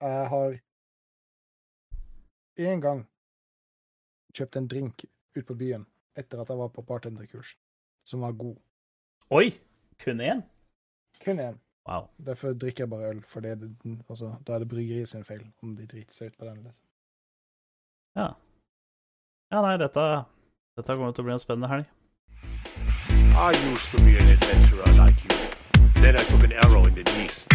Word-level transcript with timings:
Jeg 0.00 0.28
har 0.28 0.56
en 2.56 2.80
gang 2.80 3.02
kjøpt 4.34 4.56
en 4.56 4.68
drink 4.68 5.04
ut 5.36 5.46
på 5.46 5.56
byen 5.58 5.86
etter 6.18 6.42
at 6.42 6.50
jeg 6.50 6.58
var 6.58 6.70
på 6.74 6.82
bartenderkurs, 6.86 7.56
som 8.06 8.22
var 8.26 8.32
god. 8.38 8.56
Oi! 9.30 9.50
Kun 9.98 10.20
én? 10.20 10.42
Kun 11.24 11.40
én. 11.40 11.58
Wow. 11.88 12.08
Derfor 12.26 12.52
drikker 12.52 12.84
jeg 12.84 12.90
bare 12.90 13.08
øl, 13.08 13.22
for 13.22 13.40
det 13.40 13.60
det, 13.60 13.98
altså, 14.08 14.34
da 14.46 14.54
er 14.54 14.58
det 14.58 14.68
bryggeriet 14.68 15.08
sin 15.08 15.24
feil 15.24 15.44
om 15.62 15.76
de 15.76 15.86
driter 15.86 16.12
seg 16.12 16.26
ut 16.26 16.38
på 16.38 16.44
den. 16.44 16.62
Liksom. 16.64 16.86
Ja. 18.16 18.28
Ja, 19.52 19.60
nei, 19.62 19.76
dette, 19.76 20.06
dette 20.76 20.96
kommer 20.96 21.12
til 21.12 21.24
å 21.24 21.28
bli 21.28 21.36
en 21.36 21.42
spennende 21.42 21.70
helg. 21.70 21.90
I 23.34 23.50
used 23.72 23.90
to 23.90 23.98
be 24.04 24.16
an 24.18 24.30
adventurer 24.30 24.94
like 24.98 25.18
you. 25.24 25.36
Then 26.00 26.16
I 26.16 26.22
took 26.22 26.44
an 26.44 26.52
arrow 26.52 26.86
in 26.86 26.94
the 26.94 27.02
knee. 27.02 27.53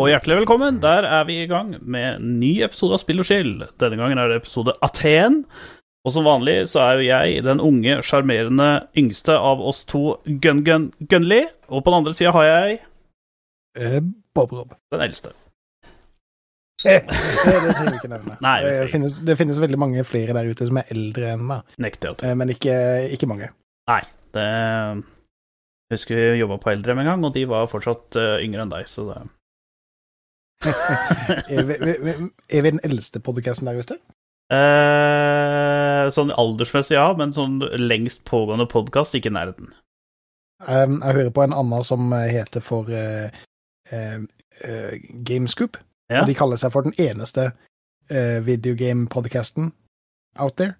Og 0.00 0.08
hjertelig 0.08 0.38
velkommen. 0.38 0.78
Der 0.80 1.04
er 1.04 1.26
vi 1.28 1.42
i 1.42 1.48
gang 1.48 1.74
med 1.84 2.06
en 2.14 2.28
ny 2.40 2.62
episode 2.64 2.96
av 2.96 3.02
Spill 3.02 3.20
og 3.20 3.26
chill. 3.28 3.50
Denne 3.82 3.98
gangen 4.00 4.16
er 4.16 4.30
det 4.30 4.38
episode 4.40 4.72
Aten. 4.80 5.42
Og 6.08 6.14
som 6.14 6.24
vanlig 6.24 6.54
så 6.72 6.80
er 6.86 6.94
jo 6.96 7.02
jeg 7.04 7.42
den 7.44 7.58
unge, 7.60 7.98
sjarmerende 8.08 8.68
yngste 8.96 9.34
av 9.36 9.60
oss 9.60 9.82
to 9.84 10.14
Gun-Gun-Gunli. 10.24 11.42
Og 11.68 11.82
på 11.84 11.92
den 11.92 11.98
andre 11.98 12.14
sida 12.16 12.32
har 12.32 12.48
jeg 12.48 12.78
Eh, 13.76 14.00
Bob 14.34 14.54
Rob. 14.56 14.72
den 14.90 15.02
eldste. 15.04 15.34
Eh, 16.86 17.04
det, 17.04 17.12
det 17.44 17.74
trenger 17.76 17.92
vi 17.92 17.98
ikke 18.00 18.10
nevne. 18.10 18.38
Nei, 18.46 18.56
det 18.64 18.70
det, 18.80 18.88
finnes, 18.94 19.18
det 19.28 19.36
finnes 19.38 19.60
veldig 19.62 19.78
mange 19.78 20.04
flere 20.08 20.34
der 20.34 20.48
ute 20.48 20.66
som 20.66 20.80
er 20.80 20.88
eldre 20.96 21.34
enn 21.34 21.44
meg, 21.44 21.76
å 21.76 22.14
eh, 22.24 22.32
men 22.40 22.54
ikke, 22.56 22.74
ikke 23.12 23.28
mange. 23.28 23.52
Nei, 23.92 24.00
det 24.32 24.48
Jeg 24.48 25.98
husker 25.98 26.16
vi 26.16 26.40
jobba 26.40 26.56
på 26.64 26.72
Eldrem 26.72 27.04
en 27.04 27.12
gang, 27.12 27.28
og 27.28 27.36
de 27.36 27.44
var 27.52 27.68
fortsatt 27.68 28.16
eh, 28.16 28.40
yngre 28.48 28.64
enn 28.64 28.72
deg, 28.72 28.88
så 28.88 29.06
det 29.12 29.20
Er 30.64 31.64
vi, 31.64 31.74
er 32.50 32.62
vi 32.62 32.70
den 32.70 32.80
eldste 32.84 33.20
podcasten 33.24 33.66
der 33.70 33.78
ute? 33.80 33.96
eh, 34.52 36.10
Sånn 36.12 36.32
aldersmessig, 36.34 36.96
ja, 36.98 37.06
men 37.16 37.32
sånn 37.36 37.60
lengst 37.80 38.24
pågående 38.28 38.66
podkast, 38.68 39.14
ikke 39.16 39.30
i 39.30 39.36
nærheten. 39.36 39.70
Um, 40.66 40.98
jeg 41.00 41.14
hører 41.16 41.30
på 41.32 41.44
en 41.46 41.54
annen 41.56 41.84
som 41.86 42.10
heter 42.12 42.60
for 42.60 42.90
uh, 42.90 43.30
Gamescoop. 45.24 45.78
Ja. 46.10 46.22
Og 46.24 46.28
de 46.28 46.34
kaller 46.36 46.58
seg 46.60 46.72
for 46.74 46.84
den 46.84 46.96
eneste 47.00 47.52
uh, 48.10 48.38
videogame-podcasten 48.44 49.70
out 50.42 50.56
there. 50.58 50.74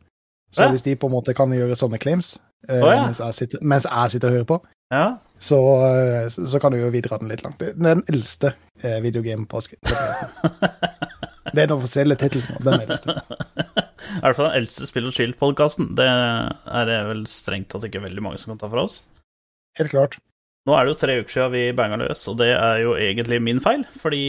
Så 0.52 0.66
Ja. 0.66 0.70
hvis 0.74 0.82
de 0.82 0.96
på 0.98 1.06
en 1.06 1.14
måte 1.14 1.32
kan 1.34 1.52
gjøre 1.54 1.76
sånne 1.78 1.98
claims 2.02 2.34
eh, 2.69 2.80
Å, 2.80 2.92
ja. 2.92 3.03
mens, 3.06 3.22
jeg 3.22 3.39
sitter, 3.39 3.64
mens 3.64 3.89
jeg 3.89 4.14
sitter 4.14 4.30
og 4.30 4.39
hører 4.41 4.48
på, 4.53 4.61
Ja, 4.92 5.05
så, 5.41 5.58
eh, 5.86 6.28
så 6.28 6.61
kan 6.61 6.75
du 6.75 6.80
jo 6.80 6.91
videre 6.92 7.19
den 7.22 7.30
litt 7.33 7.44
langt. 7.47 7.61
Det 7.61 7.72
er 7.72 7.78
den 7.80 8.05
eldste 8.12 8.53
uh, 8.84 8.98
videogame-podcasten. 9.05 9.89
Det 11.50 11.64
er 11.64 11.66
den 11.66 11.78
offisielle 11.78 12.14
tittelen. 12.14 12.61
Den 12.62 12.84
eldste. 12.84 13.16
I 14.20 14.20
hvert 14.22 14.36
fall 14.36 14.50
den 14.50 14.58
eldste 14.61 14.86
Spill 14.86 15.08
og 15.08 15.14
chill-podkasten. 15.16 15.94
Det 15.98 16.06
er 16.06 16.84
det 16.86 16.98
vel 17.08 17.25
strengt 17.31 17.70
tatt 17.72 17.86
ikke 17.88 18.05
veldig 18.05 18.22
mange 18.22 18.38
som 18.42 18.53
kan 18.53 18.61
ta 18.61 18.70
fra 18.70 18.84
oss. 18.86 19.00
Helt 19.78 19.91
klart. 19.94 20.19
Nå 20.69 20.75
er 20.77 20.84
det 20.84 20.92
jo 20.92 20.98
tre 21.00 21.16
uker 21.22 21.33
siden 21.33 21.53
vi 21.55 21.62
banga 21.72 21.97
løs, 22.03 22.22
og 22.28 22.36
det 22.42 22.50
er 22.53 22.83
jo 22.83 22.92
egentlig 23.00 23.41
min 23.43 23.62
feil. 23.65 23.87
Fordi 24.03 24.20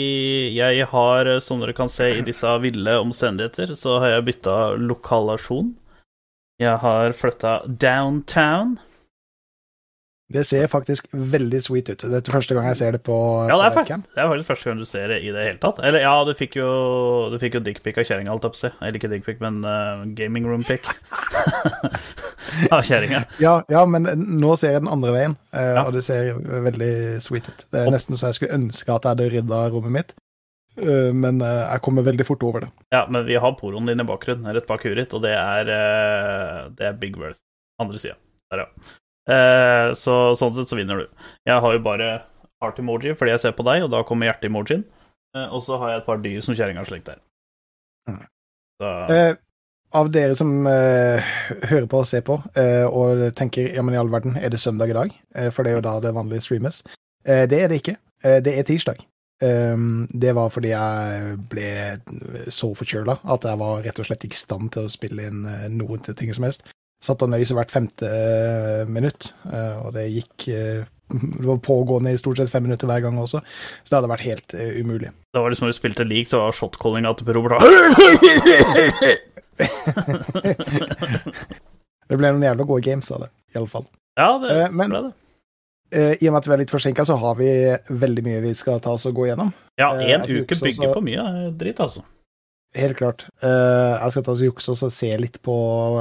jeg 0.56 0.88
har, 0.94 1.30
som 1.44 1.60
dere 1.62 1.76
kan 1.76 1.92
se 1.92 2.08
i 2.16 2.24
disse 2.26 2.54
ville 2.64 2.96
omstendigheter, 3.04 3.76
så 3.78 4.00
har 4.00 4.16
jeg 4.16 4.28
bytta 4.30 4.58
lokalasjon. 4.80 5.74
Jeg 6.62 6.78
har 6.84 7.14
flytta 7.18 7.56
downtown. 7.82 8.76
Det 10.32 10.46
ser 10.48 10.68
faktisk 10.72 11.10
veldig 11.12 11.60
sweet 11.60 11.90
ut. 11.92 12.04
Det 12.08 12.20
er 12.22 12.32
første 12.32 12.56
gang 12.56 12.68
jeg 12.70 12.78
ser 12.80 12.94
det 12.96 13.02
på, 13.04 13.16
Ja, 13.50 13.58
det 13.60 13.66
er, 13.66 13.74
på 13.74 13.80
faktisk, 13.82 14.06
det 14.16 14.22
er 14.24 14.30
faktisk 14.32 14.52
første 14.54 14.70
gang 14.70 14.78
du 14.80 14.86
ser 14.88 15.12
det 15.12 15.18
i 15.28 15.32
det 15.36 15.44
hele 15.44 15.60
tatt. 15.60 15.82
Eller 15.84 16.06
ja, 16.06 16.14
du 16.24 16.32
fikk 16.38 16.56
jo, 16.62 16.70
du 17.34 17.36
fikk 17.42 17.58
jo 17.58 17.64
dickpic 17.66 18.00
av 18.00 18.08
kjerringa, 18.08 18.32
holdt 18.32 18.48
jeg 18.48 18.54
på 18.54 18.60
å 18.60 18.62
si. 18.62 18.72
Eller 18.80 19.00
ikke 19.02 19.12
dickpic, 19.12 19.42
men 19.44 19.60
uh, 19.68 20.06
gaming 20.16 20.48
room-pic. 20.48 20.88
av 22.76 22.86
kjerringa. 22.88 23.26
Ja, 23.44 23.58
ja, 23.72 23.84
men 23.90 24.08
nå 24.40 24.56
ser 24.60 24.78
jeg 24.78 24.86
den 24.86 24.94
andre 24.94 25.12
veien, 25.18 25.36
uh, 25.52 25.60
Ja. 25.82 25.84
og 25.88 25.98
det 25.98 26.06
ser 26.08 26.38
veldig 26.70 26.94
sweet 27.26 27.52
ut. 27.52 27.66
Det 27.74 27.84
er 27.84 27.92
nesten 27.92 28.16
så 28.16 28.30
jeg 28.32 28.40
skulle 28.40 28.56
ønske 28.62 28.88
at 28.96 29.04
jeg 29.04 29.18
hadde 29.18 29.32
rydda 29.36 29.66
rommet 29.76 29.98
mitt, 29.98 30.16
men 30.78 31.42
eh, 31.44 31.62
jeg 31.66 31.84
kommer 31.86 32.06
veldig 32.08 32.26
fort 32.28 32.44
over 32.48 32.66
det. 32.66 32.72
Ja, 32.94 33.04
men 33.12 33.26
vi 33.28 33.36
har 33.40 33.56
poroen 33.60 33.90
din 33.90 34.04
i 34.04 34.08
bakgrunnen, 34.08 34.54
rett 34.56 34.68
bak 34.70 34.86
huet 34.88 34.98
ditt, 35.02 35.14
og 35.18 35.24
det 35.26 35.34
er, 35.36 35.72
eh, 35.76 36.58
det 36.78 36.88
er 36.88 37.00
Big 37.02 37.18
Worth. 37.20 37.42
Andre 37.82 38.00
sida. 38.00 38.16
Der, 38.52 38.66
ja. 38.66 38.98
Eh, 39.32 39.92
så 39.98 40.34
sånn 40.38 40.56
sett 40.58 40.72
så 40.72 40.78
vinner 40.80 41.04
du. 41.04 41.28
Jeg 41.48 41.62
har 41.64 41.76
jo 41.76 41.84
bare 41.84 42.10
heart 42.62 42.80
emoji 42.82 43.14
fordi 43.18 43.36
jeg 43.36 43.44
ser 43.46 43.56
på 43.58 43.66
deg, 43.68 43.86
og 43.86 43.94
da 43.94 44.04
kommer 44.08 44.30
hjerte-emojien. 44.30 44.84
Eh, 45.36 45.48
og 45.48 45.64
så 45.66 45.80
har 45.82 45.94
jeg 45.94 46.02
et 46.02 46.10
par 46.10 46.22
dyr 46.24 46.44
som 46.46 46.58
kjerringa 46.58 46.84
har 46.84 46.90
slikt 46.90 47.10
der. 47.12 47.22
Mm. 48.10 48.26
Så 48.82 48.92
Eh, 49.14 49.34
av 49.94 50.10
dere 50.12 50.36
som 50.40 50.52
eh, 50.68 51.32
hører 51.70 51.88
på 51.92 52.02
og 52.02 52.08
ser 52.08 52.24
på, 52.28 52.40
eh, 52.56 52.86
og 52.88 53.28
tenker 53.36 53.74
ja, 53.76 53.84
men 53.84 53.96
i 53.96 54.00
all 54.00 54.12
verden, 54.12 54.38
er 54.40 54.54
det 54.54 54.62
søndag 54.64 54.94
i 54.94 54.98
dag? 54.98 55.16
Eh, 55.36 55.50
for 55.52 55.64
det 55.64 55.74
er 55.74 55.80
jo 55.80 55.88
da 55.88 55.98
det 56.04 56.16
vanlige 56.16 56.46
streames. 56.48 56.82
Eh, 57.26 57.44
det 57.50 57.60
er 57.62 57.72
det 57.72 57.82
ikke. 57.82 57.98
Eh, 58.24 58.40
det 58.44 58.58
er 58.58 58.68
tirsdag. 58.68 59.04
Um, 59.42 60.06
det 60.14 60.36
var 60.38 60.52
fordi 60.54 60.70
jeg 60.70 61.38
ble 61.50 61.98
så 62.54 62.68
forkjøla 62.78 63.16
at 63.34 63.48
jeg 63.50 63.58
var 63.58 63.82
rett 63.82 63.98
og 63.98 64.06
slett 64.06 64.26
ikke 64.28 64.38
i 64.38 64.42
stand 64.44 64.70
til 64.76 64.86
å 64.86 64.92
spille 64.94 65.26
inn 65.32 65.48
eh, 65.50 65.64
noen 65.74 66.04
til 66.06 66.14
ting 66.18 66.30
som 66.38 66.46
helst. 66.46 66.62
Satt 67.02 67.24
og 67.26 67.32
nøys 67.34 67.50
hvert 67.58 67.74
femte 67.74 68.06
uh, 68.06 68.86
minutt, 68.86 69.32
uh, 69.50 69.88
og 69.88 69.96
det 69.96 70.04
gikk 70.14 70.46
uh, 70.54 70.86
Det 71.10 71.48
var 71.48 71.58
pågående 71.66 72.14
i 72.14 72.20
stort 72.22 72.38
sett 72.38 72.52
fem 72.52 72.64
minutter 72.68 72.86
hver 72.86 73.02
gang 73.02 73.18
også, 73.18 73.42
så 73.42 73.90
det 73.90 73.98
hadde 73.98 74.12
vært 74.14 74.28
helt 74.28 74.54
umulig. 74.78 75.10
det 75.10 75.42
var 75.42 75.50
liksom 75.50 75.66
når 75.66 75.74
du 75.74 75.80
spilte 75.80 76.06
league, 76.06 76.30
så 76.30 76.38
var 76.44 76.54
shotcallinga 76.56 77.12
til 77.18 77.34
Robert 77.34 77.58
Det 82.12 82.16
ble 82.20 82.28
noen 82.30 82.46
jævla 82.46 82.64
gode 82.70 82.86
games 82.86 83.12
av 83.12 83.26
det, 83.26 83.30
iallfall. 83.56 83.90
Ja, 84.20 84.38
det 84.44 84.70
ble 84.76 84.88
det. 84.94 85.12
Eh, 85.92 86.16
I 86.24 86.28
og 86.30 86.34
med 86.34 86.40
at 86.40 86.48
vi 86.48 86.54
er 86.56 86.62
litt 86.64 86.72
forsinka, 86.72 87.04
så 87.06 87.18
har 87.20 87.36
vi 87.36 87.50
veldig 87.92 88.24
mye 88.24 88.42
vi 88.46 88.54
skal 88.56 88.80
ta 88.80 88.94
oss 88.96 89.06
og 89.10 89.16
gå 89.18 89.28
gjennom. 89.28 89.52
Ja, 89.78 89.90
eh, 90.00 90.14
én 90.16 90.24
uke 90.24 90.38
jukse 90.46 90.64
bygger 90.64 90.88
også- 90.88 90.94
på 90.96 91.04
mye 91.04 91.26
eh, 91.48 91.52
dritt, 91.52 91.80
altså. 91.84 92.04
Helt 92.74 92.96
klart. 92.98 93.26
Eh, 93.44 94.00
jeg 94.00 94.12
skal 94.12 94.24
ta 94.24 94.32
oss 94.32 94.42
og 94.42 94.48
jukse 94.54 94.70
og 94.72 94.92
se 94.92 95.18
litt 95.18 95.42
på, 95.44 95.56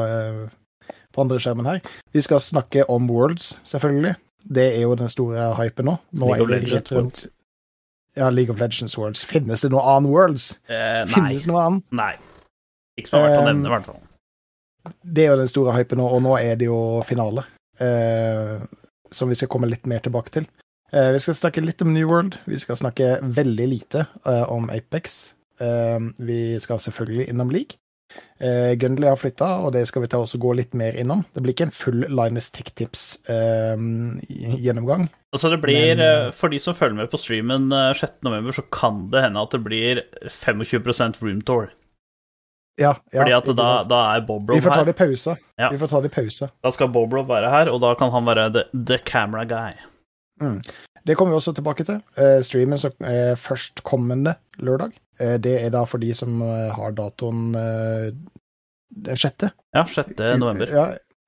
eh, 0.04 0.94
på 1.12 1.20
andre 1.24 1.38
skjermen 1.38 1.66
her. 1.66 1.80
Vi 2.14 2.20
skal 2.20 2.38
snakke 2.38 2.84
om 2.88 3.08
Worlds, 3.10 3.58
selvfølgelig. 3.64 4.14
Det 4.46 4.76
er 4.76 4.80
jo 4.82 4.94
den 4.94 5.08
store 5.08 5.54
hypen 5.56 5.84
nå. 5.86 5.98
nå 6.14 6.26
League 6.26 6.42
of 6.42 6.48
det 6.48 6.62
Legends 6.62 6.90
Worlds. 6.92 7.26
Ja, 8.16 8.28
League 8.30 8.50
of 8.54 8.58
Legends 8.60 8.96
Worlds. 8.98 9.24
Finnes 9.24 9.60
det 9.62 9.70
noe 9.70 9.82
annen 9.82 10.10
Worlds? 10.10 10.58
Eh, 10.68 11.04
nei. 11.04 11.06
Finnes 11.06 11.42
det 11.42 11.46
noe 11.50 11.62
annet? 11.66 11.82
nei. 11.92 12.14
Ikke 12.98 13.08
som 13.08 13.20
har 13.20 13.28
vært 13.30 13.42
å 13.42 13.46
nevne, 13.54 13.66
i 13.66 13.70
hvert 13.70 13.84
fall. 13.86 14.00
Det 15.04 15.24
er 15.24 15.30
jo 15.32 15.36
den 15.36 15.48
store 15.48 15.72
hypen 15.76 15.98
nå, 15.98 16.06
og 16.10 16.22
nå 16.22 16.38
er 16.40 16.56
det 16.56 16.66
jo 16.66 17.02
finale. 17.06 17.44
eh, 17.80 18.58
som 19.10 19.28
vi 19.28 19.38
skal 19.38 19.50
komme 19.52 19.70
litt 19.70 19.86
mer 19.90 20.02
tilbake 20.04 20.34
til. 20.34 20.48
Eh, 20.92 21.12
vi 21.14 21.20
skal 21.22 21.38
snakke 21.38 21.64
litt 21.64 21.82
om 21.82 21.92
New 21.94 22.08
World. 22.10 22.40
Vi 22.50 22.58
skal 22.58 22.80
snakke 22.80 23.18
veldig 23.22 23.68
lite 23.70 24.06
eh, 24.24 24.46
om 24.50 24.70
Apex. 24.70 25.20
Eh, 25.60 25.98
vi 26.18 26.40
skal 26.62 26.82
selvfølgelig 26.82 27.30
innom 27.30 27.54
League. 27.54 27.80
Uh, 28.40 28.72
Gunley 28.80 29.08
har 29.08 29.16
flytta, 29.20 29.48
og 29.62 29.72
det 29.76 29.82
skal 29.88 30.02
vi 30.02 30.08
ta 30.10 30.18
også 30.18 30.38
gå 30.40 30.50
litt 30.56 30.74
mer 30.78 30.92
innom. 30.98 31.20
Det 31.34 31.42
blir 31.44 31.54
ikke 31.54 31.66
en 31.68 31.76
full 31.76 32.00
Linus 32.08 32.50
Tech 32.54 32.68
Tips-gjennomgang. 32.78 35.02
Altså 35.30 35.46
det 35.52 35.60
blir, 35.62 35.94
Men, 35.94 36.00
eh, 36.00 36.32
For 36.34 36.48
de 36.48 36.58
som 36.58 36.74
følger 36.74 36.96
med 36.96 37.10
på 37.12 37.18
streamen 37.20 37.70
eh, 37.70 37.94
6.11, 37.94 38.52
så 38.56 38.62
kan 38.72 39.10
det 39.12 39.22
hende 39.22 39.42
at 39.42 39.50
det 39.54 39.62
blir 39.62 40.02
25% 40.26 41.22
room 41.22 41.40
tour. 41.40 41.70
Ja, 42.78 42.94
ja, 43.12 43.22
Fordi 43.24 43.32
at 43.36 43.48
da, 43.56 43.68
da 43.84 44.00
er 44.16 44.20
Bob 44.26 44.48
vi 44.50 44.60
får 44.60 44.70
ta 44.72 44.78
her. 44.80 44.84
det 44.88 44.94
i 44.94 44.98
pause. 45.04 45.36
Ja. 45.58 45.68
Vi 45.70 45.78
får 45.78 45.88
ta 45.92 46.00
det 46.00 46.12
i 46.12 46.14
pause. 46.14 46.50
Da 46.64 46.70
skal 46.72 46.88
Bobrov 46.88 47.26
være 47.28 47.50
her, 47.50 47.68
og 47.72 47.80
da 47.82 47.94
kan 47.98 48.10
han 48.14 48.24
være 48.28 48.46
the, 48.54 48.62
the 48.72 48.98
camera 49.04 49.44
guy. 49.44 49.74
Det 51.04 51.16
kommer 51.16 51.34
vi 51.34 51.40
også 51.40 51.52
tilbake 51.56 51.84
til. 51.84 52.00
Eh, 52.16 52.40
streamen 52.44 52.78
som 52.80 52.92
er 53.04 53.34
førstkommende 53.40 54.34
lørdag. 54.64 54.94
Eh, 55.20 55.36
det 55.42 55.58
er 55.64 55.70
da 55.74 55.84
for 55.88 56.00
de 56.00 56.12
som 56.16 56.40
eh, 56.44 56.70
har 56.76 56.92
datoen 56.96 57.54
eh, 57.56 58.10
den 58.90 59.16
sjette. 59.20 59.52
Ja, 59.76 59.84
6. 59.84 60.16
november. 60.40 60.72
Ja, 60.72 60.86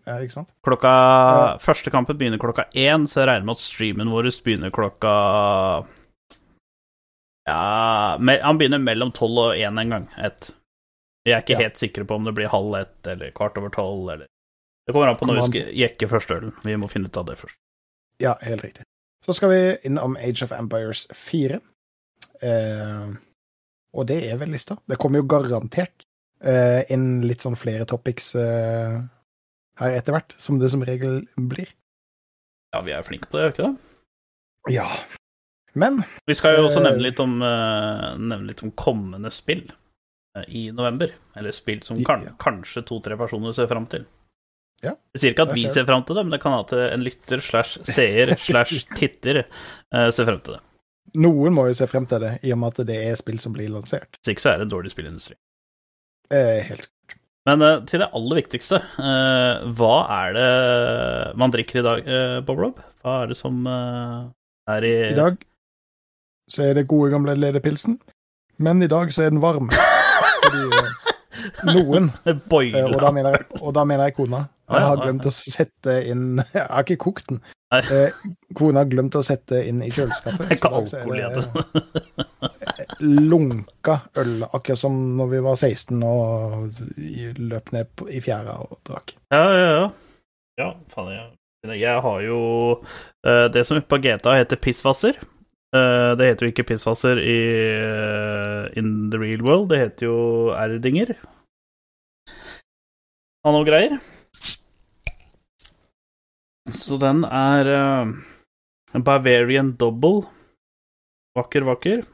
ja, 0.09 0.17
ikke 0.25 0.35
sant? 0.39 0.49
Klokka, 0.67 0.93
Ja. 0.93 1.43
Første 1.63 1.93
kampen 1.95 2.17
begynner 2.19 2.41
klokka 2.43 2.65
én, 2.75 3.05
så 3.07 3.21
jeg 3.23 3.29
regner 3.29 3.47
med 3.47 3.59
at 3.59 3.65
streamen 3.65 4.11
vår 4.11 4.31
begynner 4.45 4.73
klokka 4.75 5.13
Ja 7.47 8.17
Han 8.19 8.59
begynner 8.59 8.83
mellom 8.83 9.13
tolv 9.15 9.39
og 9.51 9.57
én 9.57 9.79
en 9.81 9.95
gang. 9.95 10.09
Et. 10.19 10.51
Vi 11.25 11.33
er 11.33 11.43
ikke 11.43 11.55
Ja. 11.55 11.59
helt 11.69 11.77
sikre 11.79 12.05
på 12.05 12.15
om 12.19 12.25
det 12.25 12.35
blir 12.35 12.49
halv 12.51 12.75
ett 12.81 13.07
eller 13.07 13.31
kvart 13.31 13.57
over 13.59 13.71
tolv 13.71 14.09
eller 14.11 14.27
Det 14.87 14.93
kommer 14.93 15.09
an 15.13 15.17
på 15.17 15.27
når 15.29 15.37
vi 15.39 15.43
skal 15.61 15.75
jekke 15.79 16.09
første 16.11 16.35
ølen. 16.35 16.53
Vi 16.65 16.75
må 16.77 16.89
finne 16.91 17.07
ut 17.07 17.17
av 17.17 17.27
det 17.27 17.37
først. 17.39 17.55
Ja, 18.19 18.35
helt 18.43 18.63
riktig. 18.65 18.83
Så 19.25 19.33
skal 19.37 19.49
vi 19.51 19.61
innom 19.87 20.17
Age 20.19 20.43
of 20.43 20.51
Empires 20.51 21.07
4. 21.15 21.61
Eh, 22.43 23.13
og 23.95 24.07
det 24.09 24.17
er 24.33 24.37
vel 24.41 24.51
lista. 24.51 24.77
Det 24.89 24.99
kommer 24.99 25.23
jo 25.23 25.29
garantert 25.31 26.03
eh, 26.43 26.83
inn 26.91 27.23
litt 27.23 27.45
sånn 27.45 27.55
flere 27.57 27.87
topics 27.87 28.33
eh, 28.35 28.99
her 29.79 29.91
etter 29.95 30.17
hvert, 30.17 30.35
som 30.43 30.59
det 30.59 30.71
som 30.73 30.83
regel 30.83 31.23
blir. 31.37 31.71
Ja, 32.75 32.81
vi 32.83 32.91
er 32.97 33.07
flinke 33.07 33.29
på 33.31 33.39
det, 33.39 33.45
er 33.45 33.53
vi 33.53 33.55
ikke 33.55 33.69
det? 33.71 34.75
Ja. 34.75 34.89
Men 35.75 36.03
Vi 36.27 36.35
skal 36.35 36.57
jo 36.59 36.67
også 36.67 36.81
Eh, 36.83 36.89
nevne 36.91 37.03
litt 37.07 37.21
om, 37.23 37.39
eh, 37.43 38.09
nevne 38.19 38.47
litt 38.51 38.63
om 38.67 38.73
kommende 38.73 39.31
spill 39.33 39.69
i 40.49 40.71
november. 40.73 41.13
Eller 41.37 41.53
spill 41.53 41.83
som 41.83 41.97
Ja. 42.01 42.17
kanskje 42.41 42.83
to-tre 42.89 43.17
personer 43.21 43.53
ser 43.57 43.67
fram 43.71 43.87
til. 43.87 44.05
Ja, 44.83 44.97
Jeg 45.15 45.21
sier 45.21 45.31
ikke 45.35 45.45
at 45.47 45.55
vi 45.55 45.69
ser 45.71 45.85
fram 45.87 46.03
til 46.05 46.17
det, 46.17 46.25
men 46.27 46.33
det 46.35 46.41
kan 46.43 46.53
at 46.59 46.73
en 46.73 47.05
lytter 47.05 47.39
slash 47.41 47.79
seer 47.87 48.33
slash 48.49 48.87
titter 48.99 49.45
eh, 49.45 50.09
ser 50.11 50.27
frem 50.27 50.41
til 50.43 50.55
det. 50.57 50.63
noen 51.15 51.53
må 51.55 51.69
jo 51.69 51.75
se 51.77 51.87
frem 51.87 52.07
til 52.09 52.19
det, 52.25 52.33
i 52.43 52.51
og 52.53 52.59
med 52.59 52.73
at 52.81 52.87
det 52.89 52.97
er 53.11 53.15
spill 53.21 53.39
som 53.39 53.53
blir 53.55 53.69
lansert. 53.71 54.17
Hvis 54.23 54.33
ikke 54.35 54.43
så 54.43 54.51
er 54.55 54.59
det 54.59 54.67
en 54.67 54.73
dårlig 54.75 54.91
spillindustri. 54.91 55.37
Eh, 56.33 56.63
helt 56.67 56.89
Men 57.47 57.63
eh, 57.63 57.81
til 57.87 58.01
det 58.03 58.09
aller 58.15 58.39
viktigste, 58.41 58.81
eh, 58.99 59.63
hva 59.79 59.95
er 60.17 60.33
det 60.39 61.37
man 61.39 61.51
drikker 61.55 61.79
i 61.79 61.87
dag, 61.87 62.09
eh, 62.09 62.41
Bob 62.41 62.59
Rob? 62.59 62.81
Hva 63.05 63.23
er 63.23 63.27
det 63.33 63.37
som 63.39 63.63
eh, 63.67 64.31
er 64.73 64.85
i 64.89 64.95
I 65.13 65.15
dag 65.19 65.37
så 66.51 66.65
er 66.67 66.75
det 66.75 66.89
gode 66.91 67.11
gamle 67.15 67.37
ledepilsen, 67.39 68.01
men 68.59 68.83
i 68.83 68.89
dag 68.91 69.13
så 69.15 69.23
er 69.27 69.31
den 69.31 69.41
varm. 69.41 69.71
Eh, 71.63 71.75
noen 71.77 72.11
Eh, 72.27 72.85
og, 72.85 72.99
da 73.01 73.11
mener 73.15 73.37
jeg, 73.37 73.47
og 73.61 73.73
da 73.77 73.85
mener 73.89 74.11
jeg 74.11 74.17
kona. 74.19 74.45
Jeg 74.73 74.87
har 74.89 75.03
glemt 75.03 75.27
å 75.29 75.33
sette 75.35 75.99
inn 76.09 76.41
Jeg 76.55 76.65
har 76.69 76.87
ikke 76.87 77.01
kokt 77.09 77.29
den. 77.33 77.43
Eh, 77.73 78.13
Kona 78.57 78.83
har 78.83 78.89
glemt 78.91 79.17
å 79.17 79.23
sette 79.25 79.63
inn 79.65 79.81
i 79.85 79.91
kjøleskapet. 79.93 80.61
Det 82.73 82.97
lunka 83.03 83.99
øl, 84.21 84.45
akkurat 84.49 84.81
som 84.81 84.95
når 85.19 85.29
vi 85.33 85.41
var 85.45 85.57
16 85.59 86.03
og 86.07 86.81
løp 87.41 87.73
ned 87.75 88.05
i 88.13 88.21
fjæra 88.25 88.57
og 88.65 88.79
drakk. 88.89 89.15
Ja, 89.33 89.43
ja, 89.43 89.69
ja. 89.73 89.87
Ja, 90.61 90.69
faen, 90.93 91.13
jeg, 91.15 91.79
jeg 91.81 92.01
har 92.05 92.19
jo 92.27 92.39
eh, 93.25 93.47
Det 93.53 93.65
som 93.65 93.81
på 93.81 93.99
GTA 94.05 94.37
heter 94.43 94.61
pissvasser. 94.61 95.17
Eh, 95.73 96.11
det 96.21 96.29
heter 96.29 96.47
jo 96.47 96.53
ikke 96.53 96.67
pissvasser 96.69 97.21
i 97.23 97.39
eh, 97.73 98.79
In 98.79 99.11
the 99.13 99.21
real 99.21 99.45
world, 99.47 99.71
det 99.73 99.81
heter 99.81 100.11
jo 100.11 100.19
erdinger. 100.57 101.15
Og 103.43 103.57
noe 103.57 103.67
greier. 103.67 103.97
Så 106.71 106.95
den 107.03 107.25
er 107.27 107.71
uh, 107.75 108.13
en 108.95 109.05
Bavarian 109.07 109.73
Double. 109.81 110.29
Vakker, 111.35 111.67
vakker. 111.67 112.05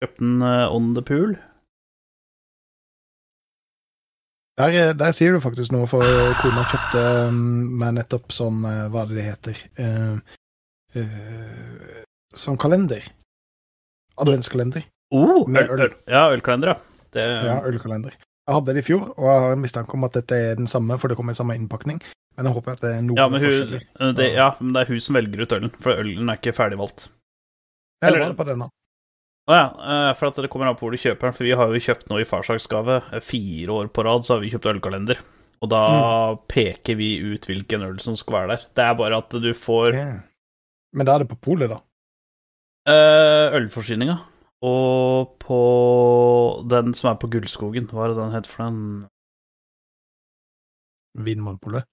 Kjøpte 0.00 0.22
den 0.22 0.40
uh, 0.40 0.72
on 0.72 0.94
the 0.96 1.04
pool. 1.04 1.36
Der, 4.56 4.72
eh, 4.72 4.94
der 4.96 5.12
sier 5.12 5.34
du 5.36 5.42
faktisk 5.44 5.74
noe, 5.74 5.84
for 5.90 6.00
kona 6.40 6.62
kjøpte 6.70 7.00
um, 7.28 7.40
meg 7.76 7.90
nettopp 7.98 8.32
sånn 8.32 8.62
Hva 8.64 9.02
er 9.02 9.10
det 9.10 9.18
det 9.18 9.26
heter? 9.26 9.58
uh, 9.84 10.38
uh, 10.96 11.98
sånn 12.32 12.56
kalender. 12.56 13.04
Adventskalender. 14.16 14.86
Oh, 15.12 15.44
øl. 15.44 15.68
øl. 15.76 15.92
Ja, 16.08 16.30
ølkalender, 16.32 16.72
ja. 16.72 17.04
Det, 17.12 17.26
Ja, 17.44 17.58
ølkalender. 17.68 18.16
Jeg 18.46 18.54
hadde 18.54 18.74
det 18.76 18.82
i 18.84 18.86
fjor, 18.86 19.08
og 19.18 19.24
jeg 19.26 19.40
har 19.42 19.52
en 19.56 19.62
mistanke 19.64 19.94
om 19.98 20.04
at 20.06 20.12
dette 20.20 20.36
er 20.38 20.54
den 20.54 20.68
samme, 20.70 20.94
for 21.02 21.08
det 21.10 21.16
kommer 21.18 21.34
i 21.34 21.38
samme 21.38 21.56
innpakning. 21.58 21.98
Men 22.36 22.46
jeg 22.46 22.54
håper 22.54 22.72
at 22.76 22.80
det 22.84 22.90
er 22.94 23.02
noen 23.02 23.18
Ja, 23.18 23.28
men 23.32 23.40
hun, 23.42 23.74
eh, 23.74 24.12
det, 24.14 24.26
ja, 24.36 24.50
men 24.60 24.72
det 24.76 24.82
er 24.84 24.92
hun 24.92 25.00
som 25.00 25.14
velger 25.18 25.42
ut 25.42 25.52
ølen, 25.56 25.72
for 25.82 25.90
ølen 25.98 26.30
er 26.30 26.36
ikke 26.38 26.54
ferdigvalgt. 26.54 27.08
Eller 28.04 28.18
eller- 28.18 28.26
var 28.26 28.34
det 28.34 28.38
på 28.44 28.46
denne? 28.52 28.68
Å 29.48 29.54
ja, 29.54 29.66
eh, 30.10 30.12
for 30.14 30.26
at 30.28 30.34
det 30.42 30.50
kommer 30.50 30.66
an 30.68 30.76
på 30.76 30.86
hvor 30.86 30.90
du 30.94 30.98
kjøper 30.98 31.20
den, 31.30 31.32
for 31.32 31.44
vi 31.44 31.50
har 31.58 31.66
jo 31.74 31.80
kjøpt 31.86 32.08
noe 32.10 32.20
i 32.20 32.24
farsdagsgave. 32.28 33.00
Eh, 33.14 33.20
Fire 33.20 33.68
år 33.80 33.88
på 33.88 34.04
rad 34.04 34.22
så 34.26 34.34
har 34.34 34.40
vi 34.40 34.50
kjøpt 34.50 34.70
ølkalender. 34.74 35.18
Og 35.62 35.70
da 35.70 35.82
Mm. 35.88 36.38
peker 36.48 36.96
vi 36.96 37.16
ut 37.32 37.46
hvilken 37.46 37.82
øl 37.82 37.98
som 38.00 38.14
skal 38.16 38.34
være 38.34 38.48
der. 38.48 38.64
Det 38.74 38.84
er 38.84 38.94
bare 38.94 39.16
at 39.18 39.30
du 39.30 39.52
får 39.54 39.94
Ja. 39.94 40.20
Men 40.92 41.06
da 41.06 41.14
er 41.14 41.18
det 41.24 41.28
på 41.28 41.40
polet, 41.40 41.68
da. 41.70 41.80
eh, 42.86 43.50
ølforsyninga. 43.58 44.20
Og 44.64 45.34
på 45.42 45.60
den 46.70 46.94
som 46.96 47.10
er 47.12 47.18
på 47.20 47.28
Gullskogen, 47.32 47.88
hva 47.92 48.06
er 48.06 48.14
det 48.14 48.20
den 48.22 48.32
heter 48.34 48.50
for 48.52 48.64
den? 48.64 48.78
Vinmonopolet. 51.26 51.84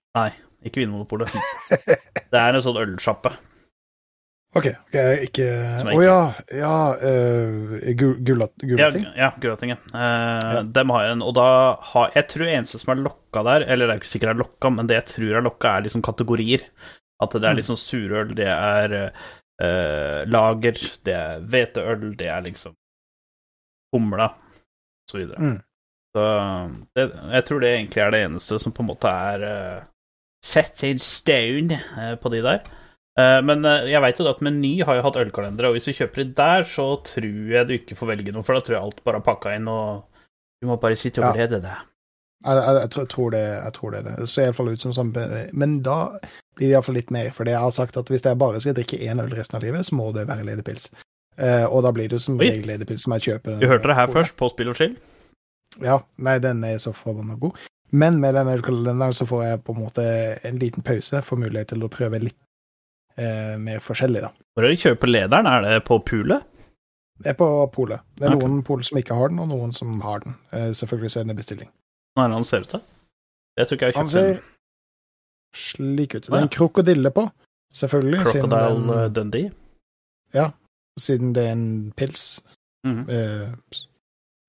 Ikke 0.63 0.83
Vinmonopolet. 0.83 1.33
Det 2.33 2.39
er 2.39 2.55
en 2.55 2.63
sånn 2.65 2.79
ølsjappe. 2.81 3.33
OK, 4.53 4.67
ok, 4.69 4.95
ikke 5.25 5.45
Å 5.81 5.93
oh, 5.95 6.01
ja, 6.03 6.17
ja 6.53 6.73
uh, 7.01 7.71
Gulating? 7.97 8.75
Ja, 8.77 8.89
ja 9.17 9.29
Gulatinget. 9.41 9.81
ja. 9.89 10.59
Dem 10.77 10.91
har 10.93 11.07
en, 11.09 11.23
og 11.25 11.33
da 11.39 11.45
har 11.89 12.11
Jeg 12.13 12.27
tror 12.29 12.51
eneste 12.51 12.77
som 12.77 12.93
er 12.93 13.01
lokka 13.01 13.41
der, 13.47 13.65
eller 13.65 13.89
det 13.89 13.95
er 13.95 13.97
jo 13.97 14.03
ikke 14.03 14.11
sikkert 14.11 14.29
det 14.29 14.35
er 14.35 14.43
lokka, 14.43 14.71
men 14.75 14.91
det 14.91 14.99
jeg 14.99 15.07
tror 15.15 15.39
er 15.39 15.47
lokka, 15.47 15.71
er 15.73 15.87
liksom 15.87 16.05
kategorier. 16.05 16.67
At 17.23 17.33
det 17.33 17.41
er 17.47 17.55
Mm. 17.55 17.59
liksom 17.63 17.79
surøl, 17.81 18.35
det 18.37 18.49
er 18.51 18.95
eh, 19.63 20.23
lager, 20.29 20.79
det 21.05 21.15
er 21.17 21.45
hveteøl, 21.49 22.09
det 22.19 22.29
er 22.31 22.43
liksom 22.47 22.75
humla, 23.93 24.29
og 24.33 25.11
så 25.11 25.21
videre. 25.21 25.39
Mm. 25.39 25.57
Så 26.13 26.27
det, 26.97 27.07
jeg 27.09 27.45
tror 27.47 27.63
det 27.63 27.73
egentlig 27.73 28.03
er 28.03 28.13
det 28.13 28.21
eneste 28.27 28.59
som 28.61 28.73
på 28.75 28.83
en 28.83 28.89
måte 28.91 29.09
er 29.09 29.45
uh, 29.47 29.85
set 30.43 30.83
in 30.83 30.99
stone 30.99 31.73
eh, 31.73 32.15
på 32.19 32.29
de 32.29 32.41
der. 32.43 32.59
Eh, 33.19 33.39
men 33.45 33.65
eh, 33.65 33.89
jeg 33.93 34.03
veit 34.03 34.19
jo 34.19 34.27
at 34.29 34.43
Meny 34.43 34.73
har 34.83 34.99
jo 34.99 35.05
hatt 35.07 35.19
ølkalendere, 35.21 35.69
og 35.69 35.77
hvis 35.77 35.87
du 35.87 35.95
kjøper 35.95 36.23
de 36.23 36.35
der, 36.37 36.67
så 36.67 36.87
tror 37.07 37.55
jeg 37.55 37.69
du 37.69 37.75
ikke 37.77 37.97
får 37.97 38.13
velge 38.13 38.35
noe, 38.35 38.45
for 38.45 38.57
da 38.57 38.65
tror 38.65 38.77
jeg 38.77 38.83
alt 38.83 39.03
bare 39.07 39.21
er 39.21 39.27
pakka 39.27 39.55
inn, 39.57 39.69
og 39.71 40.03
du 40.61 40.69
må 40.69 40.79
bare 40.81 40.99
sitte 40.99 41.23
og 41.23 41.37
glede 41.37 41.61
deg. 41.63 41.89
Jeg, 42.43 42.59
jeg, 42.59 42.79
jeg, 42.97 43.07
tror 43.13 43.29
det, 43.31 43.43
jeg 43.47 43.75
tror 43.77 43.93
det 43.93 43.99
er 44.01 44.07
det. 44.09 44.15
Det 44.19 44.29
ser 44.33 44.49
iallfall 44.49 44.73
ut 44.73 44.81
som 44.81 44.91
sånn 44.91 45.13
Men 45.55 45.77
da 45.85 45.99
blir 46.57 46.69
det 46.69 46.75
iallfall 46.75 46.97
litt 46.99 47.11
mer, 47.13 47.31
for 47.35 47.49
jeg 47.49 47.59
har 47.59 47.73
sagt 47.75 47.97
at 47.99 48.09
hvis 48.11 48.25
jeg 48.25 48.39
bare 48.39 48.61
skal 48.61 48.75
drikke 48.77 48.99
én 49.01 49.21
øl 49.23 49.33
resten 49.33 49.57
av 49.59 49.65
livet, 49.65 49.85
så 49.87 49.97
må 49.97 50.11
det 50.15 50.27
være 50.29 50.45
ledepils. 50.47 50.91
Uh, 51.33 51.65
og 51.65 51.81
da 51.85 51.91
blir 51.95 52.09
det 52.09 52.19
jo 52.19 52.25
som 52.27 52.37
regel 52.37 52.67
ledepils 52.69 53.07
som 53.07 53.15
jeg 53.17 53.27
kjøper. 53.27 53.57
Du 53.61 53.67
hørte 53.69 53.89
det 53.89 53.97
her 53.97 54.11
først, 54.13 54.35
på 54.37 54.49
Spill 54.53 54.69
og 54.69 54.77
chill. 54.77 54.95
Ja, 55.81 55.99
nei, 56.21 56.37
den 56.43 56.61
er 56.67 56.77
så 56.81 56.93
forbanna 56.93 57.39
god. 57.41 57.57
Men 57.93 58.19
med 58.21 58.37
den 58.37 58.49
ølkalenderen 58.49 59.17
så 59.17 59.25
får 59.29 59.43
jeg 59.45 59.63
på 59.65 59.73
en 59.73 59.81
måte 59.81 60.05
en 60.45 60.57
liten 60.61 60.85
pause, 60.85 61.21
får 61.25 61.41
mulighet 61.41 61.73
til 61.73 61.85
å 61.85 61.89
prøve 61.93 62.21
litt 62.21 62.37
uh, 63.17 63.57
mer 63.61 63.81
forskjellig, 63.85 64.23
da. 64.25 64.33
Hvor 64.53 64.65
er 64.65 64.73
det 64.73 64.77
du 64.77 64.85
kjøper 64.87 65.09
lederen? 65.09 65.49
Er 65.49 65.65
det 65.65 65.83
på 65.89 65.97
Pulet? 66.05 66.45
Det 67.23 67.29
er 67.29 67.37
på 67.37 67.47
polet. 67.73 68.01
Det 68.17 68.25
er 68.25 68.33
okay. 68.33 68.41
noen 68.41 68.63
pol 68.65 68.81
som 68.85 68.97
ikke 68.99 69.15
har 69.15 69.29
den, 69.31 69.41
og 69.43 69.51
noen 69.53 69.73
som 69.75 70.01
har 70.03 70.23
den. 70.25 70.35
Uh, 70.53 70.71
selvfølgelig 70.75 71.13
så 71.13 71.21
er 71.21 71.29
det 71.29 71.37
bestilling. 71.37 71.69
Hva 72.13 72.25
er 72.25 72.33
det 72.33 72.39
han 72.41 72.47
ser 72.47 72.65
ut 72.65 72.73
til? 72.73 72.83
Jeg 73.57 73.69
tror 73.69 73.77
ikke 73.77 73.89
jeg 73.89 73.95
har 73.95 74.09
kjøpt 74.09 74.17
den. 74.17 74.41
Slik 75.55 76.15
ut. 76.15 76.27
Det 76.27 76.33
er 76.33 76.47
en 76.47 76.53
krokodille 76.53 77.11
på, 77.15 77.27
selvfølgelig. 77.73 78.25
Crocodile 78.25 78.97
den- 78.97 79.13
Dundee? 79.13 79.51
Ja, 80.33 80.49
siden 80.99 81.33
det 81.35 81.47
er 81.47 81.51
en 81.51 81.93
pils, 81.97 82.41
Mm 82.85 83.03
-hmm. 83.03 83.11
uh, 83.11 83.49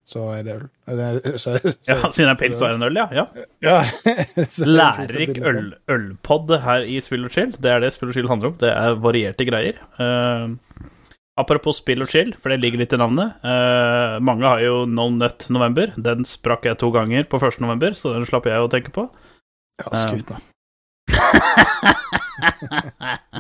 så 0.06 0.18
er 0.34 0.42
det 0.42 0.54
øl. 0.54 0.68
Eller, 0.88 1.20
så, 1.38 1.58
så, 1.58 1.76
Ja, 1.88 2.10
siden 2.10 2.30
er 2.30 2.34
pils 2.34 2.58
Så 2.58 2.64
er 2.66 2.74
en 2.74 2.82
øl, 2.82 2.96
ja. 2.96 3.06
ja. 3.12 3.24
ja. 3.62 3.76
er 4.04 4.34
en 4.36 4.68
Lærerik 4.76 5.38
øl, 5.38 5.74
ølpod 5.88 6.60
her 6.60 6.80
i 6.82 7.00
Spill 7.00 7.24
og 7.24 7.30
chill. 7.30 7.52
Det 7.52 7.70
er 7.70 7.78
det 7.80 7.92
Spill 7.92 8.08
og 8.08 8.14
chill 8.14 8.28
handler 8.28 8.48
om. 8.48 8.56
Det 8.60 8.68
er 8.68 8.94
varierte 8.94 9.46
greier. 9.46 9.74
Uh, 9.98 10.56
apropos 11.36 11.76
spill 11.76 12.00
og 12.00 12.06
chill, 12.06 12.34
for 12.42 12.48
det 12.48 12.60
ligger 12.60 12.78
litt 12.78 12.92
i 12.92 12.96
navnet. 13.00 13.32
Uh, 13.44 14.20
mange 14.24 14.46
har 14.46 14.60
jo 14.60 14.84
No 14.84 15.08
Nut 15.10 15.46
November. 15.50 15.94
Den 15.96 16.24
sprakk 16.24 16.64
jeg 16.64 16.78
to 16.78 16.90
ganger 16.90 17.24
på 17.24 17.40
1. 17.40 17.60
november, 17.60 17.94
så 17.94 18.12
den 18.14 18.26
slapp 18.26 18.46
jeg 18.46 18.60
å 18.60 18.70
tenke 18.70 18.92
på. 18.94 19.08
Ja, 19.82 19.90
skryt, 19.96 20.28
da. 20.28 20.38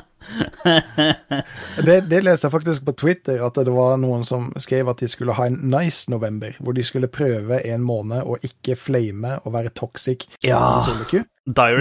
Det, 1.84 2.00
det 2.08 2.20
leste 2.24 2.46
jeg 2.46 2.52
faktisk 2.52 2.84
på 2.86 2.94
Twitter, 2.96 3.42
at 3.44 3.58
det 3.66 3.72
var 3.74 3.98
noen 4.00 4.24
som 4.26 4.46
skrev 4.62 4.88
at 4.90 5.02
de 5.02 5.08
skulle 5.10 5.34
ha 5.36 5.48
en 5.50 5.58
nice 5.72 6.10
november, 6.10 6.54
hvor 6.64 6.76
de 6.76 6.84
skulle 6.86 7.10
prøve 7.12 7.58
en 7.68 7.84
måned 7.84 8.24
å 8.24 8.38
ikke 8.46 8.76
flame 8.78 9.36
og 9.42 9.56
være 9.56 9.74
toxic 9.76 10.26
Ja. 10.46 10.78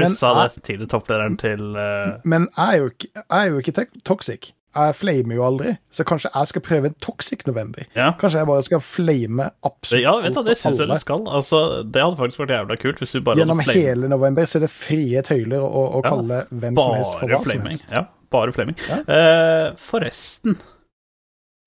Men 0.04 0.18
sa 0.18 0.34
det 0.42 0.66
til 0.68 0.84
topplederen 0.92 1.38
til 1.40 1.78
uh... 1.78 2.20
Men 2.28 2.50
jeg 2.58 2.68
er 2.68 2.82
jo 2.82 2.92
ikke, 2.92 3.12
jeg 3.22 3.40
er 3.40 3.54
jo 3.54 3.64
ikke 3.64 3.88
toxic. 4.04 4.52
Jeg 4.74 4.96
flamer 4.98 5.36
jo 5.38 5.44
aldri, 5.46 5.72
så 5.94 6.02
kanskje 6.10 6.32
jeg 6.34 6.50
skal 6.50 6.62
prøve 6.66 6.90
en 6.90 6.96
toxic 7.04 7.44
november. 7.46 7.86
Ja. 7.94 8.08
Kanskje 8.18 8.40
jeg 8.42 8.48
bare 8.50 8.64
skal 8.66 8.80
flame 8.82 9.46
absolutt 9.70 10.02
Ja, 10.02 10.14
vet 10.24 10.34
du, 10.34 10.40
det 10.48 10.56
syns 10.58 10.80
jeg 10.82 10.90
du 10.90 10.96
skal. 11.02 11.28
Altså, 11.30 11.60
det 11.86 12.02
hadde 12.02 12.18
faktisk 12.18 12.42
vært 12.42 12.54
jævla 12.56 12.78
kult 12.82 13.04
hvis 13.04 13.14
du 13.14 13.20
bare 13.28 13.38
Gjennom 13.38 13.62
hele 13.68 14.10
november 14.10 14.48
så 14.50 14.58
er 14.58 14.66
det 14.66 14.72
frie 14.74 15.22
tøyler 15.28 15.62
å, 15.62 15.84
å 16.00 16.02
Ja, 16.02 16.08
kalle 16.10 16.40
hvem 16.50 16.80
som 16.82 16.96
helst 16.98 17.20
for 17.20 17.30
Bare 17.30 17.44
flaming. 17.46 17.62
som 17.62 17.70
helst. 17.70 17.94
Ja, 17.94 18.04
bare 18.34 18.56
flaming. 18.56 18.80
Ja. 18.90 18.98
Uh, 19.06 19.68
forresten 19.78 20.58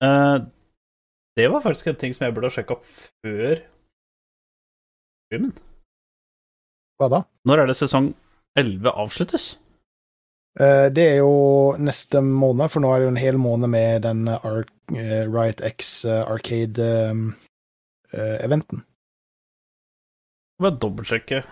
uh, 0.03 0.37
Det 1.39 1.47
var 1.53 1.63
faktisk 1.63 1.87
en 1.93 2.01
ting 2.03 2.17
som 2.17 2.27
jeg 2.27 2.35
burde 2.35 2.51
ha 2.51 2.55
sjekka 2.57 2.75
opp 2.75 2.83
før 3.23 3.61
streamen? 5.27 5.55
Hva 6.99 7.07
da? 7.13 7.23
Når 7.47 7.63
er 7.63 7.71
det 7.71 7.77
sesong 7.79 8.11
11 8.57 8.91
avsluttes? 8.91 9.47
Eh, 10.59 10.91
Det 10.91 11.11
er 11.11 11.17
jo 11.21 11.75
neste 11.77 12.21
måned, 12.21 12.69
for 12.73 12.79
nå 12.81 12.91
er 12.91 12.99
det 12.99 13.05
jo 13.05 13.09
en 13.13 13.21
hel 13.21 13.37
måned 13.37 13.69
med 13.69 14.01
den 14.07 14.27
Ar 14.33 14.63
eh, 14.95 15.29
Riot 15.29 15.61
X 15.61 16.05
eh, 16.05 16.23
Arcade-eventen. 16.25 18.83
Bare 20.57 20.79
dobbeltsjekke. 20.81 21.43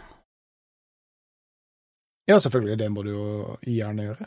Ja, 2.25 2.39
selvfølgelig, 2.41 2.79
det 2.81 2.89
må 2.89 3.05
du 3.05 3.11
jo 3.11 3.53
gjerne 3.61 4.01
gjøre. 4.07 4.25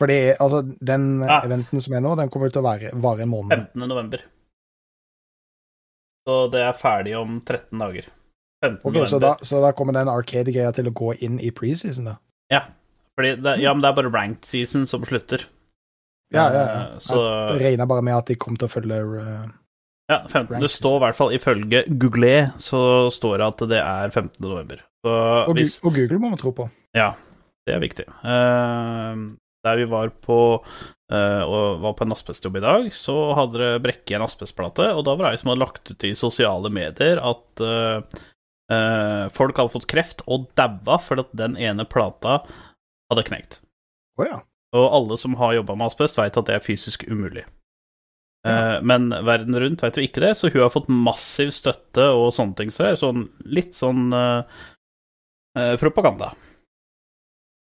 For 0.00 0.08
altså, 0.08 0.64
den 0.80 1.20
ja. 1.20 1.44
eventen 1.44 1.76
som 1.84 1.92
er 1.92 2.00
nå, 2.00 2.16
den 2.16 2.32
kommer 2.32 2.48
til 2.48 2.62
å 2.62 2.68
være, 2.70 2.96
vare 3.04 3.20
en 3.26 3.34
måned. 3.34 3.52
15. 3.52 3.84
november. 3.84 4.24
Så 6.24 6.48
det 6.54 6.62
er 6.64 6.72
ferdig 6.72 7.12
om 7.20 7.44
13 7.44 7.76
dager. 7.84 8.08
15. 8.64 8.88
Ok, 8.88 8.96
så 9.04 9.20
da, 9.20 9.34
november. 9.34 9.44
så 9.44 9.60
da 9.60 9.76
kommer 9.76 9.92
den 9.98 10.08
Arcade-greia 10.08 10.72
til 10.72 10.88
å 10.88 10.96
gå 10.96 11.12
inn 11.20 11.36
i 11.44 11.52
preseason, 11.52 12.08
da? 12.14 12.16
Fordi 13.20 13.34
det, 13.44 13.56
ja, 13.60 13.72
men 13.74 13.82
det 13.84 13.90
er 13.90 13.96
bare 13.98 14.12
ranked 14.14 14.48
season 14.48 14.86
som 14.88 15.04
slutter. 15.04 15.42
Ja, 16.32 16.46
ja, 16.54 16.60
ja. 16.60 16.82
Eh, 16.94 16.98
Så 17.02 17.18
Jeg 17.56 17.64
regner 17.64 17.88
bare 17.90 18.04
med 18.06 18.16
at 18.16 18.30
de 18.30 18.36
kommer 18.40 18.60
til 18.60 18.70
å 18.70 18.72
følge 18.72 19.00
uh, 19.18 19.48
ja, 20.08 20.22
15. 20.28 20.54
ranked 20.54 20.64
Det 20.64 20.70
står 20.72 20.96
i 20.96 21.02
hvert 21.04 21.18
fall 21.18 21.34
ifølge 21.36 21.82
Google 22.00 22.34
så 22.62 22.82
står 23.12 23.42
det 23.42 23.48
at 23.50 23.66
det 23.74 23.82
er 23.82 24.14
15. 24.14 24.30
november. 24.46 24.80
Så 25.04 25.18
og, 25.18 25.52
hvis 25.58 25.76
og 25.82 25.92
Google 25.98 26.22
må 26.22 26.32
man 26.32 26.40
tro 26.40 26.54
på. 26.54 26.70
Ja, 26.96 27.12
det 27.68 27.76
er 27.76 27.82
viktig. 27.82 28.06
Uh, 28.24 29.36
der 29.66 29.76
vi 29.76 29.86
var 29.90 30.14
på 30.24 30.40
uh, 30.64 31.42
og 31.44 31.82
var 31.84 31.96
på 31.98 32.06
en 32.06 32.16
asbestjobb 32.16 32.56
i 32.56 32.64
dag, 32.64 32.90
så 32.96 33.18
hadde 33.36 33.60
det 33.60 33.72
Brekke 33.84 34.16
en 34.16 34.24
asbestplate, 34.24 34.92
og 34.94 35.04
da 35.04 35.16
var 35.18 35.28
det 35.28 35.36
ei 35.36 35.42
som 35.42 35.52
hadde 35.52 35.64
lagt 35.66 35.92
ut 35.92 36.08
i 36.08 36.14
sosiale 36.16 36.72
medier 36.72 37.20
at 37.20 37.64
folk 39.34 39.58
hadde 39.58 39.72
fått 39.74 39.88
kreft 39.90 40.20
og 40.30 40.44
daua 40.58 41.00
fordi 41.02 41.24
at 41.24 41.32
den 41.40 41.56
ene 41.58 41.86
plata 41.90 42.36
hadde 43.10 43.24
knekt. 43.26 43.58
Oh, 44.20 44.26
ja. 44.28 44.42
Og 44.76 44.86
alle 44.94 45.18
som 45.18 45.34
har 45.40 45.56
jobba 45.56 45.74
med 45.74 45.90
asbest, 45.90 46.18
veit 46.20 46.38
at 46.38 46.46
det 46.46 46.58
er 46.58 46.62
fysisk 46.62 47.02
umulig. 47.10 47.42
Eh, 48.46 48.82
men 48.82 49.10
verden 49.10 49.60
rundt 49.60 49.82
vet 49.82 49.98
jo 49.98 50.04
ikke 50.04 50.22
det, 50.24 50.34
så 50.38 50.48
hun 50.48 50.62
har 50.62 50.72
fått 50.72 50.88
massiv 50.88 51.52
støtte 51.54 52.06
og 52.16 52.30
sånne 52.34 52.56
ting. 52.60 52.70
Så 52.72 52.86
er 52.86 53.00
sånn, 53.00 53.26
litt 53.44 53.74
sånn 53.76 54.08
uh, 54.14 54.46
eh, 55.58 55.74
propaganda. 55.80 56.32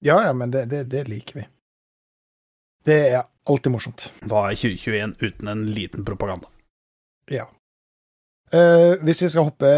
Ja, 0.05 0.21
ja, 0.25 0.33
men 0.33 0.53
det, 0.53 0.65
det, 0.71 0.85
det 0.91 1.05
liker 1.09 1.41
vi. 1.41 1.47
Det 2.85 2.99
er 3.11 3.25
alltid 3.49 3.73
morsomt. 3.73 4.07
Hva 4.25 4.47
er 4.49 4.57
2021 4.57 5.17
uten 5.21 5.51
en 5.51 5.65
liten 5.75 6.05
propaganda? 6.07 6.49
Ja. 7.29 7.45
Eh, 8.51 8.93
hvis 9.05 9.23
vi 9.23 9.31
skal 9.31 9.47
hoppe 9.49 9.71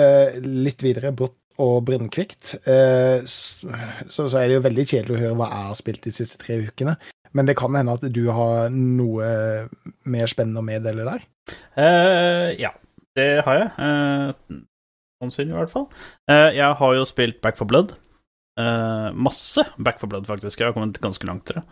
litt 0.43 0.83
videre, 0.85 1.13
brått 1.15 1.37
og 1.61 1.83
brunnkvikt, 1.85 2.55
uh, 2.65 3.21
så, 3.29 4.23
så 4.25 4.39
er 4.39 4.47
det 4.49 4.55
jo 4.55 4.63
veldig 4.65 4.85
kjedelig 4.89 5.13
å 5.13 5.19
høre 5.21 5.35
hva 5.37 5.49
jeg 5.51 5.67
har 5.67 5.77
spilt 5.77 6.07
de 6.07 6.13
siste 6.15 6.39
tre 6.41 6.57
ukene. 6.65 6.95
Men 7.37 7.45
det 7.45 7.53
kan 7.59 7.77
hende 7.77 7.93
at 7.93 8.07
du 8.09 8.23
har 8.33 8.73
noe 8.73 9.27
mer 10.09 10.31
spennende 10.31 10.63
å 10.63 10.65
meddele 10.65 11.05
der. 11.05 11.27
Uh, 11.77 12.49
ja, 12.57 12.73
det 13.17 13.27
har 13.45 13.59
jeg. 13.59 13.69
Eh, 13.85 14.61
Sannsynlig, 15.23 15.53
i 15.53 15.59
hvert 15.61 15.71
fall. 15.71 15.87
Eh, 16.29 16.49
jeg 16.57 16.79
har 16.79 16.95
jo 16.97 17.05
spilt 17.07 17.41
Back 17.43 17.59
for 17.59 17.69
Blood. 17.69 17.95
Eh, 18.59 19.09
masse 19.13 19.63
Back 19.77 20.01
for 20.01 20.11
Blood, 20.11 20.27
faktisk. 20.27 20.59
Jeg 20.59 20.71
har 20.71 20.75
kommet 20.75 20.99
ganske 21.01 21.27
langt, 21.29 21.45
til 21.47 21.61
det. 21.61 21.63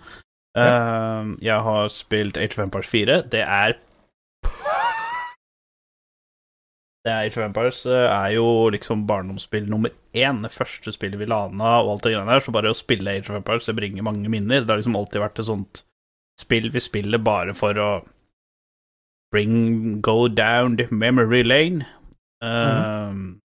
Eh, 0.61 1.31
jeg 1.41 1.65
har 1.67 1.89
spilt 1.93 2.37
Age 2.37 2.55
of 2.57 2.65
Empires 2.65 2.91
4. 2.91 3.21
Det 3.31 3.41
er 3.41 3.75
Det 7.01 7.09
er 7.09 7.25
Age 7.25 7.39
of 7.39 7.45
Empires 7.47 7.79
eh, 7.89 8.05
er 8.05 8.35
jo 8.35 8.45
liksom 8.73 9.07
barndomsspill 9.09 9.65
nummer 9.69 9.89
én. 10.13 10.43
Det 10.45 10.51
første 10.53 10.93
spillet 10.93 11.17
vi 11.17 11.25
lana 11.29 11.79
og 11.81 11.95
alt 11.95 12.03
det 12.05 12.11
greiene 12.13 12.29
der. 12.29 12.43
Så 12.45 12.53
bare 12.53 12.69
å 12.69 12.77
spille 12.77 13.15
Age 13.17 13.31
of 13.31 13.39
Empires 13.39 13.65
det 13.69 13.77
bringer 13.79 14.05
mange 14.05 14.29
minner. 14.29 14.61
Det 14.61 14.69
har 14.69 14.81
liksom 14.81 14.97
alltid 14.99 15.23
vært 15.23 15.41
et 15.41 15.49
sånt 15.49 15.81
spill 16.41 16.69
vi 16.73 16.81
spiller 16.81 17.21
bare 17.21 17.53
for 17.57 17.77
å 17.81 17.89
bring 19.33 20.01
go 20.03 20.27
down 20.27 20.77
the 20.77 20.87
memory 20.93 21.41
lane. 21.43 21.85
Um, 22.41 23.39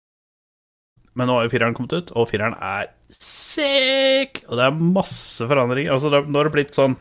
Men 1.15 1.29
nå 1.29 1.37
har 1.37 1.47
jo 1.47 1.53
fireren 1.53 1.75
kommet 1.77 1.95
ut, 1.95 2.13
og 2.19 2.29
fireren 2.31 2.55
er 2.59 2.89
sick! 3.13 4.41
Og 4.49 4.59
det 4.59 4.65
er 4.67 4.79
masse 4.99 5.47
forandringer. 5.47 5.93
Altså, 5.95 6.11
nå 6.11 6.39
har 6.41 6.49
det 6.49 6.55
blitt 6.57 6.75
sånn 6.75 6.97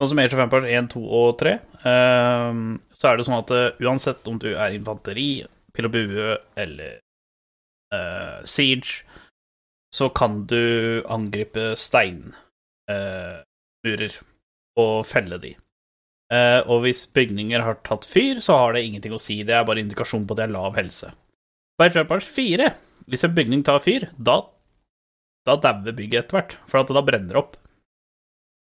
Sånn 0.00 0.14
som 0.14 0.20
Age 0.22 0.32
of 0.32 0.40
Empires 0.40 0.64
1, 0.64 0.86
2 0.94 1.00
og 1.12 1.34
3, 1.42 1.50
um, 1.84 2.80
så 2.96 3.10
er 3.10 3.18
det 3.18 3.26
sånn 3.26 3.42
at 3.42 3.50
uh, 3.52 3.76
uansett 3.84 4.28
om 4.30 4.38
du 4.40 4.48
er 4.54 4.72
infanteri, 4.72 5.44
pil 5.76 5.88
og 5.90 5.92
bue 5.92 6.28
eller 6.56 6.92
uh, 7.92 8.38
siege, 8.48 9.04
så 9.92 10.08
kan 10.16 10.46
du 10.48 11.04
angripe 11.10 11.76
steinmurer 11.76 12.32
og 14.80 14.94
felle 15.04 15.36
de. 15.42 15.52
Uh, 16.32 16.62
og 16.70 16.86
hvis 16.86 17.04
bygninger 17.12 17.60
har 17.66 17.76
tatt 17.84 18.08
fyr, 18.08 18.40
så 18.40 18.56
har 18.56 18.72
det 18.72 18.86
ingenting 18.86 19.12
å 19.12 19.20
si. 19.20 19.42
Det 19.44 19.52
er 19.58 19.68
bare 19.68 19.82
indikasjon 19.84 20.24
på 20.24 20.32
at 20.32 20.40
det 20.40 20.46
er 20.46 20.56
lav 20.56 20.72
helse. 20.80 21.12
På 21.76 21.84
Age 21.84 21.98
of 21.98 22.06
Empires 22.06 22.30
4, 22.32 22.72
hvis 23.10 23.26
en 23.26 23.36
bygning 23.36 23.62
tar 23.66 23.84
fyr, 23.84 24.08
da 24.16 24.38
da 25.48 25.56
dauer 25.56 25.96
bygget 25.96 26.24
etter 26.26 26.36
hvert, 26.36 26.56
for 26.68 26.82
at 26.82 26.90
da 26.92 27.02
brenner 27.04 27.34
det 27.34 27.40
opp. 27.40 27.56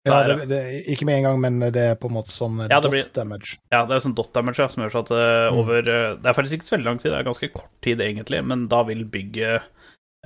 Ja, 0.08 0.16
det, 0.26 0.48
det, 0.50 0.58
ikke 0.90 1.06
med 1.06 1.20
en 1.20 1.26
gang, 1.28 1.36
men 1.40 1.60
det 1.72 1.82
er 1.92 1.94
på 2.00 2.08
en 2.10 2.16
måte 2.16 2.32
sånn 2.34 2.56
Ja, 2.68 2.80
dot 2.82 2.90
blir- 2.90 3.06
damage. 3.14 3.58
Ja, 3.70 3.84
det 3.86 3.94
er 3.94 4.02
sånn 4.02 4.16
dot 4.18 4.32
damage 4.34 4.58
ja, 4.58 4.66
som 4.72 4.82
gjør 4.82 4.96
at 5.04 5.12
uh, 5.14 5.52
Mm. 5.52 5.58
over 5.60 5.78
eh, 5.78 6.16
Det 6.18 6.26
er 6.26 6.34
faktisk 6.34 6.56
ikke 6.58 6.66
så 6.66 6.74
veldig 6.76 6.88
lang 6.90 6.98
tid, 6.98 7.12
det 7.12 7.20
er 7.20 7.28
ganske 7.30 7.52
kort 7.54 7.70
tid 7.86 8.00
egentlig, 8.02 8.40
men 8.44 8.66
da 8.72 8.82
vil 8.88 9.04
bygget 9.04 9.62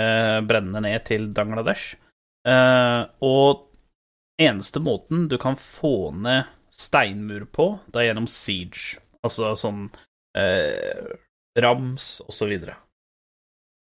uh, 0.01 0.41
brenne 0.49 0.81
ned 0.81 1.05
til 1.05 1.29
Bangladesh. 1.29 1.97
Uh, 2.49 3.05
og 3.21 3.67
eneste 4.41 4.81
måten 4.81 5.29
du 5.29 5.37
kan 5.37 5.57
få 5.61 6.13
ned 6.15 6.47
steinmur 6.73 7.45
på, 7.53 7.69
det 7.93 8.01
er 8.01 8.09
gjennom 8.15 8.27
siege. 8.29 8.99
Altså 9.25 9.55
sånn 9.57 9.87
eh, 10.37 11.17
rams 11.59 12.21
og 12.25 12.33
så 12.37 12.47
videre. 12.47 12.77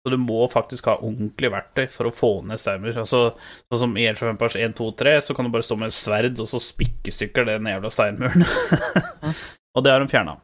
Så 0.04 0.12
du 0.12 0.18
må 0.20 0.42
faktisk 0.52 0.90
ha 0.92 0.98
ordentlig 1.00 1.48
verktøy 1.54 1.86
for 1.92 2.10
å 2.10 2.16
få 2.16 2.32
ned 2.44 2.60
steinmur. 2.60 2.98
Altså, 3.06 3.30
sånn 3.72 3.82
som 3.86 3.94
i 3.96 4.08
Age 4.10 4.20
of 4.20 4.34
Empires 4.34 4.58
1, 4.60 4.74
2, 4.76 4.88
3, 5.00 5.14
så 5.24 5.36
kan 5.36 5.48
du 5.48 5.52
bare 5.54 5.64
stå 5.64 5.78
med 5.80 5.94
et 5.94 5.96
sverd, 5.96 6.42
og 6.44 6.50
så 6.52 6.60
spikke 6.60 7.08
i 7.08 7.16
stykker 7.16 7.48
den 7.48 7.70
jævla 7.72 7.92
steinmuren. 7.94 8.44
og 9.76 9.86
det 9.86 9.94
har 9.94 10.04
de 10.04 10.12
fjerna. 10.12 10.36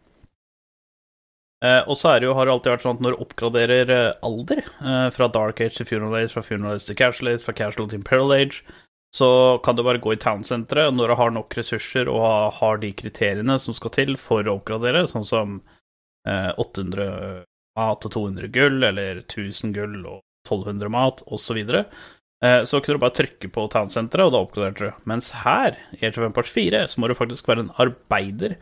Eh, 1.65 1.81
og 1.91 1.97
så 1.99 2.13
har 2.13 2.23
det 2.23 2.31
alltid 2.31 2.71
vært 2.71 2.85
sånn 2.85 3.01
at 3.01 3.03
når 3.03 3.17
du 3.17 3.23
oppgraderer 3.25 3.91
eh, 3.91 4.13
alder, 4.23 4.61
eh, 4.63 5.09
fra 5.11 5.27
Dark 5.27 5.59
Age 5.59 5.75
til 5.75 5.89
Funeral 5.89 6.21
Age, 6.21 6.31
fra 6.31 6.45
Funeral 6.45 6.77
Age 6.77 6.87
til 6.87 6.99
Casual 7.01 7.33
Age, 7.33 7.43
fra 7.43 7.57
Casual 7.59 7.89
til 7.91 7.99
Imperial 7.99 8.31
Age, 8.37 8.63
så 9.11 9.59
kan 9.65 9.75
du 9.75 9.83
bare 9.83 9.99
gå 9.99 10.13
i 10.13 10.21
townsenteret 10.21 10.95
når 10.95 11.11
du 11.11 11.17
har 11.19 11.35
nok 11.35 11.57
ressurser 11.57 12.07
og 12.07 12.21
har, 12.23 12.51
har 12.61 12.79
de 12.79 12.93
kriteriene 12.95 13.59
som 13.59 13.75
skal 13.75 13.91
til 13.91 14.15
for 14.21 14.47
å 14.47 14.55
oppgradere, 14.61 15.03
sånn 15.11 15.27
som 15.27 15.59
eh, 16.29 16.53
800 16.55 17.43
og 18.07 18.13
200 18.15 18.51
gull, 18.55 18.83
eller 18.83 19.23
1000 19.23 19.73
gull 19.75 19.97
og 20.03 20.21
1200 20.47 20.91
mat, 20.93 21.23
osv. 21.27 21.59
Så, 21.65 21.83
eh, 22.45 22.61
så 22.63 22.81
kunne 22.81 22.99
du 22.99 23.03
bare 23.03 23.17
trykke 23.19 23.51
på 23.55 23.65
townsenteret, 23.73 24.27
og 24.27 24.35
da 24.35 24.43
oppgraderte 24.43 24.89
du. 24.89 25.03
Mens 25.09 25.31
her, 25.43 25.79
i 25.97 26.03
Age 26.05 26.19
of 26.19 26.27
Empires 26.29 26.53
4, 26.55 26.85
så 26.91 27.01
må 27.01 27.09
du 27.09 27.17
faktisk 27.17 27.49
være 27.49 27.67
en 27.67 27.75
arbeider, 27.81 28.57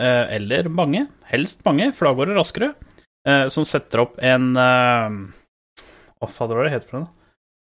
eh, 0.00 0.24
eller 0.38 0.68
mange, 0.68 1.06
helst 1.32 1.64
mange, 1.68 1.92
for 1.94 2.08
da 2.08 2.16
går 2.18 2.32
det 2.32 2.38
raskere, 2.40 2.72
eh, 3.26 3.46
som 3.52 3.64
setter 3.68 4.06
opp 4.06 4.18
en 4.22 4.52
Hva 4.54 6.26
Hva 6.26 6.26
fader 6.34 6.58
var 6.58 6.66
det 6.66 6.72
det 6.72 6.78
het 6.80 6.90
for 6.90 6.98
noe? 6.98 7.12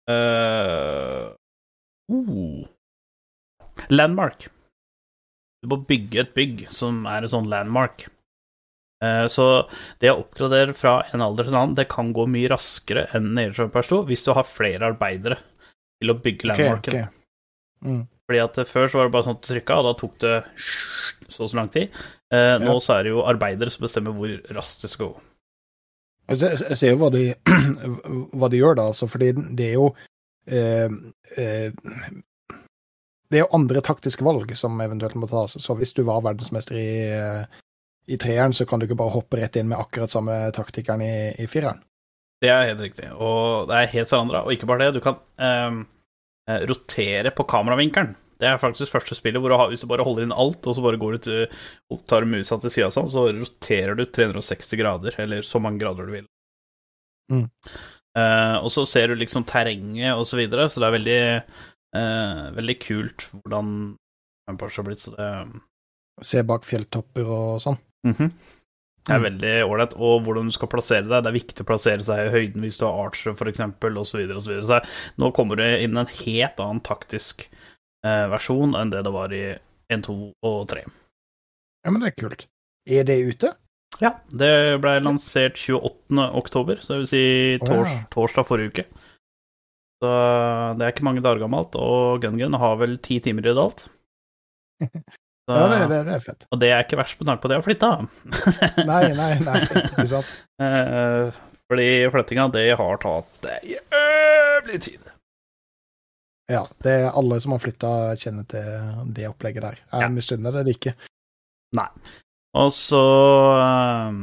Uh, 0.08 1.34
uh, 2.08 2.64
Landmark. 3.90 4.46
Du 5.62 5.68
må 5.72 5.80
bygge 5.88 6.22
et 6.22 6.30
bygg 6.36 6.62
som 6.72 7.02
er 7.10 7.26
en 7.26 7.32
sånn 7.32 7.50
landmark. 7.50 8.06
Eh, 9.04 9.26
Så 9.30 9.68
det 10.02 10.10
å 10.10 10.20
oppgradere 10.24 10.74
fra 10.74 11.02
en 11.14 11.22
alder 11.22 11.44
til 11.46 11.54
en 11.54 11.60
annen, 11.62 11.76
det 11.78 11.88
kan 11.88 12.12
gå 12.12 12.26
mye 12.26 12.50
raskere 12.50 13.06
enn 13.14 13.36
Age 13.38 13.58
of 13.58 13.68
Empires 13.68 13.88
2 13.92 14.02
hvis 14.08 14.24
du 14.26 14.32
har 14.34 14.44
flere 14.48 14.88
arbeidere 14.92 15.38
til 16.02 16.10
å 16.10 16.18
bygge 16.22 16.48
landmarken. 16.50 16.94
landmarken. 16.94 17.08
okay. 17.08 17.92
Mm. 17.92 18.02
Fordi 18.28 18.40
at 18.44 18.58
eh, 18.58 18.64
Før 18.68 18.88
så 18.90 18.98
var 18.98 19.06
det 19.08 19.12
bare 19.14 19.26
sånn 19.28 19.36
at 19.38 19.42
du 19.46 19.48
trykka, 19.52 19.78
og 19.78 19.86
da 19.86 19.94
tok 20.00 20.18
det 20.24 20.34
så 21.28 21.44
og 21.46 21.50
så 21.52 21.56
lang 21.60 21.68
tid. 21.72 21.94
Eh, 22.32 22.58
nå 22.58 22.74
Ja. 22.74 22.80
så 22.80 22.98
er 22.98 23.02
det 23.06 23.12
jo 23.14 23.22
arbeidere 23.24 23.70
som 23.70 23.86
bestemmer 23.86 24.12
hvor 24.16 24.34
raskt 24.56 24.82
det 24.82 24.90
skal 24.90 25.12
gå. 25.12 25.20
Altså, 26.28 26.50
Jeg, 26.50 26.58
jeg 26.68 26.76
ser 26.76 26.90
jo 26.92 26.98
hva 27.00 27.10
de, 27.14 27.22
hva 28.36 28.50
de 28.52 28.58
gjør, 28.60 28.74
da, 28.76 28.88
altså, 28.90 29.06
fordi 29.08 29.30
det 29.56 29.68
er 29.70 29.74
jo 29.78 29.86
eh, 30.46 30.90
eh, 31.38 31.70
Det 33.30 33.38
er 33.38 33.42
jo 33.46 33.52
andre 33.56 33.80
taktiske 33.84 34.24
valg 34.24 34.52
som 34.56 34.76
eventuelt 34.80 35.14
må 35.20 35.28
tas. 35.28 35.56
Så 35.60 35.76
hvis 35.78 35.92
du 35.96 36.02
var 36.08 36.20
verdensmester 36.24 36.76
i, 36.80 36.90
eh, 37.12 37.44
i 38.08 38.16
treeren, 38.20 38.54
så 38.56 38.64
kan 38.66 38.80
du 38.80 38.86
ikke 38.86 38.98
bare 38.98 39.12
hoppe 39.12 39.40
rett 39.40 39.58
inn 39.60 39.68
med 39.68 39.78
akkurat 39.78 40.12
samme 40.12 40.36
taktikeren 40.56 41.02
i, 41.04 41.14
i 41.36 41.46
fireren. 41.50 41.82
Det 42.40 42.48
er 42.52 42.70
helt 42.70 42.80
riktig, 42.80 43.10
og 43.12 43.68
det 43.68 43.76
er 43.76 43.92
helt 43.96 44.10
forandra. 44.10 44.44
Og 44.46 44.54
ikke 44.54 44.68
bare 44.70 44.86
det, 44.86 44.96
du 44.96 45.02
kan 45.04 45.18
ehm, 45.42 45.82
eh, 46.48 46.64
rotere 46.70 47.32
på 47.34 47.46
kameravinkelen. 47.50 48.14
Det 48.38 48.46
er 48.46 48.60
faktisk 48.62 48.94
første 48.94 49.16
spillet 49.18 49.42
hvor 49.42 49.50
du 49.50 49.56
har, 49.58 49.68
hvis 49.72 49.82
du 49.82 49.88
bare 49.90 50.06
holder 50.06 50.28
inn 50.28 50.34
alt, 50.34 50.62
og 50.62 50.76
så 50.76 50.84
bare 50.84 51.00
går 51.02 51.16
du 51.16 51.24
til, 51.26 51.62
og 51.90 52.04
tar 52.08 52.26
musa 52.30 52.60
til 52.62 52.72
sida 52.72 52.90
sånn, 52.94 53.10
så 53.10 53.26
roterer 53.34 53.98
du 53.98 54.04
360 54.06 54.78
grader, 54.78 55.18
eller 55.24 55.42
så 55.46 55.60
mange 55.62 55.82
grader 55.82 56.06
du 56.06 56.14
vil. 56.14 56.28
Mm. 57.34 57.48
Eh, 58.18 58.56
og 58.62 58.70
så 58.72 58.86
ser 58.88 59.10
du 59.10 59.18
liksom 59.18 59.44
terrenget 59.48 60.14
og 60.14 60.24
så 60.30 60.38
videre, 60.38 60.68
så 60.70 60.80
det 60.80 60.88
er 60.88 60.96
veldig, 60.96 61.22
eh, 61.98 62.44
veldig 62.56 62.78
kult 62.86 63.26
hvordan 63.34 63.74
Rampage 64.48 64.78
har 64.78 64.86
blitt, 64.86 65.02
så 65.04 65.12
det 65.12 65.32
Se 66.24 66.40
bak 66.42 66.64
fjelltopper 66.66 67.28
og 67.30 67.60
sånn. 67.62 67.76
Mhm. 68.06 68.32
Det 69.08 69.14
er 69.14 69.20
Mm. 69.20 69.24
veldig 69.24 69.52
ålreit, 69.64 69.94
og 69.96 70.22
hvordan 70.24 70.50
du 70.50 70.52
skal 70.52 70.68
plassere 70.68 71.08
deg. 71.08 71.22
Det 71.24 71.30
er 71.30 71.40
viktig 71.40 71.64
å 71.64 71.68
plassere 71.70 72.04
seg 72.04 72.26
i 72.26 72.30
høyden 72.34 72.60
hvis 72.60 72.76
du 72.78 72.84
har 72.84 73.06
archer, 73.06 73.34
for 73.34 73.48
eksempel, 73.48 73.96
og 73.96 74.04
så 74.04 74.20
nå 75.16 75.32
kommer 75.32 75.56
det 75.56 75.82
inn 75.82 75.96
en 75.96 76.06
helt 76.06 76.60
annen 76.60 76.82
taktisk 76.84 77.48
eh, 78.04 78.26
versjon 78.28 78.76
enn 78.76 78.90
det 78.90 79.04
det 79.04 79.12
var 79.12 79.32
i 79.32 79.56
1, 79.88 80.02
2 80.04 80.34
og 80.44 80.68
3. 80.68 80.84
Ja, 81.84 81.90
men 81.90 82.02
det 82.02 82.12
er 82.12 82.20
kult. 82.28 82.46
Er 82.86 83.04
det 83.04 83.18
ute? 83.32 83.54
Ja, 84.00 84.12
det 84.28 84.80
ble 84.82 85.00
lansert 85.00 85.56
28. 85.56 86.28
oktober, 86.36 86.76
så 86.76 86.92
det 86.92 86.98
vil 86.98 87.08
si 87.08 87.24
tors, 87.64 87.88
oh, 87.88 87.94
ja. 87.96 88.04
torsdag 88.12 88.46
forrige 88.46 88.72
uke. 88.74 88.84
Så 90.04 90.10
det 90.78 90.84
er 90.84 90.92
ikke 90.92 91.08
mange 91.08 91.22
dager 91.24 91.40
gammelt, 91.42 91.74
og 91.74 92.20
Gun 92.22 92.36
Gun 92.38 92.54
har 92.60 92.76
vel 92.76 92.98
ti 93.02 93.18
timer 93.24 93.48
i 93.48 93.54
det 93.54 93.64
alt. 93.64 93.88
Så, 95.48 95.54
Ja, 95.56 95.66
det, 95.72 95.78
det, 95.88 95.98
det 96.04 96.14
er 96.18 96.24
fett. 96.24 96.46
Og 96.52 96.58
det 96.60 96.68
er 96.74 96.82
ikke 96.84 96.98
verst 97.00 97.16
med 97.22 97.30
tanke 97.30 97.42
på 97.46 97.48
det 97.48 97.56
å 97.60 97.64
flytte. 97.64 97.88
Nei, 98.84 99.04
nei, 99.16 99.30
nei. 99.46 99.60
Ikke 99.84 100.08
sant? 100.10 100.34
Eh, 100.58 101.36
fordi 101.70 101.84
flyttinga, 102.10 102.48
det 102.50 102.64
har 102.80 102.96
tatt 102.98 103.44
jævlig 103.62 104.78
tid. 104.82 105.04
Ja, 106.50 106.64
det 106.82 106.94
er 107.04 107.12
alle 107.16 107.36
som 107.44 107.52
har 107.54 107.60
flytta, 107.62 107.90
kjenner 108.18 108.46
til 108.50 109.04
det 109.14 109.28
opplegget 109.28 109.62
der. 109.66 109.78
Jeg 109.92 110.02
Ja. 110.02 110.08
misunner 110.10 110.56
det 110.64 110.74
ikke. 110.74 110.94
Nei. 111.78 111.86
Og 112.58 112.72
så 112.74 113.02
eh, 113.60 114.18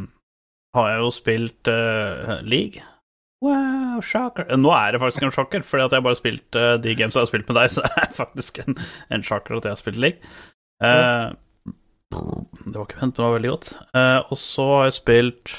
har 0.75 0.89
jeg 0.91 0.99
jo 1.05 1.11
spilt 1.15 1.69
uh, 1.71 2.41
League. 2.43 2.81
Wow, 3.45 4.01
shocker. 4.03 4.49
Nå 4.57 4.71
er 4.75 4.95
det 4.95 5.01
faktisk 5.03 5.23
en 5.27 5.31
sjokker, 5.35 5.63
fordi 5.63 5.85
at 5.85 5.93
jeg 5.95 6.03
bare 6.03 6.15
har 6.15 6.19
spilt 6.19 6.57
eh, 6.59 6.73
de 6.81 6.95
games 6.97 7.15
jeg 7.15 7.21
har 7.21 7.29
spilt 7.29 7.47
med 7.51 7.59
deg, 7.61 7.71
så 7.75 7.83
det 7.85 7.93
er 8.01 8.11
faktisk 8.17 8.59
en, 8.65 8.75
en 9.13 9.23
sjokker 9.23 9.59
at 9.59 9.67
jeg 9.69 9.75
har 9.77 9.81
spilt 9.83 10.01
League. 10.01 10.35
Eh, 10.83 11.31
Det 12.65 12.73
var 12.79 12.85
ikke 12.87 12.99
vent, 13.01 13.17
men 13.17 13.17
det 13.17 13.23
var 13.25 13.35
veldig 13.35 13.51
godt. 13.51 13.67
Eh, 13.95 14.19
og 14.31 14.37
så 14.39 14.65
har 14.71 14.85
jeg 14.89 14.97
spilt 14.99 15.53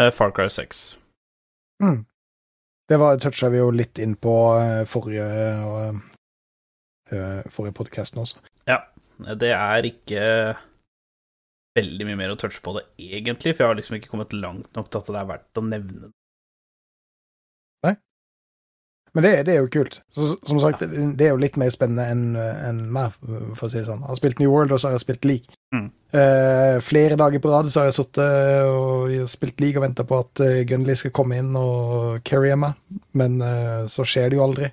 eh, 0.00 0.10
Far 0.14 0.32
Cry 0.36 0.48
6. 0.50 0.82
Mm. 1.82 2.00
Det 2.90 2.98
var, 3.00 3.16
toucha 3.22 3.48
vi 3.52 3.58
jo 3.62 3.70
litt 3.72 3.98
inn 4.02 4.14
på 4.20 4.34
eh, 4.60 4.82
forrige, 4.90 5.24
forrige 7.52 7.76
podkasten 7.78 8.20
også. 8.24 8.42
Det 9.38 9.52
er 9.54 9.86
ikke 9.86 10.22
veldig 11.78 12.06
mye 12.08 12.18
mer 12.18 12.32
å 12.34 12.36
touche 12.38 12.58
på 12.64 12.72
det, 12.76 12.82
egentlig, 12.98 13.54
for 13.54 13.62
jeg 13.64 13.70
har 13.70 13.78
liksom 13.78 13.96
ikke 13.98 14.10
kommet 14.10 14.32
langt 14.34 14.70
nok 14.74 14.88
til 14.90 15.00
at 15.00 15.10
det 15.12 15.20
er 15.20 15.28
verdt 15.28 15.60
å 15.60 15.62
nevne 15.68 16.00
det. 16.06 16.10
Men 19.14 19.22
det, 19.22 19.32
det 19.46 19.54
er 19.54 19.60
jo 19.62 19.70
kult. 19.70 20.00
Så, 20.10 20.32
som 20.42 20.58
sagt, 20.58 20.80
det, 20.82 21.22
er 21.22 21.30
jo 21.30 21.38
litt 21.38 21.58
mer 21.60 21.70
spennende 21.70 22.06
enn 22.10 22.22
en 22.34 22.80
meg, 22.92 23.14
for 23.54 23.68
å 23.68 23.70
si 23.70 23.78
det 23.78 23.86
sånn. 23.86 24.02
Jeg 24.02 24.10
har 24.10 24.18
spilt 24.18 24.40
New 24.42 24.50
World, 24.50 24.74
og 24.74 24.80
så 24.82 24.88
har 24.88 24.96
jeg 24.96 25.04
spilt 25.04 25.28
League. 25.28 25.58
Mm. 25.74 25.84
Eh, 26.18 26.78
flere 26.82 27.18
dager 27.18 27.42
på 27.42 27.52
rad 27.52 27.70
så 27.70 27.82
har 27.82 27.90
jeg 27.90 27.98
sittet 28.00 28.66
og 28.70 29.30
spilt 29.30 29.62
League 29.62 29.78
og 29.78 29.86
venta 29.86 30.06
på 30.08 30.18
at 30.18 30.42
Gunnly 30.42 30.64
Gunley 30.70 30.98
skal 30.98 31.14
komme 31.14 31.38
inn 31.38 31.54
og 31.58 32.24
carrye 32.26 32.58
meg, 32.58 32.74
men 33.14 33.38
eh, 33.42 33.84
så 33.90 34.06
skjer 34.06 34.32
det 34.32 34.40
jo 34.40 34.48
aldri. 34.48 34.72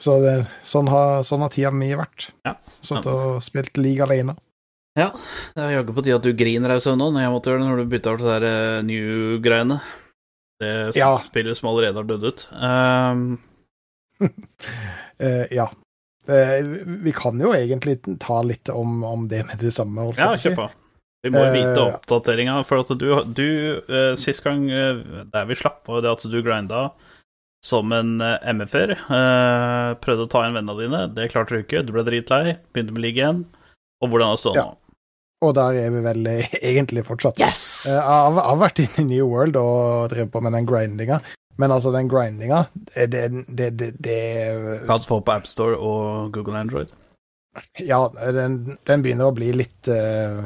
Så 0.00 0.16
det, 0.22 0.36
sånn, 0.64 0.88
har, 0.88 1.24
sånn 1.26 1.42
har 1.44 1.50
tida 1.52 1.72
mi 1.74 1.90
vært. 1.98 2.30
Ja. 2.46 2.54
Sittet 2.80 3.10
og 3.10 3.42
spilt 3.44 3.76
League 3.76 4.06
alene. 4.06 4.38
Ja, 4.98 5.10
det 5.54 5.62
er 5.62 5.74
jaggu 5.76 5.92
på 5.94 6.02
tide 6.02 6.18
at 6.18 6.26
du 6.26 6.32
griner 6.34 6.72
deg 6.72 6.80
søvn 6.82 6.98
nå, 6.98 7.10
når 7.14 7.26
jeg 7.26 7.34
måtte 7.34 7.52
gjøre 7.52 7.62
det 7.62 7.68
når 7.68 7.82
du 7.82 7.90
bytta 7.92 8.14
over 8.14 8.22
til 8.24 8.46
eh, 8.48 8.78
new-greiene. 8.88 9.76
Det 10.60 10.72
Ja. 10.98 11.14
spillet 11.24 11.56
som 11.56 11.70
allerede 11.70 11.96
har 11.96 12.04
dødd 12.08 12.24
ut. 12.28 12.42
Um... 12.52 13.38
uh, 14.20 15.46
ja. 15.60 15.70
Uh, 16.28 16.60
vi 17.04 17.12
kan 17.16 17.40
jo 17.40 17.54
egentlig 17.56 17.98
ta 18.20 18.42
litt 18.44 18.68
om, 18.68 19.00
om 19.04 19.28
det 19.28 19.46
med 19.48 19.58
det 19.62 19.72
samme. 19.72 20.10
ja, 20.18 20.34
kjør 20.36 20.56
på. 20.58 20.68
Vi 21.24 21.30
må 21.32 21.40
jo 21.44 21.52
vite 21.52 21.76
Eh, 21.76 21.94
oppdateringa, 21.94 22.58
for 22.64 22.80
at 22.80 22.92
du, 22.96 23.08
du 23.36 23.46
eh, 23.92 24.14
Sist 24.16 24.40
gang 24.44 24.62
eh, 24.72 25.00
der 25.28 25.48
vi 25.50 25.56
slapp, 25.58 25.82
var 25.88 26.00
det 26.00 26.12
at 26.14 26.22
du 26.32 26.38
grinda 26.40 26.90
som 27.64 27.92
en 27.92 28.14
eh, 28.24 28.38
MF-er. 28.54 28.94
eh, 28.96 29.88
prøvde 30.00 30.24
å 30.24 30.30
ta 30.32 30.46
inn 30.46 30.56
vennene 30.56 30.78
dine, 30.80 31.02
det 31.12 31.26
klarte 31.34 31.58
du 31.58 31.60
ikke. 31.60 31.82
Du 31.84 31.92
ble 31.92 32.06
dritlei, 32.06 32.54
begynte 32.72 32.96
med 32.96 33.04
league 33.04 33.20
igjen. 33.20 33.42
Og 34.00 34.08
hvordan 34.08 34.30
er 34.30 34.38
det 34.38 34.40
stående 34.40 34.64
Ja. 34.64 34.76
Og 35.40 35.54
der 35.56 35.76
er 35.80 35.92
vi 35.94 36.00
vel 36.04 36.26
egentlig 36.60 37.04
fortsatt. 37.08 37.38
Yes! 37.40 37.86
Eh, 37.88 37.94
Jeg 37.96 38.02
har, 38.04 38.32
jeg 38.36 38.44
har 38.50 38.58
vært 38.60 38.82
inne 38.84 39.04
i 39.04 39.08
New 39.14 39.28
World 39.30 39.56
og 39.56 40.10
drevet 40.12 40.32
på 40.34 40.42
med 40.44 40.52
den 40.52 40.66
grindinga, 40.68 41.20
men 41.60 41.72
altså, 41.72 41.92
den 41.94 42.08
grindinga, 42.12 42.64
det, 42.96 43.06
det, 43.14 43.22
det, 43.48 43.70
det, 43.80 43.88
det 44.04 44.18
Kaos 44.88 45.08
få 45.08 45.20
på 45.24 45.32
AppStore 45.32 45.78
og 45.80 46.32
Google 46.36 46.60
Android. 46.60 46.92
Ja, 47.82 48.02
den, 48.36 48.76
den 48.86 49.02
begynner 49.02 49.30
å 49.30 49.34
bli 49.34 49.48
litt 49.58 49.88
uh, 49.90 50.44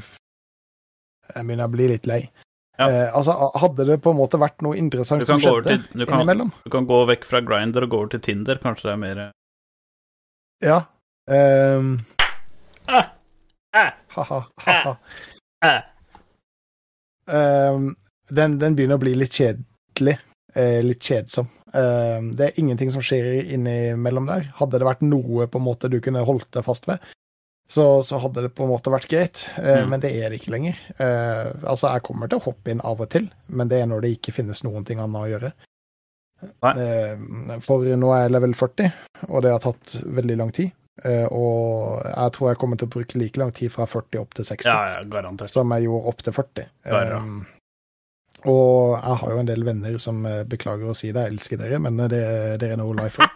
Den 1.34 1.50
begynner 1.50 1.68
å 1.68 1.74
bli 1.74 1.88
litt 1.90 2.06
lei. 2.08 2.22
Ja. 2.78 2.86
Uh, 2.88 3.10
altså, 3.18 3.34
hadde 3.60 3.84
det 3.90 3.98
på 4.02 4.14
en 4.14 4.18
måte 4.22 4.40
vært 4.40 4.62
noe 4.64 4.78
interessant 4.80 5.26
som 5.28 5.36
kan, 5.36 5.42
skjedde 5.44 5.74
til, 5.74 5.84
du, 5.92 6.06
kan, 6.08 6.22
innimellom 6.22 6.54
du 6.64 6.70
kan 6.72 6.86
gå 6.88 7.02
vekk 7.12 7.28
fra 7.28 7.42
Grinder 7.44 7.84
og 7.86 7.92
gå 7.92 8.00
over 8.00 8.14
til 8.14 8.22
Tinder. 8.24 8.62
Kanskje 8.62 8.88
det 8.88 8.94
er 8.94 9.02
mer 9.02 9.20
Ja. 10.64 10.78
ehm, 11.30 11.92
ah, 12.88 12.96
ah, 13.02 13.12
ha-ha, 14.14 14.38
ah. 15.64 15.82
Ehm, 17.30 17.94
den, 18.30 18.58
den 18.60 18.76
begynner 18.76 18.98
å 18.98 19.02
bli 19.02 19.14
litt 19.18 19.32
kjedelig. 19.34 20.18
eh, 20.54 20.82
litt 20.86 21.02
kjedsom. 21.02 21.48
Ehm, 21.74 22.28
det 22.38 22.46
er 22.50 22.60
ingenting 22.62 22.90
som 22.94 23.02
skjer 23.02 23.40
innimellom 23.56 24.26
der. 24.30 24.44
Hadde 24.60 24.78
det 24.78 24.86
vært 24.86 25.02
noe 25.02 25.48
på 25.50 25.58
en 25.58 25.64
måte 25.66 25.88
du 25.90 25.96
kunne 26.04 26.22
holdt 26.24 26.50
deg 26.54 26.62
fast 26.66 26.86
ved, 26.86 27.02
så, 27.68 28.02
så 28.06 28.20
hadde 28.22 28.44
det 28.44 28.52
på 28.54 28.62
en 28.66 28.70
måte 28.70 28.92
vært 28.92 29.08
greit, 29.10 29.48
Eh, 29.58 29.80
Mm. 29.82 29.88
men 29.90 30.00
det 30.04 30.12
er 30.14 30.30
det 30.30 30.38
ikke 30.42 30.52
lenger. 30.54 30.78
Eh, 30.98 31.50
altså, 31.66 31.88
jeg 31.94 32.02
kommer 32.06 32.28
til 32.30 32.38
å 32.38 32.44
hoppe 32.44 32.70
inn 32.70 32.80
av 32.84 33.00
og 33.00 33.10
til, 33.10 33.26
men 33.48 33.68
det 33.72 33.80
er 33.82 33.86
når 33.90 34.02
det 34.04 34.12
ikke 34.18 34.34
finnes 34.36 34.62
noen 34.62 34.84
ting 34.86 35.00
annet 35.02 35.22
å 35.24 35.30
gjøre. 35.32 35.52
Eh, 36.76 37.58
for 37.64 37.82
nå 37.96 38.12
er 38.14 38.22
jeg 38.28 38.32
level 38.36 38.52
40, 38.54 38.92
og 39.30 39.42
det 39.42 39.50
har 39.54 39.62
tatt 39.64 39.94
veldig 40.04 40.36
lang 40.38 40.52
tid. 40.52 40.70
Eh, 41.02 41.24
og 41.26 42.04
jeg 42.06 42.32
tror 42.36 42.52
jeg 42.52 42.58
kommer 42.60 42.78
til 42.78 42.86
å 42.86 42.92
bruke 42.94 43.18
like 43.18 43.40
lang 43.40 43.50
tid 43.56 43.72
fra 43.74 43.82
40 43.90 44.20
opp 44.20 44.34
til 44.38 44.46
60 44.46 44.68
Ja, 44.68 45.00
ja, 45.02 45.46
som 45.50 45.72
jeg 45.74 45.88
gjorde 45.88 46.12
opp 46.12 46.22
til 46.22 46.32
40. 46.36 46.68
Bare. 46.86 47.16
Um, 47.18 47.40
og 48.44 48.94
jeg 49.00 49.16
har 49.22 49.32
jo 49.34 49.40
en 49.40 49.48
del 49.48 49.64
venner 49.66 49.96
som 49.98 50.20
eh, 50.28 50.44
beklager 50.46 50.92
å 50.92 50.94
si 50.94 51.10
det, 51.10 51.24
jeg 51.26 51.34
elsker 51.34 51.58
dere, 51.64 51.80
men 51.82 51.96
det, 52.12 52.20
dere 52.62 52.76
er 52.76 52.80
no 52.80 52.92
lifer. 52.94 53.26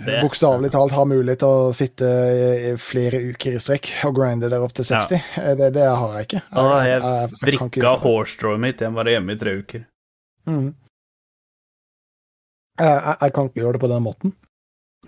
Det- 0.00 0.22
Bokstavelig 0.24 0.70
talt 0.72 0.94
har 0.96 1.04
mulighet 1.06 1.42
til 1.42 1.50
å 1.68 1.72
sitte 1.76 2.06
i 2.08 2.70
flere 2.80 3.18
uker 3.30 3.54
i 3.58 3.60
strekk 3.60 3.90
og 4.08 4.14
grinde 4.16 4.48
der 4.50 4.62
opp 4.64 4.72
til 4.74 4.86
60. 4.88 5.18
Eh, 5.44 5.54
Det, 5.60 5.70
det 5.76 5.84
har 5.86 6.14
jeg 6.16 6.26
ikke. 6.30 6.40
Jeg, 6.40 6.68
jeg, 6.70 6.88
jeg 6.88 7.00
jeg 7.04 7.54
ikke 7.54 7.66
Vrikka 7.70 7.94
hårstrået 8.02 8.62
mitt, 8.66 8.80
jeg 8.86 8.96
var 8.96 9.10
hjemme 9.12 9.36
i 9.36 9.40
tre 9.42 9.54
uker. 9.60 9.84
Mm. 10.48 10.70
Jeg, 12.80 12.94
jeg, 13.04 13.16
jeg 13.20 13.34
kan 13.36 13.50
ikke 13.50 13.60
gjøre 13.62 13.76
det 13.76 13.82
på 13.84 13.90
den 13.92 14.02
måten. 14.08 14.34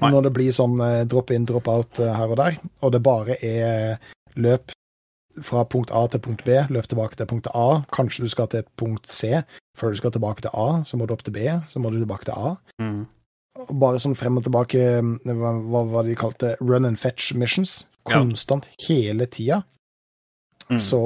Når 0.01 0.23
det 0.23 0.33
blir 0.33 0.53
sånn 0.57 0.81
eh, 0.81 1.05
drop 1.05 1.31
in, 1.31 1.45
drop 1.47 1.69
out 1.69 1.99
eh, 2.01 2.13
her 2.17 2.31
og 2.33 2.37
der, 2.41 2.57
og 2.83 2.93
det 2.93 3.03
bare 3.05 3.37
er 3.45 3.99
løp 4.41 4.73
fra 5.41 5.65
punkt 5.65 5.91
A 5.93 6.07
til 6.13 6.21
punkt 6.21 6.45
B, 6.45 6.57
løp 6.73 6.89
tilbake 6.89 7.17
til 7.17 7.27
punkt 7.27 7.47
A, 7.55 7.83
kanskje 7.93 8.25
du 8.25 8.29
skal 8.33 8.49
til 8.49 8.65
punkt 8.77 9.07
C, 9.09 9.43
før 9.79 9.93
du 9.93 9.97
skal 10.01 10.13
tilbake 10.13 10.43
til 10.45 10.51
A, 10.53 10.83
så 10.85 10.97
må 10.97 11.07
du 11.07 11.13
opp 11.15 11.23
til 11.25 11.33
B, 11.37 11.45
så 11.69 11.79
må 11.81 11.91
du 11.93 11.99
tilbake 12.01 12.25
til 12.29 12.35
A. 12.37 12.55
Mm. 12.83 13.07
Bare 13.81 14.01
sånn 14.01 14.17
frem 14.17 14.37
og 14.41 14.45
tilbake, 14.45 14.81
eh, 14.99 15.33
hva, 15.37 15.85
hva 15.93 16.03
de 16.09 16.17
kalte 16.17 16.55
run 16.61 16.85
and 16.89 16.99
fetch 17.01 17.35
missions, 17.35 17.87
Ja. 18.09 18.17
konstant 18.19 18.67
hele 18.89 19.27
tida, 19.27 19.63
Mm. 20.71 20.79
så, 20.81 20.99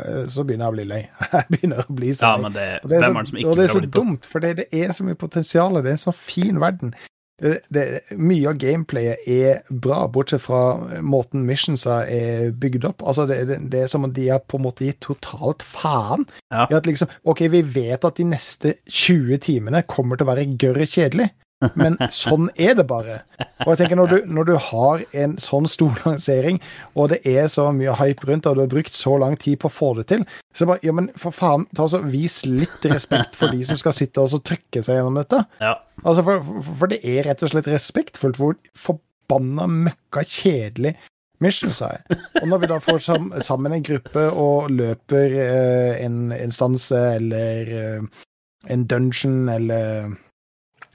eh, 0.00 0.26
så 0.32 0.44
begynner 0.46 0.64
jeg 0.66 0.72
å 0.72 0.76
bli 0.76 0.84
lei. 0.84 1.00
Jeg 1.32 1.46
begynner 1.50 1.82
å 1.84 1.94
bli 1.94 2.10
så 2.14 2.22
Ja, 2.22 2.34
lei. 2.36 2.42
men 2.42 2.52
det, 2.52 2.80
Og 2.84 2.88
det 2.88 2.96
er 2.96 3.02
så, 3.02 3.10
er 3.10 3.22
det 3.24 3.44
og 3.44 3.56
det 3.56 3.64
er 3.64 3.72
så 3.74 3.80
dumt, 3.90 4.24
for 4.24 4.40
det, 4.40 4.68
er 4.72 4.92
så 4.96 5.04
mye 5.04 5.14
potensial. 5.18 5.74
Det 5.74 5.86
er 5.86 5.96
en 5.98 6.04
så 6.06 6.14
fin 6.14 6.58
verden. 6.60 6.94
Det, 7.40 7.54
det, 7.72 7.84
mye 8.20 8.50
av 8.50 8.58
gameplayet 8.60 9.26
er 9.30 9.62
bra, 9.72 10.02
bortsett 10.12 10.44
fra 10.44 11.00
måten 11.00 11.46
missionsa 11.48 12.02
er 12.04 12.50
bygd 12.52 12.84
opp. 12.90 13.04
Altså, 13.04 13.26
det, 13.30 13.40
det, 13.48 13.58
det 13.72 13.84
er 13.84 13.92
som 13.92 14.04
om 14.04 14.12
de 14.14 14.28
har 14.28 14.42
på 14.44 14.60
en 14.60 14.66
måte 14.66 14.86
gitt 14.88 15.00
totalt 15.06 15.64
faen. 15.66 16.26
Ja. 16.52 16.66
Liksom, 16.84 17.12
OK, 17.24 17.46
vi 17.52 17.62
vet 17.64 18.04
at 18.04 18.20
de 18.20 18.28
neste 18.28 18.76
20 18.86 19.40
timene 19.46 19.84
kommer 19.88 20.20
til 20.20 20.28
å 20.28 20.32
være 20.34 20.48
gørr 20.60 20.84
kjedelig. 20.84 21.30
Men 21.76 21.98
sånn 22.14 22.48
er 22.60 22.76
det 22.78 22.86
bare. 22.88 23.20
Og 23.64 23.72
jeg 23.72 23.80
tenker 23.82 23.98
når 24.00 24.12
du, 24.12 24.16
når 24.38 24.48
du 24.48 24.54
har 24.70 25.04
en 25.22 25.36
sånn 25.42 25.68
stor 25.70 25.98
lansering, 26.06 26.60
og 26.94 27.12
det 27.12 27.20
er 27.28 27.50
så 27.52 27.68
mye 27.76 27.96
hype 28.00 28.28
rundt, 28.28 28.48
og 28.48 28.56
du 28.56 28.64
har 28.64 28.72
brukt 28.72 28.96
så 28.96 29.16
lang 29.20 29.36
tid 29.40 29.60
på 29.60 29.70
å 29.70 29.74
få 29.74 29.92
det 30.00 30.08
til, 30.12 30.24
så 30.56 30.68
bare, 30.70 30.82
ja, 30.86 30.94
men 30.96 31.10
for 31.20 31.36
faen, 31.36 31.66
ta 31.76 31.86
så 31.90 32.02
vis 32.06 32.42
litt 32.48 32.88
respekt 32.90 33.38
for 33.38 33.52
de 33.54 33.62
som 33.66 33.78
skal 33.80 33.96
sitte 33.96 34.24
og 34.24 34.42
trykke 34.46 34.82
seg 34.84 34.98
gjennom 34.98 35.20
dette. 35.20 35.44
Ja. 35.62 35.76
Altså, 36.02 36.24
for, 36.24 36.42
for, 36.48 36.74
for 36.82 36.92
det 36.92 37.02
er 37.04 37.24
rett 37.28 37.44
og 37.44 37.52
slett 37.52 37.70
respektfullt 37.70 38.40
hvor 38.40 38.58
forbanna 38.88 39.68
møkka 39.70 40.24
kjedelig 40.26 40.96
mission, 41.40 41.72
sa 41.72 41.94
jeg. 41.94 42.18
Og 42.42 42.48
når 42.50 42.62
vi 42.62 42.70
da 42.72 42.80
får 42.84 43.04
sammen 43.44 43.76
en 43.76 43.84
gruppe 43.84 44.26
og 44.36 44.72
løper 44.74 45.36
eh, 45.40 46.02
en 46.04 46.34
instanse 46.36 46.98
eller 47.16 47.70
eh, 47.76 48.26
en 48.68 48.84
dungeon 48.88 49.48
eller 49.48 50.10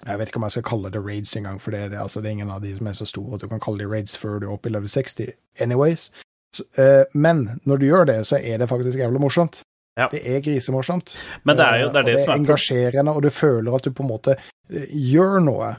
Jeg 0.05 0.19
vet 0.19 0.29
ikke 0.29 0.37
om 0.37 0.45
jeg 0.45 0.53
skal 0.55 0.65
kalle 0.69 0.91
det 0.93 1.01
raids 1.01 1.35
engang, 1.37 1.57
for 1.61 1.73
det 1.73 1.79
er, 1.79 1.89
det, 1.89 1.99
altså, 1.99 2.21
det 2.21 2.29
er 2.29 2.37
ingen 2.37 2.53
av 2.53 2.61
de 2.61 2.75
som 2.77 2.87
er 2.87 2.97
så 2.97 3.07
store 3.09 3.37
at 3.37 3.41
du 3.41 3.47
kan 3.49 3.61
kalle 3.63 3.81
de 3.81 3.89
raids 3.89 4.17
før 4.17 4.39
du 4.41 4.47
er 4.47 4.53
oppe 4.53 4.69
i 4.69 4.73
level 4.75 4.89
60 4.89 5.31
anyways. 5.65 6.11
Så, 6.55 6.65
uh, 6.77 7.03
men 7.13 7.47
når 7.65 7.81
du 7.81 7.87
gjør 7.87 8.05
det, 8.11 8.19
så 8.29 8.37
er 8.37 8.61
det 8.61 8.69
faktisk 8.69 9.01
jævlig 9.01 9.21
morsomt. 9.21 9.63
Ja. 9.97 10.09
Det 10.11 10.21
er 10.27 10.41
grisemorsomt. 10.43 11.15
Men 11.43 11.57
det 11.57 11.65
er 11.65 11.81
jo 11.85 11.91
det, 11.93 12.01
er 12.01 12.09
Eh, 12.09 12.13
det 12.13 12.21
som 12.21 12.33
er 12.33 12.41
engasjerende, 12.41 13.11
og 13.15 13.23
du 13.23 13.29
føler 13.31 13.75
at 13.75 13.85
du 13.85 13.93
på 13.95 14.03
en 14.03 14.11
måte 14.11 14.35
eh, 14.35 14.89
gjør 14.91 15.39
noe. 15.43 15.75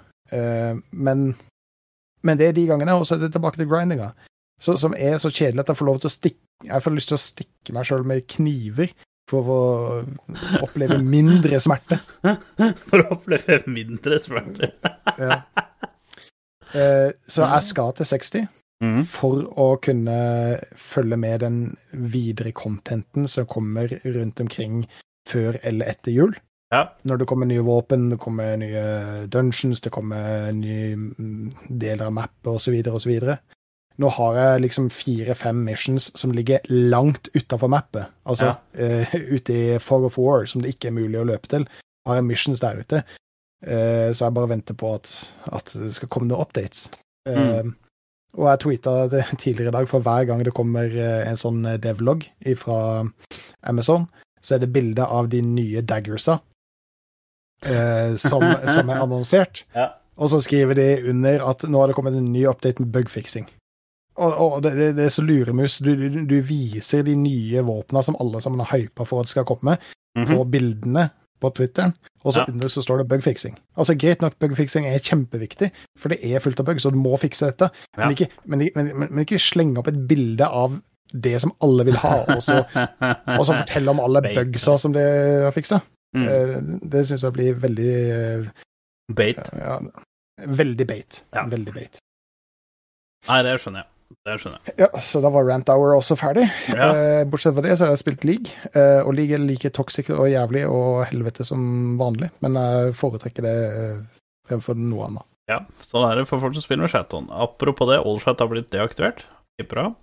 Men, 0.90 1.20
men 2.26 2.38
det 2.38 2.48
er 2.48 2.54
de 2.56 2.64
gangene, 2.66 2.96
og 2.98 3.04
så 3.06 3.14
er 3.14 3.20
det 3.22 3.28
tilbake 3.36 3.60
til 3.60 3.68
grindinga. 3.70 4.08
Så, 4.58 4.74
som 4.80 4.94
er 4.96 5.20
så 5.22 5.30
kjedelig 5.30 5.62
at 5.62 5.68
jeg 5.70 5.78
får 5.78 5.86
lov 5.86 6.00
til 6.00 6.08
å 6.08 6.14
stikke 6.14 6.40
Jeg 6.64 6.82
får 6.82 6.94
lyst 6.96 7.10
til 7.12 7.18
å 7.18 7.20
stikke 7.20 7.74
meg 7.76 7.84
sjøl 7.84 8.06
med 8.08 8.24
kniver 8.32 8.94
for 9.30 9.48
å 9.50 9.62
oppleve 10.62 11.00
mindre 11.02 11.58
smerte. 11.62 11.98
For 12.88 13.02
å 13.02 13.16
oppleve 13.18 13.62
mindre 13.70 14.20
smerte. 14.22 14.72
Ja. 15.16 15.40
Eh, 16.76 17.10
så 17.30 17.46
jeg 17.46 17.64
skal 17.64 17.92
til 17.96 18.08
60 18.10 18.46
Mm. 18.84 18.98
for 19.08 19.46
å 19.56 19.78
kunne 19.80 20.16
følge 20.76 21.16
med 21.16 21.40
den 21.40 21.54
videre 22.12 22.52
contenten 22.52 23.24
som 23.28 23.46
kommer 23.48 23.88
rundt 24.04 24.42
omkring 24.42 24.82
før 25.24 25.56
eller 25.64 25.94
etter 25.94 26.12
jul. 26.12 26.34
Ja. 26.74 26.82
Når 27.08 27.22
det 27.22 27.28
kommer 27.30 27.48
nye 27.48 27.64
våpen, 27.64 28.10
det 28.10 28.18
kommer 28.20 28.56
nye 28.60 29.26
dungeons, 29.32 29.80
det 29.80 29.92
kommer 29.94 30.50
nye 30.52 30.96
mm, 30.96 31.52
deler 31.70 32.08
av 32.08 32.16
mappet 32.18 32.50
osv. 32.52 32.76
osv. 32.90 33.14
Nå 33.96 34.10
har 34.12 34.36
jeg 34.36 34.62
liksom 34.66 34.90
fire-fem 34.92 35.62
missions 35.64 36.10
som 36.20 36.34
ligger 36.36 36.64
langt 36.68 37.30
utafor 37.34 37.70
mappet. 37.72 38.10
Altså 38.28 38.52
eh, 38.76 39.14
ute 39.36 39.54
i 39.56 39.78
Fog 39.80 40.04
of 40.04 40.18
War, 40.20 40.44
som 40.46 40.60
det 40.64 40.74
ikke 40.74 40.90
er 40.90 40.98
mulig 40.98 41.20
å 41.20 41.24
løpe 41.28 41.48
til. 41.52 41.64
Har 42.06 42.18
jeg 42.18 42.28
missions 42.28 42.60
der 42.60 42.82
ute. 42.82 43.02
Uh, 43.66 44.12
så 44.12 44.26
jeg 44.26 44.34
bare 44.36 44.50
venter 44.52 44.76
på 44.78 44.90
at, 44.94 45.08
at 45.48 45.72
det 45.80 45.94
skal 45.96 46.10
komme 46.12 46.28
noen 46.28 46.44
updates. 46.44 46.90
Eh, 47.26 47.64
Og 48.36 48.44
jeg 48.50 48.60
tweeta 48.62 48.92
tidligere 49.42 49.72
i 49.72 49.76
dag, 49.78 49.88
for 49.88 50.04
hver 50.04 50.28
gang 50.28 50.44
det 50.44 50.52
kommer 50.54 50.92
en 50.92 51.40
sånn 51.40 51.64
devlog 51.80 52.26
fra 52.60 52.78
Amazon, 53.64 54.04
så 54.44 54.54
er 54.54 54.62
det 54.62 54.74
bilde 54.76 55.06
av 55.08 55.30
de 55.32 55.40
nye 55.42 55.80
daggersa 55.80 56.36
som, 57.64 58.44
som 58.76 58.92
er 58.92 59.00
annonsert. 59.00 59.64
Ja. 59.74 59.94
Og 60.20 60.30
så 60.30 60.42
skriver 60.44 60.76
de 60.76 60.86
under 61.10 61.42
at 61.48 61.64
nå 61.64 61.80
har 61.80 61.90
det 61.90 61.96
kommet 61.96 62.14
en 62.16 62.28
ny 62.32 62.44
update 62.48 62.84
med 62.84 62.92
bugfixing. 62.92 63.48
Og, 64.16 64.32
og 64.40 64.62
det, 64.64 64.72
det, 64.96 65.04
er 65.04 65.12
så 65.12 65.22
luremus. 65.22 65.78
Du, 65.84 65.90
du, 65.96 66.24
du 66.24 66.36
viser 66.40 67.02
de 67.04 67.14
nye 67.20 67.60
våpna 67.66 68.00
som 68.02 68.16
alle 68.20 68.40
sammen 68.40 68.62
har 68.64 68.78
hypa 68.78 69.04
for 69.04 69.20
at 69.20 69.28
skal 69.32 69.44
komme, 69.48 69.76
Mhm. 70.16 70.30
på 70.32 70.44
bildene 70.48 71.10
på 71.44 71.50
Twitteren, 71.52 71.92
og 72.24 72.32
så 72.32 72.40
Ja. 72.40 72.44
under 72.48 72.68
så 72.72 72.80
står 72.80 73.02
det 73.02 73.08
bugfixing. 73.10 73.58
Altså 73.76 73.92
Greit 74.00 74.22
nok, 74.24 74.38
bugfixing 74.40 74.86
er 74.88 74.98
kjempeviktig, 75.04 75.68
for 76.00 76.08
det 76.08 76.24
er 76.24 76.40
fullt 76.40 76.60
av 76.60 76.64
bugs, 76.70 76.86
og 76.88 76.94
du 76.94 76.98
må 76.98 77.12
fikse 77.20 77.50
dette. 77.50 77.68
Ja. 77.98 78.06
Men, 78.06 78.14
ikke, 78.16 78.28
men, 78.46 78.62
men, 78.74 78.88
men, 79.10 79.18
ikke 79.26 79.36
slenge 79.38 79.76
opp 79.82 79.88
et 79.92 79.98
bilde 80.08 80.48
av 80.48 80.78
det 81.12 81.34
som 81.44 81.52
alle 81.60 81.84
vil 81.84 81.98
ha, 82.00 82.14
og 82.32 82.40
så, 82.40 82.62
og 83.36 83.44
så 83.44 83.58
fortelle 83.60 83.92
om 83.92 84.00
alle 84.00 84.22
Bait. 84.24 84.38
bugsa 84.40 84.78
som 84.80 84.96
det 84.96 85.04
har 85.44 85.52
fiksa. 85.52 85.82
Mm. 86.16 86.24
Det, 86.24 86.80
Det 86.96 87.04
syns 87.10 87.22
jeg 87.28 87.32
blir 87.36 87.60
veldig 87.60 87.92
eh, 88.16 88.48
Bait. 89.12 89.36
ja, 89.52 89.76
Veldig 90.48 90.86
bait. 90.88 91.20
Veldig 91.36 91.74
bait. 91.76 92.00
Nei, 93.28 93.42
det 93.42 93.58
skjønner 93.60 93.84
jeg. 93.84 93.90
Det 94.26 94.36
skjønner 94.42 94.58
jeg. 94.62 94.74
Ja, 94.84 94.88
så 95.02 95.20
da 95.22 95.30
var 95.34 95.46
Rant 95.48 95.70
Hour 95.70 95.96
også 95.96 96.16
ferdig. 96.18 96.46
Ja. 96.70 96.90
Eh, 96.92 97.22
bortsett 97.30 97.54
fra 97.56 97.64
det 97.64 97.76
så 97.78 97.86
har 97.86 97.94
jeg 97.94 98.02
spilt 98.02 98.26
League, 98.26 98.54
eh, 98.72 99.00
og 99.02 99.14
League 99.18 99.34
er 99.34 99.42
like 99.42 99.70
toxic 99.74 100.10
og 100.14 100.28
jævlig 100.30 100.64
og 100.70 101.04
helvete 101.10 101.46
som 101.46 101.94
vanlig, 102.00 102.30
men 102.44 102.58
jeg 102.58 102.96
foretrekker 102.98 103.46
det 103.46 103.56
eh, 103.66 104.20
fremfor 104.50 104.78
noe 104.78 105.10
annet. 105.10 105.28
Ja, 105.50 105.60
sånn 105.82 106.08
er 106.08 106.18
det 106.18 106.26
for 106.30 106.42
folk 106.42 106.56
som 106.56 106.64
spiller 106.64 106.86
med 106.86 106.94
chaton. 106.94 107.28
Apropos 107.30 107.90
det, 107.90 108.00
Allchat 108.02 108.42
har 108.42 108.50
blitt 108.50 108.72
deaktivert. 108.74 109.22
Tipper 109.60 109.82
av. 109.84 109.94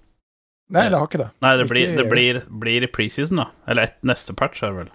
Nei, 0.73 0.87
det 0.89 0.97
har 0.97 1.07
ikke 1.09 1.19
det. 1.19 1.29
Nei, 1.43 1.55
det 1.59 1.65
Ikke 1.65 1.73
blir, 1.73 1.95
det 1.97 2.05
blir, 2.09 2.39
blir 2.63 2.85
i 2.85 2.89
preseason, 2.89 3.41
da. 3.43 3.49
Eller 3.69 3.89
et, 3.89 3.97
neste 4.07 4.35
patch, 4.39 4.63
er 4.63 4.71
det 4.71 4.85
vel. 4.85 4.93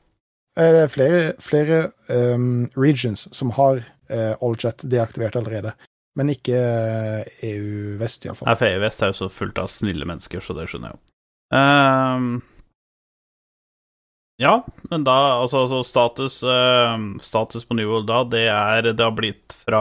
Det 0.59 0.81
er 0.83 0.91
flere, 0.91 1.21
flere 1.39 1.77
um, 2.09 2.65
regions 2.75 3.29
som 3.37 3.53
har 3.55 3.85
uh, 3.85 4.35
Allchat 4.43 4.83
deaktivert 4.91 5.37
allerede, 5.39 5.75
men 6.19 6.33
ikke 6.35 6.59
eh, 6.59 7.41
EU 7.53 7.97
vest, 8.01 8.27
iallfall. 8.27 8.49
Nei, 8.51 8.59
for 8.59 8.69
EU 8.69 8.81
Vest 8.83 9.03
er 9.05 9.13
jo 9.13 9.19
så 9.21 9.29
fullt 9.31 9.61
av 9.63 9.71
snille 9.71 10.09
mennesker, 10.09 10.43
så 10.43 10.57
det 10.57 10.67
skjønner 10.71 10.91
jeg 10.91 10.99
jo. 10.99 11.05
Um, 11.55 12.33
ja, 14.39 14.67
men 14.91 15.05
da 15.07 15.15
Altså, 15.39 15.63
altså 15.65 15.79
status, 15.87 16.43
um, 16.43 17.07
status 17.25 17.65
på 17.65 17.79
New 17.79 17.89
World 17.89 18.11
da, 18.11 18.19
det 18.29 18.43
er 18.53 18.91
Det 18.93 19.01
har 19.01 19.15
blitt 19.17 19.55
fra 19.57 19.81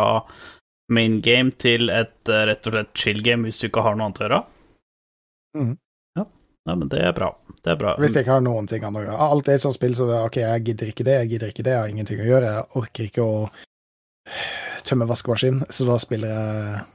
main 0.93 1.19
game 1.21 1.51
til 1.59 1.91
et 1.91 2.31
eh, 2.31 2.45
rett 2.47 2.69
og 2.69 2.73
slett 2.73 2.93
chill 2.95 3.19
game 3.25 3.43
hvis 3.43 3.59
du 3.59 3.67
ikke 3.67 3.83
har 3.83 3.97
noe 3.97 4.07
annet 4.07 4.21
å 4.21 4.23
gjøre. 4.23 4.37
Mm. 5.57 5.73
Ja. 6.15 6.23
ja, 6.69 6.75
men 6.75 6.91
det 6.93 7.01
er 7.03 7.11
bra. 7.17 7.33
Det 7.59 7.73
er 7.73 7.81
bra. 7.81 7.97
Hvis 7.99 8.15
jeg 8.15 8.23
ikke 8.23 8.37
har 8.37 8.45
noen 8.45 8.69
ting 8.71 8.85
annet 8.87 9.01
å 9.01 9.03
gjøre. 9.03 9.17
Alt 9.25 9.49
er 9.51 9.57
et 9.57 9.65
sånt 9.65 9.75
spill, 9.75 9.97
så 9.99 10.07
ok, 10.21 10.39
jeg 10.45 10.63
gidder 10.69 10.93
ikke 10.93 11.07
det, 11.09 11.17
jeg 11.17 11.33
gidder 11.33 11.51
ikke 11.51 11.65
det, 11.67 11.73
jeg 11.75 11.81
har 11.81 11.91
ingenting 11.91 12.21
å 12.23 12.29
gjøre. 12.29 12.53
Jeg 12.55 12.79
orker 12.83 13.09
ikke 13.09 13.25
å 13.27 13.41
tømme 14.87 15.07
vaskemaskin, 15.09 15.59
så 15.69 15.89
da 15.89 15.97
spiller 16.01 16.33
jeg 16.33 16.85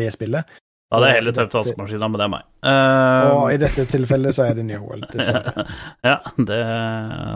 det 0.00 0.08
spillet. 0.14 0.58
Da 0.90 0.98
hadde 0.98 1.10
jeg 1.12 1.18
heller 1.20 1.34
tømt 1.36 1.52
vaskemaskina, 1.54 2.06
men 2.10 2.18
det 2.18 2.24
er 2.24 2.30
meg. 2.32 2.46
Uh, 2.66 3.28
Og 3.30 3.44
i 3.54 3.60
dette 3.62 3.84
tilfellet 3.92 4.34
så 4.34 4.48
er 4.48 4.56
det 4.58 4.64
New 4.66 4.82
World, 4.82 5.06
dessverre. 5.12 5.62
ja, 6.08 6.16
det 6.34 6.58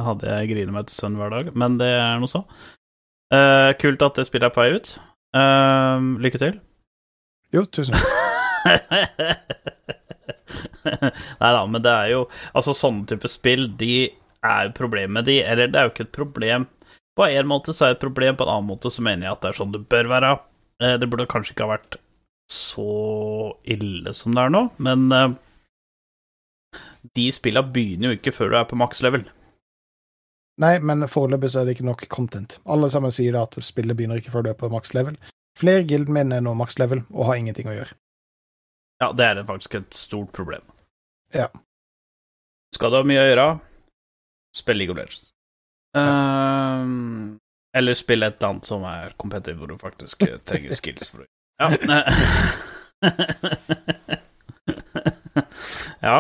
hadde 0.09 0.33
jeg 0.33 0.48
grinet 0.50 0.74
meg 0.74 0.88
til 0.88 0.98
sønn 0.98 1.20
hver 1.20 1.30
dag, 1.37 1.52
men 1.62 1.76
det 1.78 1.92
er 1.94 2.18
noe 2.18 2.33
så. 2.33 2.42
Uh, 3.30 3.70
kult 3.78 4.02
at 4.02 4.18
det 4.18 4.26
spillet 4.26 4.50
er 4.50 4.57
på 4.57 4.64
vei 4.64 4.74
ut. 4.74 4.90
Uh, 5.38 6.18
lykke 6.26 6.42
til. 6.42 6.59
Jo, 7.54 7.62
tusen 7.70 7.94
takk. 7.94 8.24
Nei 11.40 11.50
da, 11.52 11.64
men 11.68 11.83
det 11.85 11.92
er 11.92 12.09
jo 12.14 12.20
Altså, 12.57 12.72
sånne 12.76 13.04
type 13.09 13.28
spill, 13.28 13.66
de 13.80 14.09
er 14.44 14.68
jo 14.68 14.76
problemet 14.76 15.26
de 15.28 15.42
Eller 15.44 15.68
det 15.68 15.80
er 15.80 15.87
jo 15.87 15.92
ikke 15.92 16.07
et 16.09 16.16
problem 16.16 16.66
På 17.14 17.27
en 17.31 17.46
måte 17.46 17.72
så 17.74 17.87
er 17.87 17.92
det 17.94 17.98
et 18.00 18.05
problem, 18.07 18.37
på 18.37 18.42
en 18.46 18.53
annen 18.57 18.70
måte 18.72 18.90
så 18.90 19.03
mener 19.07 19.29
jeg 19.29 19.37
at 19.37 19.44
det 19.44 19.53
er 19.53 19.59
sånn 19.61 19.72
det 19.74 19.85
bør 19.92 20.09
være. 20.11 20.33
Eh, 20.83 20.96
Det 20.98 21.09
burde 21.11 21.29
kanskje 21.31 21.55
ikke 21.55 21.68
ha 21.68 21.77
vært 21.77 21.96
så 22.50 23.55
ille 23.64 24.12
som 24.12 24.35
det 24.35 24.42
er 24.42 24.50
nå, 24.53 24.64
men 24.83 25.07
eh, 25.14 25.37
de 27.14 27.29
spilla 27.33 27.62
begynner 27.62 28.11
jo 28.12 28.18
ikke 28.18 28.35
før 28.35 28.50
du 28.53 28.57
er 28.59 28.66
på 28.68 28.77
maks 28.81 29.00
level. 29.05 29.24
Nei, 30.62 30.79
men 30.87 31.03
foreløpig 31.11 31.50
så 31.50 31.61
er 31.62 31.66
det 31.66 31.74
ikke 31.77 31.87
nok 31.88 32.05
content. 32.14 32.59
Alle 32.70 32.90
sammen 32.90 33.11
sier 33.14 33.35
at 33.40 33.57
spillet 33.66 33.96
begynner 33.98 34.20
ikke 34.20 34.31
før 34.35 34.44
du 34.46 34.50
er 34.53 34.59
på 34.59 34.70
maks 34.70 34.94
level. 34.94 35.16
Flere 35.59 35.83
guildmenn 35.87 36.35
er 36.35 36.42
nå 36.42 36.53
maks 36.59 36.79
level 36.83 37.03
og 37.11 37.27
har 37.31 37.38
ingenting 37.40 37.70
å 37.70 37.74
gjøre. 37.74 37.94
Ja, 39.03 39.09
det 39.14 39.27
er 39.27 39.42
faktisk 39.46 39.74
et 39.81 39.94
stort 39.98 40.31
problem. 40.35 40.62
Ja. 41.35 41.48
Skal 42.74 42.90
du 42.94 42.98
ha 43.00 43.07
mye 43.07 43.22
å 43.22 43.27
gjøre, 43.29 43.46
spill 44.55 44.79
League 44.79 44.94
of 44.94 44.98
Legends. 44.98 45.34
Ehm, 45.94 47.38
eller 47.76 47.94
spille 47.98 48.26
et 48.26 48.37
eller 48.38 48.48
annet 48.54 48.66
som 48.68 48.83
er 48.88 49.14
competitive, 49.18 49.59
hvor 49.59 49.66
du 49.70 49.78
faktisk 49.78 50.22
eh, 50.26 50.38
trenger 50.46 50.74
skills 50.80 51.11
for 51.11 51.24
å 51.24 51.26
Ja. 51.62 51.68
ja. 56.09 56.18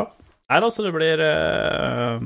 Nei, 0.50 0.58
altså, 0.60 0.84
det 0.84 0.92
blir 0.94 1.18
uh, 1.24 2.20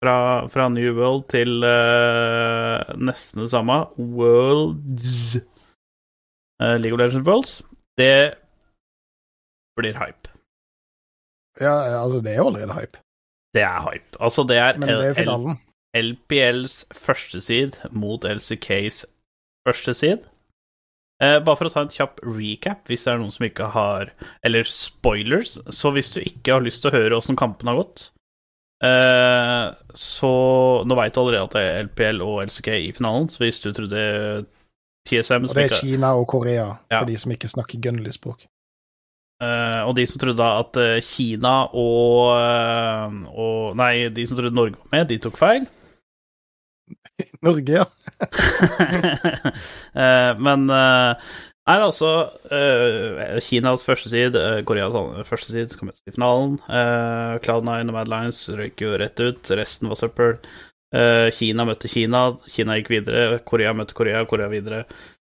fra, 0.00 0.16
fra 0.48 0.68
New 0.72 0.94
World 0.96 1.26
til 1.32 1.64
uh, 1.66 2.80
nesten 2.96 3.42
det 3.44 3.50
samme. 3.52 3.76
Worlds 3.98 5.36
uh, 6.62 6.76
League 6.80 6.94
of 6.94 7.00
Legends 7.02 7.26
Worlds. 7.26 7.52
Det 7.98 8.34
blir 9.76 9.98
hype. 9.98 10.30
Ja, 11.60 11.74
altså, 12.00 12.20
det 12.24 12.32
er 12.32 12.36
jo 12.40 12.46
allerede 12.48 12.72
hype, 12.78 12.98
Det 13.54 13.62
er 13.66 13.80
hype. 13.90 14.16
Altså, 14.20 14.42
det 14.48 14.56
er, 14.56 14.78
men 14.78 14.88
det 14.88 15.10
er 15.10 15.14
finalen. 15.14 15.58
LPLs 15.96 16.84
første 16.94 17.40
seed 17.42 17.78
mot 17.90 18.22
LCKs 18.24 19.04
første 19.66 19.94
seed. 19.94 20.28
Eh, 21.20 21.36
bare 21.44 21.56
for 21.58 21.68
å 21.68 21.72
ta 21.72 21.82
en 21.84 21.90
kjapp 21.92 22.20
recap, 22.24 22.86
hvis 22.88 23.02
det 23.04 23.12
er 23.12 23.18
noen 23.20 23.32
som 23.34 23.44
ikke 23.44 23.66
har 23.74 24.12
Eller 24.42 24.62
spoilers. 24.64 25.58
Så 25.68 25.90
hvis 25.92 26.12
du 26.14 26.20
ikke 26.22 26.54
har 26.54 26.62
lyst 26.64 26.80
til 26.82 26.90
å 26.90 26.94
høre 26.96 27.18
åssen 27.18 27.36
kampen 27.36 27.68
har 27.68 27.76
gått, 27.76 28.06
eh, 28.82 29.66
så 29.92 30.30
Nå 30.86 30.96
veit 30.96 31.12
du 31.12 31.20
allerede 31.20 31.44
at 31.44 31.56
det 31.58 31.64
er 31.66 31.82
LPL 31.90 32.22
og 32.24 32.38
LCK 32.46 32.70
i 32.78 32.92
finalen, 32.96 33.28
så 33.28 33.42
hvis 33.44 33.60
du 33.60 33.72
trodde 33.76 34.46
TSM, 35.08 35.44
Og 35.44 35.54
det 35.54 35.64
er 35.66 35.68
ikke, 35.74 35.80
Kina 35.82 36.14
og 36.16 36.26
Korea, 36.28 36.78
Ja. 36.90 37.00
for 37.00 37.06
de 37.06 37.16
som 37.18 37.32
ikke 37.32 37.48
snakker 37.52 37.80
Gunnly-språk. 37.84 38.46
eh, 39.42 39.82
og 39.88 39.94
de 39.96 40.06
som 40.06 40.18
trodde 40.20 40.40
at 40.40 40.76
eh, 40.76 41.00
Kina 41.00 41.66
og, 41.74 42.36
eh, 42.36 43.28
og 43.36 43.76
Nei, 43.76 44.08
de 44.08 44.26
som 44.26 44.36
trodde 44.38 44.54
Norge 44.54 44.76
var 44.76 44.88
med, 44.98 45.08
de 45.08 45.18
tok 45.18 45.36
feil. 45.36 45.66
Norge, 47.46 47.80
ja. 47.80 47.86
Eh, 49.90 50.32
men 50.38 50.70
eh, 50.70 51.30
er 51.70 51.82
altså 51.82 52.10
eh, 52.54 53.38
Kinas 53.42 53.82
første 53.86 54.10
seed, 54.12 54.36
Koreas 54.68 54.94
første 55.28 55.50
seed, 55.50 55.70
som 55.70 55.80
kom 55.80 55.90
i 55.90 56.14
finalen. 56.14 56.58
Uh, 56.70 57.38
Cloud9 57.42 57.90
og 57.90 57.94
Mad 57.96 58.10
Lions 58.12 58.44
røyk 58.54 58.84
jo 58.84 58.94
rett 59.00 59.22
ut, 59.22 59.52
resten 59.58 59.90
var 59.90 59.98
søppel. 59.98 60.36
Kina 61.36 61.66
møtte 61.68 61.90
Kina, 61.90 62.24
Kina 62.50 62.78
gikk 62.80 62.90
videre. 62.96 63.40
Korea 63.46 63.74
møtte 63.76 63.94
Korea, 63.98 64.24
Korea 64.30 64.50
videre. 64.50 64.84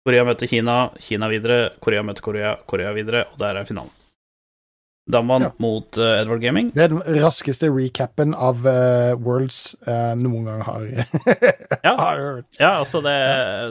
Korea 0.05 0.25
møtte 0.25 0.49
Kina, 0.49 0.77
Kina 1.01 1.29
videre. 1.29 1.63
Korea 1.81 2.05
møtte 2.05 2.25
Korea, 2.25 2.55
Korea 2.65 2.93
videre. 2.97 3.27
Og 3.33 3.41
der 3.43 3.61
er 3.61 3.69
finalen. 3.69 4.00
Damwon 5.09 5.41
Ja. 5.41 5.49
mot 5.57 5.97
uh, 5.97 6.19
Edward 6.21 6.41
Gaming. 6.43 6.69
Det 6.75 6.83
er 6.83 6.91
den 6.93 7.01
raskeste 7.23 7.67
recapen 7.73 8.35
av 8.37 8.61
uh, 8.67 9.15
Worlds 9.17 9.73
uh, 9.87 10.13
noen 10.15 10.45
gang 10.45 10.61
har, 10.67 10.83
Ja. 11.87 11.95
har 11.97 12.21
hørt. 12.21 12.45
Ja, 12.59 12.69
altså, 12.83 13.01
det, 13.01 13.15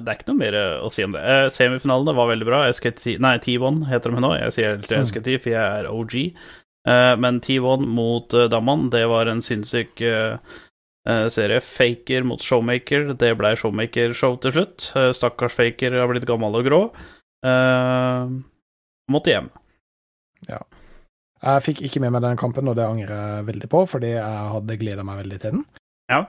det 0.04 0.10
er 0.10 0.18
ikke 0.18 0.28
noe 0.32 0.40
mer 0.40 0.56
å 0.82 0.90
si 0.92 1.04
om 1.06 1.14
det. 1.14 1.22
Uh, 1.22 1.46
semifinalene 1.54 2.16
var 2.18 2.28
veldig 2.32 2.48
bra. 2.48 2.64
SKT, 2.74 3.14
nei, 3.22 3.36
T1 3.40 3.84
heter 3.92 4.10
de 4.16 4.24
nå. 4.26 4.32
Jeg 4.42 4.56
sier 4.58 4.74
helt 4.74 4.90
Mm. 4.90 5.06
SKT, 5.06 5.30
for 5.44 5.54
jeg 5.54 5.62
er 5.84 5.88
OG. 5.92 6.16
Men 7.20 7.38
T1 7.44 7.86
mot 7.86 8.34
uh, 8.34 8.48
Damman, 8.50 8.88
det 8.90 9.04
var 9.08 9.28
en 9.30 9.40
sinnssyk 9.44 10.00
serie. 11.32 11.60
Faker 11.64 12.26
mot 12.28 12.42
Showmaker. 12.44 13.14
Det 13.18 13.30
ble 13.38 13.54
Showmaker-show 13.56 14.36
til 14.42 14.52
slutt. 14.58 14.90
Stakkars 15.16 15.54
Faker 15.56 15.96
har 16.00 16.10
blitt 16.12 16.26
gammel 16.28 16.58
og 16.58 16.66
grå. 16.68 16.82
Måtte 19.10 19.32
hjem. 19.32 19.48
Jeg 21.40 21.64
fikk 21.64 21.80
ikke 21.86 22.02
med 22.04 22.12
meg 22.12 22.24
den 22.26 22.40
kampen, 22.40 22.68
og 22.68 22.76
det 22.76 22.84
angrer 22.84 23.14
jeg 23.16 23.46
veldig 23.48 23.70
på, 23.72 23.86
fordi 23.88 24.12
jeg 24.12 24.52
hadde 24.54 24.76
gleda 24.80 25.06
meg 25.06 25.22
veldig 25.22 25.40
til 25.40 25.56
den. 25.56 25.64
Ja, 26.12 26.20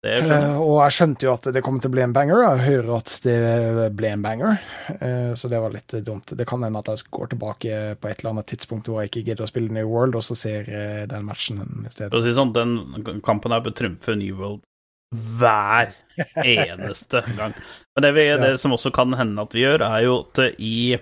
Det 0.00 0.14
skjønner 0.24 0.46
jeg. 0.46 0.52
Uh, 0.56 0.60
og 0.64 0.76
jeg 0.80 0.96
skjønte 0.96 1.26
jo 1.26 1.32
at 1.32 1.48
det 1.56 1.62
kom 1.64 1.80
til 1.80 1.90
å 1.90 1.94
bli 1.94 2.04
en 2.04 2.14
banger. 2.16 2.40
og 2.40 2.58
Jeg 2.58 2.66
hører 2.66 2.90
at 2.98 3.14
det 3.24 3.88
ble 3.96 4.12
en 4.14 4.24
banger, 4.24 4.62
uh, 5.00 5.32
så 5.36 5.50
det 5.52 5.60
var 5.64 5.74
litt 5.74 5.96
dumt. 6.04 6.32
Det 6.36 6.46
kan 6.48 6.64
hende 6.64 6.80
at 6.80 6.92
jeg 6.92 7.08
går 7.12 7.32
tilbake 7.32 7.82
på 8.00 8.08
et 8.10 8.20
eller 8.20 8.34
annet 8.34 8.50
tidspunkt 8.52 8.88
hvor 8.88 9.00
jeg 9.00 9.12
ikke 9.12 9.26
gidder 9.28 9.48
å 9.48 9.52
spille 9.52 9.72
New 9.76 9.88
World, 9.88 10.16
og 10.20 10.24
så 10.24 10.36
ser 10.36 10.68
jeg 10.68 11.08
den 11.12 11.28
matchen 11.28 11.62
i 11.64 11.92
stedet. 11.92 12.10
For 12.12 12.20
å 12.20 12.24
si 12.24 12.36
sånn, 12.36 12.52
den 12.56 13.20
kampen 13.24 13.56
her 13.56 13.64
bør 13.64 13.76
trumfe 13.76 14.16
New 14.16 14.40
World 14.40 14.64
hver 15.10 15.94
eneste 16.44 17.22
gang. 17.36 17.54
Men 17.96 18.04
det, 18.04 18.12
vi, 18.14 18.26
det 18.38 18.52
som 18.62 18.76
også 18.76 18.92
kan 18.94 19.16
hende 19.18 19.42
at 19.42 19.56
vi 19.56 19.64
gjør, 19.64 19.84
er 19.88 20.04
jo 20.06 20.20
at 20.22 20.42
i 20.62 20.98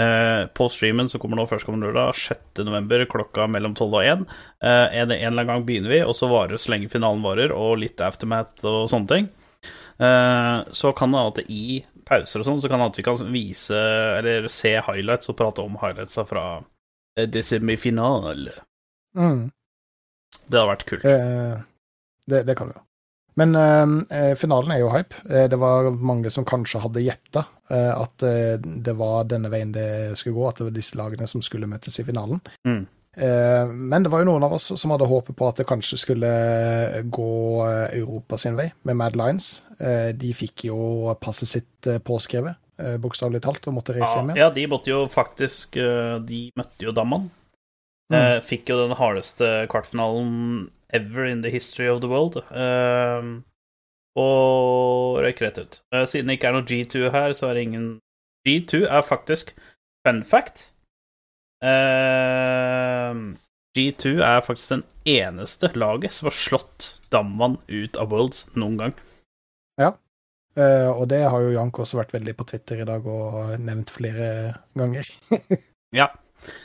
eh, 0.00 0.42
På 0.56 0.68
streamen 0.72 1.10
som 1.12 1.22
kommer 1.22 1.40
nå 1.40 1.46
førstkommende 1.50 1.90
lørdag, 1.90 2.14
6. 2.20 2.62
november 2.66 3.04
klokka 3.10 3.48
mellom 3.50 3.74
12 3.74 3.88
og 3.88 4.04
1, 4.04 4.24
eh, 4.62 4.84
en, 5.00 5.10
en 5.10 5.10
eller 5.10 5.32
annen 5.32 5.50
gang 5.52 5.66
begynner 5.66 5.94
vi, 5.94 6.04
og 6.04 6.16
så 6.18 6.30
varer 6.30 6.56
det 6.56 6.62
så 6.62 6.74
lenge 6.74 6.92
finalen 6.92 7.24
varer, 7.24 7.54
og 7.54 7.80
litt 7.82 8.02
aftermath 8.04 8.64
og 8.66 8.86
sånne 8.92 9.12
ting. 9.12 9.28
Eh, 9.98 10.56
så 10.76 10.92
kan 10.96 11.16
det 11.16 11.26
at 11.32 11.42
i 11.48 11.66
pauser 12.06 12.42
og 12.42 12.48
sånn, 12.48 12.62
så 12.62 12.70
kan 12.70 12.82
det 12.82 12.90
at 12.92 13.00
vi 13.00 13.06
kan 13.06 13.34
vise, 13.34 13.82
eller 14.20 14.48
se 14.52 14.76
highlights 14.78 15.32
og 15.32 15.38
prate 15.40 15.64
om 15.64 15.78
highlightsa 15.82 16.26
fra 16.28 16.46
det 17.16 17.42
semifinale. 17.48 18.52
Mm. 19.16 19.46
Det 20.46 20.58
hadde 20.58 20.68
vært 20.70 20.86
kult. 20.88 21.06
Eh, 21.08 21.56
det, 22.28 22.42
det 22.46 22.56
kan 22.58 22.70
vi 22.70 22.76
jo. 22.76 22.82
Men 23.36 23.54
eh, 23.54 24.34
finalen 24.40 24.72
er 24.72 24.80
jo 24.80 24.90
hype. 24.94 25.14
Eh, 25.28 25.46
det 25.52 25.58
var 25.60 25.90
mange 25.92 26.30
som 26.32 26.44
kanskje 26.48 26.80
hadde 26.80 27.02
gjetta 27.04 27.42
eh, 27.70 27.92
at 27.92 28.22
eh, 28.24 28.54
det 28.60 28.94
var 28.96 29.26
denne 29.28 29.50
veien 29.52 29.74
det 29.74 29.88
skulle 30.16 30.38
gå, 30.38 30.46
at 30.48 30.56
det 30.62 30.68
var 30.70 30.76
disse 30.78 30.96
lagene 30.96 31.28
som 31.28 31.42
skulle 31.44 31.68
møtes 31.68 31.98
i 32.00 32.04
finalen. 32.06 32.40
Mm. 32.64 32.86
Eh, 33.16 33.66
men 33.72 34.02
det 34.04 34.10
var 34.12 34.20
jo 34.24 34.30
noen 34.30 34.44
av 34.44 34.52
oss 34.56 34.70
som 34.80 34.92
hadde 34.92 35.08
håpet 35.08 35.36
på 35.36 35.48
at 35.48 35.60
det 35.60 35.66
kanskje 35.68 35.98
skulle 36.00 36.30
gå 37.12 37.28
eh, 37.68 37.98
Europa 38.00 38.36
sin 38.40 38.56
vei, 38.56 38.70
med 38.88 38.96
Mad 39.00 39.16
Lines. 39.20 39.62
Eh, 39.80 40.10
de 40.16 40.32
fikk 40.36 40.66
jo 40.70 41.12
passet 41.20 41.48
sitt 41.48 41.88
påskrevet, 42.04 42.56
eh, 42.80 42.96
bokstavelig 43.00 43.42
talt, 43.44 43.68
og 43.68 43.76
måtte 43.78 43.96
reise 43.96 44.16
hjem 44.16 44.32
Ja, 44.32 44.34
igjen. 44.34 44.42
ja, 44.46 44.50
de 44.56 44.66
måtte 44.72 44.92
jo 44.92 45.02
faktisk 45.12 45.76
De 45.76 46.40
møtte 46.56 46.88
jo 46.88 46.92
Damman. 46.96 47.28
Mm. 48.12 48.40
Fikk 48.46 48.68
jo 48.70 48.76
den 48.84 48.94
hardeste 48.96 49.66
kvartfinalen 49.68 50.68
ever 50.92 51.26
in 51.26 51.42
the 51.42 51.50
history 51.50 51.88
of 51.88 52.00
the 52.00 52.08
world. 52.08 52.36
Eh, 52.50 53.42
og 54.16 55.20
røyk 55.20 55.42
rett 55.44 55.58
ut. 55.60 55.80
Uh, 55.92 56.04
siden 56.08 56.30
det 56.30 56.38
ikke 56.38 56.48
er 56.48 56.56
noe 56.56 56.68
G2 56.68 57.10
her, 57.12 57.34
så 57.36 57.50
er 57.50 57.58
det 57.58 57.66
ingen 57.66 57.88
G2 58.48 58.86
er 58.86 59.04
faktisk 59.04 59.52
fun 60.06 60.22
fact. 60.24 60.70
Eh, 61.60 63.12
G2 63.76 64.14
er 64.24 64.44
faktisk 64.44 64.72
den 64.72 64.84
eneste 65.04 65.70
laget 65.74 66.16
som 66.16 66.30
har 66.30 66.36
slått 66.36 66.88
Damman 67.12 67.58
ut 67.68 67.98
av 68.00 68.12
Worlds 68.14 68.46
noen 68.56 68.78
gang. 68.80 68.94
Ja, 69.80 69.92
og 70.56 71.04
det 71.12 71.20
har 71.28 71.42
jo 71.42 71.52
Jank 71.52 71.82
også 71.82 71.98
vært 71.98 72.14
veldig 72.16 72.32
på 72.38 72.46
Twitter 72.48 72.80
i 72.80 72.86
dag 72.88 73.04
og 73.04 73.56
nevnt 73.60 73.92
flere 73.92 74.28
ganger. 74.78 75.10
Ja, 75.94 76.10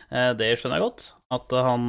eh, 0.09 0.31
det 0.35 0.47
skjønner 0.59 0.79
jeg 0.79 0.87
godt. 0.87 1.03
At 1.31 1.53
han 1.53 1.83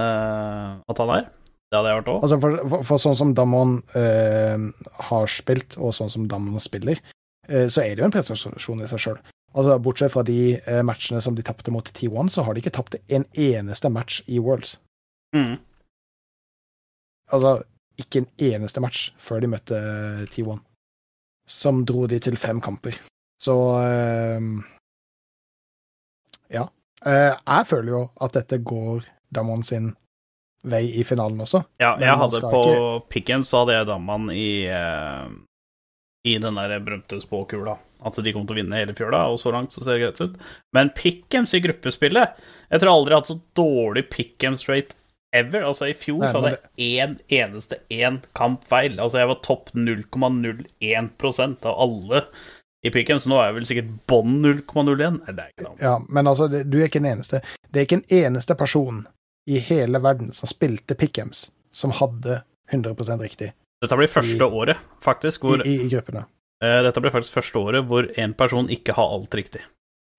eh, 0.00 0.70
At 0.90 1.02
han 1.02 1.12
er. 1.16 1.28
Det 1.70 1.78
hadde 1.78 1.90
jeg 1.90 1.98
hørt 1.98 2.10
òg. 2.12 2.22
Altså 2.22 2.38
for, 2.42 2.56
for, 2.70 2.86
for 2.86 3.02
sånn 3.02 3.16
som 3.18 3.30
Damon 3.34 3.78
uh, 3.96 4.88
har 5.08 5.30
spilt, 5.32 5.74
og 5.80 5.94
sånn 5.96 6.12
som 6.12 6.28
Damon 6.30 6.62
spiller, 6.62 7.00
uh, 7.48 7.66
så 7.66 7.82
er 7.82 7.94
det 7.94 8.04
jo 8.04 8.06
en 8.06 8.14
prestasjon 8.14 8.84
i 8.84 8.90
seg 8.90 9.02
sjøl. 9.02 9.18
Altså, 9.54 9.76
bortsett 9.82 10.10
fra 10.10 10.22
de 10.26 10.56
matchene 10.86 11.20
som 11.22 11.34
de 11.34 11.42
tapte 11.46 11.70
mot 11.74 11.86
T1, 11.86 12.30
så 12.34 12.42
har 12.46 12.54
de 12.54 12.62
ikke 12.62 12.74
tapt 12.74 12.96
en 13.06 13.26
eneste 13.38 13.90
match 13.90 14.20
i 14.26 14.40
Worlds. 14.42 14.76
Mm. 15.34 15.56
Altså, 17.34 17.52
ikke 17.98 18.22
en 18.22 18.30
eneste 18.50 18.82
match 18.82 19.08
før 19.22 19.42
de 19.44 19.50
møtte 19.52 19.78
eh, 19.78 20.24
T1, 20.30 20.58
som 21.46 21.84
dro 21.86 22.08
de 22.10 22.18
til 22.22 22.38
fem 22.40 22.62
kamper. 22.62 22.98
Så 23.42 23.54
Ja. 26.50 26.68
Jeg 27.04 27.66
føler 27.68 27.90
jo 27.92 28.02
at 28.24 28.32
dette 28.32 28.58
går 28.64 29.04
Damon 29.34 29.62
sin 29.66 29.92
vei 30.64 30.86
i 30.96 31.04
finalen 31.04 31.42
også. 31.44 31.60
Ja, 31.82 31.94
jeg 32.00 32.16
hadde 32.16 32.40
på 32.40 32.60
ikke- 32.64 33.08
picken, 33.12 33.42
så 33.44 33.62
hadde 33.64 33.74
jeg 33.76 33.86
Damman 33.90 34.30
i 34.32 34.46
eh, 34.72 35.26
I 36.24 36.38
den 36.40 36.54
der 36.56 36.78
berømte 36.80 37.18
spåkula. 37.20 37.74
At 38.04 38.16
de 38.16 38.32
kom 38.32 38.46
til 38.46 38.56
å 38.56 38.60
vinne 38.62 38.78
hele 38.80 38.94
fjøla, 38.96 39.26
og 39.32 39.38
så 39.40 39.52
langt 39.52 39.72
så 39.72 39.82
ser 39.84 39.98
det 39.98 40.02
greit 40.06 40.20
ut. 40.24 40.38
Men 40.72 40.90
Pickems 40.96 41.52
i 41.56 41.60
gruppespillet 41.60 42.36
Jeg 42.70 42.80
tror 42.80 42.90
aldri 42.94 43.12
jeg 43.12 43.16
har 43.18 43.22
hatt 43.22 43.32
så 43.32 43.40
dårlig 43.60 44.06
Pickems 44.10 44.64
rate 44.68 44.96
ever. 45.34 45.64
Altså, 45.68 45.88
i 45.90 45.94
fjor 45.98 46.20
Nei, 46.24 46.30
så 46.32 46.40
hadde 46.40 46.56
jeg 46.78 46.98
én 47.04 47.14
eneste 47.42 47.78
én 47.92 48.22
kamp 48.38 48.64
feil. 48.70 48.96
Altså, 49.00 49.18
jeg 49.20 49.28
var 49.28 49.40
topp 49.44 49.70
0,01% 49.76 51.64
av 51.66 51.80
alle 51.80 52.24
i 52.84 52.90
Pickems. 52.92 53.26
Nå 53.26 53.38
er 53.40 53.48
jeg 53.50 53.56
vel 53.58 53.68
sikkert 53.68 53.92
bånn 54.10 54.38
0,01. 54.44 55.20
Nei, 55.24 55.32
det 55.34 55.44
er 55.46 55.52
ikke 55.54 55.68
noe. 55.68 55.78
Ja, 55.80 55.94
men 56.08 56.28
altså, 56.30 56.48
du 56.48 56.78
er 56.80 56.88
ikke 56.88 57.00
den 57.02 57.12
eneste. 57.14 57.40
Det 57.70 57.80
er 57.82 57.88
ikke 57.88 58.00
en 58.02 58.08
eneste 58.24 58.56
person 58.60 59.04
i 59.46 59.58
hele 59.58 59.98
verden 60.02 60.32
som 60.32 60.48
spilte 60.48 60.94
Pickems, 60.94 61.50
som 61.70 61.90
hadde 61.90 62.42
100 62.72 63.18
riktig 63.20 63.52
Dette 63.82 63.96
blir 63.98 64.08
første 64.08 64.38
I- 64.40 64.50
året, 64.60 64.76
faktisk, 65.04 65.42
hvor 65.44 65.60
i, 65.66 65.74
i 65.84 65.88
gruppene. 65.92 66.24
eh, 66.62 66.80
Dette 66.86 67.00
blir 67.00 67.10
faktisk 67.12 67.34
første 67.34 67.58
året 67.60 67.84
hvor 67.84 68.08
en 68.16 68.32
person 68.34 68.68
ikke 68.70 68.94
har 68.96 69.10
alt 69.12 69.34
riktig. 69.34 69.60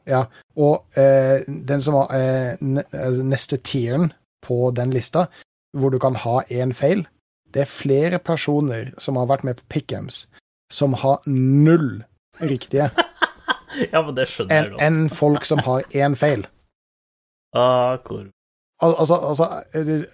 Ja, 0.06 0.26
og 0.56 0.86
eh, 0.98 1.42
den 1.48 1.82
som 1.82 1.96
var 1.98 2.12
eh, 2.14 2.54
eh, 2.54 3.18
neste 3.26 3.58
tieren 3.58 4.12
på 4.46 4.70
den 4.78 4.92
lista, 4.94 5.26
hvor 5.74 5.90
du 5.90 5.98
kan 6.00 6.14
ha 6.22 6.42
én 6.54 6.74
feil, 6.78 7.08
det 7.50 7.64
er 7.64 7.72
flere 7.72 8.20
personer 8.20 8.92
som 9.02 9.16
har 9.18 9.26
vært 9.32 9.44
med 9.48 9.58
på 9.58 9.66
Pickems, 9.70 10.28
som 10.72 10.94
har 10.94 11.22
null 11.26 12.04
riktige, 12.42 12.92
Ja, 13.92 14.00
men 14.06 14.14
det 14.16 14.28
skjønner 14.32 14.56
jeg 14.62 14.70
godt. 14.72 14.82
enn 14.86 15.10
folk 15.12 15.46
som 15.50 15.60
har 15.66 15.82
én 15.92 16.14
feil. 16.16 16.46
Ah, 17.56 17.98
hvor... 18.04 18.26
Al 18.84 18.96
altså, 19.00 19.16
altså 19.30 19.46
det- 19.72 20.10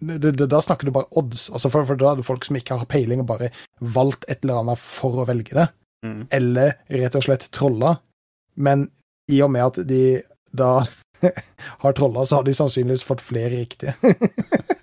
det- 0.00 0.36
det- 0.38 0.48
Da 0.48 0.60
snakker 0.64 0.84
du 0.88 0.90
bare 0.92 1.10
odds. 1.12 1.50
Altså 1.50 1.70
for, 1.70 1.84
for 1.84 1.94
da 1.96 2.12
er 2.12 2.16
det 2.16 2.24
folk 2.24 2.44
som 2.44 2.56
ikke 2.56 2.78
har 2.78 2.86
peiling 2.86 3.20
og 3.20 3.26
bare 3.26 3.50
valgt 3.80 4.24
et 4.28 4.42
eller 4.44 4.60
annet 4.62 4.78
for 4.78 5.12
å 5.22 5.26
velge 5.28 5.52
det. 5.52 5.68
Mm. 6.04 6.26
Eller 6.30 6.74
rett 6.90 7.14
og 7.14 7.22
slett 7.22 7.50
trolla. 7.52 7.98
Men 8.56 8.90
i 9.30 9.40
og 9.42 9.50
med 9.50 9.62
at 9.66 9.86
de 9.86 10.22
da 10.54 10.80
har 11.84 11.92
trolla, 11.92 12.24
så 12.26 12.36
har 12.40 12.44
de 12.44 12.52
sannsynligvis 12.56 13.04
fått 13.04 13.20
flere 13.20 13.50
riktige. 13.60 13.94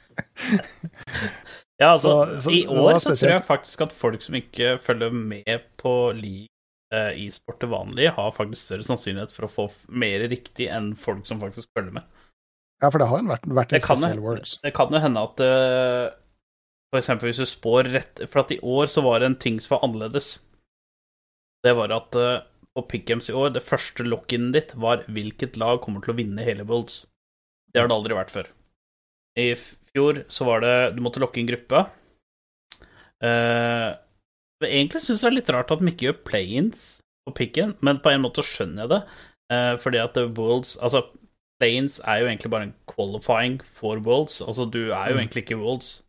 Ja, 1.80 1.94
altså, 1.96 2.26
Så- 2.26 2.42
så 2.44 2.52
i 2.52 2.66
år 2.68 2.98
så 3.00 3.14
tror 3.16 3.30
jeg 3.32 3.46
faktisk 3.48 3.82
at 3.86 3.94
folk 3.96 4.22
som 4.22 4.36
ikke 4.36 4.78
følger 4.84 5.12
med 5.14 5.62
på 5.78 6.12
league 6.14 6.48
eh, 6.92 7.14
e-sport 7.28 7.60
til 7.62 7.70
vanlig, 7.70 8.10
har 8.16 8.32
faktisk 8.36 8.66
større 8.66 8.84
sannsynlighet 8.84 9.32
for 9.32 9.46
å 9.46 9.50
få 9.54 9.68
mer 9.88 10.20
riktig 10.28 10.68
enn 10.74 10.96
folk 10.98 11.26
som 11.26 11.40
faktisk 11.40 11.68
følger 11.78 11.94
med. 11.94 12.04
Ja, 12.80 12.88
for 12.88 13.02
det 13.02 13.10
har 13.12 13.26
vært, 13.28 13.48
vært 13.52 13.74
en 13.76 13.84
spesiell 13.84 14.22
words. 14.24 14.56
det 14.64 14.72
kan 14.76 14.94
jo 14.94 15.02
hende 15.04 15.24
at 15.28 15.42
uh, 15.44 16.06
For 16.94 17.02
eksempel 17.02 17.28
hvis 17.28 17.42
du 17.42 17.50
spår 17.50 17.90
rett 17.92 18.22
For 18.32 18.44
at 18.46 18.54
i 18.56 18.62
år 18.64 18.88
så 18.92 19.04
var 19.04 19.20
det 19.20 19.28
en 19.28 19.42
ting 19.44 19.58
som 19.60 19.76
var 19.76 19.84
annerledes. 19.90 20.38
Det 21.66 21.74
var 21.76 21.92
at 21.92 22.16
uh, 22.16 22.40
på 22.78 22.86
Pick'ems 22.88 23.28
i 23.30 23.36
år, 23.36 23.52
det 23.56 23.66
første 23.66 24.06
lock-in 24.06 24.54
ditt 24.56 24.72
var 24.80 25.04
hvilket 25.12 25.58
lag 25.60 25.82
kommer 25.84 26.04
til 26.06 26.14
å 26.14 26.20
vinne 26.20 26.46
hele 26.46 26.64
Worlds. 26.70 27.02
Det 27.74 27.82
har 27.82 27.90
det 27.90 27.98
aldri 27.98 28.16
vært 28.16 28.34
før. 28.34 28.48
I 29.40 29.52
fjor 29.58 30.24
så 30.32 30.48
var 30.48 30.64
det 30.64 30.76
Du 30.96 31.04
måtte 31.04 31.22
lokke 31.22 31.42
inn 31.42 31.50
gruppe. 31.50 31.84
Uh, 33.20 33.98
egentlig 34.64 35.04
syns 35.04 35.20
jeg 35.22 35.28
det 35.28 35.34
er 35.34 35.38
litt 35.42 35.52
rart 35.56 35.74
at 35.76 35.82
de 35.82 35.92
ikke 35.92 36.10
gjør 36.10 36.22
play-ins 36.30 36.84
på 37.28 37.36
picken, 37.42 37.76
men 37.86 38.00
på 38.04 38.14
en 38.14 38.24
måte 38.24 38.46
skjønner 38.46 38.86
jeg 38.86 38.94
det. 38.94 39.02
Uh, 39.50 39.74
fordi 39.82 39.98
at 39.98 40.18
Worlds 40.38 40.76
Altså, 40.78 41.08
play-ins 41.60 42.00
er 42.08 42.22
jo 42.22 42.28
egentlig 42.30 42.52
bare 42.52 42.64
en 42.70 42.76
qualifying 42.88 43.60
for 43.64 44.00
Worlds. 44.06 44.42
Altså, 44.42 44.66
du 44.72 44.92
er 44.92 45.10
jo 45.12 45.16
Mm. 45.18 45.20
egentlig 45.24 45.44
ikke 45.44 45.60
Worlds 45.60 46.04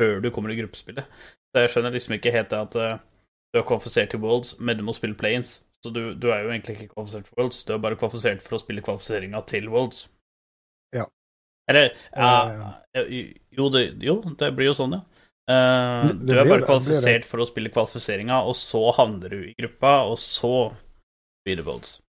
før 0.00 0.20
du 0.22 0.30
kommer 0.30 0.50
i 0.50 0.58
gruppespillet. 0.60 1.04
Så 1.54 1.60
jeg 1.64 1.70
skjønner 1.70 1.92
liksom 1.96 2.14
ikke 2.14 2.30
helt 2.32 2.50
det 2.50 2.58
at 2.58 2.76
uh, 2.76 2.98
du 3.54 3.58
er 3.58 3.64
kvalifisert 3.66 4.10
til 4.10 4.20
Worlds, 4.20 4.54
men 4.60 4.76
du 4.76 4.84
må 4.84 4.92
spille 4.94 5.16
play-ins. 5.18 5.60
Så 5.84 5.90
du, 5.94 6.14
du 6.14 6.28
er 6.30 6.42
jo 6.44 6.50
egentlig 6.50 6.76
ikke 6.76 6.94
kvalifisert 6.94 7.26
for 7.26 7.40
Worlds, 7.42 7.64
du 7.64 7.72
er 7.74 7.78
bare 7.82 7.96
kvalifisert 7.96 8.42
for 8.42 8.56
å 8.58 8.62
spille 8.62 8.82
kvalifiseringa 8.82 9.40
til 9.46 9.68
Worlds. 9.70 10.08
Ja. 10.94 11.04
Eller 11.68 11.90
Ja, 12.16 12.74
jo, 13.50 13.68
det, 13.70 14.02
jo, 14.02 14.22
det 14.38 14.52
blir 14.56 14.70
jo 14.70 14.74
sånn, 14.78 14.92
ja. 14.98 15.02
Det 15.48 16.26
du 16.28 16.34
er 16.36 16.44
bare 16.44 16.66
kvalifisert 16.66 17.24
for 17.24 17.40
å 17.40 17.46
spille 17.48 17.70
kvalifiseringa, 17.72 18.42
og 18.44 18.54
så 18.58 18.82
havner 18.98 19.28
du 19.32 19.38
i 19.48 19.54
gruppa, 19.58 20.02
og 20.10 20.18
så 20.20 20.70
blir 21.46 21.56
det 21.56 21.64
Worlds. 21.66 22.00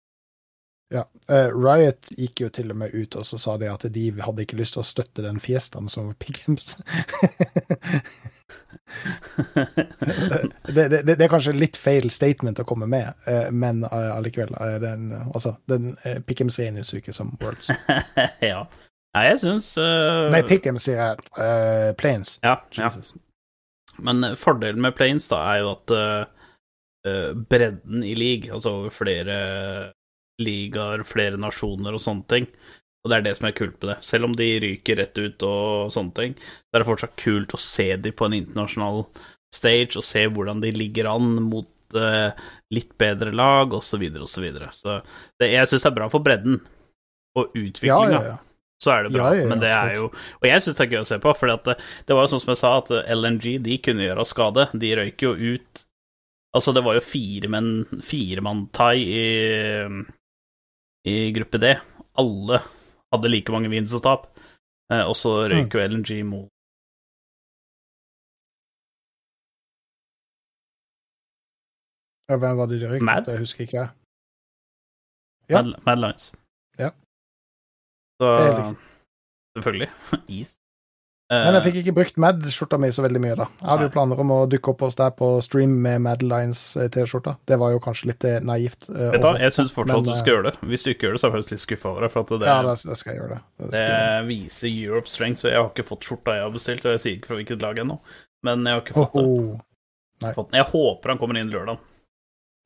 Ja. 0.89 1.05
Uh, 1.31 1.53
Riot 1.53 2.09
gikk 2.17 2.41
jo 2.41 2.47
til 2.49 2.71
og 2.73 2.79
med 2.81 2.93
ut 2.97 3.13
og 3.19 3.25
så 3.29 3.37
sa 3.37 3.57
de 3.61 3.67
at 3.69 3.83
de 3.93 4.05
hadde 4.25 4.41
ikke 4.41 4.57
lyst 4.57 4.73
til 4.73 4.81
å 4.81 4.87
støtte 4.87 5.21
den 5.21 5.37
fiestaen 5.41 5.89
som 5.91 6.07
var 6.09 6.15
Pickens. 6.17 6.79
det, 10.65 10.85
det, 10.89 11.01
det, 11.05 11.13
det 11.13 11.27
er 11.27 11.29
kanskje 11.29 11.53
litt 11.53 11.77
feil 11.77 12.09
statement 12.13 12.61
å 12.63 12.65
komme 12.65 12.89
med, 12.89 13.13
uh, 13.29 13.51
men 13.53 13.83
uh, 13.85 14.15
allikevel. 14.15 14.55
den, 14.81 15.11
altså, 15.27 15.53
den 15.69 15.93
Pickems 16.25 16.57
regnes 16.61 16.89
jo 16.93 17.03
ikke 17.03 17.13
som 17.13 17.35
Worlds. 17.43 17.69
ja. 18.51 18.65
Nei, 19.13 19.23
jeg 19.25 19.39
syns 19.41 19.71
Nei, 20.29 20.41
Pickems 20.45 20.85
sier 20.85 20.99
jeg. 21.01 21.93
Planes. 21.97 22.37
ja, 22.45 22.59
ja. 22.77 22.89
Men 24.05 24.33
fordelen 24.39 24.81
med 24.81 24.93
Planes 24.97 25.25
da 25.29 25.39
er 25.53 25.63
jo 25.63 25.71
at 25.73 25.93
bredden 27.49 28.03
i 28.05 28.13
league, 28.17 28.53
altså 28.53 28.89
flere 28.93 29.39
ligaer, 30.41 31.03
flere 31.07 31.39
nasjoner 31.39 31.95
og 31.95 32.03
sånne 32.03 32.27
ting, 32.31 32.47
og 33.03 33.11
det 33.11 33.17
er 33.19 33.25
det 33.29 33.35
som 33.37 33.47
er 33.47 33.55
kult 33.55 33.77
med 33.79 33.93
det. 33.93 33.97
Selv 34.03 34.27
om 34.27 34.33
de 34.35 34.47
ryker 34.59 34.99
rett 34.99 35.19
ut 35.19 35.43
og 35.47 35.91
sånne 35.95 36.15
ting, 36.17 36.33
så 36.39 36.75
er 36.75 36.83
det 36.83 36.89
fortsatt 36.89 37.19
kult 37.21 37.55
å 37.55 37.61
se 37.63 37.89
de 38.03 38.11
på 38.11 38.27
en 38.27 38.35
internasjonal 38.41 39.05
stage, 39.55 39.95
og 39.97 40.05
se 40.05 40.25
hvordan 40.27 40.59
de 40.61 40.73
ligger 40.75 41.07
an 41.09 41.31
mot 41.47 41.95
eh, 41.97 42.35
litt 42.75 42.91
bedre 43.01 43.31
lag, 43.33 43.71
og 43.73 43.81
så 43.85 43.97
videre 44.01 44.27
og 44.27 44.31
så 44.31 44.43
videre. 44.43 44.67
Så 44.75 44.99
det, 45.39 45.53
jeg 45.53 45.71
syns 45.71 45.87
det 45.87 45.91
er 45.93 45.97
bra 46.01 46.09
for 46.11 46.25
bredden 46.25 46.59
og 47.39 47.53
Ja, 47.55 47.61
utviklinga 47.61 48.11
ja, 48.11 48.21
ja. 48.33 48.37
så 48.83 48.93
er 48.95 49.05
det 49.05 49.13
bra. 49.15 49.29
Ja, 49.29 49.37
ja, 49.37 49.43
ja, 49.45 49.49
men 49.53 49.63
det 49.63 49.71
er 49.73 49.95
jo. 49.95 50.09
Og 50.41 50.47
jeg 50.49 50.65
syns 50.65 50.79
det 50.79 50.85
er 50.87 50.93
gøy 50.95 51.01
å 51.05 51.09
se 51.09 51.19
på, 51.23 51.33
for 51.39 51.55
det, 51.55 51.77
det 52.09 52.17
var 52.17 52.25
jo 52.25 52.33
sånn 52.33 52.43
som 52.43 52.51
jeg 52.53 52.61
sa, 52.61 52.73
at 52.81 52.91
LNG 53.15 53.45
de 53.63 53.79
kunne 53.85 54.05
gjøre 54.05 54.27
skade. 54.27 54.67
De 54.81 54.95
røyk 54.99 55.27
jo 55.29 55.35
ut 55.37 55.85
Altså, 56.49 56.71
det 56.73 56.81
var 56.81 56.95
jo 56.97 57.03
fire 57.05 57.45
menn 57.53 57.67
Fire 58.01 58.41
mann 58.41 58.63
thai 58.73 58.95
i, 59.05 59.25
i 61.05 61.31
gruppe 61.35 61.57
D. 61.61 61.75
Alle 62.19 62.59
hadde 63.13 63.29
like 63.31 63.51
mange 63.51 63.69
vins 63.71 63.93
og 63.95 64.03
eh, 64.91 65.03
og 65.05 65.15
så 65.15 65.29
Mm. 65.47 65.51
røyk 65.53 65.73
jo 65.73 65.79
LNG 65.87 66.23
mot 66.25 66.49
Ja, 72.29 72.37
Hvem 72.37 72.57
var 72.57 72.65
det 72.69 72.81
de 72.81 72.87
røyk 72.91 73.01
mot? 73.01 73.25
Det 73.25 73.39
husker 73.39 73.61
ikke 73.65 73.77
jeg. 73.81 73.89
Ja. 75.49 75.61
Mad, 75.61 75.81
Mad 75.85 75.97
Lions. 76.03 76.25
Ja. 76.77 76.89
Så. 78.21 78.27
Selvfølgelig. 79.55 79.89
Is. 80.39 80.58
Men 81.29 81.53
jeg 81.53 81.59
Eh, 81.59 81.65
fikk 81.67 81.75
ikke 81.83 81.93
brukt 81.93 82.15
Mad-skjorta 82.17 82.79
mi 82.81 82.87
så 82.89 83.03
veldig 83.05 83.19
mye, 83.21 83.35
da. 83.37 83.45
Jeg 83.59 83.67
hadde 83.69 83.83
jo 83.85 83.91
planer 83.93 84.21
om 84.23 84.31
å 84.33 84.37
dukke 84.49 84.71
opp 84.71 84.79
hos 84.81 84.95
deg 84.97 85.13
på 85.19 85.27
stream 85.45 85.75
med 85.83 86.01
Mad 86.01 86.23
Lines-T-skjorta. 86.25 87.35
Det 87.45 87.59
var 87.61 87.75
jo 87.75 87.81
kanskje 87.83 88.09
litt 88.09 88.25
eh, 88.25 88.39
naivt. 88.41 88.87
Uh, 88.89 89.11
Vet 89.13 89.21
du 89.21 89.27
jeg 89.37 89.53
syns 89.53 89.73
fortsatt 89.75 90.01
men, 90.01 90.07
du 90.09 90.17
skal 90.17 90.33
gjøre 90.33 90.47
det. 90.49 90.55
Hvis 90.71 90.87
du 90.87 90.89
ikke 90.89 91.05
gjør 91.05 91.13
det, 91.13 91.21
så 91.21 91.27
er 91.27 91.29
jeg 91.29 91.35
faktisk 91.37 91.53
litt 91.53 91.65
skuffa 91.67 91.91
over 91.91 92.07
deg. 92.07 92.13
For 92.15 92.31
det, 92.33 92.49
Ja, 92.49 92.57
det, 92.65 92.73
det 92.89 92.97
skal 92.97 93.13
jeg 93.13 93.21
gjøre 93.21 93.35
det. 93.35 93.41
det, 93.59 93.69
Det 93.75 93.83
gjøre. 93.85 94.25
viser 94.31 94.73
Europe 94.73 95.13
strength, 95.13 95.45
og 95.45 95.53
jeg 95.53 95.61
har 95.61 95.69
ikke 95.69 95.87
fått 95.91 96.09
skjorta 96.09 96.37
jeg 96.39 96.47
har 96.47 96.57
bestilt, 96.57 96.89
og 96.89 96.97
jeg 96.97 97.05
sier 97.05 97.19
ikke 97.19 97.29
fra 97.29 97.39
hvilket 97.43 97.61
lag 97.67 97.83
ennå, 97.85 97.99
men 98.49 98.65
jeg 98.65 98.79
har 98.79 98.85
ikke 98.87 98.97
fått 98.97 99.21
oh. 99.21 99.53
Den. 100.19 100.49
Jeg 100.51 100.65
håper 100.73 101.13
han 101.13 101.21
kommer 101.21 101.37
inn 101.39 101.53
lørdag. 101.53 101.77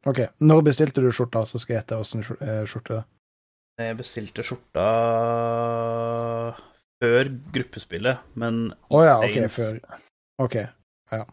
Ok, 0.09 0.23
Når 0.39 0.63
bestilte 0.71 1.03
du 1.03 1.11
skjorta, 1.11 1.43
så 1.47 1.59
skal 1.59 1.75
jeg 1.75 1.83
gjette 1.83 1.99
åssen 1.99 2.23
eh, 2.39 2.63
skjorte 2.67 2.95
det 2.95 3.03
er? 3.03 3.09
Jeg 3.83 3.99
bestilte 3.99 4.43
skjorta 4.45 4.87
før 7.03 7.29
gruppespillet, 7.53 8.23
men 8.39 8.63
Å 8.95 9.03
ja, 9.03 9.17
ok, 9.19 9.37
Ains. 9.43 9.57
før 9.59 9.79
Ok, 10.41 10.55
ja. 11.11 11.25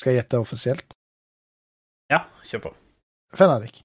Skal 0.00 0.14
jeg 0.14 0.22
gjette 0.22 0.40
offisielt? 0.40 0.96
ja, 2.10 2.24
kjør 2.48 2.62
på. 2.64 2.70
Fenrik. 3.38 3.76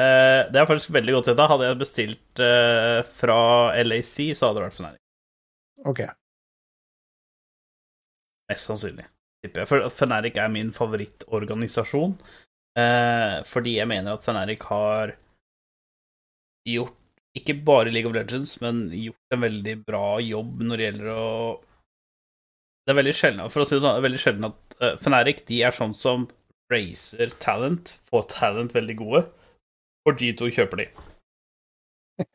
Eh, 0.00 0.42
det 0.52 0.58
er 0.60 0.66
faktisk 0.68 0.90
veldig 0.92 1.14
godt 1.14 1.30
gjetta. 1.30 1.46
Hadde 1.48 1.68
jeg 1.70 1.78
bestilt 1.80 2.42
eh, 2.44 2.98
fra 3.20 3.38
LAC, 3.80 4.12
så 4.36 4.48
hadde 4.50 4.58
det 4.58 4.66
vært 4.66 4.76
Fnatic. 4.76 5.00
Ok. 5.88 6.02
Mest 8.52 8.68
sannsynlig, 8.68 9.06
tipper 9.44 9.62
jeg. 9.64 9.70
For 9.70 9.88
Fnatic 9.92 10.36
er 10.42 10.52
min 10.52 10.72
favorittorganisasjon. 10.76 12.16
Eh, 12.82 13.38
fordi 13.48 13.78
jeg 13.78 13.88
mener 13.88 14.16
at 14.18 14.24
Fnatic 14.26 14.64
har 14.68 15.14
gjort 16.68 16.98
ikke 17.38 17.56
bare 17.64 17.92
League 17.92 18.08
of 18.08 18.14
Legends, 18.16 18.58
men 18.60 18.86
gjort 18.92 19.34
en 19.34 19.44
veldig 19.44 19.76
bra 19.86 20.06
jobb 20.20 20.64
når 20.66 20.80
det 20.80 20.88
gjelder 20.88 21.12
å 21.14 21.28
Det 22.82 22.92
er 22.92 22.98
veldig 22.98 23.14
sjelden 23.16 23.52
For 23.52 23.62
å 23.62 23.68
si 23.68 23.76
det 23.76 23.84
sånn, 23.84 23.94
det 23.94 24.02
er 24.02 24.08
veldig 24.08 24.20
sjelden 24.20 24.48
at 24.50 24.76
uh, 24.82 24.96
Fnatic 25.00 25.44
de 25.48 25.62
er 25.64 25.76
sånn 25.76 25.94
som 25.96 26.26
racer 26.72 27.32
talent, 27.42 27.94
får 28.08 28.28
talent 28.32 28.72
veldig 28.72 28.94
gode, 28.96 29.22
og 30.08 30.20
G2 30.20 30.48
kjøper 30.56 30.80
de. 30.80 30.86
Det 32.22 32.28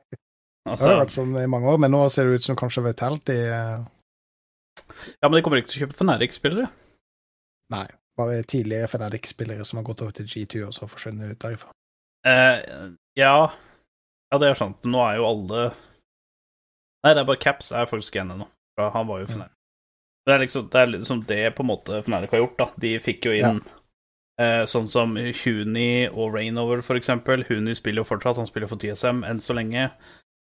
Altså, 0.67 0.91
har 0.91 0.99
vært 0.99 1.15
sånn 1.15 1.31
i 1.39 1.47
mange 1.49 1.71
år, 1.71 1.79
men 1.81 1.93
nå 1.95 2.03
ser 2.13 2.27
det 2.27 2.37
ut 2.37 2.45
som 2.45 2.57
kanskje 2.59 2.83
Vitality 2.85 3.37
eh, 3.47 3.85
ja, 5.21 5.29
men 5.29 5.37
de 5.37 5.41
kommer 5.45 5.61
ikke 5.61 5.71
til 5.71 5.79
å 5.79 5.85
kjøpe 5.85 5.97
Fnatic-spillere. 6.01 6.67
Nei, 7.73 7.85
bare 8.19 8.43
tidligere 8.51 8.89
Fnatic-spillere 8.91 9.65
som 9.65 9.79
har 9.79 9.87
gått 9.87 10.03
over 10.05 10.13
til 10.19 10.27
G2 10.29 10.67
og 10.67 10.75
så 10.75 10.89
forsvunnet 10.91 11.33
ut 11.33 11.41
derifra. 11.47 11.73
Uh, 12.27 12.93
ja 13.17 13.33
Ja, 14.31 14.39
det 14.41 14.49
er 14.49 14.59
sant. 14.59 14.83
Nå 14.83 15.01
er 15.05 15.19
jo 15.19 15.27
alle 15.29 15.69
Nei, 17.05 17.13
det 17.13 17.21
er 17.21 17.27
bare 17.29 17.39
Caps 17.39 17.71
er 17.71 17.87
faktisk 17.87 18.17
enig 18.19 18.39
nå. 18.41 18.49
Han 18.81 19.07
var 19.07 19.23
jo 19.23 19.27
Mm. 19.37 19.47
Det 20.27 20.33
er 20.33 20.39
liksom 20.39 20.69
det, 20.69 20.79
er 20.81 20.87
liksom 20.91 21.19
det 21.23 21.55
på 21.55 21.63
en 21.63 21.69
måte 21.69 22.01
Fnatic 22.03 22.31
har 22.31 22.41
gjort, 22.41 22.57
da. 22.57 22.65
De 22.75 22.89
fikk 22.99 23.25
jo 23.29 23.31
inn 23.31 23.61
eh, 24.41 24.65
sånn 24.67 24.89
som 24.91 25.15
Huni 25.15 26.09
og 26.09 26.35
Rainover, 26.35 26.81
for 26.83 26.99
eksempel. 26.99 27.45
Huni 27.47 27.75
spiller 27.75 28.03
jo 28.03 28.09
fortsatt, 28.09 28.35
han 28.41 28.49
spiller 28.49 28.67
for 28.67 28.81
TSM 28.81 29.23
enn 29.23 29.39
så 29.39 29.55
lenge. 29.55 29.87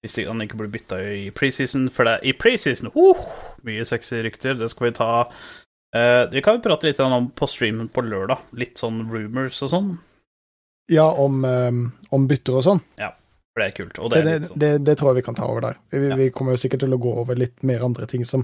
Hvis 0.02 0.18
han 0.26 0.42
ikke 0.42 0.58
blir 0.58 0.72
bytta 0.74 0.98
i 1.02 1.30
preseason, 1.34 1.92
for 1.94 2.06
det 2.06 2.16
er 2.18 2.26
i 2.30 2.34
preseason 2.34 2.92
uh, 2.94 3.22
Mye 3.66 3.86
sexy 3.86 4.24
rykter, 4.26 4.58
det 4.58 4.72
skal 4.74 4.88
vi 4.88 4.98
ta. 4.98 5.12
Eh, 5.96 6.24
vi 6.34 6.42
kan 6.46 6.58
jo 6.58 6.66
prate 6.66 6.90
litt 6.90 7.00
om 7.00 7.30
på 7.30 7.48
streamen 7.50 7.88
på 7.90 8.04
lørdag. 8.06 8.42
Litt 8.58 8.82
sånn 8.82 9.04
rumors 9.12 9.62
og 9.66 9.72
sånn. 9.72 9.94
Ja, 10.92 11.08
om, 11.10 11.46
um, 11.46 11.86
om 12.14 12.28
bytter 12.30 12.60
og 12.60 12.66
sånn. 12.68 12.84
For 13.56 13.64
det 13.64 13.68
er 13.72 13.76
kult. 13.78 14.00
Og 14.04 14.12
Det, 14.12 14.22
det 14.26 14.32
er 14.36 14.46
sånn 14.50 14.60
det, 14.60 14.70
det 14.86 14.98
tror 15.00 15.14
jeg 15.14 15.22
vi 15.22 15.26
kan 15.30 15.38
ta 15.38 15.48
over 15.48 15.64
der. 15.64 15.78
Vi, 15.94 16.08
Ja. 16.10 16.16
vi 16.20 16.30
kommer 16.36 16.52
jo 16.58 16.60
sikkert 16.60 16.84
til 16.84 16.94
å 16.94 17.00
gå 17.00 17.14
over 17.24 17.40
litt 17.40 17.64
mer 17.64 17.86
andre 17.88 18.06
ting 18.12 18.26
som 18.28 18.44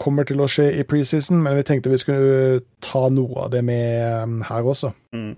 kommer 0.00 0.24
til 0.26 0.40
å 0.40 0.48
skje 0.50 0.70
i 0.80 0.82
preseason, 0.88 1.42
men 1.44 1.54
vi 1.58 1.62
tenkte 1.68 1.92
vi 1.92 2.00
skulle 2.00 2.62
ta 2.82 3.04
noe 3.12 3.44
av 3.44 3.50
det 3.52 3.60
med 3.62 4.22
um, 4.24 4.40
her 4.48 4.64
også. 4.64 4.94
mm. 5.14 5.34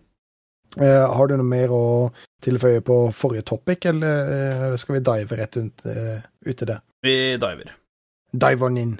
Eh, 0.77 1.07
har 1.17 1.27
du 1.31 1.37
noe 1.39 1.47
mer 1.47 1.71
å 1.73 2.11
tilføye 2.45 2.83
på 2.85 2.97
forrige 3.17 3.47
topic, 3.49 3.87
eller 3.89 4.31
eh, 4.73 4.77
skal 4.77 4.99
vi 4.99 5.01
dive 5.07 5.37
rett 5.39 5.57
ut, 5.57 5.85
eh, 5.89 6.21
ut 6.45 6.63
i 6.63 6.67
det? 6.69 6.77
Vi 7.07 7.15
diver. 7.41 7.71
Dive 8.33 8.67
on 8.67 8.77
in. 8.77 8.91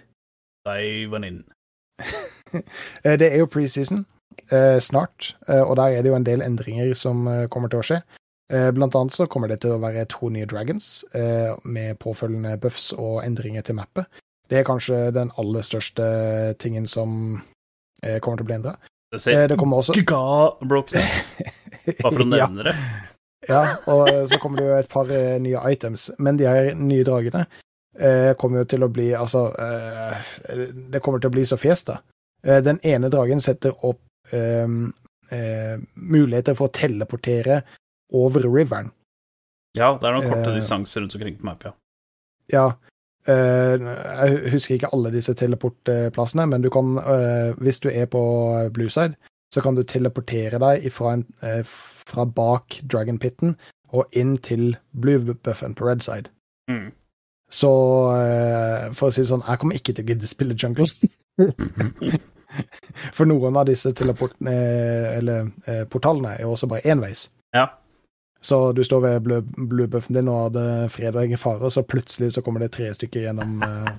Dive 0.65 1.17
inn. 1.21 1.25
in. 1.25 1.43
det 3.21 3.29
er 3.29 3.37
jo 3.43 3.47
preseason 3.51 4.07
eh, 4.51 4.79
snart, 4.81 5.35
eh, 5.49 5.61
og 5.61 5.77
der 5.77 5.99
er 5.99 6.03
det 6.07 6.15
jo 6.15 6.17
en 6.17 6.25
del 6.25 6.41
endringer 6.47 6.95
som 6.97 7.27
eh, 7.29 7.45
kommer 7.53 7.69
til 7.69 7.83
å 7.83 7.87
skje. 7.91 8.01
Eh, 8.53 8.71
Blant 8.71 8.95
annet 8.95 9.13
så 9.13 9.27
kommer 9.27 9.49
det 9.51 9.61
til 9.65 9.75
å 9.75 9.81
være 9.83 10.05
to 10.11 10.29
nye 10.31 10.47
dragons, 10.47 11.05
eh, 11.15 11.55
med 11.65 11.99
påfølgende 11.99 12.55
buffs 12.63 12.93
og 12.95 13.25
endringer 13.25 13.63
til 13.67 13.75
mappet. 13.79 14.07
Det 14.49 14.61
er 14.61 14.67
kanskje 14.69 15.11
den 15.15 15.33
aller 15.43 15.63
største 15.67 16.05
tingen 16.63 16.87
som 16.87 17.43
eh, 18.03 18.21
kommer 18.21 18.39
til 18.39 18.47
å 18.47 18.51
bli 18.51 18.59
endra. 18.61 18.77
Det 19.11 19.21
ser 19.23 19.49
Det 19.49 19.59
kommer 19.59 19.83
også 19.83 19.97
giga-broken 19.99 21.03
ut, 21.03 21.07
bare 22.03 22.13
for 22.13 22.23
å 22.23 22.27
ja, 22.39 22.47
nevne 22.47 22.67
det. 22.69 22.75
ja, 23.49 23.63
og 23.91 24.11
så 24.31 24.39
kommer 24.43 24.61
det 24.61 24.67
jo 24.69 24.77
et 24.79 24.91
par 24.91 25.11
nye 25.43 25.63
items. 25.73 26.11
Men 26.19 26.39
de 26.39 26.47
her 26.47 26.75
nye 26.75 27.07
dragene 27.07 27.47
kommer 28.37 28.61
jo 28.61 28.67
til 28.69 28.83
å 28.85 28.91
bli 28.93 29.07
Altså, 29.17 29.47
det 30.93 31.01
kommer 31.01 31.23
til 31.23 31.31
å 31.31 31.33
bli 31.33 31.47
så 31.49 31.57
fjes, 31.57 31.85
da. 31.89 31.95
Den 32.43 32.77
ene 32.85 33.09
dragen 33.09 33.41
setter 33.41 33.73
opp 33.89 34.03
muligheter 35.97 36.59
for 36.59 36.69
å 36.69 36.75
teleportere 36.77 37.63
over 38.13 38.47
riveren. 38.47 38.93
Ja, 39.77 39.93
det 40.01 40.09
er 40.09 40.17
noen 40.17 40.29
korte 40.31 40.53
uh, 40.53 40.57
distanser 40.57 41.03
rundt 41.03 41.15
omkring 41.19 41.37
på 41.41 41.49
map, 41.49 41.67
ja. 42.53 42.69
Eh, 43.27 43.75
jeg 43.83 44.53
husker 44.53 44.77
ikke 44.77 44.93
alle 44.95 45.11
disse 45.11 45.35
teleportplassene, 45.35 46.47
men 46.47 46.63
du 46.63 46.71
kan, 46.71 46.95
uh, 47.03 47.57
hvis 47.59 47.81
du 47.83 47.89
er 47.91 48.07
på 48.07 48.23
Blueside, 48.75 49.17
så 49.53 49.63
kan 49.63 49.75
du 49.75 49.83
teleportere 49.83 50.61
deg 50.63 50.87
fra, 50.93 51.17
en, 51.17 51.25
fra 51.67 52.25
bak 52.27 52.81
Dragon 52.93 53.19
Pitten 53.19 53.57
og 53.95 54.07
inn 54.19 54.37
til 54.43 54.77
Blue-buffen 54.93 55.75
på 55.79 55.87
Redside. 55.87 56.31
Mm. 56.71 56.91
Så 57.51 57.71
for 58.99 59.07
å 59.07 59.13
si 59.15 59.23
det 59.23 59.29
sånn, 59.31 59.45
jeg 59.47 59.61
kommer 59.63 59.79
ikke 59.79 59.95
til 59.95 60.03
å 60.03 60.11
gidde 60.11 60.31
spille 60.31 60.57
jungle. 60.59 60.89
For 63.17 63.29
noen 63.29 63.59
av 63.61 63.69
disse 63.71 63.93
teleportene, 63.95 64.55
eller 65.15 65.87
portalene, 65.93 66.35
er 66.41 66.51
også 66.51 66.67
bare 66.73 66.91
enveis. 66.91 67.29
Ja. 67.55 67.69
Så 68.45 68.73
du 68.77 68.83
står 68.85 69.01
ved 69.01 69.21
blue- 69.25 69.67
bluebuffen 69.69 70.15
din 70.15 70.29
og 70.29 70.53
fred 70.55 70.91
fredag 70.93 71.33
i 71.33 71.37
fare, 71.41 71.71
så 71.71 71.83
plutselig 71.83 72.33
så 72.33 72.43
kommer 72.45 72.61
det 72.63 72.73
tre 72.77 72.91
stykker 72.95 73.25
gjennom 73.27 73.63
eh, 73.63 73.91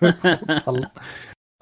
portalen. 0.46 0.86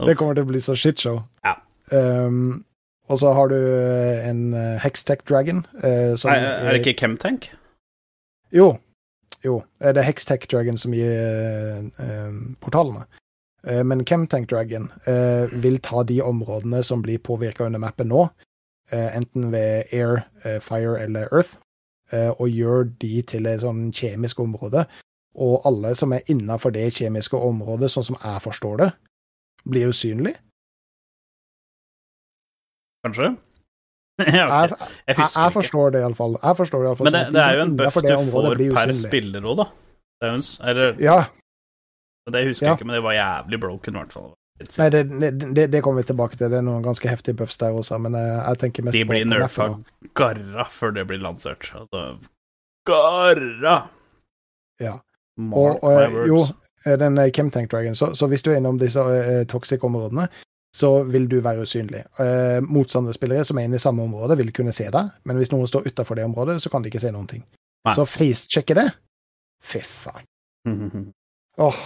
Det 0.06 0.14
kommer 0.20 0.36
til 0.36 0.44
å 0.44 0.50
bli 0.50 0.60
så 0.60 0.74
shitshow. 0.76 1.22
Ja. 1.46 1.54
Um, 1.90 2.64
og 3.08 3.18
så 3.20 3.30
har 3.32 3.48
du 3.48 3.56
eh, 3.56 4.26
en 4.28 4.40
uh, 4.54 4.76
Hextech 4.82 5.22
Dragon. 5.28 5.62
eh, 5.82 6.14
som 6.18 6.30
Nei, 6.34 6.40
er 6.42 6.72
det 6.74 6.82
ikke 6.84 6.98
Chemtank? 7.04 7.48
Jo. 8.52 8.72
Jo. 9.46 9.60
eh, 9.80 9.92
Det 9.94 10.02
er 10.02 10.08
Hextech 10.10 10.48
Dragon 10.50 10.76
som 10.78 10.92
gir 10.94 11.12
eh, 11.14 11.84
eh, 12.02 12.32
portalene. 12.60 13.06
Eh, 13.66 13.82
men 13.86 14.04
Chemtank 14.04 14.50
Dragon 14.50 14.90
eh, 15.06 15.46
vil 15.54 15.78
ta 15.82 16.02
de 16.06 16.20
områdene 16.22 16.82
som 16.84 17.02
blir 17.02 17.18
påvirka 17.22 17.64
under 17.66 17.80
mappen 17.82 18.10
nå, 18.10 18.26
eh, 18.90 19.08
enten 19.16 19.48
ved 19.54 19.86
air, 19.94 20.24
eh, 20.44 20.58
fire 20.60 20.98
eller 21.06 21.30
earth, 21.32 21.54
eh, 21.54 21.62
og 22.38 22.48
gjør 22.48 22.84
de 23.02 23.22
til 23.26 23.46
et 23.50 23.60
sånn 23.64 23.88
kjemisk 23.92 24.40
område. 24.44 24.86
Og 25.36 25.66
alle 25.68 25.94
som 25.98 26.12
er 26.16 26.24
innafor 26.32 26.72
det 26.72 26.86
kjemiske 26.96 27.36
området, 27.36 27.90
sånn 27.92 28.06
som 28.12 28.16
jeg 28.22 28.42
forstår 28.44 28.76
det, 28.84 28.90
blir 29.66 29.90
usynlig. 29.92 30.36
Kanskje? 33.04 33.32
ja, 34.32 34.46
Jeg. 34.46 34.70
Jeg 35.06 35.16
jeg, 35.16 35.28
jeg 35.36 35.52
forstår 35.52 35.90
det 35.92 36.00
iallfall. 36.00 36.38
Jeg 36.42 36.56
forstår 36.56 36.78
det 36.82 36.86
i 36.86 36.88
alle 36.88 36.98
fall 37.00 37.08
Men 37.10 37.16
det, 37.16 37.24
sånn 37.26 37.36
det 37.36 37.42
er 37.44 37.58
jo 37.58 37.64
en 37.66 37.74
buff 37.76 37.98
du 38.00 38.30
får 38.32 38.48
per 38.78 38.94
spiller 39.02 39.50
òg, 39.50 39.58
da. 39.60 39.66
Det 40.16 40.28
er 40.28 40.32
jo 40.32 40.38
en, 40.40 40.46
eller, 40.70 40.94
Ja, 41.04 41.18
det 42.32 42.42
husker 42.48 42.66
Ja. 42.66 42.70
jeg 42.72 42.80
ikke, 42.80 42.88
men 42.88 42.96
det 42.96 43.02
var 43.04 43.14
jævlig 43.18 43.60
broken, 43.60 43.94
i 43.94 44.00
hvert 44.00 44.16
fall. 44.16 44.30
Nei, 44.56 44.88
det, 44.90 45.02
det, 45.54 45.66
det 45.66 45.82
kommer 45.84 46.00
vi 46.00 46.08
tilbake 46.08 46.38
til. 46.38 46.48
Det 46.48 46.60
er 46.60 46.64
noen 46.64 46.84
ganske 46.84 47.10
heftige 47.10 47.36
buffs 47.36 47.58
der 47.60 47.76
også, 47.76 47.98
men 48.00 48.16
jeg, 48.16 48.32
jeg 48.38 48.60
tenker 48.62 48.86
mest 48.86 48.96
De 48.96 49.04
blir 49.08 49.26
nerfa 49.28 49.68
garra 50.16 50.64
før 50.72 50.94
det 50.96 51.04
blir 51.10 51.20
lansert. 51.20 51.68
Altså 51.76 52.06
garra! 52.88 53.76
Ja. 54.80 54.96
Mark 55.36 55.82
Og, 55.84 55.84
og 55.84 56.02
eh, 56.02 56.18
jo, 56.30 56.40
eh, 56.86 56.96
den 57.00 57.18
eh, 57.20 57.30
Chemtank 57.36 57.68
Dragon, 57.72 57.96
så, 57.98 58.14
så 58.16 58.28
hvis 58.32 58.44
du 58.44 58.50
er 58.52 58.60
innom 58.60 58.78
disse 58.80 59.02
uh, 59.02 59.42
toxic 59.50 59.84
områdene, 59.84 60.28
så 60.76 60.90
vil 61.08 61.28
du 61.28 61.38
være 61.44 61.64
usynlig. 61.64 62.02
Eh, 62.20 62.58
motstanderspillere 62.64 63.44
som 63.48 63.58
er 63.58 63.68
inne 63.68 63.78
i 63.80 63.82
samme 63.82 64.04
område, 64.04 64.36
vil 64.40 64.52
kunne 64.56 64.74
se 64.76 64.88
deg, 64.92 65.12
men 65.24 65.40
hvis 65.40 65.52
noen 65.52 65.68
står 65.68 65.88
utafor 65.88 66.18
det 66.18 66.26
området, 66.28 66.58
så 66.62 66.72
kan 66.72 66.84
de 66.84 66.92
ikke 66.92 67.00
se 67.00 67.12
noen 67.14 67.28
ting. 67.30 67.44
Nei. 67.86 67.94
Så 67.96 68.04
facechecke 68.08 68.76
det. 68.76 68.90
Fy 69.64 69.80
faen. 69.88 70.26
Åh, 71.66 71.80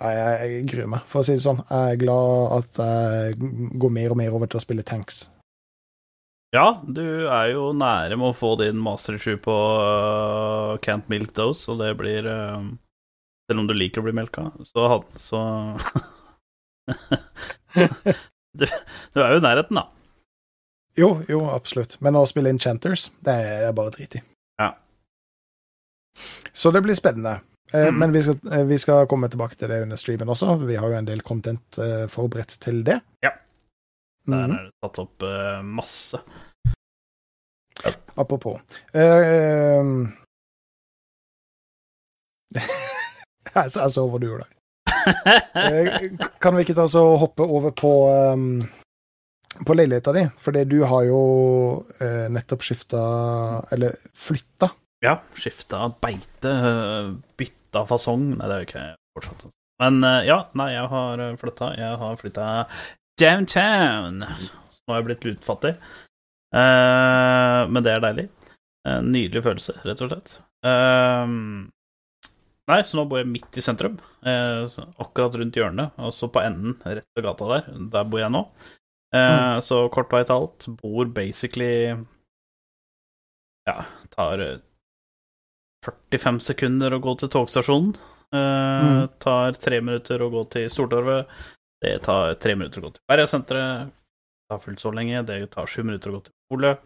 jeg 0.00 0.62
gruer 0.70 0.88
meg, 0.90 1.04
for 1.10 1.20
å 1.20 1.26
si 1.26 1.36
det 1.36 1.44
sånn. 1.44 1.60
Jeg 1.68 1.94
er 1.96 2.00
glad 2.00 2.56
at 2.60 2.80
jeg 2.80 3.52
går 3.82 3.92
mer 3.92 4.14
og 4.14 4.18
mer 4.20 4.36
over 4.36 4.50
til 4.50 4.60
å 4.60 4.64
spille 4.64 4.86
tanks. 4.86 5.26
Ja, 6.50 6.80
du 6.82 7.28
er 7.30 7.52
jo 7.52 7.68
nære 7.76 8.16
med 8.18 8.32
å 8.32 8.34
få 8.34 8.56
din 8.58 8.80
master 8.82 9.18
7 9.20 9.36
på 9.44 9.54
uh, 9.54 10.74
Can't 10.82 11.06
Milk 11.12 11.30
Dose, 11.36 11.68
og 11.70 11.78
det 11.78 11.92
blir 12.00 12.26
uh, 12.26 12.58
Selv 13.46 13.62
om 13.62 13.68
du 13.68 13.74
liker 13.76 14.02
å 14.02 14.06
bli 14.08 14.14
melka, 14.18 14.48
så, 14.66 14.88
så 15.18 15.38
du, 18.58 18.66
du 18.66 19.22
er 19.22 19.36
jo 19.36 19.38
i 19.38 19.46
nærheten, 19.46 19.78
da. 19.78 19.86
Jo, 20.98 21.12
jo, 21.30 21.44
absolutt. 21.50 21.96
Men 22.02 22.18
å 22.18 22.26
spille 22.30 22.50
Enchanters, 22.50 23.08
det 23.22 23.34
er 23.34 23.64
jeg 23.68 23.76
bare 23.78 23.94
drit 23.94 24.18
i. 24.18 24.22
Ja. 24.58 24.72
Så 26.52 26.74
det 26.74 26.82
blir 26.86 26.98
spennende. 26.98 27.38
Eh, 27.72 27.88
Mm. 27.90 27.98
Men 27.98 28.12
vi 28.12 28.22
skal, 28.22 28.38
eh, 28.52 28.64
vi 28.66 28.78
skal 28.78 29.06
komme 29.06 29.28
tilbake 29.30 29.54
til 29.56 29.68
det 29.68 29.82
under 29.82 29.96
streamen 29.96 30.28
også. 30.28 30.56
Vi 30.66 30.74
har 30.76 30.88
jo 30.88 30.94
en 30.98 31.04
del 31.06 31.20
content 31.22 31.78
eh, 31.78 32.06
forberedt 32.10 32.56
til 32.60 32.82
det. 32.84 33.00
Ja. 33.22 33.30
Der 34.26 34.46
Mhm. 34.46 34.52
er 34.56 34.62
det 34.64 34.72
satt 34.84 34.98
opp 34.98 35.22
masse. 35.64 36.18
masse. 36.18 36.18
Apropos. 38.18 38.60
uh, 38.94 40.08
jeg, 43.54 43.70
så- 43.70 44.08
hva 44.10 44.18
du 44.20 44.26
gjorde 44.26 44.44
der. 44.44 46.28
Kan 46.40 46.56
vi 46.56 46.62
ikke 46.64 46.74
ta 46.76 46.86
så 46.88 47.16
hoppe 47.16 47.40
over 47.46 47.70
på 47.72 47.90
um, 48.34 48.60
på 49.66 49.74
leiligheta 49.74 50.12
di? 50.12 50.26
Fordi 50.38 50.64
du 50.68 50.82
har 50.84 51.02
jo 51.08 51.20
uh, 52.00 52.26
nettopp 52.28 52.62
skifta 52.62 53.00
Eller 53.72 53.96
flytta. 54.14 54.68
ja, 55.02 55.14
skifta 55.34 55.88
beite, 56.02 56.52
uh, 56.52 57.14
bytta 57.70 57.86
fasong 57.86 58.26
Nei, 58.34 58.46
det 58.50 58.54
er 58.56 58.60
jo 58.64 58.68
ikke 58.68 58.86
fortsatt. 59.16 59.48
Men 59.80 60.02
uh, 60.04 60.20
ja, 60.26 60.42
nei, 60.58 60.72
jeg 60.74 60.90
har 60.92 61.22
flytta. 61.40 61.70
Jeg 61.78 61.96
har 62.02 62.18
flytta 62.20 62.46
downtown. 63.20 64.24
Så 64.68 64.82
nå 64.84 64.92
har 64.94 65.00
jeg 65.00 65.06
blitt 65.10 65.24
lutfattig. 65.28 65.74
Eh, 66.50 67.60
men 67.70 67.84
det 67.86 67.92
er 67.94 68.02
deilig. 68.04 68.24
En 68.88 69.10
nydelig 69.12 69.42
følelse, 69.44 69.74
rett 69.84 70.00
og 70.02 70.10
slett. 70.10 70.32
Ehm, 70.66 71.68
nei, 72.70 72.78
så 72.88 72.96
nå 72.98 73.04
bor 73.10 73.20
jeg 73.20 73.28
midt 73.30 73.58
i 73.60 73.64
sentrum, 73.64 73.98
eh, 74.26 74.64
akkurat 75.04 75.36
rundt 75.36 75.56
hjørnet, 75.60 75.92
og 76.00 76.14
så 76.16 76.30
på 76.32 76.40
enden, 76.42 76.78
rett 76.84 77.06
ved 77.16 77.26
gata 77.28 77.48
der. 77.52 77.68
Der 77.92 78.08
bor 78.08 78.22
jeg 78.22 78.32
nå. 78.34 78.42
Eh, 79.14 79.60
Så 79.66 79.82
kort 79.92 80.10
vei 80.12 80.24
til 80.24 80.36
alt. 80.40 80.66
Bor 80.80 81.04
basically 81.12 81.94
Ja, 83.68 83.84
tar 84.16 84.40
eh, 84.40 84.58
45 85.86 86.40
sekunder 86.44 86.92
å 86.96 87.00
gå 87.02 87.14
til 87.22 87.32
togstasjonen. 87.32 87.94
Uh, 88.30 88.38
Mm. 88.80 89.08
Tar 89.18 89.56
tre 89.58 89.80
minutter 89.82 90.22
å 90.22 90.28
gå 90.30 90.44
til 90.52 90.68
Stortorvet. 90.70 91.26
Det 91.82 91.96
tar 92.04 92.34
tre 92.38 92.54
minutter 92.54 92.78
å 92.80 92.84
gå 92.84 92.90
til 92.94 93.02
Bergasenteret. 93.10 93.88
Det 93.90 94.54
har 94.54 94.60
fulgt 94.62 94.80
så 94.84 94.92
lenge. 94.94 95.22
Det 95.26 95.38
tar 95.50 95.66
sju 95.66 95.82
minutter 95.82 96.10
å 96.12 96.18
gå 96.18 96.20
til 96.28 96.34
polet. 96.52 96.78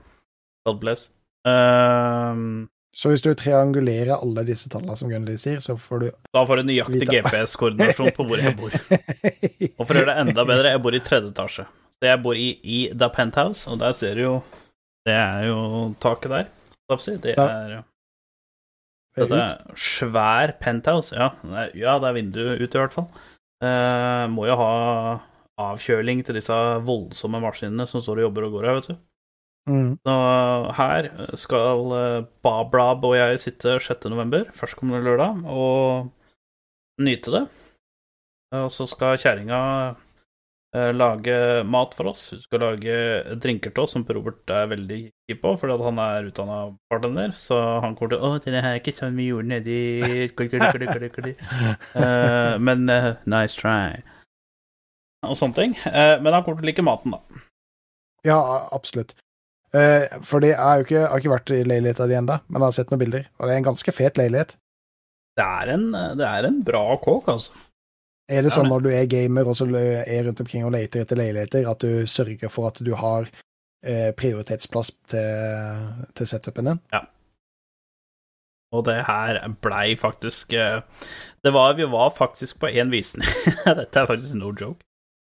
God 0.64 0.78
bless. 0.80 1.10
Uh, 1.46 2.64
Så 2.94 3.10
hvis 3.10 3.22
du 3.24 3.32
triangulerer 3.34 4.14
alle 4.16 4.44
disse 4.46 4.68
tallene 4.70 4.94
som 4.96 5.10
Gunnli 5.10 5.34
sier, 5.36 5.58
så 5.60 5.74
får 5.76 5.98
du 6.00 6.10
da 6.32 6.44
får 6.46 6.62
du 6.62 6.68
nøyaktig 6.70 7.08
GPS-koordinasjon 7.10 8.12
på 8.14 8.26
hvor 8.28 8.38
jeg 8.38 8.54
bor. 8.56 8.70
Og 9.78 9.82
for 9.82 9.92
å 9.92 9.98
gjøre 10.00 10.12
det 10.14 10.20
enda 10.22 10.44
bedre, 10.46 10.70
jeg 10.76 10.82
bor 10.84 10.94
i 10.94 11.00
tredje 11.02 11.32
etasje. 11.34 11.64
Så 11.98 12.06
jeg 12.06 12.22
bor 12.22 12.38
i, 12.38 12.52
i 12.62 12.78
The 12.94 13.08
Penthouse, 13.10 13.66
og 13.70 13.80
der 13.82 13.92
ser 13.98 14.14
du 14.14 14.22
jo 14.22 14.34
Det 15.04 15.12
er 15.18 15.48
jo 15.50 15.58
taket 16.00 16.30
der. 16.30 16.48
Det 16.88 17.34
er 17.34 17.82
Dette 19.14 19.38
er 19.38 19.78
svær 19.78 20.54
penthouse. 20.62 21.14
Ja, 21.14 21.30
ja, 21.76 21.96
det 22.02 22.10
er 22.10 22.16
vindu 22.16 22.42
ut, 22.42 22.66
i 22.66 22.80
hvert 22.80 22.94
fall. 22.94 23.06
Eh, 23.62 24.24
må 24.32 24.48
jo 24.48 24.56
ha 24.58 24.70
avkjøling 25.64 26.24
til 26.26 26.40
disse 26.40 26.54
voldsomme 26.86 27.38
maskinene 27.42 27.86
som 27.86 28.02
står 28.02 28.20
og 28.20 28.26
jobber 28.28 28.48
og 28.48 28.56
går 28.56 28.68
her, 28.68 28.78
vet 28.80 28.88
du. 28.90 28.96
Mm. 29.70 29.92
Så 30.04 30.14
her 30.76 31.08
skal 31.40 31.94
eh, 31.96 32.26
Bablab 32.44 33.06
og 33.06 33.14
jeg 33.16 33.40
sitte 33.40 33.78
6. 33.80 34.08
november, 34.12 34.48
førstkommende 34.56 35.04
lørdag, 35.06 35.44
og 35.46 36.10
nyte 37.04 37.38
det. 37.38 37.44
Og 38.54 38.68
så 38.70 38.86
skal 38.86 39.18
kjerringa 39.18 39.60
lage 40.74 41.34
mat 41.70 41.94
for 41.94 42.10
oss. 42.10 42.26
Hun 42.34 42.40
skal 42.42 42.62
lage 42.64 42.94
drinker 43.42 43.70
til 43.70 43.84
oss, 43.84 43.94
som 43.94 44.04
Robert 44.08 44.50
er 44.50 44.70
veldig 44.72 45.00
keen 45.28 45.40
på, 45.42 45.52
fordi 45.60 45.76
at 45.76 45.84
han 45.86 46.00
er 46.02 46.28
utdanna 46.30 46.58
bartender. 46.90 47.34
Så 47.38 47.58
han 47.84 47.94
kommer 47.94 48.14
til 48.14 48.24
Å, 48.26 48.32
det 48.42 48.58
her 48.58 48.72
er 48.72 48.80
ikke 48.80 48.94
sånn 48.96 49.18
vi 49.18 49.28
gjorde 49.30 49.52
nedi 49.52 49.78
uh, 51.94 52.56
Men 52.66 52.88
uh, 52.90 53.14
nice 53.30 53.58
try. 53.60 54.02
Og 55.24 55.38
sånne 55.38 55.58
ting. 55.60 55.76
Uh, 55.86 56.18
men 56.20 56.34
han 56.34 56.42
kommer 56.42 56.60
til 56.60 56.66
å 56.66 56.70
like 56.72 56.86
maten, 56.86 57.14
da. 57.14 57.44
Ja, 58.24 58.40
absolutt. 58.72 59.14
Eh, 59.74 60.06
fordi 60.22 60.52
jeg 60.52 60.60
har 60.60 60.78
jo 60.78 60.86
ikke, 60.86 60.98
jeg 61.00 61.10
har 61.10 61.22
ikke 61.22 61.32
vært 61.32 61.52
i 61.52 61.64
leiligheta 61.66 62.06
di 62.06 62.14
ennå, 62.14 62.38
men 62.46 62.60
jeg 62.60 62.64
har 62.68 62.74
sett 62.76 62.92
noen 62.92 63.02
bilder. 63.02 63.24
Og 63.38 63.46
det 63.46 63.54
er 63.54 63.60
en 63.60 63.70
ganske 63.70 63.94
fet 63.94 64.20
leilighet. 64.20 64.56
Det 65.34 65.44
er 65.44 65.72
en, 65.74 65.86
det 66.18 66.26
er 66.28 66.46
en 66.46 66.60
bra 66.66 66.84
kåk, 67.02 67.30
altså. 67.32 67.56
Er 68.32 68.40
det 68.46 68.52
sånn 68.54 68.70
når 68.72 68.84
du 68.86 68.90
er 68.94 69.08
gamer 69.10 69.48
og 69.50 69.56
så 69.58 69.66
er 69.76 70.22
rundt 70.24 70.40
omkring 70.40 70.64
og 70.64 70.72
leter 70.72 71.02
etter 71.04 71.18
leiligheter, 71.20 71.66
at 71.68 71.82
du 71.84 72.06
sørger 72.08 72.48
for 72.52 72.70
at 72.70 72.78
du 72.80 72.94
har 72.96 73.26
eh, 73.84 74.14
prioritetsplass 74.16 74.94
til, 75.12 75.90
til 76.16 76.30
setupen 76.30 76.70
din? 76.70 76.80
Ja. 76.94 77.02
Og 78.74 78.86
det 78.88 78.96
her 79.06 79.38
blei 79.62 79.92
faktisk 80.00 80.52
eh, 80.56 80.80
Det 81.44 81.52
var 81.54 81.76
Vi 81.78 81.84
var 81.92 82.08
faktisk 82.16 82.58
på 82.64 82.72
en 82.72 82.88
visning 82.90 83.28
Dette 83.78 84.00
er 84.00 84.08
faktisk 84.08 84.34
no 84.40 84.48
joke. 84.50 84.80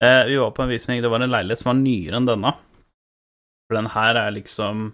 Eh, 0.02 0.24
Vi 0.32 0.40
var 0.42 0.50
på 0.56 0.64
en 0.64 0.72
visning 0.72 1.04
Det 1.04 1.12
var 1.12 1.22
en 1.22 1.30
leilighet 1.30 1.62
som 1.62 1.70
var 1.70 1.78
nyere 1.78 2.18
enn 2.18 2.30
denne. 2.32 2.56
For 3.68 3.78
den 3.78 3.92
her 3.94 4.18
er 4.24 4.34
liksom 4.34 4.88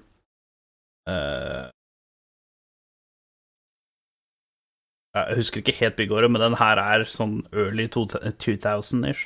eh, 1.07 1.69
Jeg 5.11 5.37
husker 5.41 5.59
ikke 5.59 5.79
helt 5.81 5.97
byggåret, 5.99 6.31
men 6.31 6.43
den 6.43 6.57
her 6.59 6.79
er 6.79 7.03
sånn 7.09 7.41
early 7.51 7.87
2000-ish. 7.91 9.25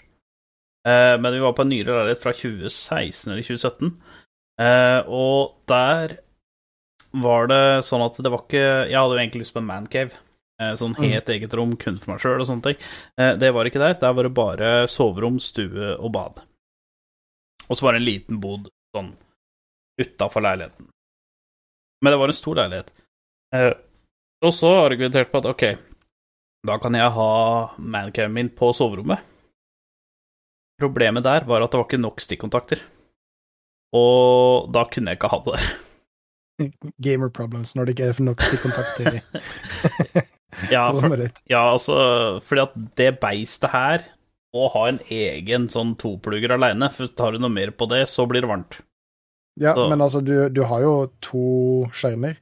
Eh, 0.86 1.15
men 1.21 1.33
vi 1.33 1.41
var 1.43 1.53
på 1.57 1.65
en 1.65 1.71
nyere 1.73 1.93
leilighet 1.99 2.21
fra 2.23 2.33
2016 2.33 3.31
eller 3.33 3.45
2017, 3.45 3.91
eh, 4.65 4.99
og 5.05 5.55
der 5.69 6.17
var 7.15 7.49
det 7.49 7.63
sånn 7.88 8.03
at 8.03 8.17
det 8.19 8.31
var 8.31 8.41
ikke 8.43 8.63
Jeg 8.89 8.97
hadde 8.97 9.15
jo 9.15 9.21
egentlig 9.21 9.45
lyst 9.45 9.53
på 9.55 9.61
en 9.61 9.69
mancave. 9.69 10.17
Eh, 10.61 10.73
sånn 10.79 10.95
helt 10.99 11.29
eget 11.31 11.53
rom, 11.57 11.75
kun 11.79 11.97
for 11.99 12.13
meg 12.13 12.21
sjøl 12.23 12.41
og 12.41 12.47
sånne 12.49 12.69
ting. 12.69 12.83
Eh, 13.19 13.33
det 13.39 13.51
var 13.55 13.67
ikke 13.67 13.81
der. 13.81 13.97
Der 13.99 14.13
var 14.15 14.27
det 14.27 14.36
bare 14.36 14.71
soverom, 14.91 15.39
stue 15.43 15.95
og 15.95 16.11
bad. 16.15 16.41
Og 17.67 17.77
så 17.77 17.86
var 17.86 17.95
det 17.95 18.03
en 18.03 18.09
liten 18.09 18.39
bod 18.43 18.69
sånn 18.95 19.13
utafor 19.99 20.43
leiligheten. 20.45 20.88
Men 22.03 22.13
det 22.13 22.21
var 22.21 22.31
en 22.31 22.38
stor 22.38 22.59
leilighet. 22.61 22.93
Og 24.46 24.54
så 24.54 24.70
argumenterte 24.86 25.32
på 25.32 25.41
at 25.41 25.48
ok, 25.50 25.64
da 26.66 26.78
kan 26.82 26.98
jeg 26.98 27.14
ha 27.16 27.30
mancamen 27.82 28.36
min 28.38 28.50
på 28.54 28.70
soverommet. 28.78 29.24
Problemet 30.82 31.24
der 31.26 31.46
var 31.48 31.64
at 31.64 31.72
det 31.72 31.80
var 31.80 31.88
ikke 31.88 32.02
nok 32.04 32.22
stikkontakter. 32.22 32.82
Og 33.96 34.68
da 34.76 34.84
kunne 34.91 35.14
jeg 35.14 35.20
ikke 35.20 35.32
ha 35.32 35.39
det 35.46 35.56
der. 35.56 35.70
Gamer 37.06 37.32
problems 37.36 37.74
når 37.76 37.88
det 37.89 37.96
ikke 37.96 38.10
er 38.14 38.20
nok 38.24 38.43
stikkontakter 38.43 39.18
Ja, 40.72 40.86
for, 40.96 41.16
ja 41.52 41.62
altså, 41.74 41.96
fordi 42.43 42.62
at 42.64 42.76
det 43.00 43.10
beistet 43.24 43.74
her 43.74 44.06
å 44.56 44.70
ha 44.72 44.86
en 44.88 45.02
egen 45.12 45.66
sånn 45.72 45.98
toplugger 46.00 46.54
aleine, 46.56 46.88
for 46.96 47.12
tar 47.12 47.36
du 47.36 47.41
noe 47.43 47.52
mer 47.52 47.74
på 47.76 47.89
det, 47.91 48.06
så 48.08 48.24
blir 48.30 48.46
det 48.46 48.48
varmt. 48.54 48.78
Ja, 49.60 49.74
Så- 49.76 49.89
men 49.91 50.00
altså, 50.04 50.22
du, 50.24 50.48
du 50.50 50.62
har 50.64 50.80
jo 50.86 50.93
to 51.24 51.43
skjermer, 51.91 52.38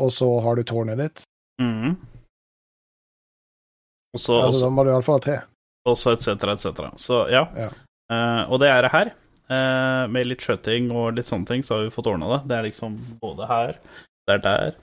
og 0.00 0.12
så 0.16 0.28
har 0.44 0.56
du 0.58 0.64
tårnet 0.66 0.98
ditt. 1.00 1.22
Mm. 1.60 1.94
Og 4.16 4.20
så, 4.20 4.40
Altså, 4.42 4.64
da 4.64 4.70
må 4.74 4.84
du 4.86 4.90
iallfall 4.92 5.20
ha 5.20 5.24
tre. 5.26 5.38
og 5.86 5.96
så 5.98 6.14
et 6.16 6.24
cetera, 6.24 6.52
et 6.56 6.62
cetera. 6.62 6.90
Så 6.98 7.22
ja. 7.32 7.44
Ja. 7.56 7.68
Uh, 8.10 8.42
og 8.50 8.58
det 8.62 8.70
er 8.72 8.82
det 8.86 8.90
her. 8.94 9.12
Uh, 9.50 10.04
med 10.10 10.26
litt 10.30 10.42
skjøting 10.44 10.90
og 10.94 11.16
litt 11.18 11.26
sånne 11.28 11.46
ting, 11.48 11.62
så 11.66 11.76
har 11.76 11.86
vi 11.86 11.94
fått 11.94 12.08
ordna 12.10 12.28
det. 12.36 12.40
Det 12.50 12.56
er 12.56 12.66
liksom 12.68 12.96
både 13.22 13.48
her, 13.50 13.78
det 14.28 14.36
er 14.36 14.42
der, 14.44 14.76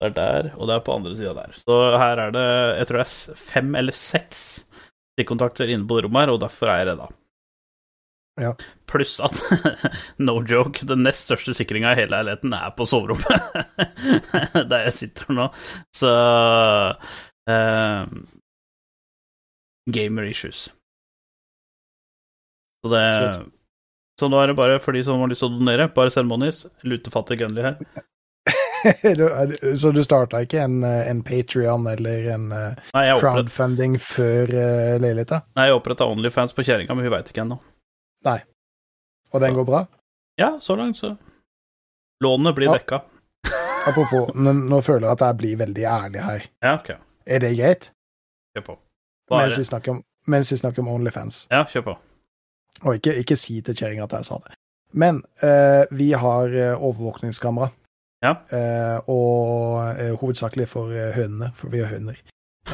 det 0.00 0.08
er 0.10 0.14
der, 0.16 0.48
og 0.56 0.68
det 0.68 0.76
er 0.76 0.84
på 0.86 0.94
andre 0.96 1.12
sida 1.16 1.34
der. 1.36 1.56
Så 1.56 1.76
her 2.00 2.22
er 2.26 2.32
det, 2.36 2.46
jeg 2.78 2.88
tror 2.88 3.00
det 3.00 3.06
er 3.06 3.40
fem 3.42 3.74
eller 3.80 3.96
seks 3.96 4.44
stikkontakter 5.16 5.72
inne 5.72 5.88
på 5.88 6.00
rommet 6.04 6.24
her, 6.26 6.32
og 6.32 6.40
derfor 6.44 6.72
er 6.72 6.82
jeg 6.82 6.90
redda. 6.92 7.08
Ja. 8.40 8.52
Pluss 8.90 9.16
at, 9.24 9.38
no 10.20 10.38
joke, 10.44 10.84
den 10.86 11.02
nest 11.06 11.24
største 11.24 11.54
sikringa 11.56 11.94
i 11.94 12.00
hele 12.02 12.18
leiligheten 12.18 12.52
er 12.56 12.72
på 12.76 12.86
soverommet. 12.88 13.60
Der 14.70 14.86
jeg 14.86 14.96
sitter 14.98 15.32
nå. 15.36 15.48
Så 15.96 16.10
uh, 17.48 18.16
Gamer 19.88 20.28
issues. 20.28 20.66
Så 22.84 22.92
det 22.92 23.04
Shit. 23.16 23.52
Så 24.16 24.28
nå 24.32 24.38
er 24.40 24.48
det 24.48 24.56
bare 24.56 24.78
for 24.80 24.96
de 24.96 25.02
som 25.04 25.20
har 25.20 25.28
lyst 25.28 25.42
til 25.44 25.50
å 25.50 25.58
donere, 25.58 25.90
bare 25.92 26.12
seremonies. 26.12 26.62
Lutefattig 26.88 27.36
Gunley 27.42 27.66
her. 27.68 27.80
Er- 28.86 29.74
så 29.80 29.90
du 29.90 30.02
starta 30.04 30.38
ikke 30.44 30.60
en, 30.62 30.76
eh, 30.86 31.08
en 31.10 31.22
Patrion 31.26 31.88
eller 31.90 32.28
en 32.36 32.44
eh, 32.54 32.76
Nei, 32.94 33.02
jeg 33.08 33.16
oppretta 33.16 33.32
crowdfunding 33.40 33.96
før 33.98 34.52
uh, 34.52 34.92
leiligheta, 35.02 36.06
Onlyfans 36.06 36.54
på 36.54 36.62
kjerringa, 36.62 36.94
men 36.94 37.08
hun 37.08 37.14
veit 37.16 37.32
ikke 37.32 37.42
ennå. 37.42 37.58
Og 39.32 39.40
den 39.42 39.54
går 39.56 39.64
bra? 39.68 39.84
Ja, 40.38 40.56
så 40.60 40.76
langt, 40.76 40.96
så. 40.98 41.14
Lånet 42.24 42.54
blir 42.56 42.66
Ja. 42.70 42.72
dekka. 42.78 43.02
Apropos, 43.86 44.34
nå, 44.70 44.80
føler 44.82 45.06
jeg 45.08 45.12
at 45.16 45.20
jeg 45.26 45.36
blir 45.40 45.56
veldig 45.60 45.84
ærlig 45.84 46.22
her. 46.24 46.46
Ja, 46.62 46.74
ok. 46.78 46.90
Er 47.26 47.38
det 47.44 47.52
greit? 47.58 47.90
Kjør 48.56 48.64
på. 48.66 48.76
Er 49.30 49.36
Mens 49.42 49.58
vi 49.58 49.64
snakker 49.64 49.90
om, 49.92 50.02
mens 50.26 50.52
vi 50.52 50.56
snakker 50.60 50.82
om 50.82 50.88
Onlyfans. 50.88 51.46
Ja, 51.50 51.64
kjør 51.64 51.84
på. 51.90 51.96
Og 52.84 52.94
ikke, 52.98 53.14
ikke 53.22 53.36
si 53.36 53.60
til 53.64 53.74
kjerringa 53.78 54.04
at 54.04 54.12
jeg 54.18 54.24
sa 54.28 54.38
det. 54.44 54.54
Men 54.92 55.22
eh, 55.42 55.84
vi 55.90 56.12
har 56.12 56.46
eh, 56.54 56.74
overvåkningskamera. 56.82 57.68
Ja. 58.24 58.34
Eh, 58.50 58.98
og 59.12 59.82
eh, 60.00 60.14
hovedsakelig 60.20 60.68
for 60.68 60.90
eh, 60.94 61.12
hønene, 61.16 61.50
for 61.54 61.68
vi 61.72 61.82
har 61.82 61.90
høner. 61.92 62.18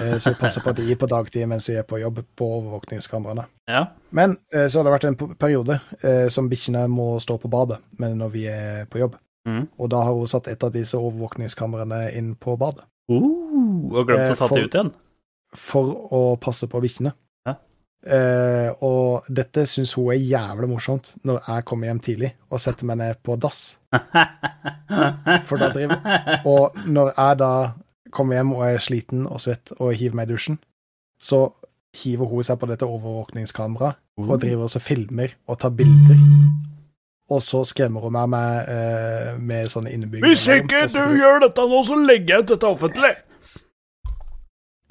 Eh, 0.00 0.16
så 0.18 0.30
vi 0.30 0.36
passer 0.40 0.60
på 0.64 0.72
de 0.72 0.94
på 0.96 1.06
dagtid 1.10 1.48
mens 1.50 1.68
vi 1.68 1.76
er 1.76 1.84
på 1.88 1.98
jobb 2.00 2.22
på 2.38 2.46
overvåkningskameraene. 2.58 3.44
Ja. 3.68 3.82
Men 4.10 4.36
eh, 4.54 4.66
så 4.66 4.78
har 4.80 4.88
det 4.88 4.94
vært 4.94 5.08
en 5.10 5.18
periode 5.36 5.78
eh, 6.00 6.28
som 6.32 6.48
bikkjene 6.48 6.86
må 6.88 7.14
stå 7.20 7.36
på 7.42 7.50
badet 7.52 7.78
men 8.00 8.16
når 8.20 8.32
vi 8.32 8.46
er 8.50 8.86
på 8.90 9.02
jobb. 9.02 9.18
Mm. 9.48 9.66
Og 9.76 9.90
da 9.90 10.04
har 10.06 10.14
hun 10.16 10.30
satt 10.30 10.48
et 10.48 10.64
av 10.64 10.72
disse 10.74 10.96
overvåkningskameraene 10.98 12.04
inn 12.18 12.32
på 12.40 12.56
badet. 12.60 12.86
Uh, 13.10 13.90
og 13.90 14.06
glemt 14.08 14.32
å 14.32 14.38
ta 14.38 14.48
det 14.54 14.62
ut 14.68 14.76
igjen. 14.78 14.92
For 15.58 15.90
å 16.14 16.20
passe 16.40 16.68
på 16.70 16.80
bikkjene. 16.80 17.12
Ja. 17.48 17.56
Og 18.86 19.26
dette 19.28 19.66
syns 19.68 19.92
hun 19.98 20.12
er 20.14 20.22
jævlig 20.22 20.70
morsomt 20.70 21.10
når 21.26 21.42
jeg 21.42 21.66
kommer 21.68 21.90
hjem 21.90 22.00
tidlig 22.06 22.30
og 22.48 22.62
setter 22.62 22.88
meg 22.88 23.00
ned 23.02 23.20
på 23.26 23.34
dass. 23.42 23.74
For 25.50 25.58
da 25.60 25.68
driver- 25.74 26.46
Og 26.48 26.78
når 26.86 27.12
jeg 27.12 27.40
da 27.42 27.52
kommer 28.14 28.38
hjem 28.38 28.52
og 28.56 28.64
er 28.66 28.82
sliten 28.82 29.26
og 29.26 29.42
svett 29.44 29.74
og 29.78 29.94
hiver 29.96 30.18
meg 30.18 30.28
i 30.28 30.34
dusjen, 30.34 30.58
så 31.22 31.46
hiver 31.96 32.28
hun 32.30 32.44
seg 32.46 32.58
på 32.60 32.68
dette 32.70 32.88
overvåkningskameraet 32.88 34.00
og 34.22 34.38
driver 34.40 34.66
også 34.66 34.80
filmer 34.82 35.34
og 35.48 35.58
tar 35.60 35.74
bilder. 35.76 36.20
Og 37.32 37.40
så 37.44 37.62
skremmer 37.68 38.04
hun 38.04 38.12
meg 38.12 38.28
med, 38.32 38.70
eh, 38.72 39.28
med 39.40 39.70
sånne 39.72 39.92
innebygde 39.94 40.28
Hvis 40.28 40.44
ikke 40.52 40.84
du 40.92 41.14
gjør 41.16 41.46
dette 41.46 41.64
nå, 41.68 41.78
så 41.86 41.96
legger 41.96 42.34
jeg 42.34 42.44
ut 42.44 42.52
dette 42.52 42.68
offentlig! 42.68 43.14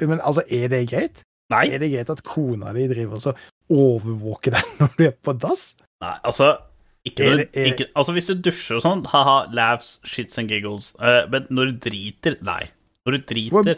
Men 0.02 0.22
altså, 0.26 0.42
er 0.50 0.72
det 0.72 0.88
greit? 0.90 1.22
Nei. 1.54 1.68
Er 1.70 1.82
det 1.84 1.92
greit 1.92 2.10
at 2.10 2.24
kona 2.26 2.72
di 2.74 2.88
driver 2.90 3.20
og 3.20 3.22
så 3.22 3.34
overvåker 3.70 4.56
deg 4.56 4.74
når 4.82 4.98
du 4.98 5.06
er 5.06 5.14
på 5.14 5.36
dass? 5.38 5.76
Nei, 6.02 6.16
altså 6.26 6.56
ikke 7.06 7.26
når, 7.26 7.40
ikke, 7.58 7.86
altså 7.98 8.14
Hvis 8.14 8.28
du 8.30 8.42
dusjer 8.46 8.78
og 8.78 8.84
sånn, 8.86 9.00
ha-ha, 9.10 9.38
laughs, 9.58 9.96
shits 10.06 10.38
and 10.38 10.52
giggles. 10.54 10.92
Uh, 11.02 11.26
men 11.34 11.48
når 11.50 11.72
du 11.72 11.80
driter, 11.90 12.38
nei. 12.46 12.70
Når 13.06 13.18
du 13.18 13.28
driter, 13.34 13.78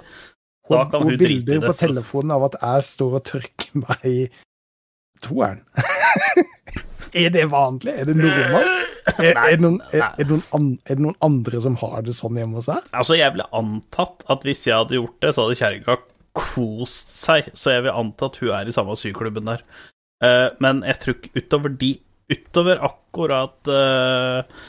Hun 0.67 0.78
da 0.78 0.86
kan 0.91 1.01
hun 1.03 1.11
hun 1.11 1.17
drite 1.19 1.34
i 1.34 1.39
det. 1.39 1.45
på 1.45 1.51
bilder 1.51 1.67
på 1.67 1.78
telefonen 1.80 2.36
av 2.36 2.47
at 2.49 2.57
jeg 2.61 2.88
står 2.89 3.17
og 3.19 3.26
tørker 3.28 3.82
meg 3.84 4.07
i 4.07 4.17
toeren. 5.24 5.61
er 7.24 7.30
det 7.36 7.45
vanlig? 7.51 7.93
Er 7.93 8.09
det 8.09 8.17
normalt? 8.19 8.71
Er, 9.19 9.36
er, 9.36 9.57
det 9.59 9.59
noen, 9.59 9.82
er, 9.91 9.99
er, 10.15 10.24
det 10.24 10.30
noen 10.30 10.45
an, 10.55 10.67
er 10.88 10.95
det 10.95 11.03
noen 11.03 11.17
andre 11.28 11.59
som 11.59 11.74
har 11.82 12.05
det 12.07 12.13
sånn 12.15 12.38
hjemme 12.39 12.55
hos 12.55 12.69
seg? 12.69 12.86
Altså, 12.95 13.17
jeg 13.19 13.34
ville 13.34 13.45
antatt 13.51 14.24
at 14.32 14.45
hvis 14.47 14.61
jeg 14.63 14.78
hadde 14.80 14.95
gjort 14.95 15.17
det, 15.19 15.34
så 15.36 15.43
hadde 15.43 15.57
kjerringa 15.59 15.97
kost 16.39 17.11
seg. 17.11 17.49
Så 17.51 17.74
jeg 17.76 17.84
vil 17.84 17.99
anta 17.99 18.30
at 18.32 18.39
hun 18.39 18.53
er 18.55 18.71
i 18.71 18.76
samme 18.76 18.95
syklubben 18.97 19.51
der. 19.51 19.65
Uh, 20.24 20.55
men 20.63 20.80
jeg 20.88 21.01
tror 21.03 21.17
ikke 21.19 21.43
utover 21.43 21.76
de 21.84 21.91
Utover 22.32 22.80
akkurat 22.80 23.67
eh, 23.67 24.61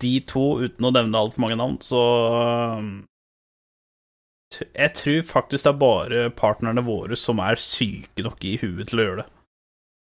de 0.00 0.12
to, 0.24 0.44
uten 0.64 0.86
å 0.88 0.92
nevne 0.94 1.20
altfor 1.20 1.44
mange 1.44 1.58
navn, 1.60 1.76
så 1.84 2.00
Jeg 4.58 4.92
tror 4.98 5.22
faktisk 5.28 5.64
det 5.66 5.70
er 5.70 5.78
bare 5.78 6.24
partnerne 6.34 6.82
våre 6.86 7.16
som 7.18 7.38
er 7.44 7.60
syke 7.60 8.24
nok 8.26 8.42
i 8.44 8.56
huet 8.62 8.90
til 8.90 9.02
å 9.02 9.06
gjøre 9.06 9.22
det. 9.22 9.28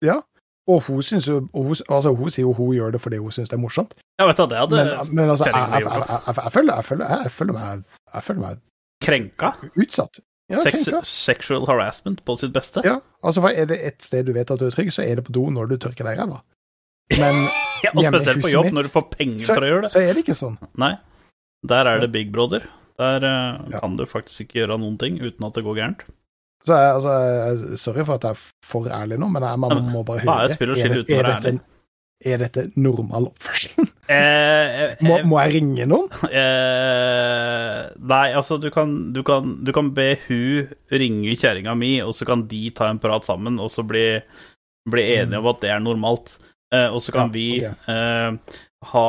Ja. 0.06 0.20
Og 0.70 0.82
hun, 0.88 1.02
syns 1.06 1.28
jo, 1.30 1.40
hun, 1.54 1.76
altså, 1.94 2.14
hun 2.18 2.30
sier 2.34 2.46
jo 2.48 2.54
hun 2.58 2.72
gjør 2.74 2.96
det 2.96 3.02
fordi 3.02 3.20
hun 3.22 3.34
syns 3.34 3.50
det 3.52 3.58
er 3.58 3.62
morsomt. 3.62 3.94
Ja, 4.20 4.26
vet 4.30 4.40
du, 4.40 4.46
det 4.50 4.62
hadde 4.62 4.78
Men, 4.80 4.94
men 5.18 5.34
altså, 5.34 5.50
jeg, 5.50 5.56
jeg, 5.56 6.54
føler, 6.54 7.54
meg, 7.54 7.84
jeg 8.14 8.26
føler 8.30 8.42
meg 8.42 8.64
Krenka. 9.06 9.52
utsatt. 9.76 10.22
Ja, 10.50 10.60
Sex, 10.62 10.86
krenka. 10.86 11.02
sexual 11.10 11.66
harassment 11.70 12.22
på 12.26 12.36
sitt 12.38 12.54
beste. 12.54 12.82
Ja, 12.86 13.00
altså, 13.26 13.42
for 13.42 13.50
er 13.54 13.70
det 13.70 13.80
et 13.86 14.06
sted 14.06 14.26
du 14.30 14.34
vet 14.34 14.52
at 14.54 14.62
du 14.62 14.68
er 14.68 14.74
trygg, 14.74 14.92
så 14.94 15.06
er 15.06 15.18
det 15.20 15.26
på 15.26 15.34
do 15.34 15.48
når 15.54 15.74
du 15.74 15.78
tørker 15.82 16.06
deg 16.06 16.18
i 16.18 16.22
ræva. 16.22 16.42
Men 17.18 17.46
Ja, 17.86 17.92
og 17.94 18.06
spesielt 18.08 18.42
på 18.42 18.50
jobb, 18.50 18.70
mitt, 18.70 18.78
når 18.78 18.88
du 18.88 18.94
får 18.94 19.06
penger 19.14 19.44
så, 19.46 19.54
for 19.58 19.66
å 19.66 19.70
gjøre 19.70 19.86
det. 19.86 19.92
så 19.94 20.02
er 20.02 20.14
det 20.16 20.26
ikke 20.26 20.38
sånn. 20.38 20.58
Nei. 20.82 20.96
Der 21.66 21.90
er 21.90 22.02
det 22.02 22.10
Big 22.14 22.32
Brother. 22.34 22.66
Der 23.00 23.24
eh, 23.28 23.72
Ja. 23.74 23.80
kan 23.84 23.98
du 23.98 24.06
faktisk 24.08 24.46
ikke 24.46 24.62
gjøre 24.62 24.78
noen 24.80 24.98
ting 25.02 25.18
uten 25.20 25.44
at 25.48 25.54
det 25.58 25.64
går 25.66 25.76
gærent. 25.82 26.06
Så 26.66 26.74
jeg, 26.74 26.94
altså, 26.96 27.76
sorry 27.78 28.06
for 28.08 28.16
at 28.18 28.24
jeg 28.26 28.32
er 28.32 28.44
for 28.66 28.88
ærlig 28.90 29.20
nå, 29.22 29.28
men 29.30 29.44
jeg, 29.44 29.60
man 29.60 29.84
må 29.92 30.04
bare 30.08 30.24
høre. 30.24 30.44
er 30.48 30.54
spill 30.56 30.72
og 30.74 30.80
Er, 30.82 30.94
det, 30.96 31.10
er, 31.14 31.28
dette, 31.30 31.60
er 32.26 32.38
dette 32.42 32.64
normal 32.80 33.28
oppførsel? 33.30 33.86
Eh, 34.10 34.96
Må, 35.06 35.18
eh, 35.20 35.26
må 35.30 35.38
jeg 35.44 35.54
ringe 35.60 35.86
noen? 35.92 36.10
eh, 36.42 37.82
nei, 38.02 38.26
altså, 38.34 38.58
du 38.62 38.70
kan, 38.74 38.96
du, 39.14 39.22
kan, 39.28 39.58
du 39.66 39.72
kan 39.76 39.92
be 39.98 40.16
hun 40.28 40.72
ringe 40.94 41.36
kjerringa 41.38 41.76
mi, 41.78 41.98
og 42.06 42.16
så 42.18 42.26
kan 42.30 42.48
de 42.50 42.64
ta 42.76 42.90
en 42.90 43.02
prat 43.04 43.28
sammen, 43.28 43.60
og 43.62 43.70
så 43.74 43.86
bli, 43.86 44.08
bli 44.90 45.06
enige 45.20 45.42
om 45.44 45.52
at 45.54 45.62
det 45.66 45.74
er 45.76 45.84
normalt. 45.86 46.38
Eh, 46.74 46.88
og 46.90 47.02
så 47.06 47.14
kan 47.14 47.30
Ja, 47.30 47.34
vi 47.36 47.48
okay. 47.62 47.76
eh, 47.94 48.60
ha 48.92 49.08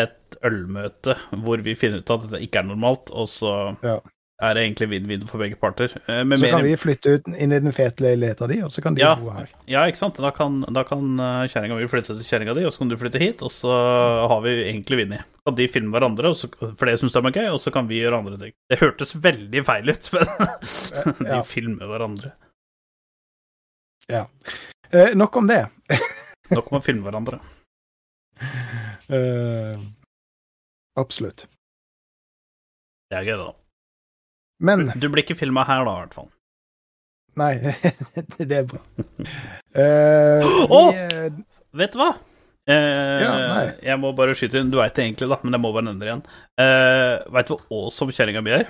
et 0.00 0.16
ølmøte 0.44 1.16
hvor 1.44 1.60
vi 1.64 1.74
finner 1.76 2.00
ut 2.02 2.10
at 2.10 2.24
dette 2.28 2.40
ikke 2.46 2.62
er 2.62 2.68
normalt, 2.70 3.10
og 3.12 3.28
så 3.28 3.76
Ja. 3.84 3.98
er 4.40 4.54
det 4.56 4.62
egentlig 4.64 4.88
vinn-vinn 4.88 5.26
for 5.28 5.36
begge 5.42 5.56
parter. 5.60 5.92
Eh, 6.08 6.22
Med 6.24 6.38
Så 6.38 6.46
mer, 6.46 6.50
kan 6.56 6.64
vi 6.64 6.76
flytte 6.80 7.12
ut 7.18 7.26
inn 7.36 7.52
i 7.52 7.58
den 7.60 7.72
fete 7.76 8.00
leiligheta 8.00 8.46
di, 8.48 8.62
og 8.64 8.70
så 8.72 8.80
kan 8.82 8.94
de 8.94 9.02
Ja. 9.02 9.14
bo 9.16 9.28
her. 9.30 9.48
Ja, 9.68 9.82
ikke 9.86 9.98
sant? 10.00 10.16
Da 10.16 10.30
kan, 10.30 10.62
da 10.72 10.82
kan 10.82 11.20
eh, 11.20 11.46
kjerringa 11.48 11.76
mi 11.76 11.86
flytte 11.88 12.16
til 12.16 12.24
kjerringa 12.24 12.54
di, 12.56 12.64
og 12.64 12.72
så 12.72 12.78
kan 12.78 12.88
du 12.88 12.96
flytte 12.96 13.20
hit, 13.20 13.42
og 13.42 13.50
så 13.50 13.68
har 14.28 14.40
vi 14.40 14.54
egentlig 14.72 15.04
vunnet. 15.04 15.24
Kan 15.44 15.54
de 15.56 15.68
filme 15.68 15.92
hverandre, 15.92 16.28
og 16.32 16.36
så, 16.36 16.48
for 16.76 16.86
det 16.86 16.98
syns 17.00 17.12
de 17.12 17.18
er 17.18 17.36
gøy, 17.36 17.52
og 17.52 17.60
så 17.60 17.70
kan 17.72 17.86
vi 17.86 18.00
gjøre 18.00 18.16
andre 18.18 18.38
ting. 18.38 18.52
Det 18.70 18.78
hørtes 18.80 19.12
veldig 19.20 19.64
feil 19.64 19.88
ut, 19.90 20.10
men 20.12 21.14
de 21.20 21.28
Ja. 21.36 21.42
filmer 21.42 21.86
hverandre. 21.86 22.32
Eh, 24.92 25.14
nok 25.14 25.36
om 25.36 25.46
det. 25.46 25.68
Nok 26.50 26.72
om 26.72 26.80
å 26.80 26.82
filme 26.84 27.04
hverandre. 27.10 27.40
Eh, 29.10 29.76
absolutt. 30.98 31.46
Det 33.10 33.18
er 33.18 33.26
gøy, 33.26 33.36
da. 33.40 33.48
Men 34.60 34.88
Du 35.00 35.08
blir 35.10 35.24
ikke 35.24 35.38
filma 35.38 35.64
her, 35.66 35.84
da, 35.86 35.94
i 35.96 36.02
hvert 36.04 36.14
fall. 36.14 36.28
Nei, 37.40 37.54
det 38.50 38.58
er 38.62 38.66
bra. 38.70 38.82
Eh, 39.70 40.42
vi, 40.42 40.66
Åh! 40.74 40.96
eh, 40.98 41.28
Vet 41.78 41.92
du 41.94 42.00
hva? 42.00 42.08
Uh, 42.66 43.20
Ja, 43.22 43.34
jeg 43.86 43.98
må 44.02 44.10
bare 44.18 44.34
skyte 44.34 44.58
inn, 44.58 44.72
du 44.72 44.80
veit 44.80 44.96
det 44.98 45.04
egentlig, 45.04 45.28
da, 45.30 45.36
men 45.44 45.54
jeg 45.54 45.62
må 45.62 45.70
bare 45.76 45.86
nevne 45.86 46.02
det 46.02 46.08
igjen. 46.08 46.22
Uh, 46.58 47.22
veit 47.36 47.46
du 47.46 47.54
hva 47.54 47.78
awesome 47.78 48.10
kjerringa 48.16 48.42
mi 48.42 48.50
er? 48.56 48.66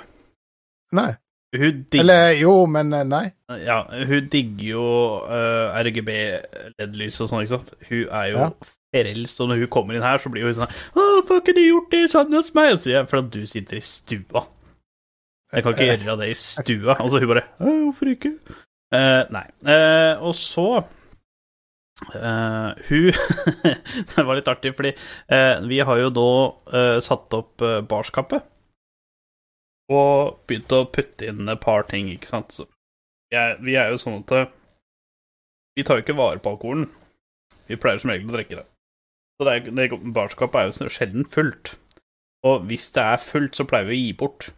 nei. 0.92 1.14
Hun 1.56 1.80
digger 1.90 2.04
Eller 2.04 2.36
jo, 2.38 2.52
men 2.70 2.92
eh, 2.94 3.02
nei. 3.10 3.24
Ja, 3.66 3.80
hun 4.06 4.28
digger 4.30 4.68
jo 4.68 4.84
uh, 5.26 5.72
RGB-LED-lys 5.82 7.16
og 7.24 7.30
sånn, 7.32 7.42
ikke 7.42 7.56
sant. 7.58 7.72
Hun 7.88 8.04
er 8.06 8.28
jo 8.30 8.38
Ja. 8.44 8.50
frelst, 8.94 9.40
og 9.42 9.50
når 9.50 9.64
hun 9.64 9.70
kommer 9.74 9.94
inn 9.98 10.02
her, 10.06 10.18
så 10.22 10.30
blir 10.30 10.46
hun 10.46 10.54
sånn 10.54 10.70
Å, 10.70 11.08
får 11.26 11.42
ikke 11.42 11.56
du 11.58 11.62
gjort 11.64 11.90
det 11.94 12.04
sånn 12.12 12.32
hos 12.38 12.52
meg? 12.54 12.72
Og 12.76 12.80
sier 12.84 13.00
jeg, 13.00 13.08
for 13.10 13.22
at 13.24 13.30
du 13.34 13.40
sitter 13.50 13.80
i 13.80 13.82
stua. 13.86 14.44
Jeg 15.50 15.64
kan 15.66 15.74
ikke 15.74 15.88
Eh, 15.90 16.04
gjøre 16.06 16.20
det 16.22 16.30
i 16.30 16.38
stua. 16.38 16.94
Altså, 17.02 17.18
hun 17.18 17.28
bare 17.34 17.44
«Å, 17.58 17.74
Hvorfor 17.88 18.12
ikke? 18.14 18.32
Uh, 18.94 19.22
nei. 19.34 19.46
Uh, 19.66 20.22
og 20.30 20.34
så 20.38 20.68
Uh, 22.16 22.72
Hun 22.88 23.10
Det 24.14 24.22
var 24.24 24.38
litt 24.38 24.46
artig, 24.48 24.70
fordi 24.72 24.94
uh, 24.96 25.60
vi 25.68 25.82
har 25.84 25.98
jo 26.00 26.06
da 26.16 26.28
uh, 26.72 26.96
satt 27.04 27.34
opp 27.36 27.60
barskapet. 27.90 28.46
Og 29.90 30.38
begynte 30.46 30.78
å 30.78 30.88
putte 30.92 31.26
inn 31.26 31.50
et 31.50 31.62
par 31.62 31.86
ting, 31.90 32.10
ikke 32.12 32.30
sant. 32.30 32.60
Jeg, 33.34 33.58
vi 33.64 33.76
er 33.78 33.90
jo 33.90 33.98
sånn 34.02 34.22
at 34.22 34.32
eh, 34.34 34.48
Vi 35.78 35.84
tar 35.86 35.98
jo 35.98 36.04
ikke 36.04 36.18
vare 36.18 36.42
på 36.42 36.54
alkoholen. 36.54 36.88
Vi 37.70 37.78
pleier 37.78 38.02
som 38.02 38.10
regel 38.10 38.30
å 38.30 38.34
drikke 38.34 38.58
det. 38.60 38.66
Så 39.38 39.46
det, 39.46 39.52
er, 39.54 39.70
det 39.76 40.14
barskapet 40.14 40.60
er 40.60 40.68
jo 40.68 40.90
sjelden 40.92 41.26
fullt. 41.30 41.76
Og 42.46 42.66
hvis 42.68 42.90
det 42.96 43.04
er 43.04 43.22
fullt, 43.22 43.56
så 43.56 43.66
pleier 43.68 43.88
vi 43.88 43.96
å 43.96 44.00
gi 44.00 44.16
bort. 44.18 44.50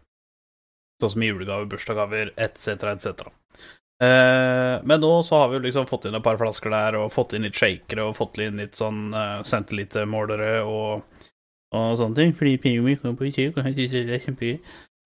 Sånn 1.03 1.15
som 1.15 1.25
julegaver, 1.27 1.69
bursdagsgaver 1.71 2.33
etc., 2.41 2.89
etc. 2.95 3.29
Eh, 4.03 4.77
men 4.83 5.03
nå 5.03 5.11
så 5.27 5.43
har 5.43 5.51
vi 5.51 5.59
jo 5.59 5.65
liksom 5.67 5.87
fått 5.91 6.09
inn 6.09 6.19
et 6.19 6.25
par 6.25 6.39
flasker 6.41 6.73
der, 6.75 6.99
og 6.99 7.13
fått 7.15 7.37
inn 7.37 7.47
litt 7.47 7.59
shakere, 7.59 8.09
og 8.09 8.17
fått 8.19 8.41
inn 8.43 8.59
litt 8.63 8.79
sånn 8.79 9.13
eh, 9.15 9.43
centilitermålere 9.47 10.55
og, 10.67 11.27
og 11.77 11.93
sånne 12.01 12.19
ting. 12.19 12.35
Fordi 12.39 12.57
pengene 12.63 12.97
kommer 13.03 13.21
på 13.21 13.31
kjøk, 13.31 13.61
og 13.61 13.69
synes 13.69 13.95
det 13.95 14.17
er 14.19 14.25
kjempegøy. 14.27 14.57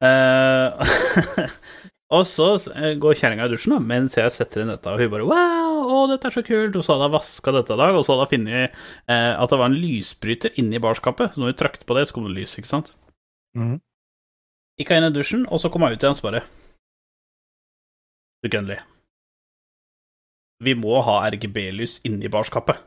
Eh, 0.05 1.47
og 2.16 2.24
så 2.28 2.49
eh, 2.74 2.94
går 3.01 3.16
kjerringa 3.16 3.47
i 3.49 3.53
dusjen 3.55 3.72
da, 3.76 3.78
mens 3.80 4.16
jeg 4.18 4.32
setter 4.34 4.62
inn 4.64 4.72
dette, 4.74 4.90
og 4.92 5.01
hun 5.01 5.12
bare 5.14 5.24
'wow, 5.28 5.78
å, 5.86 6.01
dette 6.11 6.28
er 6.28 6.34
så 6.36 6.42
kult', 6.44 6.76
og 6.76 6.84
så 6.84 6.97
hadde 6.97 7.09
jeg 7.09 7.14
vaska 7.16 7.55
dette 7.57 7.72
i 7.74 7.80
dag, 7.80 7.97
og 7.97 8.05
så 8.05 8.12
hadde 8.16 8.26
jeg 8.26 8.34
funnet 8.36 8.76
eh, 9.09 9.32
at 9.40 9.51
det 9.51 9.59
var 9.59 9.70
en 9.70 9.80
lysbryter 9.80 10.59
inni 10.61 10.78
barskapet, 10.82 11.32
så 11.34 11.40
når 11.40 11.55
hun 11.55 11.61
trakte 11.62 11.88
på 11.88 11.97
det, 11.97 12.05
så 12.09 12.14
kom 12.18 12.28
det 12.28 12.36
lys, 12.36 12.59
ikke 12.61 12.68
sant? 12.72 12.92
Mm. 13.57 13.78
Gikk 14.76 14.92
hun 14.92 14.99
inn 15.01 15.09
i 15.09 15.14
dusjen, 15.16 15.47
og 15.49 15.59
så 15.62 15.70
kom 15.72 15.82
jeg 15.86 15.97
ut 15.97 16.03
igjen 16.05 16.12
og 16.12 16.20
så 16.20 16.26
bare 16.28 16.42
Du 18.44 18.51
Gunnli. 18.53 18.76
Vi 20.62 20.74
må 20.76 21.01
ha 21.05 21.16
RGB-lys 21.30 21.99
inni 22.09 22.28
barskapet. 22.32 22.78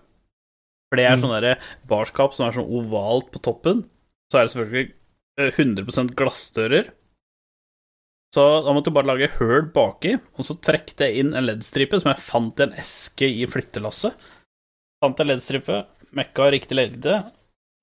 For 0.89 0.97
det 0.97 1.05
er 1.05 1.17
Mm. 1.17 1.21
sånn 1.21 1.33
derre 1.35 1.57
barskap 1.89 2.33
som 2.33 2.47
er 2.47 2.53
sånn 2.55 2.69
ovalt 2.69 3.31
på 3.33 3.41
toppen. 3.45 3.83
Så 4.31 4.39
er 4.39 4.45
det 4.47 4.53
selvfølgelig 4.53 4.93
eh, 5.37 5.51
100% 5.51 6.15
glassdører. 6.15 6.89
Så 8.35 8.43
da 8.61 8.73
måtte 8.75 8.91
jeg 8.91 8.97
bare 8.99 9.09
lage 9.09 9.31
høl 9.39 9.65
baki, 9.73 10.13
og 10.37 10.45
så 10.45 10.55
trekte 10.61 11.07
jeg 11.07 11.23
inn 11.23 11.33
en 11.33 11.47
LED-stripe 11.47 11.97
som 11.97 12.11
jeg 12.11 12.21
fant 12.21 12.61
i 12.61 12.67
en 12.67 12.75
eske 12.77 13.25
i 13.25 13.47
flyttelasset. 13.49 14.29
Fant 15.01 15.21
en 15.23 15.31
LED-stripe, 15.31 15.79
mekka 16.17 16.51
riktig 16.53 16.77
lengde, 16.77 17.15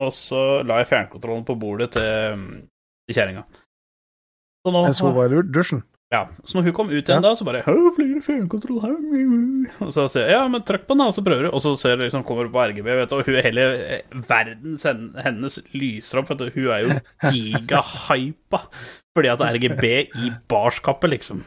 og 0.03 0.13
så 0.15 0.63
la 0.67 0.83
jeg 0.83 0.91
fjernkontrollen 0.93 1.47
på 1.49 1.59
bordet 1.59 1.91
til, 1.97 2.47
til 3.09 3.19
kjerringa. 3.19 3.43
Så 4.67 4.75
nå 4.75 5.13
var 5.17 5.35
i 5.35 5.43
dusjen. 5.51 5.83
Ja, 6.15 6.21
så 6.47 6.55
når 6.59 6.69
hun 6.69 6.75
kom 6.77 6.91
ut 6.93 7.01
igjen 7.01 7.19
Ja. 7.19 7.23
da, 7.25 7.33
så 7.35 7.43
bare 7.49 7.65
flyr 7.67 8.21
fjernkontroll 8.23 8.79
her 8.85 8.93
Og 9.83 9.89
så 9.91 10.05
sier 10.13 10.29
jeg 10.29 10.37
ja, 10.37 10.45
men 10.49 10.63
trykk 10.63 10.85
på 10.87 10.95
den, 10.95 11.03
da, 11.03 11.09
og 11.11 11.17
så 11.17 11.25
prøver 11.27 11.49
du. 11.49 11.51
Og 11.51 11.63
så 11.65 11.73
ser 11.81 11.99
du 11.99 12.05
liksom, 12.05 12.23
kommer 12.29 12.47
du 12.47 12.53
på 12.55 12.63
RGB, 12.63 12.87
vet 13.01 13.11
du, 13.11 13.17
og 13.19 13.27
hun 13.27 13.41
hele 13.43 13.65
verden 14.15 14.77
verdens 14.77 14.87
hennes 15.27 15.59
lyser 15.75 16.23
opp. 16.23 16.31
Vet 16.31 16.45
du, 16.45 16.51
hun 16.55 16.71
er 16.77 16.85
jo 16.85 16.97
gigahypa 17.35 18.63
fordi 19.17 19.31
at 19.33 19.43
RGB 19.57 19.85
i 20.23 20.31
barskapet, 20.51 21.11
liksom. 21.11 21.43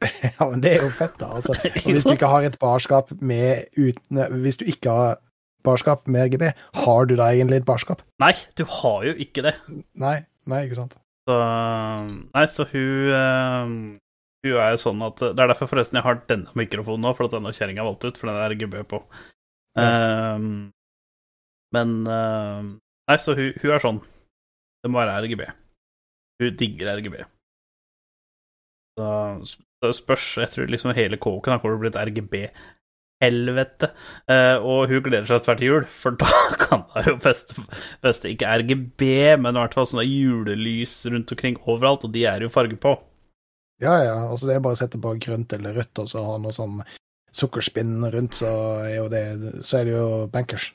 Ja, 0.00 0.48
men 0.48 0.60
det 0.64 0.76
er 0.76 0.86
jo 0.86 0.92
fett, 0.92 1.16
da. 1.20 1.32
Altså. 1.38 1.56
Og 1.86 1.92
hvis 1.92 2.04
du 2.08 2.14
ikke 2.14 2.30
har 2.32 2.44
et 2.48 2.58
barskap 2.60 3.12
med 3.20 3.68
uten 3.76 4.20
Hvis 4.42 4.60
du 4.60 4.64
ikke 4.68 4.90
har 4.92 5.20
barskap 5.64 6.08
med 6.10 6.26
RGB, 6.28 6.48
har 6.84 7.04
du 7.06 7.14
da 7.16 7.30
egentlig 7.30 7.62
et 7.62 7.68
barskap? 7.68 8.02
Nei, 8.20 8.32
du 8.58 8.64
har 8.68 9.04
jo 9.06 9.14
ikke 9.14 9.44
det. 9.46 9.54
Nei, 10.00 10.16
nei, 10.50 10.64
ikke 10.66 10.80
sant. 10.80 10.96
Så, 11.28 11.34
nei, 12.34 12.46
så 12.50 12.66
hun 12.72 13.12
eh, 13.14 13.74
Hun 14.42 14.56
er 14.58 14.72
jo 14.74 14.78
sånn 14.82 15.04
at 15.06 15.20
Det 15.22 15.38
er 15.38 15.52
derfor 15.52 15.68
forresten 15.70 16.00
jeg 16.00 16.06
har 16.06 16.18
denne 16.26 16.50
mikrofonen 16.58 17.06
nå, 17.06 17.12
for 17.14 17.28
at 17.28 17.36
denne 17.36 17.52
kjerringa 17.54 17.84
valgt 17.86 18.06
ut, 18.08 18.18
for 18.18 18.30
den 18.30 18.40
er 18.40 18.54
RGB 18.56 18.80
på. 18.90 19.02
Eh, 19.78 20.48
men 21.76 21.92
eh, 22.16 22.72
Nei, 23.10 23.18
så 23.22 23.36
hun, 23.38 23.52
hun 23.62 23.74
er 23.74 23.82
sånn. 23.82 24.00
Det 24.82 24.90
må 24.90 24.98
være 24.98 25.20
RGB. 25.24 25.46
Hun 26.42 26.58
digger 26.58 26.96
RGB. 26.98 27.22
Så 28.98 29.06
det 29.82 29.94
spørs 29.96 30.26
Jeg 30.42 30.52
tror 30.52 30.68
liksom 30.70 30.92
hele 30.94 31.18
kåken 31.20 31.54
har 31.54 31.78
blitt 31.80 31.96
til 31.96 32.50
RGB-helvete. 33.22 33.90
Eh, 34.28 34.56
og 34.58 34.90
hun 34.90 35.02
gleder 35.04 35.28
seg 35.28 35.44
svært 35.44 35.62
til 35.62 35.70
jul, 35.70 35.86
for 35.86 36.16
da 36.18 36.28
kan 36.64 36.84
hun 36.94 37.08
jo 37.12 37.16
feste, 37.22 37.54
feste 38.02 38.32
ikke 38.32 38.50
RGB, 38.62 39.06
men 39.38 39.54
i 39.54 39.62
hvert 39.62 39.74
fall 39.78 39.88
sånne 39.88 40.06
julelys 40.08 41.06
rundt 41.06 41.32
omkring 41.32 41.58
overalt, 41.66 42.04
og 42.04 42.12
de 42.14 42.26
er 42.26 42.42
jo 42.42 42.52
farge 42.52 42.76
på. 42.76 42.96
Ja, 43.82 43.96
ja. 44.04 44.18
Altså, 44.28 44.48
det 44.48 44.56
er 44.56 44.64
bare 44.64 44.78
å 44.78 44.82
sette 44.82 45.00
på 45.02 45.14
grønt 45.22 45.52
eller 45.56 45.74
rødt, 45.80 45.98
og 45.98 46.10
så 46.10 46.22
ha 46.26 46.36
noe 46.38 46.54
sånn 46.54 46.82
sukkerspinn 47.32 48.02
rundt, 48.12 48.36
så 48.42 48.52
er 48.84 49.08
det 49.08 49.64
Så 49.64 49.80
er 49.80 49.88
det 49.88 49.94
jo 49.94 50.06
bankers. 50.32 50.72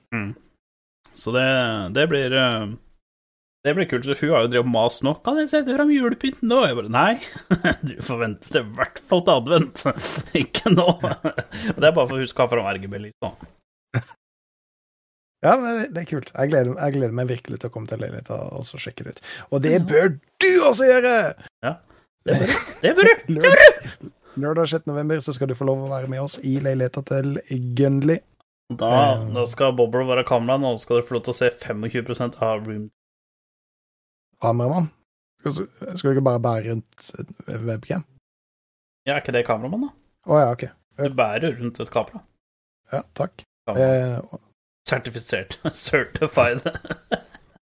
Så 1.18 1.32
det, 1.34 1.48
det 1.94 2.08
blir 2.10 2.34
eh, 2.34 2.68
Det 3.68 3.74
blir 3.76 3.88
kult. 3.92 4.06
Så 4.08 4.16
hun 4.22 4.32
har 4.32 4.46
jo 4.46 4.52
drevet 4.54 4.72
mast 4.72 5.04
nå. 5.04 5.12
'Kan 5.26 5.42
jeg 5.42 5.50
sette 5.52 5.76
fram 5.76 5.92
julepynten 5.92 6.48
nå?' 6.48 6.64
Jeg 6.70 6.78
bare 6.78 6.92
Nei, 6.94 7.20
du 7.90 7.98
får 8.06 8.22
vente 8.22 8.48
til 8.54 8.62
i 8.64 8.70
hvert 8.80 9.02
fall 9.10 9.26
til 9.28 9.34
advent. 9.42 9.84
Ikke 10.44 10.72
nå. 10.72 10.88
Det 11.04 11.84
er 11.84 11.92
bare 11.92 12.08
for 12.08 12.16
å 12.16 12.22
huske 12.24 12.40
å 12.40 12.46
ha 12.48 12.52
fram 12.54 12.70
RGB-lys 12.78 13.18
nå. 13.26 13.34
Ja, 15.46 15.54
men 15.60 15.68
det, 15.78 15.90
det 15.94 16.02
er 16.02 16.08
kult. 16.10 16.32
Jeg 16.34 16.50
gleder, 16.50 16.72
jeg 16.80 16.96
gleder 16.96 17.18
meg 17.20 17.28
virkelig 17.30 17.60
til 17.62 17.70
å 17.70 17.74
komme 17.74 17.90
til 17.92 18.00
leiligheten 18.02 18.56
og 18.58 18.64
så 18.66 18.80
sjekke 18.82 19.06
det 19.06 19.18
ut. 19.18 19.20
Og 19.54 19.62
det 19.68 19.76
bør 19.90 20.16
du 20.42 20.50
også 20.66 20.88
gjøre! 20.90 21.14
Ja, 21.66 21.76
Det 22.82 22.96
bør 22.98 23.06
du! 23.12 23.36
Lørdag, 23.38 23.78
lørdag 24.42 24.72
6. 24.74 24.88
november 24.90 25.22
så 25.24 25.36
skal 25.38 25.52
du 25.52 25.56
få 25.60 25.68
lov 25.70 25.86
å 25.86 25.92
være 25.92 26.10
med 26.12 26.24
oss 26.24 26.40
i 26.42 26.58
leiligheten 26.64 27.06
til 27.08 27.38
Gunley. 27.78 28.24
Da, 28.68 28.90
da 29.32 29.46
skal 29.48 29.76
Bobble 29.78 30.04
være 30.10 30.26
kameraet, 30.28 30.60
og 30.60 30.74
nå 30.76 30.82
skal 30.82 30.98
dere 31.00 31.08
få 31.08 31.16
lov 31.16 31.28
til 31.28 31.36
å 31.36 31.38
se 31.38 31.52
25% 31.54 32.42
av 32.44 32.66
Room. 32.68 32.90
Kameramann. 34.42 34.90
Skal 35.42 35.54
skal 35.98 36.08
du 36.08 36.16
ikke 36.16 36.26
bare 36.26 36.42
bære 36.44 36.72
rundt 36.72 37.12
et 37.20 37.62
webcam? 37.66 38.04
Ja, 39.08 39.16
er 39.16 39.22
ikke 39.22 39.36
det 39.36 39.46
kameramann, 39.48 39.88
da? 39.88 39.94
Å 40.28 40.42
ja, 40.42 40.52
ok. 40.52 40.68
Du 40.98 41.14
bærer 41.16 41.56
rundt 41.62 41.80
et 41.80 41.92
kamera. 41.94 42.24
Ja, 42.92 43.04
takk. 43.16 43.44
Eh, 43.72 44.18
Sertifisert. 44.88 45.60
Certified. 45.74 46.64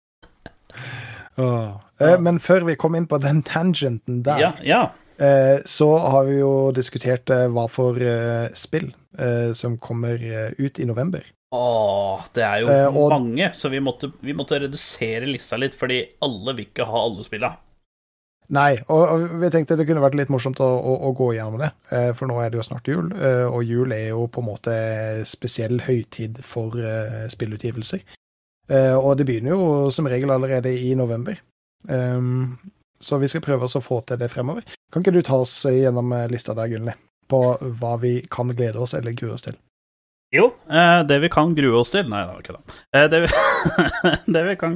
oh. 1.42 1.76
Eh, 2.00 2.18
men 2.22 2.40
før 2.40 2.66
vi 2.68 2.76
kom 2.78 2.96
inn 2.98 3.08
på 3.10 3.18
den 3.22 3.42
tangenten 3.46 4.22
der, 4.26 4.42
ja, 4.42 4.52
ja. 4.66 4.82
eh, 5.18 5.62
så 5.66 5.90
har 5.98 6.28
vi 6.30 6.40
jo 6.40 6.52
diskutert 6.76 7.30
eh, 7.34 7.46
hva 7.52 7.66
for 7.72 7.98
eh, 8.02 8.48
spill 8.54 8.92
eh, 9.18 9.52
som 9.54 9.78
kommer 9.78 10.22
ut 10.58 10.78
i 10.78 10.88
november. 10.88 11.26
Åh, 11.54 12.24
det 12.34 12.42
er 12.42 12.60
jo 12.64 12.68
Eh, 12.68 12.86
og- 12.96 13.10
mange, 13.10 13.52
så 13.54 13.68
vi 13.70 13.78
måtte, 13.80 14.12
vi 14.20 14.32
måtte 14.34 14.58
redusere 14.60 15.26
lista 15.30 15.56
litt, 15.56 15.74
fordi 15.74 16.00
alle 16.22 16.54
vil 16.56 16.66
ikke 16.66 16.86
ha 16.86 17.04
alle 17.04 17.24
spilla. 17.24 17.56
Nei, 18.48 18.76
og, 18.88 19.02
og 19.10 19.40
vi 19.40 19.48
tenkte 19.50 19.76
det 19.76 19.86
kunne 19.88 20.02
vært 20.04 20.14
litt 20.14 20.28
morsomt 20.30 20.60
å, 20.62 20.66
å, 20.78 20.92
å 21.08 21.14
gå 21.18 21.32
gjennom 21.34 21.58
det, 21.58 21.72
eh, 21.90 22.12
for 22.14 22.30
nå 22.30 22.36
er 22.42 22.50
det 22.50 22.58
jo 22.60 22.66
snart 22.66 22.86
jul, 22.86 23.08
eh, 23.18 23.42
og 23.46 23.64
jul 23.66 23.90
er 23.92 24.08
jo 24.12 24.28
på 24.30 24.42
en 24.42 24.46
måte 24.52 24.76
spesiell 25.26 25.80
høytid 25.82 26.38
for 26.46 26.76
eh, 26.78 27.26
spillutgivelser. 27.32 28.04
Eh, 28.70 28.94
og 28.94 29.16
det 29.18 29.26
begynner 29.26 29.54
jo 29.54 29.90
som 29.94 30.06
regel 30.06 30.30
allerede 30.30 30.70
i 30.74 30.94
november. 30.98 31.38
Um, 31.88 32.56
så 32.98 33.18
vi 33.22 33.28
skal 33.30 33.42
prøve 33.44 33.66
oss 33.66 33.76
å 33.78 33.82
få 33.84 34.00
til 34.06 34.18
det 34.18 34.30
fremover. 34.32 34.64
Kan 34.90 35.02
ikke 35.04 35.12
du 35.14 35.22
ta 35.22 35.36
oss 35.42 35.52
gjennom 35.70 36.10
lista 36.32 36.54
der, 36.54 36.70
Gunnli, 36.72 36.94
på 37.30 37.42
hva 37.78 37.92
vi 38.02 38.20
kan 38.30 38.48
glede 38.50 38.78
oss 38.82 38.94
eller 38.94 39.14
grue 39.14 39.34
oss 39.36 39.42
til? 39.46 39.54
Jo, 40.36 40.50
eh, 40.68 41.00
det 41.08 41.18
vi 41.22 41.28
kan 41.32 41.54
grue 41.56 41.80
oss 41.80 41.90
til 41.94 42.08
Nei, 42.10 42.22
det 42.26 42.32
var 42.34 42.40
ikke 42.42 42.56
det. 42.56 42.62
Eh, 42.92 43.06
det, 43.12 43.18
vi, 43.24 43.28
det 44.36 44.42
vi 44.50 44.54
kan 44.60 44.72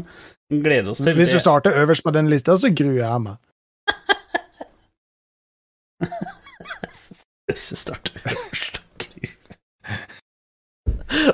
glede 0.50 0.90
oss 0.92 1.02
til 1.04 1.16
Hvis 1.18 1.34
du 1.34 1.40
starter 1.42 1.76
øverst 1.82 2.04
på 2.06 2.12
den 2.16 2.30
lista, 2.32 2.56
så 2.56 2.68
gruer 2.72 3.00
jeg 3.02 3.20
meg. 3.26 3.36
Hvis 7.50 7.68
du 7.72 7.76
starter 7.76 8.12
øverst 8.24 8.80
og 8.80 8.86
gruer 9.04 9.34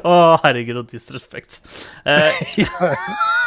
Å, 0.09 0.13
herregud, 0.43 0.79
og 0.81 0.91
disrespekt. 0.91 1.61
Eh, 2.09 2.33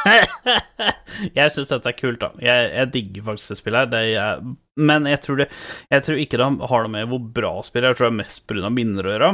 jeg 1.40 1.52
syns 1.52 1.72
dette 1.74 1.90
er 1.90 1.98
kult, 1.98 2.22
da. 2.22 2.30
Jeg, 2.44 2.70
jeg 2.78 2.92
digger 2.94 3.26
faktisk 3.32 3.52
det 3.52 3.58
spillet 3.60 3.80
her. 3.82 3.90
Det 3.92 4.02
er, 4.22 4.44
men 4.80 5.10
jeg 5.10 5.20
tror, 5.26 5.36
det, 5.42 5.48
jeg 5.90 6.06
tror 6.06 6.18
ikke 6.22 6.40
det 6.40 6.48
har 6.72 6.86
noe 6.86 6.94
med 6.94 7.10
hvor 7.12 7.22
bra 7.42 7.54
spillet 7.66 7.90
er. 7.90 7.92
Jeg 7.92 8.00
tror 8.00 8.08
det 8.08 8.14
er 8.14 8.22
mest 8.22 8.46
pga. 8.48 8.70
minner 8.72 9.04
å 9.10 9.16
gjøre. 9.16 9.32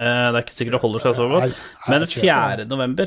Eh, 0.00 0.26
det 0.32 0.36
er 0.38 0.44
ikke 0.44 0.56
sikkert 0.56 0.78
det 0.78 0.84
holder 0.84 1.00
seg 1.04 1.16
så 1.18 1.26
godt. 1.28 1.58
Men 1.88 2.06
4. 2.08 2.64
november, 2.70 3.06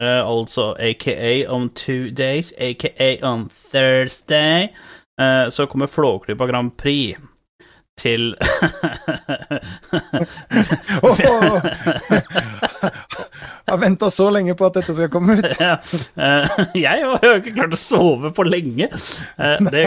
eh, 0.00 0.22
altså 0.24 0.70
aka 0.80 1.46
om 1.52 1.68
two 1.68 2.10
days, 2.16 2.52
aka 2.58 3.18
on 3.22 3.48
Thursday, 3.48 4.70
eh, 5.20 5.48
så 5.52 5.66
kommer 5.66 5.86
Flåklypa 5.86 6.46
Grand 6.48 6.72
Prix 6.80 7.18
til 8.00 8.34
har 13.70 13.80
venta 13.82 14.10
så 14.12 14.28
lenge 14.34 14.54
på 14.58 14.66
at 14.68 14.76
dette 14.80 14.94
skal 14.96 15.10
komme 15.12 15.38
ut. 15.40 15.48
ja, 15.60 15.76
eh, 16.16 16.64
Jeg 16.78 17.04
har 17.06 17.26
jo 17.26 17.34
ikke 17.40 17.54
klart 17.56 17.76
å 17.76 17.80
sove 17.80 18.32
på 18.36 18.46
lenge. 18.48 18.90
Eh, 18.90 19.56
det, 19.70 19.84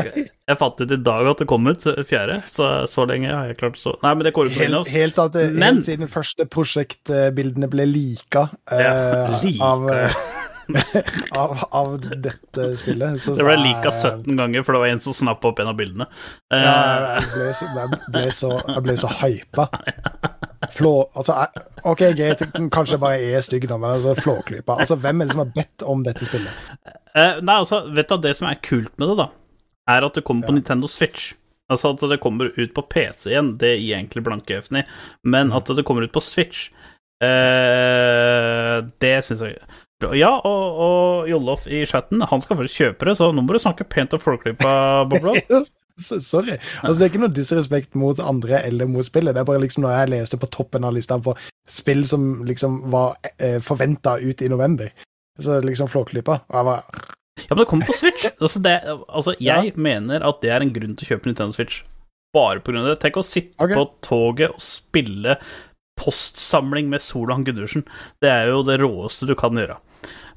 jeg 0.50 0.60
fant 0.60 0.82
ut 0.84 0.92
i 0.92 1.00
dag 1.06 1.30
at 1.34 1.44
det 1.44 1.48
kom 1.50 1.68
ut 1.70 1.86
fjerde, 2.10 2.42
så 2.52 2.72
så 2.92 3.06
lenge 3.10 3.32
har 3.32 3.52
jeg 3.52 3.60
klart 3.62 3.80
å 3.80 3.84
sove. 3.86 4.00
Nei, 4.04 4.14
men 4.20 4.28
det 4.28 4.34
går 4.36 4.52
ikke 4.52 4.64
Helt, 4.68 4.94
helt, 4.94 5.20
at 5.28 5.36
det, 5.38 5.50
Men- 5.54 5.78
helt 5.82 5.88
siden 5.92 6.12
første 6.12 6.48
prosjektbildene 6.52 7.70
ble 7.72 7.86
lika, 7.90 8.48
eh, 8.72 8.84
Ja, 8.84 9.42
lika, 9.44 9.64
av, 9.64 9.90
av, 11.44 11.64
av 11.72 11.96
dette 12.24 12.70
spillet. 12.80 13.20
Så 13.22 13.36
Det 13.36 13.44
ble 13.48 13.58
lika 13.60 13.92
17 13.92 14.38
ganger, 14.40 14.64
for 14.64 14.76
det 14.78 14.84
var 14.86 14.94
en 14.94 15.02
som 15.04 15.16
snappa 15.18 15.52
opp 15.52 15.60
en 15.64 15.72
av 15.74 15.78
bildene. 15.80 16.08
Eh, 16.54 16.64
Ja, 16.64 17.20
jeg 17.20 17.30
ble, 17.34 17.50
så, 17.54 17.68
jeg 17.76 18.00
ble 18.16 18.26
så, 18.32 18.52
jeg 18.68 18.86
ble 18.88 18.98
så 19.04 19.12
hypa. 19.22 19.68
Flå, 20.72 21.10
altså, 21.18 21.36
ok, 21.84 22.00
greit, 22.16 22.44
kanskje 22.72 22.96
jeg 22.96 23.02
bare 23.04 23.20
er 23.36 23.42
stygg 23.44 23.68
nå, 23.70 23.78
men 23.82 23.96
altså, 23.98 24.14
Flåklypa 24.22 24.78
altså, 24.80 24.96
Hvem 25.04 25.22
er 25.22 25.26
det 25.28 25.34
som 25.36 25.42
har 25.44 25.52
bedt 25.56 25.84
om 25.90 26.04
dette 26.06 26.26
spillet? 26.30 26.54
Eh, 27.16 27.40
nei, 27.44 27.56
altså, 27.60 27.82
vet 27.94 28.08
du, 28.10 28.18
det 28.24 28.36
som 28.40 28.48
er 28.50 28.62
kult 28.64 28.94
med 28.98 29.10
det, 29.12 29.18
da, 29.20 29.28
er 29.94 30.08
at 30.08 30.14
det 30.16 30.24
kommer 30.24 30.48
på 30.48 30.54
Ja. 30.54 30.60
Nintendo 30.62 30.88
Switch. 30.88 31.34
Altså 31.72 31.94
at 31.94 32.02
det 32.10 32.20
kommer 32.22 32.52
ut 32.58 32.74
på 32.76 32.82
PC 32.92 33.30
igjen, 33.32 33.54
det 33.58 33.76
gir 33.80 33.96
egentlig 33.98 34.24
blanke 34.26 34.58
F-en 34.62 34.82
i, 34.82 34.86
men 35.24 35.48
Mm. 35.50 35.58
at 35.58 35.66
det 35.76 35.86
kommer 35.88 36.04
ut 36.08 36.12
på 36.14 36.22
Switch, 36.22 36.70
eh, 37.24 38.82
det 39.00 39.16
syns 39.26 39.42
jeg 39.46 39.58
Ja, 40.20 40.34
og, 40.44 40.80
og 40.84 41.30
Jollof 41.32 41.64
i 41.72 41.86
chatten, 41.88 42.20
han 42.28 42.42
skal 42.44 42.58
først 42.60 42.76
kjøpe 42.76 43.06
det, 43.08 43.14
så 43.16 43.30
nå 43.32 43.40
må 43.46 43.54
du 43.56 43.60
snakke 43.64 43.86
pent 43.88 44.12
om 44.14 44.20
Flåklypa, 44.20 44.74
Boblo. 45.08 45.34
Sorry. 46.32 46.58
Altså, 46.82 46.98
det 46.98 47.06
er 47.06 47.12
ikke 47.12 47.24
noe 47.24 47.36
disrespekt 47.36 47.98
mot 48.00 48.20
andre 48.24 48.62
eller 48.66 48.90
mot 48.90 49.06
spillet. 49.06 49.36
Det 49.36 49.44
er 49.44 49.50
bare 49.50 49.64
liksom 49.64 49.86
når 49.86 49.98
jeg 49.98 50.14
leste 50.16 50.40
på 50.42 50.50
toppen 50.54 50.88
av 50.88 50.96
lista 50.96 51.20
på 51.22 51.36
spill 51.70 52.04
som 52.08 52.44
liksom 52.48 52.82
var 52.94 53.18
eh, 53.38 53.60
forventa 53.64 54.18
ut 54.20 54.42
i 54.42 54.50
november, 54.52 54.92
så 55.40 55.62
liksom 55.64 55.92
Flåklypa. 55.92 56.42
Og 56.50 56.60
jeg 56.60 56.70
var 56.70 56.86
Ja, 57.44 57.56
men 57.56 57.64
det 57.64 57.70
kommer 57.70 57.90
på 57.90 57.98
Switch. 57.98 58.28
Altså, 58.44 58.60
det, 58.60 58.80
altså 59.10 59.36
jeg 59.42 59.74
mener 59.76 60.26
at 60.26 60.42
det 60.42 60.52
er 60.54 60.62
en 60.62 60.74
grunn 60.74 60.98
til 60.98 61.08
å 61.08 61.14
kjøpe 61.14 61.30
Nintendo 61.30 61.56
Switch. 61.56 61.84
Bare 62.34 62.62
på 62.62 62.74
grunn 62.74 62.84
av 62.84 62.94
det. 62.94 63.00
Tenk 63.02 63.18
å 63.22 63.26
sitte 63.26 63.58
okay. 63.62 63.78
på 63.78 63.88
toget 64.06 64.54
og 64.54 64.62
spille 64.62 65.38
postsamling 66.00 66.90
med 66.90 67.04
Solan 67.06 67.46
Gundersen. 67.46 67.86
Det 68.22 68.30
er 68.30 68.50
jo 68.50 68.64
det 68.66 68.80
råeste 68.82 69.30
du 69.30 69.36
kan 69.38 69.58
gjøre. 69.58 69.78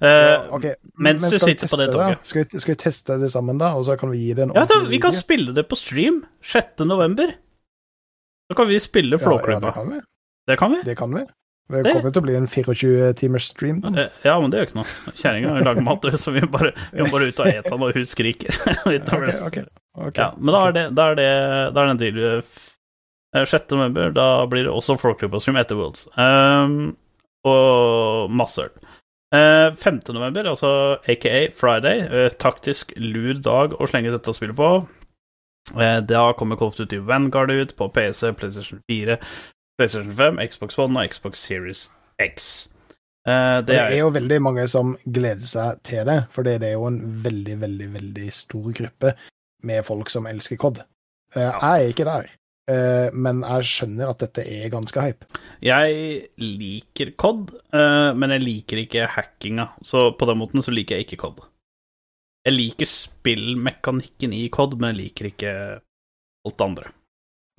Eh, 0.01 0.47
Ok, 0.57 0.67
mens 0.99 1.23
men 1.23 1.33
du 1.33 1.39
sitter 1.41 1.71
på 1.71 1.79
det 1.81 1.89
toget. 1.93 2.27
Skal 2.27 2.45
vi, 2.45 2.61
skal 2.63 2.75
vi 2.75 2.79
teste 2.83 3.17
det 3.23 3.31
sammen, 3.33 3.59
da? 3.63 3.73
Og 3.79 3.87
så 3.89 3.97
kan 4.01 4.11
vi 4.13 4.21
gi 4.25 4.35
det 4.37 4.47
en 4.47 4.55
ja, 4.57 4.67
da, 4.69 4.81
vi 4.89 5.01
kan 5.03 5.15
spille 5.15 5.55
det 5.57 5.67
på 5.71 5.79
stream 5.79 6.23
6. 6.45 6.85
november. 6.89 7.35
Så 8.51 8.57
kan 8.59 8.69
vi 8.69 8.79
spille 8.81 9.19
Ja, 9.19 9.33
ja, 9.57 9.59
det 9.61 9.73
kan 9.75 9.91
vi. 9.91 10.01
det 10.87 10.97
kan 10.97 11.15
vi. 11.17 11.25
Det 11.67 11.83
kommer 11.83 12.13
til 12.15 12.23
å 12.23 12.27
bli 12.29 12.35
en 12.39 12.47
24-timers 12.47 13.49
stream. 13.51 13.81
Da. 13.83 13.91
Eh, 14.05 14.21
Ja, 14.29 14.37
men 14.39 14.53
det 14.53 14.61
gjør 14.61 14.69
ikke 14.69 14.79
noe. 14.79 15.15
Kjerringa 15.19 15.57
lager 15.67 15.83
mat, 15.83 16.07
så 16.23 16.31
vi, 16.31 16.45
må 16.47 16.53
bare 17.11 17.27
ut 17.27 17.41
og 17.43 17.49
ete 17.51 17.73
når 17.75 17.97
hun 17.99 18.07
skriker. 18.07 18.55
okay, 18.87 19.65
okay. 19.99 20.21
Ja, 20.23 20.29
men 20.39 20.55
da 20.55 20.61
er 20.69 20.77
det, 20.77 20.85
da 20.95 21.09
er 21.11 21.19
det, 21.19 21.27
da 21.75 21.83
er 21.83 21.91
det 21.91 21.95
en 21.97 22.03
deal. 22.05 22.21
Eh, 23.35 23.49
6. 23.51 23.75
november, 23.75 24.15
da 24.15 24.29
blir 24.47 24.69
det 24.69 24.73
også 24.73 24.95
Folklubb-stream 25.01 25.59
etter 25.61 25.77
Worlds. 25.77 26.07
Um, 26.15 26.95
og 27.47 28.31
masse 28.31 28.63
øl. 28.63 28.71
Eh, 29.35 29.75
5. 29.75 30.01
november, 30.15 30.45
altså 30.47 30.69
aka 31.09 31.49
Friday, 31.51 31.99
eh, 32.07 32.31
taktisk 32.39 32.93
lur 32.97 33.35
dag 33.43 33.73
å 33.75 33.89
slenge 33.91 34.13
dette 34.15 34.35
spillet 34.37 34.57
på. 34.57 34.69
Eh, 35.75 36.01
da 36.07 36.33
kommer 36.39 36.57
Call 36.57 36.71
ut 36.71 36.77
Duty 36.79 36.99
Vanguard 37.03 37.51
ut 37.51 37.75
på 37.77 37.89
PC, 37.93 38.33
PlayStation 38.39 38.81
4, 38.91 39.17
PlayStation 39.79 40.13
5, 40.15 40.39
Xbox 40.49 40.79
One 40.79 40.97
og 41.01 41.11
Xbox 41.11 41.39
Series 41.43 41.89
X. 42.23 42.69
Eh, 43.27 43.61
Det 43.63 43.67
det 43.67 43.81
er 43.81 43.99
jo 43.99 44.11
veldig 44.15 44.39
mange 44.43 44.69
som 44.69 44.97
gleder 45.05 45.43
seg 45.45 45.83
til 45.83 46.05
det, 46.07 46.21
for 46.31 46.43
det 46.47 46.63
er 46.63 46.73
jo 46.77 46.87
en 46.87 47.01
veldig, 47.25 47.59
veldig, 47.61 47.93
veldig 47.95 48.33
stor 48.33 48.71
gruppe 48.73 49.15
med 49.65 49.85
folk 49.85 50.09
som 50.11 50.27
elsker 50.27 50.57
COD. 50.57 50.79
Eh, 51.35 51.51
Jeg 51.51 51.83
er 51.83 51.93
ikke 51.93 52.05
der, 52.05 52.31
men 53.15 53.43
jeg 53.47 53.67
skjønner 53.71 54.11
at 54.11 54.23
dette 54.25 54.43
er 54.43 54.73
ganske 54.73 55.03
hype. 55.03 55.29
Jeg 55.63 56.31
liker 56.43 57.13
COD, 57.21 57.53
eh, 57.71 58.11
men 58.19 58.35
jeg 58.35 58.43
liker 58.43 58.81
ikke 58.83 59.07
hackinga. 59.15 59.69
Så 59.87 60.09
på 60.19 60.29
den 60.31 60.41
måten 60.41 60.65
så 60.65 60.75
liker 60.75 60.99
jeg 60.99 61.07
ikke 61.07 61.21
COD. 61.23 61.45
Jeg 62.47 62.55
liker 62.55 62.91
spillmekanikken 62.91 64.35
i 64.35 64.47
COD, 64.55 64.79
men 64.81 64.93
jeg 64.93 65.01
liker 65.01 65.31
ikke 65.31 65.53
alt 66.47 66.59
det 66.59 66.67
andre. 66.67 66.91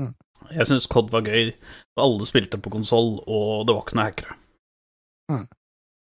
Mm. 0.01 0.13
Jeg 0.53 0.69
syns 0.69 0.87
COD 0.91 1.11
var 1.11 1.27
gøy, 1.27 1.53
alle 1.99 2.27
spilte 2.29 2.59
på 2.61 2.71
konsoll, 2.71 3.17
og 3.27 3.67
det 3.67 3.75
var 3.75 3.83
ikke 3.83 3.97
noen 3.97 4.07
hackere. 4.07 4.37
Mm. 5.31 5.45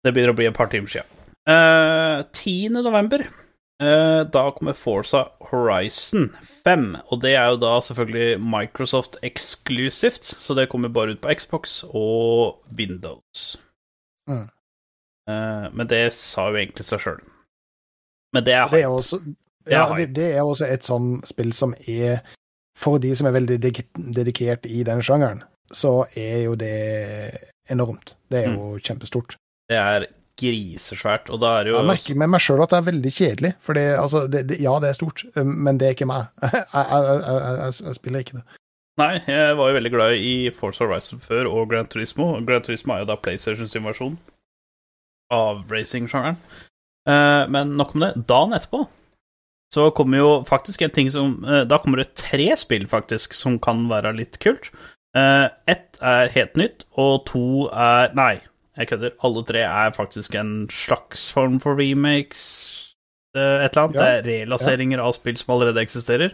Det 0.04 0.14
begynner 0.14 0.34
å 0.34 0.38
bli 0.38 0.46
et 0.50 0.58
par 0.58 0.70
timer. 0.70 1.02
Eh, 1.48 2.22
10. 2.22 2.78
november, 2.84 3.24
eh, 3.24 3.47
da 3.78 4.42
kommer 4.56 4.74
Forza 4.74 5.20
Horizon 5.50 6.32
5, 6.64 6.96
og 7.12 7.20
det 7.22 7.34
er 7.38 7.52
jo 7.52 7.60
da 7.62 7.76
selvfølgelig 7.86 8.40
Microsoft 8.42 9.16
eksklusivt, 9.22 10.24
så 10.24 10.54
det 10.58 10.68
kommer 10.68 10.90
bare 10.90 11.14
ut 11.14 11.20
på 11.22 11.30
Xbox 11.38 11.84
og 11.86 12.58
Windows. 12.74 13.56
Mm. 14.28 14.48
Eh, 15.28 15.66
men 15.72 15.88
det 15.88 16.12
sa 16.16 16.48
jo 16.48 16.56
egentlig 16.56 16.86
seg 16.88 17.02
sjøl. 17.04 17.20
Men 18.32 18.44
det 18.44 18.54
er 18.54 18.68
Det 18.68 18.82
er 18.82 18.88
også, 18.92 19.18
Det 19.64 19.72
ja, 19.72 19.86
hype. 19.86 20.00
det, 20.00 20.14
det 20.16 20.28
er 20.36 20.42
også 20.42 20.66
et 20.68 20.84
sånn 20.84 21.22
spill 21.24 21.52
som 21.52 21.74
er 21.88 22.20
For 22.78 22.98
de 22.98 23.14
som 23.16 23.26
er 23.26 23.34
veldig 23.34 23.56
dedik 23.58 23.88
dedikert 23.94 24.66
i 24.66 24.84
den 24.86 25.02
sjangeren, 25.02 25.42
så 25.72 26.06
er 26.16 26.44
jo 26.44 26.54
det 26.54 26.74
enormt. 27.68 28.16
Det 28.30 28.44
er 28.44 28.52
jo 28.54 28.78
kjempestort. 28.78 29.34
Det 29.68 29.76
er 29.76 30.06
grisesvært, 30.38 31.28
og 31.34 31.42
da 31.42 31.56
er 31.58 31.66
det 31.66 31.72
jo 31.72 31.80
Jeg 31.80 31.90
merker 31.90 32.20
med 32.22 32.32
meg 32.34 32.44
sjøl 32.44 32.62
at 32.64 32.72
det 32.72 32.78
er 32.78 32.86
veldig 32.86 33.12
kjedelig, 33.14 33.52
for 33.64 33.80
altså, 33.80 34.24
ja, 34.54 34.76
det 34.82 34.88
er 34.88 34.96
stort, 34.96 35.24
men 35.44 35.80
det 35.80 35.88
er 35.88 35.98
ikke 35.98 36.08
meg. 36.10 36.30
Jeg, 36.48 36.64
jeg, 36.72 37.20
jeg, 37.26 37.74
jeg, 37.84 37.98
spiller 37.98 38.24
ikke 38.24 38.38
det. 38.38 38.44
Nei, 38.98 39.20
jeg 39.30 39.54
var 39.58 39.68
jo 39.70 39.76
veldig 39.76 39.90
glad 39.94 40.16
i 40.18 40.50
Forza 40.54 40.86
Horizon 40.86 41.20
før, 41.22 41.46
og 41.46 41.68
Gran 41.70 41.86
Turismo. 41.86 42.32
Gran 42.46 42.64
Turismo 42.66 42.96
er 42.96 43.04
jo 43.04 43.10
da 43.12 43.16
PlayStations 43.22 43.76
invasjon 43.78 44.16
av 45.34 45.60
racing-sjangeren. 45.70 46.38
Eh, 47.08 47.44
men 47.52 47.76
nok 47.78 47.94
om 47.94 48.02
det. 48.02 48.12
Dagen 48.28 48.56
etterpå 48.58 48.88
så 49.74 49.90
kommer 49.94 50.18
jo 50.18 50.30
faktisk 50.48 50.82
en 50.82 50.94
ting 50.96 51.10
som 51.12 51.42
eh, 51.44 51.66
Da 51.68 51.76
kommer 51.78 52.00
det 52.00 52.16
tre 52.18 52.48
spill, 52.58 52.88
faktisk, 52.90 53.36
som 53.36 53.60
kan 53.62 53.86
være 53.90 54.16
litt 54.18 54.40
kult. 54.42 54.72
Ett 55.18 55.98
er 56.04 56.28
helt 56.34 56.58
nytt, 56.58 56.84
og 57.00 57.24
to 57.26 57.66
er 57.72 58.12
Nei, 58.14 58.36
jeg 58.78 58.88
kødder. 58.88 59.10
Alle 59.24 59.44
tre 59.44 59.58
er 59.66 59.90
faktisk 59.96 60.34
en 60.34 60.68
slags 60.70 61.32
form 61.32 61.60
for 61.60 61.74
remakes. 61.78 62.74
eh, 63.36 63.40
et 63.64 63.70
eller 63.70 63.82
annet. 63.82 63.94
Ja. 63.94 64.00
Det 64.00 64.08
er 64.18 64.42
relanseringer 64.42 64.98
av 65.04 65.12
spill 65.12 65.36
som 65.36 65.52
allerede 65.54 65.82
eksisterer. 65.84 66.32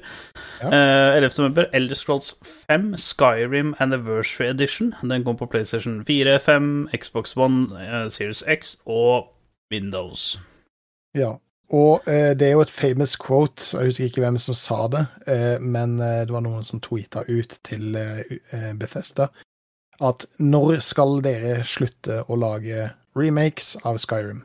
Ja. 0.62 0.68
Uh, 0.68 1.16
11. 1.16 1.30
november, 1.38 1.66
Elder 1.72 1.94
Scrolls 1.94 2.34
5, 2.70 2.94
Skyrim 2.96 3.74
Anniversary 3.78 4.46
Edition. 4.48 4.94
Den 5.02 5.24
kom 5.24 5.36
på 5.36 5.46
PlayStation 5.46 6.04
4, 6.06 6.38
5, 6.40 6.88
Xbox 6.96 7.36
One, 7.36 7.66
uh, 7.74 8.08
Series 8.10 8.44
X 8.46 8.76
og 8.86 9.26
Windows. 9.72 10.40
Ja. 11.14 11.32
Og 11.72 12.00
uh, 12.06 12.12
det 12.38 12.42
er 12.42 12.52
jo 12.52 12.60
et 12.60 12.70
famous 12.70 13.16
quote, 13.16 13.76
jeg 13.76 13.86
husker 13.90 14.04
ikke 14.04 14.20
hvem 14.20 14.38
som 14.38 14.54
sa 14.54 14.86
det, 14.92 15.06
eh, 15.26 15.60
men 15.60 15.96
eh, 16.00 16.20
det 16.28 16.30
var 16.32 16.44
noen 16.44 16.62
som 16.64 16.80
tweeta 16.80 17.24
ut 17.28 17.58
til 17.64 17.96
eh, 17.96 18.20
eh, 18.52 18.74
Bethesda 18.78 19.26
at 20.00 20.26
når 20.38 20.80
skal 20.80 21.20
dere 21.22 21.64
slutte 21.64 22.22
å 22.28 22.36
lage 22.36 22.90
remakes 23.16 23.76
av 23.84 23.98
Skyrim? 23.98 24.42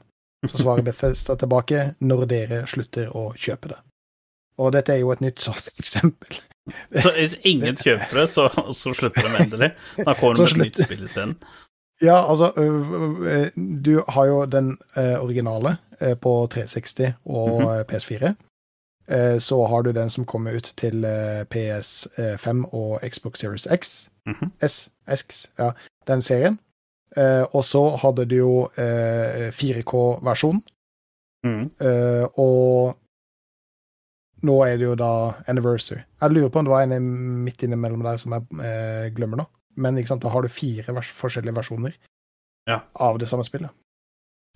Så 0.48 0.62
svarer 0.62 0.82
Bethesda 0.88 1.36
tilbake 1.36 1.94
når 2.00 2.26
dere 2.30 2.62
slutter 2.68 3.10
å 3.18 3.34
kjøpe 3.36 3.68
det. 3.74 3.80
Og 4.60 4.72
dette 4.76 4.94
er 4.94 5.00
jo 5.02 5.12
et 5.12 5.22
nytt 5.22 5.40
sånt 5.40 5.68
eksempel. 5.82 6.38
Så 7.02 7.12
hvis 7.16 7.36
ingen 7.44 7.76
kjøper 7.76 8.22
det, 8.22 8.28
så, 8.30 8.50
så 8.78 8.94
slutter 8.94 9.26
de 9.26 9.36
endelig. 9.44 9.72
Da 9.98 10.14
kommer 10.14 10.36
de 10.36 10.44
med 10.44 10.52
et 10.52 10.78
nytt 10.78 10.84
spill 10.86 11.04
isteden. 11.08 11.36
Ja, 12.02 12.22
altså 12.32 12.54
Du 13.84 14.04
har 14.08 14.26
jo 14.30 14.46
den 14.46 14.78
originale 15.20 15.78
på 16.22 16.34
360 16.52 17.14
og 17.26 17.62
Mhm. 17.62 17.68
øh, 17.70 17.84
PS4. 17.90 18.36
Eh, 19.10 19.40
Så 19.40 19.66
har 19.68 19.82
du 19.84 19.92
den 19.92 20.10
som 20.10 20.26
kommer 20.26 20.52
ut 20.56 20.64
til 20.78 21.04
øh, 21.06 21.44
PS5 21.52 22.66
og 22.74 23.00
Xbox 23.10 23.40
Series 23.40 23.68
X. 23.82 24.10
Mhm. 24.30 24.52
S, 24.62 24.90
X, 25.08 25.48
ja, 25.58 25.72
den 26.08 26.22
serien. 26.22 26.60
Eh, 27.18 27.44
Og 27.54 27.64
så 27.66 27.82
hadde 27.98 28.26
du 28.30 28.36
jo 28.36 28.54
eh, 28.78 29.50
4K-versjon, 29.52 30.62
Mm. 31.46 31.70
eh, 31.80 32.26
og 32.38 32.98
nå 34.44 34.56
er 34.68 34.78
det 34.78 34.86
jo 34.86 34.96
da 35.00 35.34
Anniversary. 35.48 36.02
Jeg 36.22 36.32
lurer 36.32 36.50
på 36.52 36.60
om 36.60 36.66
det 36.68 36.72
var 36.74 36.84
en 36.84 37.08
midt 37.46 37.64
innimellom 37.64 38.04
der 38.04 38.18
som 38.18 38.32
jeg 38.36 38.44
eh, 38.64 39.10
glemmer 39.16 39.38
nå. 39.42 39.46
Men 39.80 40.00
sant, 40.08 40.22
da 40.22 40.30
har 40.34 40.42
du 40.44 40.50
fire 40.52 40.94
vers 40.96 41.10
forskjellige 41.16 41.56
versjoner 41.56 41.94
Ja. 42.68 42.82
av 42.96 43.18
det 43.20 43.28
samme 43.28 43.44
spillet. 43.48 43.72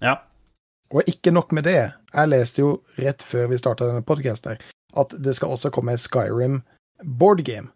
Ja. 0.02 0.18
Og 0.92 1.04
ikke 1.08 1.32
nok 1.32 1.52
med 1.52 1.64
det. 1.64 1.94
Jeg 2.14 2.30
leste 2.30 2.60
jo 2.62 2.84
rett 2.98 3.24
før 3.24 3.48
vi 3.50 3.58
starta 3.58 3.88
denne 3.88 4.04
podkasten 4.06 4.60
at 4.96 5.10
det 5.24 5.36
skal 5.36 5.50
også 5.56 5.72
komme 5.72 5.96
Skyrim 5.98 6.62
board 7.04 7.44
game. 7.46 7.70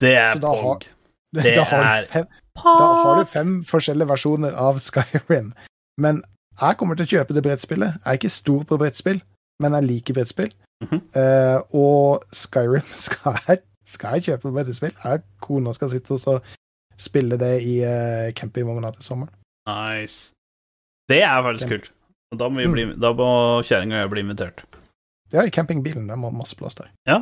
Det 0.00 0.14
er 0.16 0.38
Pog. 0.40 0.84
har- 0.84 0.84
det 1.34 1.54
Da 1.56 1.64
har, 1.64 1.84
er- 2.02 2.06
fem, 2.06 2.26
da 2.54 2.86
har 3.02 3.18
du 3.18 3.24
fem 3.30 3.64
forskjellige 3.64 4.08
versjoner 4.08 4.52
av 4.54 4.78
Skyrim. 4.86 5.52
Men 5.98 6.22
jeg 6.60 6.76
kommer 6.78 6.96
til 6.96 7.06
å 7.06 7.12
kjøpe 7.14 7.34
det 7.34 7.42
brettspillet. 7.44 7.98
Jeg 8.04 8.12
er 8.12 8.18
ikke 8.18 8.30
stor 8.30 8.64
på 8.64 8.78
brettspill, 8.78 9.20
men 9.62 9.72
jeg 9.72 9.82
liker 9.88 10.14
brettspill. 10.14 10.52
Mm 10.80 10.88
-hmm. 10.88 11.02
uh, 11.16 11.62
og 11.74 12.22
Skyrim 12.32 12.86
skal 13.06 13.38
jeg, 13.48 13.58
skal 13.86 14.14
jeg 14.14 14.22
kjøpe 14.22 14.52
brettspill. 14.52 14.92
Jeg 15.04 15.22
kona 15.40 15.72
skal 15.72 15.90
sitte 15.90 16.10
og 16.26 16.42
spille 16.98 17.36
det 17.38 17.62
i 17.62 17.80
uh, 17.84 18.32
campingvogna 18.32 18.90
til 18.92 19.02
sommeren. 19.02 19.30
Nice. 19.68 20.32
Det 21.08 21.22
er 21.22 21.42
faktisk 21.42 21.68
Camp. 21.68 21.80
kult. 21.82 21.92
Og 22.32 22.38
Da 22.38 22.48
må, 22.48 22.56
vi 22.60 22.66
Mm. 22.66 22.72
bli, 22.72 22.84
da 23.00 23.12
må 23.12 23.62
kjerringa 23.62 23.94
og 23.96 24.00
jeg 24.00 24.10
bli 24.10 24.20
invitert. 24.20 24.64
Ja, 25.32 25.42
i 25.42 25.50
campingbilen. 25.50 26.08
Det 26.08 26.18
må 26.18 26.30
masse 26.30 26.56
plass 26.56 26.74
der. 26.74 26.86
Ja, 27.06 27.18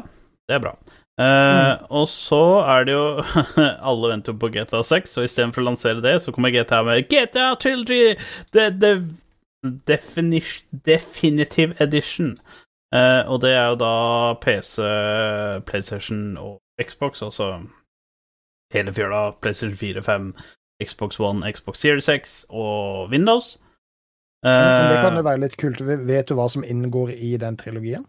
Det 0.49 0.55
er 0.55 0.59
bra. 0.61 0.77
Eh, 1.17 1.77
Og 1.91 2.09
så 2.12 2.61
er 2.69 2.85
det 2.85 2.93
jo 2.93 3.23
Alle 3.89 4.11
venter 4.11 4.35
jo 4.35 4.41
på 4.43 4.51
GTA 4.53 4.83
6, 4.85 5.17
og 5.17 5.25
istedenfor 5.25 5.62
å 5.64 5.69
lansere 5.71 6.03
det, 6.05 6.19
så 6.23 6.33
kommer 6.35 6.53
GTA 6.53 6.83
med 6.85 7.09
GTA 7.09 7.55
Trilogy! 7.61 8.17
The, 8.53 8.69
the 8.71 8.93
Definitive 10.87 11.75
Edition. 11.81 12.37
Uh, 12.95 13.25
og 13.27 13.41
det 13.43 13.51
er 13.57 13.73
jo 13.73 13.79
da 13.81 13.95
PC, 14.41 14.77
PlayStation 15.67 16.37
og 16.39 16.61
Xbox, 16.83 17.23
altså 17.23 17.57
hele 18.73 18.93
fjøla. 18.95 19.33
PlayStation 19.43 19.77
4, 19.77 20.03
5, 20.03 20.29
Xbox 20.85 21.21
One, 21.21 21.53
Xbox 21.53 21.79
Series 21.83 22.09
X 22.09 22.45
og 22.49 23.11
Windows. 23.11 23.57
Men, 24.45 24.53
men 24.53 24.93
det 24.93 25.01
kan 25.03 25.12
Eh, 25.12 25.19
jo 25.19 25.23
være 25.27 25.41
litt 25.43 25.57
kult. 25.59 25.81
Vet 25.83 26.29
du 26.29 26.37
hva 26.39 26.47
som 26.53 26.64
inngår 26.64 27.11
i 27.17 27.37
den 27.41 27.57
trilogien? 27.59 28.05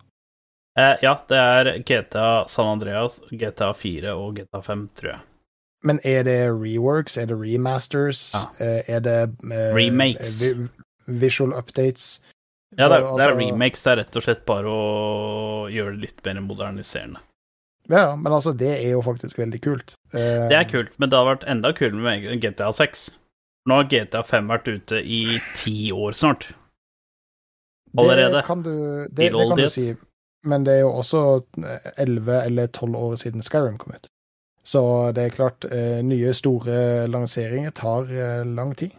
Eh, 0.77 0.95
ja, 1.01 1.13
det 1.29 1.37
er 1.37 1.71
GTA 1.83 2.47
San 2.47 2.67
Andreas, 2.77 3.19
GTA 3.31 3.73
4 3.73 4.13
og 4.15 4.35
GTA 4.39 4.61
5, 4.61 4.89
tror 4.95 5.11
jeg. 5.15 5.19
Men 5.85 5.99
er 6.03 6.23
det 6.25 6.39
reworks? 6.49 7.17
Er 7.21 7.27
det 7.29 7.37
remasters? 7.37 8.31
Ja. 8.33 8.45
Eh, 8.65 8.83
Er 8.95 8.99
det 9.05 9.17
eh, 9.51 9.73
Remakes. 9.75 10.41
vi- 10.41 10.69
visual 11.07 11.53
updates? 11.53 12.19
Ja, 12.77 12.89
det 12.89 12.97
er, 12.97 13.03
altså, 13.05 13.17
det 13.17 13.23
er 13.25 13.31
altså- 13.31 13.45
remakes. 13.53 13.83
Det 13.83 13.91
er 13.91 13.95
rett 14.01 14.15
og 14.17 14.23
slett 14.23 14.45
bare 14.45 14.65
å 14.67 15.69
gjøre 15.71 15.93
det 15.95 16.01
litt 16.01 16.25
mer 16.25 16.41
moderniserende. 16.41 17.19
Ja, 17.89 18.15
men 18.15 18.33
altså, 18.33 18.51
det 18.57 18.67
er 18.83 18.89
jo 18.91 19.01
faktisk 19.01 19.37
veldig 19.39 19.61
kult. 19.63 19.93
Eh, 20.13 20.49
Det 20.49 20.57
er 20.57 20.65
kult, 20.67 20.91
men 20.99 21.09
det 21.09 21.15
hadde 21.17 21.29
vært 21.37 21.47
enda 21.47 21.71
kulere 21.73 21.93
med 22.03 22.41
GTA 22.41 22.71
6. 22.73 23.11
Nå 23.69 23.75
har 23.75 23.83
GTA 23.87 24.23
5 24.23 24.47
vært 24.49 24.67
ute 24.67 24.99
i 25.03 25.39
ti 25.55 25.91
år 25.91 26.11
snart. 26.11 26.49
allerede. 27.97 28.31
Det 28.35 28.45
kan 28.45 28.61
du, 28.63 28.71
det, 29.07 29.15
det 29.15 29.31
kan 29.31 29.57
du 29.57 29.69
si. 29.69 29.95
Men 30.45 30.67
det 30.67 30.77
er 30.77 30.85
jo 30.85 30.93
også 30.99 31.23
11 31.97 32.43
eller 32.43 32.67
12 32.67 32.95
år 32.95 33.15
siden 33.15 33.43
Skyrim 33.45 33.79
kom 33.81 33.95
ut. 33.95 34.07
Så 34.67 34.83
det 35.15 35.23
er 35.23 35.35
klart, 35.35 35.65
eh, 35.71 36.03
nye 36.03 36.33
store 36.35 37.07
lanseringer 37.07 37.71
tar 37.71 38.09
eh, 38.11 38.43
lang 38.45 38.75
tid. 38.75 38.91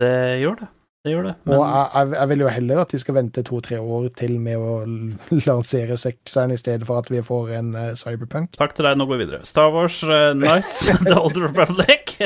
Det 0.00 0.40
gjør 0.42 0.58
det. 0.60 0.68
Det 1.04 1.12
gjør 1.12 1.26
det. 1.28 1.32
Men 1.44 1.58
Og 1.58 1.64
jeg, 1.64 2.10
jeg, 2.14 2.28
vil 2.28 2.42
jo 2.44 2.48
heller 2.48 2.80
at 2.80 2.92
de 2.92 2.98
skal 3.00 3.16
vente 3.18 3.42
to-tre 3.44 3.78
år 3.80 4.06
til 4.16 4.38
med 4.40 4.60
å 4.60 4.76
lansere 5.48 5.96
sekseren, 6.00 6.52
i 6.52 6.60
stedet 6.60 6.88
for 6.88 7.00
at 7.00 7.10
vi 7.12 7.20
får 7.24 7.52
en 7.58 7.72
uh, 7.76 7.90
Cyberpunk. 7.96 8.56
takk 8.56 8.76
til 8.76 8.88
deg, 8.88 8.96
nå 9.00 9.08
går 9.08 9.20
vi 9.20 9.26
videre. 9.26 9.44
Star 9.48 9.72
Wars 9.72 10.02
uh, 10.04 10.32
Nights, 10.36 10.86
The 11.04 11.16
Old 11.16 11.36
Republic 11.40 12.16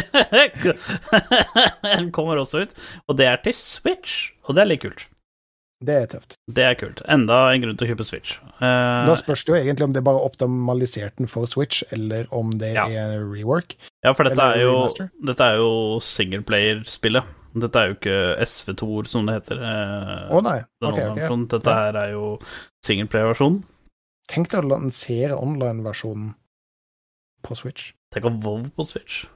Den 1.97 2.13
kommer 2.15 2.39
også 2.39 2.67
ut, 2.67 2.75
og 3.07 3.19
det 3.19 3.27
er 3.31 3.43
til 3.43 3.59
Switch, 3.59 4.31
og 4.47 4.59
det 4.59 4.63
er 4.63 4.71
litt 4.75 4.87
kult. 4.87 5.09
Det 5.85 5.95
er 5.95 6.07
tøft. 6.11 6.35
Det 6.51 6.65
er 6.67 6.75
kult. 6.75 7.01
Enda 7.07 7.53
en 7.55 7.63
grunn 7.63 7.77
til 7.79 7.87
å 7.87 7.91
kjøpe 7.93 8.05
Switch. 8.09 8.39
Uh, 8.59 9.07
Da 9.07 9.15
spørs 9.15 9.45
det 9.47 9.53
jo 9.53 9.59
egentlig 9.61 9.85
om 9.87 9.93
det 9.95 10.03
bare 10.03 10.19
optimalisert 10.27 11.15
den 11.21 11.29
for 11.31 11.47
Switch, 11.47 11.85
eller 11.95 12.27
om 12.35 12.57
det 12.59 12.73
Ja. 12.75 12.87
er 12.89 13.21
rework. 13.23 13.77
Ja, 14.03 14.13
for 14.13 14.25
dette 14.25 14.39
er 14.43 14.59
jo, 14.65 14.73
remaster? 14.75 15.11
dette 15.25 15.41
er 15.41 15.57
jo 15.61 16.01
singleplayer-spillet. 16.03 17.25
Dette 17.59 17.77
er 17.81 17.87
jo 17.89 17.95
ikke 17.95 18.17
SV2-er, 18.45 19.07
som 19.09 19.27
det 19.27 19.35
heter. 19.39 19.63
eh, 19.63 20.35
Å 20.35 20.43
nei, 20.43 20.59
den 20.83 20.91
ok, 20.91 20.99
ok. 20.99 20.99
online-versjonen. 20.99 21.49
Dette 21.49 21.67
Ja. 21.71 21.75
her 21.75 21.97
er 21.97 22.11
jo 22.13 22.39
singleplayer-versjonen. 22.85 23.63
Tenk 24.29 24.49
deg 24.51 24.65
å 24.65 24.69
lansere 24.69 25.39
online-versjonen 25.41 26.35
på 27.43 27.57
Switch. 27.57 27.93
Tenk 28.13 28.25
å 28.27 28.35
WoW 28.43 28.71
på 28.77 28.85
Switch. 28.87 29.27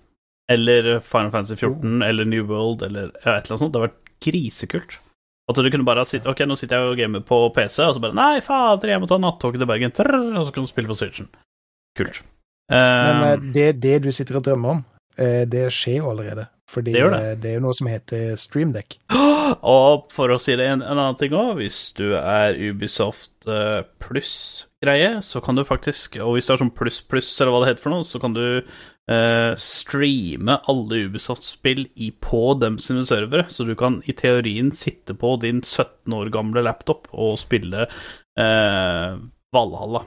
Eller 0.51 0.99
Final 1.01 1.31
Fantasy 1.31 1.55
14, 1.57 2.03
eller 2.03 2.25
New 2.27 2.45
World, 2.45 2.83
eller 2.83 3.13
ja, 3.25 3.37
et 3.39 3.47
eller 3.47 3.57
annet 3.57 3.63
sånt. 3.63 3.73
Det 3.73 3.81
har 3.81 3.89
vært 3.89 4.03
grisekult. 4.21 4.99
At 5.51 5.59
du 5.59 5.71
kunne 5.75 5.85
bare 5.85 6.05
ha 6.05 6.07
sitt 6.07 6.27
Ok, 6.31 6.39
nå 6.47 6.55
sitter 6.57 6.79
jeg 6.79 6.93
og 6.93 7.01
gamer 7.01 7.25
på 7.27 7.39
PC, 7.57 7.81
og 7.83 7.97
så 7.97 8.03
bare 8.05 8.15
Nei, 8.15 8.41
fader, 8.45 8.93
jeg 8.95 9.03
må 9.03 9.09
ta 9.11 9.19
nattoget 9.19 9.59
til 9.63 9.67
Bergen. 9.67 9.91
Trrr, 9.97 10.21
og 10.39 10.47
så 10.47 10.53
kan 10.55 10.63
du 10.63 10.71
spille 10.71 10.89
på 10.93 10.97
Switchen. 11.01 11.29
Kult. 11.99 12.23
Men 12.71 13.23
Eh, 13.25 13.33
eh, 13.33 13.41
det, 13.53 13.67
det 13.83 13.97
du 14.05 14.11
sitter 14.15 14.39
og 14.39 14.45
drømmer 14.47 14.71
om, 14.79 14.85
eh, 15.19 15.43
det 15.51 15.67
skjer 15.75 15.99
jo 15.99 16.11
allerede. 16.15 16.47
Fordi 16.73 16.93
Det 16.95 17.03
det. 17.11 17.19
eh, 17.19 17.35
det 17.43 17.51
er 17.51 17.55
jo 17.59 17.65
noe 17.67 17.75
som 17.77 17.91
heter 17.91 18.37
Streamdeck. 18.41 18.97
Og 19.69 20.07
for 20.15 20.33
å 20.33 20.39
si 20.41 20.55
det 20.57 20.65
en, 20.71 20.81
en 20.81 20.97
annen 20.97 21.19
ting 21.21 21.35
òg, 21.37 21.57
hvis 21.59 21.91
du 21.99 22.15
er 22.17 22.57
Ubisoft 22.57 23.45
pluss-greie, 24.01 25.19
så 25.27 25.43
kan 25.45 25.59
du 25.59 25.65
faktisk 25.69 26.17
Og 26.23 26.37
hvis 26.37 26.49
du 26.49 26.55
er 26.55 26.63
sånn 26.63 26.73
pluss-pluss, 26.75 27.35
eller 27.41 27.53
hva 27.53 27.61
det 27.65 27.73
heter 27.75 27.85
for 27.85 27.95
noe, 27.95 28.07
så 28.09 28.21
kan 28.23 28.33
du 28.37 28.63
eh, 29.11 29.57
streame 29.57 30.59
alle 30.71 30.95
Ubisoft-spill 31.07 31.89
på 32.21 32.55
dem 32.55 32.79
sine 32.79 33.07
servere. 33.07 33.47
Så 33.49 33.65
du 33.65 33.75
kan 33.75 34.03
i 34.05 34.13
teorien 34.13 34.73
sitte 34.73 35.15
på 35.15 35.37
din 35.37 35.63
17 35.63 36.13
år 36.13 36.31
gamle 36.35 36.63
laptop 36.63 37.09
og 37.13 37.39
spille 37.39 37.87
uh, 38.41 39.19
Valhalla. 39.53 40.05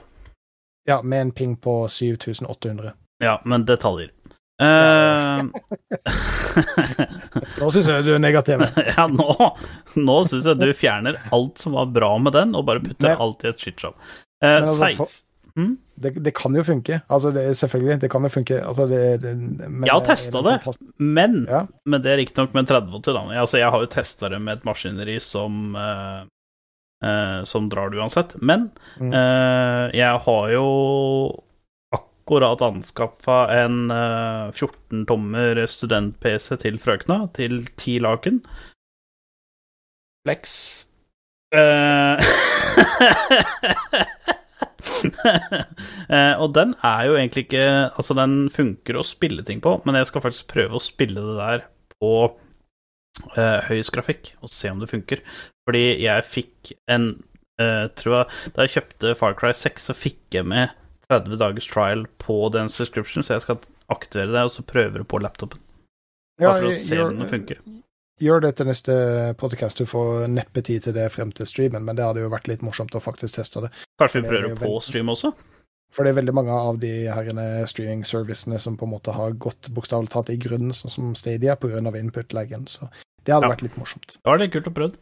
Ja, 0.86 1.02
med 1.02 1.20
en 1.20 1.32
ping 1.32 1.56
på 1.56 1.88
7800. 1.88 2.92
Ja, 3.24 3.40
men 3.44 3.64
detaljer. 3.66 4.12
Uh, 4.62 5.44
Nå 7.60 7.68
syns 7.68 7.88
jeg 7.90 8.04
du 8.06 8.14
er 8.14 8.22
negativ. 8.22 8.62
ja, 8.96 9.04
nå, 9.10 9.50
nå 10.00 10.16
syns 10.30 10.46
jeg 10.48 10.60
du 10.62 10.70
fjerner 10.76 11.18
alt 11.34 11.60
som 11.60 11.76
var 11.76 11.90
bra 11.92 12.14
med 12.22 12.36
den, 12.36 12.54
og 12.56 12.64
bare 12.68 12.84
putter 12.84 13.12
Men- 13.12 13.24
alt 13.26 13.44
i 13.44 13.50
et 13.52 13.66
shitshow. 13.66 13.96
Uh, 14.44 14.62
altså, 14.62 15.08
16 15.56 15.78
Det, 15.96 16.10
det 16.20 16.34
kan 16.36 16.52
jo 16.54 16.60
funke. 16.62 16.98
Altså, 17.08 17.30
det, 17.32 17.56
selvfølgelig, 17.56 18.00
det 18.02 18.10
kan 18.12 18.20
jo 18.22 18.28
funke. 18.28 18.58
Altså, 18.60 18.84
det, 18.86 19.22
Jeg 19.24 19.88
har 19.92 20.00
testa 20.04 20.42
det. 20.44 20.58
Men, 21.00 21.46
Ja. 21.48 21.62
men 21.86 22.02
det 22.04 22.10
er 22.12 22.16
riktignok 22.20 22.52
med 22.54 22.66
3080, 22.68 23.14
da. 23.16 23.22
Altså, 23.40 23.56
jeg 23.58 23.70
har 23.72 23.80
jo 23.80 23.86
testa 23.88 24.28
det 24.28 24.40
med 24.44 24.58
et 24.58 24.64
maskineri 24.68 25.16
som 25.20 25.72
uh, 25.74 26.26
eh, 27.02 27.44
Som 27.48 27.70
drar 27.72 27.88
det 27.90 27.96
uansett. 27.98 28.36
Men 28.42 28.68
Mm. 29.00 29.12
eh, 29.14 29.90
jeg 29.96 30.20
har 30.26 30.48
jo 30.52 30.66
akkurat 31.96 32.60
anskaffa 32.60 33.48
en 33.64 33.90
eh, 33.90 34.50
14 34.52 35.06
tommer 35.06 35.64
student-PC 35.66 36.58
til 36.60 36.76
frøkna, 36.78 37.30
til 37.32 37.64
10 37.76 37.98
laken. 38.04 38.42
Flex. 40.26 40.86
Eh, 46.06 46.34
og 46.38 46.52
den 46.54 46.76
er 46.86 47.08
jo 47.08 47.16
egentlig 47.16 47.46
ikke 47.48 47.62
Altså, 47.88 48.14
den 48.14 48.46
funker 48.54 48.98
å 48.98 49.04
spille 49.06 49.42
ting 49.46 49.58
på, 49.62 49.72
men 49.86 49.98
jeg 49.98 50.06
skal 50.10 50.22
faktisk 50.22 50.46
prøve 50.52 50.78
å 50.78 50.82
spille 50.82 51.18
det 51.18 51.36
der 51.40 51.64
på 51.96 52.10
uh, 52.28 53.60
høyest 53.66 53.90
grafikk, 53.94 54.34
og 54.44 54.52
se 54.52 54.70
om 54.70 54.82
det 54.82 54.90
funker. 54.90 55.22
Fordi 55.66 55.84
jeg 56.04 56.26
fikk 56.28 56.72
en 56.92 57.08
uh, 57.58 57.88
Tror 57.98 58.12
jeg 58.18 58.52
Da 58.54 58.66
jeg 58.66 58.74
kjøpte 58.76 59.14
Far 59.18 59.34
Cry 59.38 59.54
6, 59.56 59.88
så 59.88 59.96
fikk 59.96 60.38
jeg 60.38 60.46
med 60.46 60.76
30 61.10 61.40
dagers 61.40 61.70
trial 61.70 62.06
på 62.22 62.38
den 62.54 62.70
subscription, 62.72 63.26
så 63.26 63.36
jeg 63.36 63.46
skal 63.46 63.60
aktivere 63.92 64.34
det, 64.34 64.46
og 64.46 64.54
så 64.54 64.66
prøve 64.66 65.00
det 65.00 65.08
på 65.10 65.20
laptopen. 65.22 65.62
Bare 66.40 66.60
for 66.60 66.70
å 66.70 66.78
se 66.78 66.98
om 67.02 67.20
det 67.20 67.28
funker. 67.30 67.60
Gjør 68.20 68.40
det 68.46 68.56
til 68.56 68.66
neste 68.66 68.94
podcast. 69.40 69.78
Du 69.78 69.86
får 69.86 70.28
neppe 70.32 70.62
tid 70.64 70.82
til 70.86 70.92
det 70.96 71.10
frem 71.12 71.32
til 71.32 71.46
streamen, 71.46 71.84
men 71.84 71.96
det 71.96 72.04
hadde 72.04 72.22
jo 72.24 72.30
vært 72.32 72.48
litt 72.48 72.62
morsomt 72.64 72.94
å 72.96 73.02
faktisk 73.02 73.36
teste 73.36 73.60
det. 73.66 73.70
Kanskje 74.00 74.22
vi 74.22 74.26
er 74.26 74.30
prøver 74.32 74.48
jo 74.48 74.54
det 74.54 74.60
på 74.62 74.68
veldig- 74.70 74.82
stream 74.82 75.08
også? 75.12 75.32
For 75.92 76.04
det 76.04 76.10
er 76.12 76.20
veldig 76.22 76.34
mange 76.34 76.50
av 76.52 76.78
de 76.80 77.06
herrene 77.08 77.64
streaming-servicene 77.66 78.58
som 78.60 78.76
på 78.76 78.84
en 78.84 78.90
måte 78.92 79.12
har 79.14 79.32
gått 79.32 79.68
bokstavelig 79.72 80.10
talt 80.10 80.30
i 80.30 80.36
grunnen, 80.36 80.72
sånn 80.72 80.90
som 80.90 81.14
Stadia, 81.14 81.56
pga. 81.56 81.78
input-laggen. 81.80 82.66
Så 82.68 82.90
det 83.24 83.32
hadde 83.34 83.46
Ja. 83.48 83.54
vært 83.54 83.62
litt 83.62 83.76
morsomt. 83.78 84.06
Det 84.06 84.24
var 84.26 84.38
litt 84.38 84.52
kult 84.52 84.66
å 84.66 84.74
prøve. 84.74 84.94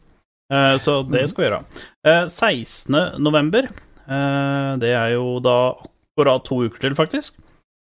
Uh, 0.51 0.77
så 0.77 1.03
det 1.09 1.21
Mhm. 1.23 1.29
skal 1.29 1.43
vi 1.43 1.49
gjøre. 1.49 1.65
Uh, 2.05 2.27
16. 2.29 3.17
november, 3.19 3.63
eh, 4.07 4.75
det 4.77 4.93
er 4.93 5.09
jo 5.13 5.39
da 5.39 5.73
akkurat 6.17 6.43
to 6.45 6.55
uker 6.69 6.79
til, 6.79 6.91
faktisk. 6.93 7.31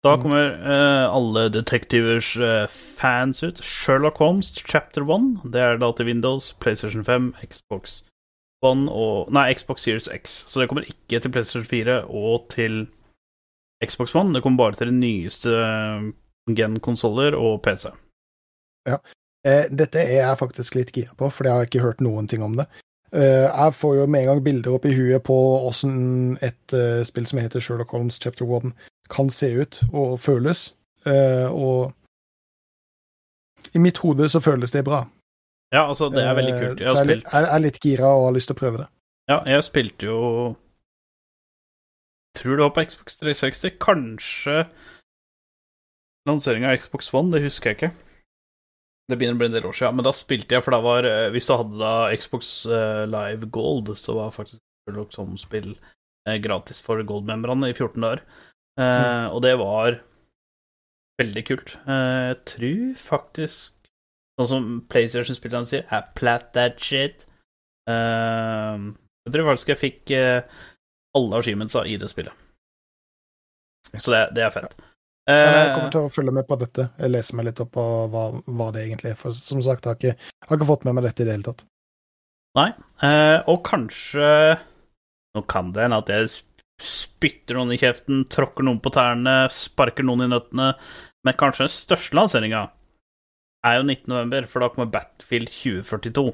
Da 0.04 0.16
Mhm. 0.16 0.22
kommer 0.22 0.44
uh, 0.64 1.14
alle 1.16 1.48
detektivers 1.52 2.36
uh, 2.36 2.66
fans 2.68 3.42
ut. 3.42 3.58
Sherlock 3.64 4.16
Holmes 4.18 4.46
chapter 4.66 5.02
1. 5.04 5.42
Det 5.52 5.60
er 5.60 5.76
da 5.76 5.92
til 5.92 6.06
Windows, 6.06 6.52
PlayStation 6.60 7.04
5, 7.04 7.34
Xbox 7.44 8.02
One 8.64 8.90
og 8.92 9.32
Nei, 9.32 9.54
Xbox 9.54 9.80
Series 9.84 10.08
X. 10.08 10.44
Så 10.48 10.60
det 10.60 10.68
kommer 10.68 10.84
ikke 10.88 11.20
til 11.20 11.30
PlayStation 11.32 11.64
4 11.68 12.04
og 12.08 12.46
til 12.48 12.86
Xbox 13.84 14.14
One. 14.14 14.34
Det 14.34 14.42
kommer 14.42 14.56
bare 14.64 14.72
til 14.76 14.86
de 14.88 14.96
nyeste 14.96 15.48
eh, 15.50 16.10
gen-konsoller 16.56 17.36
og 17.36 17.62
PC. 17.64 17.86
Eh, 18.88 19.64
dette 19.72 19.98
er 20.00 20.20
jeg 20.26 20.38
faktisk 20.38 20.74
litt 20.76 20.92
gira 20.92 21.14
på, 21.16 21.30
for 21.32 21.44
jeg 21.48 21.52
har 21.56 21.64
ikke 21.68 21.80
hørt 21.84 22.00
noen 22.04 22.28
ting 22.28 22.42
om 22.44 22.56
det. 22.60 22.66
Uh, 23.12 23.48
jeg 23.48 23.74
får 23.74 23.94
jo 23.96 24.06
med 24.06 24.20
en 24.20 24.26
gang 24.28 24.44
bilder 24.44 24.74
opp 24.76 24.84
i 24.86 24.92
huet 24.94 25.22
på 25.26 25.36
åssen 25.66 26.36
et 26.46 26.74
uh, 26.76 27.00
spill 27.02 27.24
som 27.26 27.40
heter 27.42 27.60
Sherlock 27.64 27.90
Holmes 27.90 28.20
Chapter 28.22 28.44
1 28.46 28.70
kan 29.10 29.30
se 29.34 29.50
ut 29.62 29.80
og 29.92 30.18
føles. 30.22 30.70
Eh, 31.06 31.48
og 31.50 31.92
i 33.74 33.80
mitt 33.82 34.00
hode 34.04 34.28
så 34.32 34.40
føles 34.42 34.72
det 34.74 34.84
bra. 34.86 35.04
Ja, 35.70 35.84
altså, 35.86 36.08
det 36.10 36.24
er 36.24 36.34
veldig 36.34 36.54
Eh, 36.54 36.60
kult. 36.64 36.80
Jeg 36.80 36.88
så 36.88 36.96
jeg 36.96 37.00
er 37.00 37.08
litt, 37.10 37.20
spilt 37.22 37.34
jeg 37.34 37.54
er 37.54 37.62
litt 37.64 37.80
gira 37.84 38.08
og 38.16 38.24
har 38.26 38.34
lyst 38.34 38.50
til 38.50 38.56
å 38.56 38.60
prøve 38.60 38.82
det. 38.82 38.88
Ja, 39.30 39.38
jeg 39.46 39.64
spilte 39.68 40.06
jo 40.10 40.20
Tror 42.38 42.56
det 42.56 42.62
var 42.62 42.74
på 42.76 42.84
Xbox 42.86 43.16
360. 43.18 43.72
Kanskje 43.82 44.56
lanseringa 46.28 46.70
av 46.70 46.78
Xbox 46.78 47.08
One, 47.12 47.32
det 47.34 47.42
husker 47.42 47.70
jeg 47.72 47.76
ikke. 47.76 47.90
Det 49.10 49.18
begynner 49.18 49.34
å 49.34 49.40
bli 49.40 49.48
en 49.50 49.56
del 49.56 49.66
år 49.66 49.74
siden, 49.74 49.96
men 49.98 50.06
da 50.06 50.12
spilte 50.14 50.54
jeg, 50.54 50.62
for 50.62 50.70
da 50.76 50.78
var 50.84 51.08
eh, 51.08 51.30
Hvis 51.34 51.48
du 51.48 51.56
hadde 51.56 51.80
da 51.80 51.94
Xbox 52.14 52.52
Live 53.10 53.50
Gold, 53.50 53.90
så 53.98 54.14
var 54.14 54.30
faktisk 54.30 54.62
Holmes-spill 54.94 55.72
eh, 56.28 56.38
gratis 56.42 56.80
for 56.84 57.02
Gold-membrene 57.02 57.70
i 57.70 57.74
14 57.74 57.98
dager. 58.06 58.22
Eh, 58.78 59.26
Og 59.34 59.42
det 59.42 59.56
var 59.58 59.98
veldig 61.20 61.44
kult. 61.48 61.76
Eh, 61.86 62.34
Jeg 62.34 62.38
tror 62.54 62.94
faktisk 62.96 63.76
Sånn 64.40 64.48
som 64.48 64.68
PlayStation-spillerne 64.88 65.68
sier, 65.68 65.82
I 65.92 65.98
plat 66.16 66.46
that 66.54 66.78
shit. 66.80 67.26
Eh, 67.86 68.76
jeg 69.26 69.32
tror 69.34 69.50
faktisk 69.50 69.68
jeg 69.74 69.80
fikk 69.82 70.12
alle 70.16 71.36
achievementsa 71.42 71.82
i 71.84 71.98
det 72.00 72.08
spillet. 72.08 72.32
Så 73.98 74.14
det, 74.14 74.22
det 74.38 74.46
er 74.46 74.54
fett. 74.54 74.78
Ja, 75.28 75.34
jeg 75.36 75.74
kommer 75.74 75.92
til 75.92 76.06
å 76.06 76.12
følge 76.14 76.32
med 76.32 76.46
på 76.48 76.56
dette. 76.58 76.86
Jeg 76.96 77.12
leser 77.12 77.36
meg 77.36 77.50
litt 77.50 77.60
opp 77.60 77.72
på 77.76 77.84
hva, 78.14 78.22
hva 78.48 78.70
det 78.72 78.86
egentlig 78.86 79.12
er. 79.12 79.18
For 79.20 79.36
som 79.36 79.60
sagt, 79.62 79.84
jeg 79.84 79.92
har 79.92 79.98
ikke, 80.00 80.14
jeg 80.16 80.48
har 80.48 80.56
ikke 80.56 80.70
fått 80.72 80.86
med 80.88 80.96
meg 80.96 81.04
dette 81.10 81.20
i 81.20 81.28
det 81.28 81.34
hele 81.36 81.48
tatt. 81.50 81.66
Nei, 82.56 82.70
og 83.46 83.60
kanskje 83.68 84.30
Nå 85.36 85.44
kan 85.46 85.68
det 85.76 85.84
hende 85.84 86.00
at 86.00 86.08
jeg 86.10 86.32
spytter 86.82 87.58
noen 87.58 87.72
i 87.74 87.78
kjeften, 87.80 88.24
tråkker 88.32 88.66
noen 88.66 88.80
på 88.82 88.92
tærne, 88.94 89.48
sparker 89.52 90.06
noen 90.06 90.26
i 90.26 90.30
nøttene, 90.32 90.74
men 91.24 91.36
kanskje 91.40 91.66
den 91.66 91.74
største 91.74 92.16
lanseringa 92.16 92.70
er 93.66 93.76
jo 93.76 93.84
19. 93.84 94.08
november, 94.08 94.46
for 94.48 94.64
da 94.64 94.70
kommer 94.72 94.88
Battlefield 94.90 95.50
2042. 95.52 96.32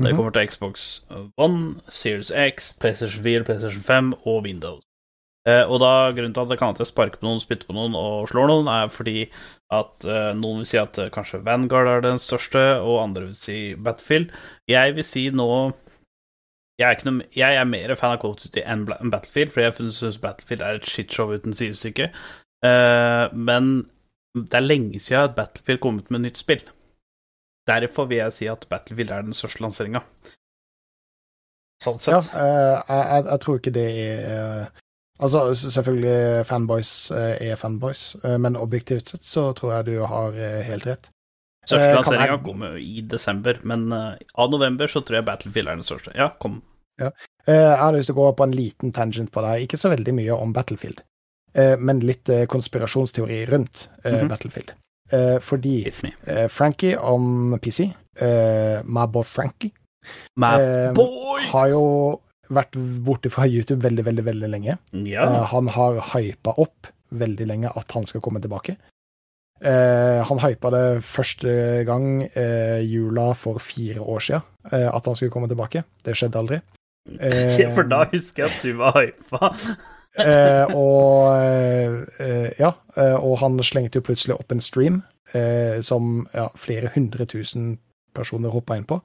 Det 0.00 0.12
Mhm. 0.12 0.16
kommer 0.16 0.32
til 0.32 0.46
Xbox 0.46 1.04
One, 1.36 1.80
Series 1.88 2.30
X, 2.30 2.72
PlayStation 2.78 3.22
4, 3.24 3.44
PlayStation 3.44 3.82
5 3.82 4.14
og 4.24 4.44
Windows. 4.44 4.82
Eh, 5.48 5.64
og 5.64 5.80
da 5.80 6.12
grunnen 6.12 6.34
til 6.34 6.42
at 6.42 6.50
jeg 6.50 6.58
kan 6.58 6.74
jeg 6.76 6.86
sparker 6.86 7.16
på 7.18 7.24
noen, 7.24 7.40
spytter 7.40 7.66
på 7.66 7.72
noen 7.72 7.94
og 7.96 8.28
slår 8.28 8.46
noen, 8.46 8.68
er 8.68 8.88
fordi 8.92 9.30
at 9.72 10.04
eh, 10.04 10.34
noen 10.36 10.58
vil 10.60 10.66
si 10.68 10.76
at 10.76 10.98
eh, 10.98 11.08
kanskje 11.08 11.42
Vanguard 11.42 11.88
er 11.88 12.00
den 12.02 12.18
største, 12.20 12.60
og 12.84 13.00
andre 13.02 13.24
vil 13.30 13.34
si 13.34 13.74
Battlefield. 13.74 14.30
Jeg 14.68 14.94
vil 14.94 15.04
si 15.04 15.30
nå 15.30 15.72
jeg 16.80 16.96
er, 16.96 17.02
noe, 17.10 17.26
jeg 17.36 17.56
er 17.60 17.66
mer 17.68 17.92
fan 17.98 18.14
av 18.14 18.20
Call 18.22 18.32
of 18.32 18.40
Duty 18.40 18.62
enn 18.64 18.86
Battlefield, 18.88 19.52
for 19.52 19.60
jeg 19.66 19.74
syns 19.92 20.16
Battlefield 20.22 20.62
er 20.64 20.78
et 20.78 20.88
shitshow 20.88 21.32
uten 21.34 21.52
sidestykke. 21.56 22.06
Uh, 22.64 23.28
men 23.36 23.70
det 24.36 24.56
er 24.56 24.64
lenge 24.64 25.00
siden 25.02 25.28
at 25.28 25.36
Battlefield 25.36 25.82
kom 25.84 25.98
ut 26.00 26.08
med 26.14 26.24
nytt 26.24 26.40
spill. 26.40 26.62
Derfor 27.68 28.08
vil 28.08 28.22
jeg 28.22 28.32
si 28.38 28.48
at 28.48 28.64
Battlefield 28.70 29.12
er 29.12 29.26
den 29.26 29.36
største 29.36 29.60
lanseringa. 29.64 30.00
Sånn 31.84 32.00
sett. 32.00 32.30
Ja, 32.32 32.40
jeg, 32.40 33.04
jeg, 33.12 33.26
jeg 33.28 33.42
tror 33.44 33.60
ikke 33.60 33.74
det 33.76 33.86
er 34.04 34.24
uh, 34.64 34.86
Altså, 35.20 35.42
selvfølgelig 35.52 36.46
fanboys 36.48 36.90
er 37.12 37.58
fanboys, 37.60 38.14
men 38.40 38.54
objektivt 38.56 39.10
sett 39.12 39.26
så 39.28 39.50
tror 39.52 39.74
jeg 39.74 39.90
du 39.90 40.06
har 40.08 40.32
helt 40.64 40.86
rett. 40.88 41.10
Største 41.68 41.90
lanseringa 41.98 42.38
jeg- 42.38 42.44
kommer 42.46 42.78
i 42.80 43.02
desember, 43.04 43.60
men 43.68 43.92
av 43.92 44.48
november 44.48 44.88
så 44.88 45.02
tror 45.04 45.18
jeg 45.18 45.26
Battlefield 45.28 45.68
er 45.68 45.76
den 45.76 45.84
største. 45.84 46.14
Ja, 46.16 46.30
kom. 46.40 46.62
Eh, 47.50 47.54
Jeg 47.54 47.80
har 47.80 47.94
lyst 47.96 48.10
til 48.10 48.16
å 48.16 48.20
gå 48.20 48.28
på 48.36 48.46
en 48.46 48.54
liten 48.56 48.92
tangent 48.96 49.32
på 49.32 49.42
det. 49.44 49.56
Ikke 49.64 49.80
så 49.80 49.92
veldig 49.92 50.14
mye 50.16 50.36
om 50.36 50.54
Battlefield, 50.56 51.02
eh, 51.54 51.76
men 51.78 52.02
litt 52.04 52.28
eh, 52.28 52.46
konspirasjonsteori 52.50 53.44
rundt 53.50 53.88
mm 54.04 54.14
-hmm. 54.14 54.28
Battlefield. 54.28 54.72
Fordi 55.40 55.92
Frankie 56.48 56.96
on 56.96 57.58
PC, 57.58 57.92
my 58.84 59.06
boy 59.06 59.24
Frankie, 59.24 59.72
My 60.36 60.92
boy! 60.94 61.42
har 61.50 61.68
jo 61.68 62.20
vært 62.48 62.76
borte 63.04 63.28
fra 63.28 63.44
YouTube 63.44 63.82
veldig, 63.82 64.04
veldig, 64.04 64.24
veldig 64.24 64.48
lenge. 64.48 64.78
Ja. 64.92 65.44
Han 65.44 65.66
har 65.68 66.00
hypa 66.14 66.54
opp 66.56 66.86
veldig 67.10 67.46
lenge 67.46 67.72
at 67.76 67.90
han 67.92 68.06
skal 68.06 68.20
komme 68.20 68.40
tilbake. 68.40 68.76
Han 70.28 70.38
hypa 70.38 70.70
det 70.70 71.02
første 71.02 71.84
gang 71.84 72.30
jula 72.82 73.34
for 73.34 73.58
fire 73.58 74.00
år 74.00 74.20
siden, 74.20 74.42
at 74.70 75.06
han 75.06 75.16
skulle 75.16 75.30
komme 75.30 75.48
tilbake. 75.48 75.82
Det 76.04 76.14
skjedde 76.14 76.38
aldri. 76.38 76.60
Eh, 77.08 77.72
For 77.74 77.86
da 77.88 78.04
husker 78.12 78.44
jeg 78.44 78.50
at 78.52 78.64
du 78.64 78.74
var 78.78 78.98
hypa. 79.00 79.50
eh, 80.24 80.74
og 80.74 81.30
eh, 81.40 82.50
ja, 82.60 82.72
eh, 82.96 83.16
og 83.16 83.38
han 83.42 83.60
slengte 83.66 84.00
jo 84.00 84.06
plutselig 84.10 84.36
opp 84.36 84.52
en 84.52 84.62
stream 84.64 85.02
eh, 85.34 85.80
som 85.86 86.26
ja, 86.34 86.48
flere 86.58 86.92
hundre 86.94 87.26
tusen 87.30 87.78
personer 88.16 88.52
hoppa 88.54 88.78
inn 88.78 88.88
på. 88.88 89.00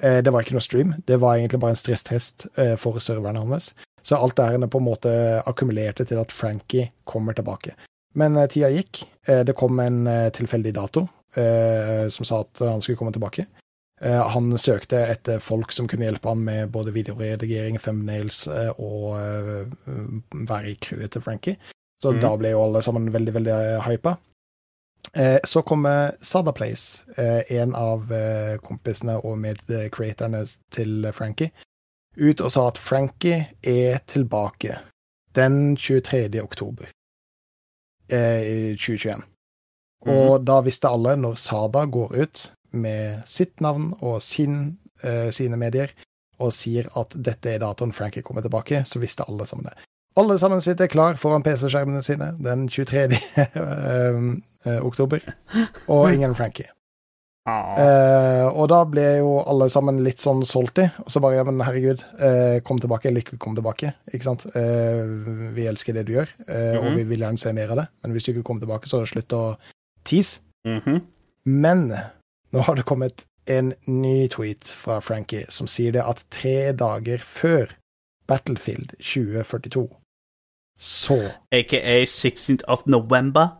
Eh, 0.00 0.20
det 0.24 0.32
var 0.32 0.44
ikke 0.44 0.56
noe 0.56 0.64
stream, 0.64 0.94
det 1.06 1.18
var 1.22 1.38
egentlig 1.38 1.62
bare 1.62 1.76
en 1.76 1.82
stresstest 1.82 2.48
for 2.80 3.02
serverne 3.02 3.44
hans. 3.44 3.72
Så 4.04 4.18
alt 4.20 4.36
det 4.36 4.44
her 4.44 4.66
på 4.68 4.80
en 4.80 4.84
måte 4.84 5.10
akkumulerte 5.48 6.04
til 6.04 6.18
at 6.20 6.32
Frankie 6.32 6.90
kommer 7.08 7.32
tilbake. 7.32 7.72
Men 8.14 8.36
tida 8.52 8.68
gikk. 8.70 9.00
Det 9.24 9.54
kom 9.56 9.80
en 9.80 10.04
tilfeldig 10.36 10.74
dato 10.76 11.06
som 11.34 12.28
sa 12.28 12.42
at 12.44 12.60
han 12.60 12.84
skulle 12.84 13.00
komme 13.00 13.14
tilbake. 13.16 13.46
Eh, 14.04 14.28
han 14.28 14.58
søkte 14.58 14.98
etter 15.06 15.38
folk 15.40 15.72
som 15.72 15.88
kunne 15.88 16.04
hjelpe 16.04 16.28
han 16.28 16.44
med 16.44 16.68
både 16.70 16.92
videoredigering, 16.92 17.78
thumbnails 17.80 18.44
eh, 18.52 18.70
og 18.76 19.16
eh, 19.16 19.64
være 20.44 20.74
i 20.74 20.76
crewet 20.76 21.14
til 21.14 21.24
Frankie. 21.24 21.56
Så 22.02 22.12
mm. 22.12 22.20
da 22.20 22.34
ble 22.36 22.52
jo 22.52 22.64
alle 22.66 22.82
sammen 22.84 23.08
veldig, 23.14 23.34
veldig 23.38 23.58
hypa. 23.88 24.16
Så 25.46 25.60
kommer 25.62 26.16
Sada 26.26 26.50
Place, 26.56 27.04
en 27.54 27.74
av 27.78 28.08
kompisene 28.64 29.14
og 29.22 29.36
medcreatorene 29.38 30.40
til 30.74 31.06
Frankie, 31.14 31.52
ut 32.18 32.40
og 32.42 32.50
sa 32.50 32.64
at 32.66 32.80
Frankie 32.82 33.44
er 33.62 34.00
tilbake 34.10 34.80
den 35.38 35.76
23. 35.76 36.40
oktober 36.42 36.90
i 38.10 38.74
2021. 38.74 39.22
Og 40.16 40.42
da 40.48 40.58
visste 40.66 40.90
alle, 40.90 41.14
når 41.20 41.38
Sada 41.44 41.84
går 41.86 42.16
ut 42.24 42.44
med 42.74 43.22
sitt 43.26 43.60
navn 43.64 43.92
og 44.00 44.20
sin, 44.22 44.78
eh, 45.02 45.30
sine 45.30 45.56
medier, 45.60 45.94
og 46.42 46.52
sier 46.52 46.88
at 46.98 47.14
dette 47.14 47.54
er 47.54 47.62
datoen 47.62 47.94
Frankie 47.94 48.22
kommer 48.26 48.42
tilbake, 48.42 48.82
så 48.86 49.00
visste 49.02 49.26
alle 49.28 49.46
sammen 49.46 49.70
det. 49.70 49.76
Alle 50.16 50.36
sammen 50.38 50.60
sitter 50.62 50.86
klar 50.86 51.16
foran 51.18 51.42
PC-skjermene 51.42 52.02
sine 52.02 52.32
den 52.42 52.68
23. 52.68 53.18
eh, 54.66 54.80
oktober, 54.84 55.22
og 55.88 56.12
ingen 56.12 56.34
Frankie. 56.34 56.70
Eh, 57.44 58.46
og 58.48 58.70
da 58.72 58.78
ble 58.88 59.02
jo 59.18 59.34
alle 59.44 59.66
sammen 59.72 59.98
litt 60.04 60.22
sånn 60.22 60.40
salty, 60.48 60.86
og 61.02 61.10
så 61.12 61.20
bare 61.20 61.36
ja, 61.36 61.44
men 61.44 61.60
herregud, 61.60 62.00
uh, 62.16 62.56
kom 62.64 62.78
tilbake, 62.80 63.10
eller 63.10 63.20
ikke 63.20 63.36
kom 63.42 63.56
tilbake, 63.58 63.90
ikke 64.08 64.24
sant. 64.24 64.46
Uh, 64.56 65.50
vi 65.52 65.66
elsker 65.68 65.92
det 65.98 66.06
du 66.08 66.14
gjør, 66.14 66.30
eh, 66.46 66.78
og 66.78 66.86
Mhm. 66.88 66.96
vi 66.96 67.04
vil 67.10 67.24
gjerne 67.26 67.38
se 67.42 67.52
mer 67.52 67.74
av 67.74 67.82
det, 67.82 67.88
men 68.02 68.12
hvis 68.12 68.24
du 68.24 68.32
ikke 68.32 68.46
kommer 68.48 68.64
tilbake, 68.64 68.88
så 68.88 69.02
slutt 69.04 69.36
å 69.36 69.58
tease. 70.08 70.40
Mhm. 70.64 71.02
Men 71.44 71.92
nå 72.54 72.62
har 72.66 72.78
det 72.78 72.86
kommet 72.88 73.24
en 73.50 73.72
ny 73.90 74.28
tweet 74.32 74.64
fra 74.64 75.00
Frankie 75.04 75.44
som 75.52 75.66
sier 75.68 75.92
det 75.96 76.04
at 76.06 76.22
tre 76.32 76.72
dager 76.72 77.20
før 77.20 77.74
Battlefield 78.30 78.94
2042, 79.04 79.84
så 80.80 81.18
AKA 81.52 82.04
16th 82.08 82.64
of 82.72 82.86
November. 82.86 83.58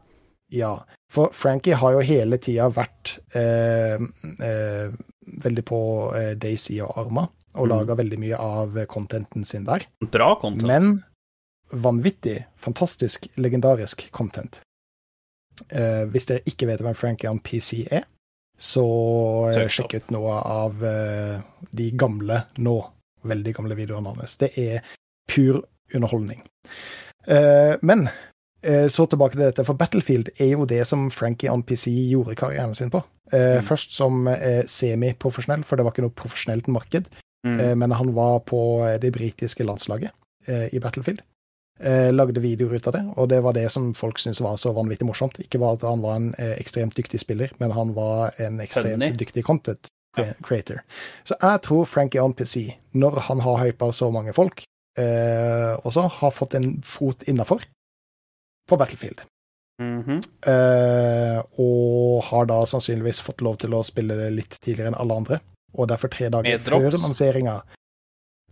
Ja, 0.52 0.78
For 1.10 1.30
Frankie 1.36 1.76
har 1.78 1.92
jo 1.94 2.00
hele 2.02 2.38
tida 2.42 2.64
vært 2.74 3.18
eh, 3.38 4.00
eh, 4.42 4.94
veldig 5.44 5.64
på 5.68 5.78
eh, 6.16 6.32
Daisy 6.40 6.80
og 6.82 6.96
Arma, 7.04 7.28
og 7.54 7.68
Mm. 7.68 7.70
laga 7.70 7.94
veldig 8.00 8.18
mye 8.18 8.38
av 8.40 8.80
contenten 8.90 9.44
sin 9.46 9.64
der. 9.64 9.84
Bra 10.10 10.32
content. 10.40 10.66
Men 10.66 11.04
vanvittig, 11.70 12.46
fantastisk, 12.58 13.28
legendarisk 13.36 14.08
content. 14.10 14.60
Eh, 15.70 16.02
hvis 16.10 16.26
dere 16.26 16.42
ikke 16.50 16.66
vet 16.66 16.80
hvem 16.82 16.96
Frankie 16.98 17.30
on 17.30 17.38
PC 17.38 17.84
er, 17.90 18.08
så 18.58 18.84
eh, 19.50 19.66
sjekk 19.68 19.96
ut 19.98 20.12
noe 20.14 20.34
av 20.38 20.84
eh, 20.86 21.40
de 21.74 21.88
gamle, 21.98 22.44
nå 22.62 22.76
veldig 23.24 23.54
gamle 23.56 23.78
videoene 23.78 24.14
hans. 24.14 24.36
Det 24.40 24.52
er 24.60 24.84
pur 25.30 25.62
underholdning. 25.94 26.44
Eh, 27.26 27.74
men 27.82 28.06
eh, 28.62 28.86
så 28.92 29.08
tilbake 29.08 29.36
til 29.36 29.46
dette, 29.46 29.66
for 29.66 29.78
Battlefield 29.80 30.30
er 30.36 30.54
jo 30.54 30.68
det 30.68 30.82
som 30.88 31.08
Frankie 31.14 31.52
on 31.52 31.64
PC 31.66 31.90
gjorde 32.12 32.36
karrieren 32.38 32.76
sin 32.76 32.92
på. 32.94 33.02
Mm. 33.32 33.64
Først 33.64 33.94
som 33.96 34.26
semiprofesjonell, 34.68 35.62
for 35.64 35.80
det 35.80 35.86
var 35.86 35.94
ikke 35.94 36.02
noe 36.04 36.12
profesjonelt 36.14 36.66
marked. 36.70 37.06
Mm. 37.48 37.80
Men 37.80 37.94
han 37.96 38.10
var 38.14 38.42
på 38.46 38.58
det 39.00 39.10
britiske 39.16 39.64
landslaget 39.64 40.12
i 40.46 40.78
Battlefield. 40.78 41.22
Eh, 41.80 42.12
lagde 42.14 42.38
videoer 42.40 42.74
ut 42.78 42.86
av 42.86 42.92
det, 42.94 43.02
og 43.18 43.28
det 43.28 43.40
var 43.42 43.52
det 43.56 43.64
som 43.72 43.88
folk 43.98 44.20
syntes 44.22 44.40
var 44.40 44.54
så 44.62 44.70
vanvittig 44.76 45.08
morsomt. 45.08 45.40
Ikke 45.42 45.58
bare 45.58 45.74
at 45.74 45.82
han 45.88 46.02
var 46.04 46.14
en 46.20 46.28
eh, 46.38 46.52
ekstremt 46.60 46.94
dyktig 46.94 47.18
spiller, 47.20 47.50
men 47.58 47.72
han 47.74 47.90
var 47.96 48.30
en 48.38 48.60
ekstremt 48.62 49.02
Funny. 49.02 49.10
dyktig 49.18 49.44
content 49.44 49.90
Ja. 50.16 50.28
creator. 50.46 50.84
Så 51.26 51.34
jeg 51.42 51.62
tror 51.66 51.84
Frankie 51.90 52.22
on 52.22 52.32
PC, 52.32 52.76
når 52.94 53.18
han 53.26 53.40
har 53.40 53.56
hypa 53.64 53.88
så 53.92 54.12
mange 54.14 54.32
folk, 54.32 54.62
eh, 54.96 55.74
også 55.82 56.08
har 56.20 56.30
fått 56.30 56.54
en 56.54 56.80
fot 56.82 57.24
innafor 57.26 57.64
på 58.70 58.78
Battlefield. 58.78 59.22
Mhm. 59.82 60.20
Eh, 60.46 61.42
og 61.58 62.22
har 62.22 62.46
da 62.46 62.60
sannsynligvis 62.64 63.20
fått 63.20 63.40
lov 63.42 63.56
til 63.58 63.70
å 63.74 63.82
spille 63.82 64.14
det 64.14 64.30
litt 64.32 64.50
tidligere 64.60 64.92
enn 64.92 65.00
alle 65.00 65.16
andre. 65.16 65.40
Og 65.74 65.88
derfor 65.88 66.08
tre 66.08 66.28
dager 66.30 66.58
før 66.58 66.92
lanseringa 66.92 67.62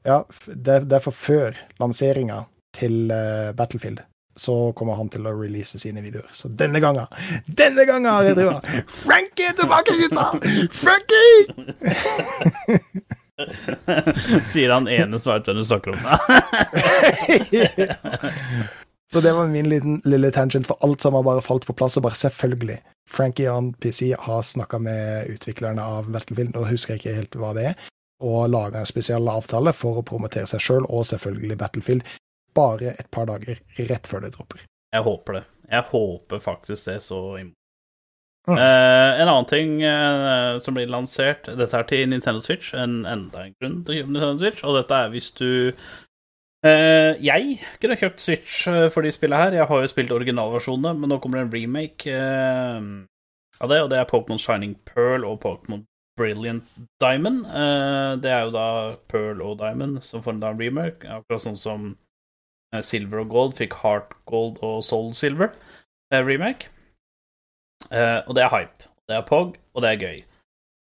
Ja, 0.04 0.24
derfor 0.48 1.12
før 1.14 1.54
lanseringa 1.78 2.46
til 2.76 3.10
eh, 3.12 3.52
Battlefield, 3.56 4.00
så 4.36 4.72
kommer 4.76 4.94
han 4.96 5.08
til 5.12 5.26
å 5.28 5.34
release 5.36 5.78
sine 5.80 6.02
videoer. 6.04 6.28
Så 6.32 6.48
denne 6.48 6.80
gangen, 6.80 7.06
denne 7.46 7.84
gangen 7.88 8.10
har 8.10 8.22
jeg 8.28 8.38
trua! 8.38 8.60
Frankie 8.88 9.50
er 9.50 9.56
tilbake, 9.58 9.92
gutta! 10.00 10.24
Frankie! 10.72 11.38
Sier 14.52 14.70
han 14.70 14.88
ene 14.88 15.18
hvem 15.18 15.42
du 15.58 15.64
snakker 15.66 15.90
om. 15.96 16.00
Så 19.12 19.20
det 19.20 19.32
var 19.36 19.46
min 19.46 19.68
liten, 19.68 20.00
lille 20.04 20.30
tangent, 20.32 20.66
for 20.66 20.76
alt 20.80 21.00
som 21.00 21.14
har 21.14 21.22
bare 21.22 21.42
falt 21.44 21.66
på 21.68 21.74
plass. 21.76 21.98
Og 22.00 22.06
bare 22.06 22.16
selvfølgelig, 22.16 22.78
Frankie 23.10 23.50
on 23.52 23.74
PC 23.74 24.14
har 24.18 24.42
snakka 24.42 24.78
med 24.80 25.28
utviklerne 25.34 25.84
av 25.84 26.08
Battlefield, 26.12 26.56
og 26.56 26.70
husker 26.70 26.94
jeg 26.94 27.02
ikke 27.02 27.16
helt 27.18 27.36
hva 27.36 27.52
det 27.58 27.66
er, 27.72 27.90
og 28.24 28.48
laga 28.48 28.80
en 28.80 28.88
spesiell 28.88 29.28
avtale 29.28 29.74
for 29.76 30.00
å 30.00 30.06
promotere 30.06 30.48
seg 30.48 30.64
sjøl, 30.64 30.88
og 30.88 31.04
selvfølgelig 31.10 31.58
Battlefield, 31.60 32.08
bare 32.54 32.94
et 32.98 33.08
par 33.10 33.26
dager 33.30 33.60
rett 33.88 34.06
før 34.08 34.26
det 34.26 34.34
dropper. 34.36 34.62
Jeg 34.92 35.06
håper 35.06 35.38
det. 35.38 35.42
Jeg 35.72 35.88
håper 35.88 36.44
faktisk 36.44 36.90
det 36.90 37.00
så 37.04 37.20
imot. 37.40 37.56
Mm. 38.48 38.56
Eh, 38.58 39.20
en 39.22 39.28
annen 39.28 39.46
ting 39.46 39.82
eh, 39.86 40.58
som 40.58 40.74
blir 40.74 40.88
lansert 40.90 41.46
Dette 41.46 41.78
er 41.78 41.84
til 41.86 42.08
Nintendo 42.10 42.40
Switch, 42.42 42.72
en 42.74 43.04
enda 43.06 43.44
en 43.44 43.52
grunn 43.54 43.76
til 43.86 43.94
å 43.94 43.98
kjøpe 44.00 44.14
Nintendo 44.16 44.42
Switch, 44.42 44.64
og 44.66 44.74
dette 44.80 44.98
er 44.98 45.12
hvis 45.12 45.28
du 45.38 45.46
eh, 46.66 47.12
Jeg 47.22 47.60
kunne 47.78 47.98
kjøpt 48.00 48.24
Switch 48.24 48.66
eh, 48.66 48.88
for 48.90 49.06
de 49.06 49.14
spillene 49.14 49.44
her. 49.44 49.56
Jeg 49.60 49.68
har 49.70 49.84
jo 49.84 49.92
spilt 49.92 50.10
originalversjonene, 50.16 50.96
men 50.98 51.14
nå 51.14 51.20
kommer 51.22 51.38
det 51.38 51.46
en 51.46 51.54
remake 51.54 52.18
eh, 52.18 52.90
av 53.62 53.70
det, 53.70 53.78
og 53.84 53.92
det 53.94 54.02
er 54.02 54.10
Pokémon 54.10 54.42
Shining 54.42 54.74
Pearl 54.90 55.28
og 55.28 55.38
Pokémon 55.46 55.86
Brilliant 56.18 56.66
Diamond. 57.00 57.44
Eh, 57.46 58.12
det 58.26 58.34
er 58.34 58.48
jo 58.48 58.56
da 58.58 58.66
Pearl 59.06 59.46
og 59.46 59.60
Diamond 59.62 60.02
som 60.02 60.24
får 60.24 60.34
en 60.34 60.58
remake, 60.58 61.06
akkurat 61.06 61.46
sånn 61.46 61.58
som 61.58 61.92
Silver 62.80 63.20
og 63.24 63.28
Gold 63.28 63.56
fikk 63.58 63.74
Heart 63.82 64.14
Gold 64.30 64.60
og 64.64 64.80
Soul 64.86 65.12
Silver 65.14 65.50
eh, 66.12 66.22
remake. 66.24 66.70
Eh, 67.90 68.20
og 68.26 68.34
det 68.38 68.44
er 68.44 68.52
hype. 68.54 68.88
Det 69.08 69.16
er 69.18 69.26
POG, 69.28 69.56
og 69.74 69.82
det 69.84 69.90
er 69.90 70.00
gøy. 70.00 70.20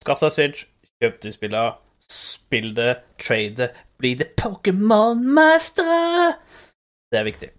Skaff 0.03 0.21
deg 0.23 0.33
Switch, 0.35 0.65
kjøp 1.01 1.21
de 1.23 1.31
spilla, 1.33 1.63
spill 2.09 2.73
det, 2.77 2.91
trade 3.21 3.55
det, 3.57 3.69
bli 3.99 4.13
det 4.19 4.29
Pokémon-mester! 4.39 6.37
Det 7.09 7.19
er 7.19 7.25
viktig. 7.25 7.49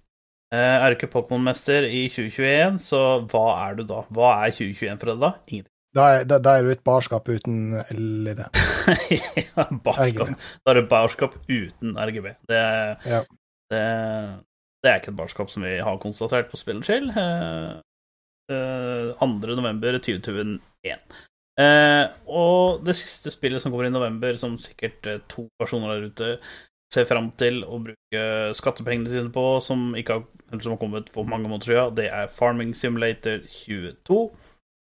Eh, 0.55 0.76
er 0.76 0.87
du 0.91 0.99
ikke 0.99 1.11
Pokémon-mester 1.12 1.87
i 1.89 2.07
2021, 2.12 2.78
så 2.85 3.03
hva 3.31 3.45
er 3.66 3.81
du 3.81 3.85
da? 3.89 4.05
Hva 4.14 4.33
er 4.45 4.55
2021 4.55 5.01
for 5.03 5.12
deg 5.12 5.20
da? 5.24 5.33
Ingenting. 5.49 5.74
Da 5.97 6.05
er, 6.14 6.24
da, 6.31 6.37
da 6.39 6.53
er 6.55 6.62
du 6.62 6.70
et 6.70 6.85
barskap 6.87 7.26
uten 7.26 7.72
L 7.91 8.28
i 8.31 8.35
det. 8.39 8.47
ja, 9.43 9.64
barskap. 9.83 10.28
RGB. 10.28 10.45
Da 10.62 10.70
er 10.70 10.78
du 10.78 10.87
barskap 10.91 11.35
uten 11.51 11.97
RGB. 11.99 12.28
Det, 12.51 12.61
Ja. 13.11 13.24
Det, 13.70 13.84
det 14.82 14.90
er 14.90 15.00
ikke 15.00 15.12
et 15.14 15.20
barskap 15.20 15.52
som 15.52 15.64
vi 15.66 15.76
har 15.78 16.02
konstatert 16.02 16.50
på 16.50 16.60
spillet 16.60 16.82
og 16.82 16.88
chill. 16.88 17.10
Eh, 17.10 17.72
eh, 18.52 19.10
2. 19.20 19.28
november 19.58 19.98
2021. 19.98 21.18
Eh, 21.60 22.06
og 22.30 22.84
det 22.86 22.96
siste 22.96 23.32
spillet 23.34 23.62
som 23.62 23.72
kommer 23.72 23.88
i 23.88 23.94
november, 23.94 24.36
som 24.40 24.58
sikkert 24.58 25.06
eh, 25.06 25.22
to 25.28 25.48
personer 25.60 25.94
der 25.94 26.10
ute 26.10 26.30
ser 26.90 27.06
fram 27.06 27.30
til 27.38 27.62
å 27.62 27.78
bruke 27.84 28.22
skattepengene 28.58 29.10
sine 29.12 29.32
på, 29.34 29.44
som, 29.62 29.92
ikke 29.98 30.18
har, 30.18 30.24
eller 30.50 30.64
som 30.64 30.74
har 30.74 30.80
kommet 30.80 31.10
for 31.14 31.28
mange 31.28 31.46
måneder 31.46 31.70
siden, 31.70 31.98
det 31.98 32.08
er 32.10 32.32
Farming 32.34 32.72
Simulator 32.74 33.44
22. 33.46 34.22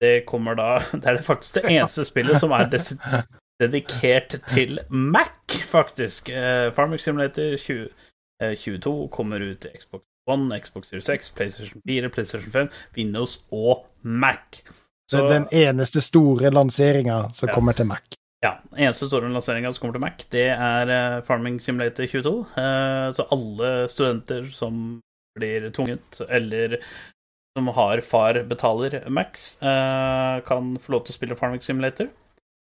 Det 0.02 0.14
kommer 0.26 0.58
da 0.58 0.80
Det 1.02 1.06
er 1.06 1.22
faktisk 1.22 1.60
det 1.60 1.70
eneste 1.76 2.06
spillet 2.08 2.40
som 2.40 2.54
er 2.56 2.72
dedikert 3.62 4.40
til 4.50 4.80
Mac, 4.90 5.60
faktisk. 5.70 6.32
Eh, 6.32 6.72
Farming 6.74 7.00
Simulator 7.00 7.56
20, 7.56 7.84
eh, 7.84 8.10
22 8.57 9.09
kommer 9.14 9.40
ut 9.45 9.61
til 9.64 9.70
Xbox 9.78 10.03
One, 10.30 10.55
Xbox 10.62 10.90
Series 10.93 11.09
X, 11.11 11.30
PlayStation 11.34 11.82
4, 11.88 12.09
PlayStation 12.14 12.53
5, 12.53 12.68
Windows 12.97 13.38
og 13.51 13.86
Mac. 14.03 14.62
Så 15.11 15.18
det 15.18 15.34
er 15.34 15.38
den 15.40 15.49
eneste 15.53 16.01
store 16.01 16.51
lanseringa 16.55 17.28
som 17.34 17.49
Ja. 17.49 17.55
kommer 17.55 17.72
til 17.76 17.86
Mac. 17.86 18.03
Ja, 18.43 18.55
Den 18.70 18.78
eneste 18.86 19.07
store 19.07 19.28
lanseringa 19.28 19.72
som 19.72 19.80
kommer 19.80 19.99
til 19.99 20.01
Mac, 20.07 20.24
det 20.30 20.49
er 20.51 20.88
eh, 20.90 21.20
Farming 21.22 21.61
Simulator 21.61 22.07
22. 22.07 22.47
Eh, 22.57 23.12
så 23.12 23.26
alle 23.30 23.88
studenter 23.88 24.47
som 24.53 25.01
blir 25.38 25.70
tvunget, 25.70 26.20
eller 26.28 26.78
som 27.59 27.68
har 27.68 28.01
far 28.01 28.34
betaler 28.49 29.09
Max, 29.11 29.57
eh, 29.62 30.40
kan 30.47 30.76
få 30.78 30.93
lov 30.93 31.05
til 31.05 31.12
å 31.14 31.18
spille 31.18 31.36
Farming 31.36 31.61
Simulator. 31.62 32.09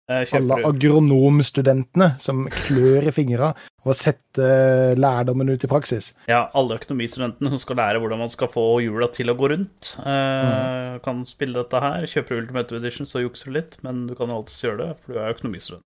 Eh, 0.08 0.24
Alle 0.38 0.62
agronomstudentene 0.64 2.14
som 2.24 2.46
klør 2.48 3.10
i 3.10 3.12
fingra 3.12 3.50
og 3.84 3.96
setter 3.96 4.96
lærdommen 4.96 5.50
ut 5.52 5.64
i 5.64 5.70
praksis. 5.72 6.14
Ja, 6.32 6.46
alle 6.56 6.78
økonomistudentene 6.80 7.52
som 7.52 7.60
skal 7.60 7.80
lære 7.82 8.00
hvordan 8.00 8.22
man 8.24 8.32
skal 8.32 8.48
få 8.52 8.64
hjula 8.86 9.10
til 9.12 9.32
å 9.32 9.36
gå 9.40 9.50
rundt, 9.52 9.90
eh, 10.00 10.98
kan 11.04 11.24
spille 11.28 11.60
dette 11.60 11.82
her. 11.84 12.08
Kjøper 12.08 12.40
Ultimate 12.40 12.80
Edition, 12.80 13.08
så 13.10 13.24
jukser 13.24 13.52
du 13.52 13.58
litt, 13.60 13.76
men 13.84 14.06
du 14.08 14.16
kan 14.16 14.32
alltids 14.32 14.64
gjøre 14.64 14.78
det, 14.86 14.90
for 15.02 15.14
du 15.14 15.20
er 15.20 15.34
økonomistudent. 15.36 15.84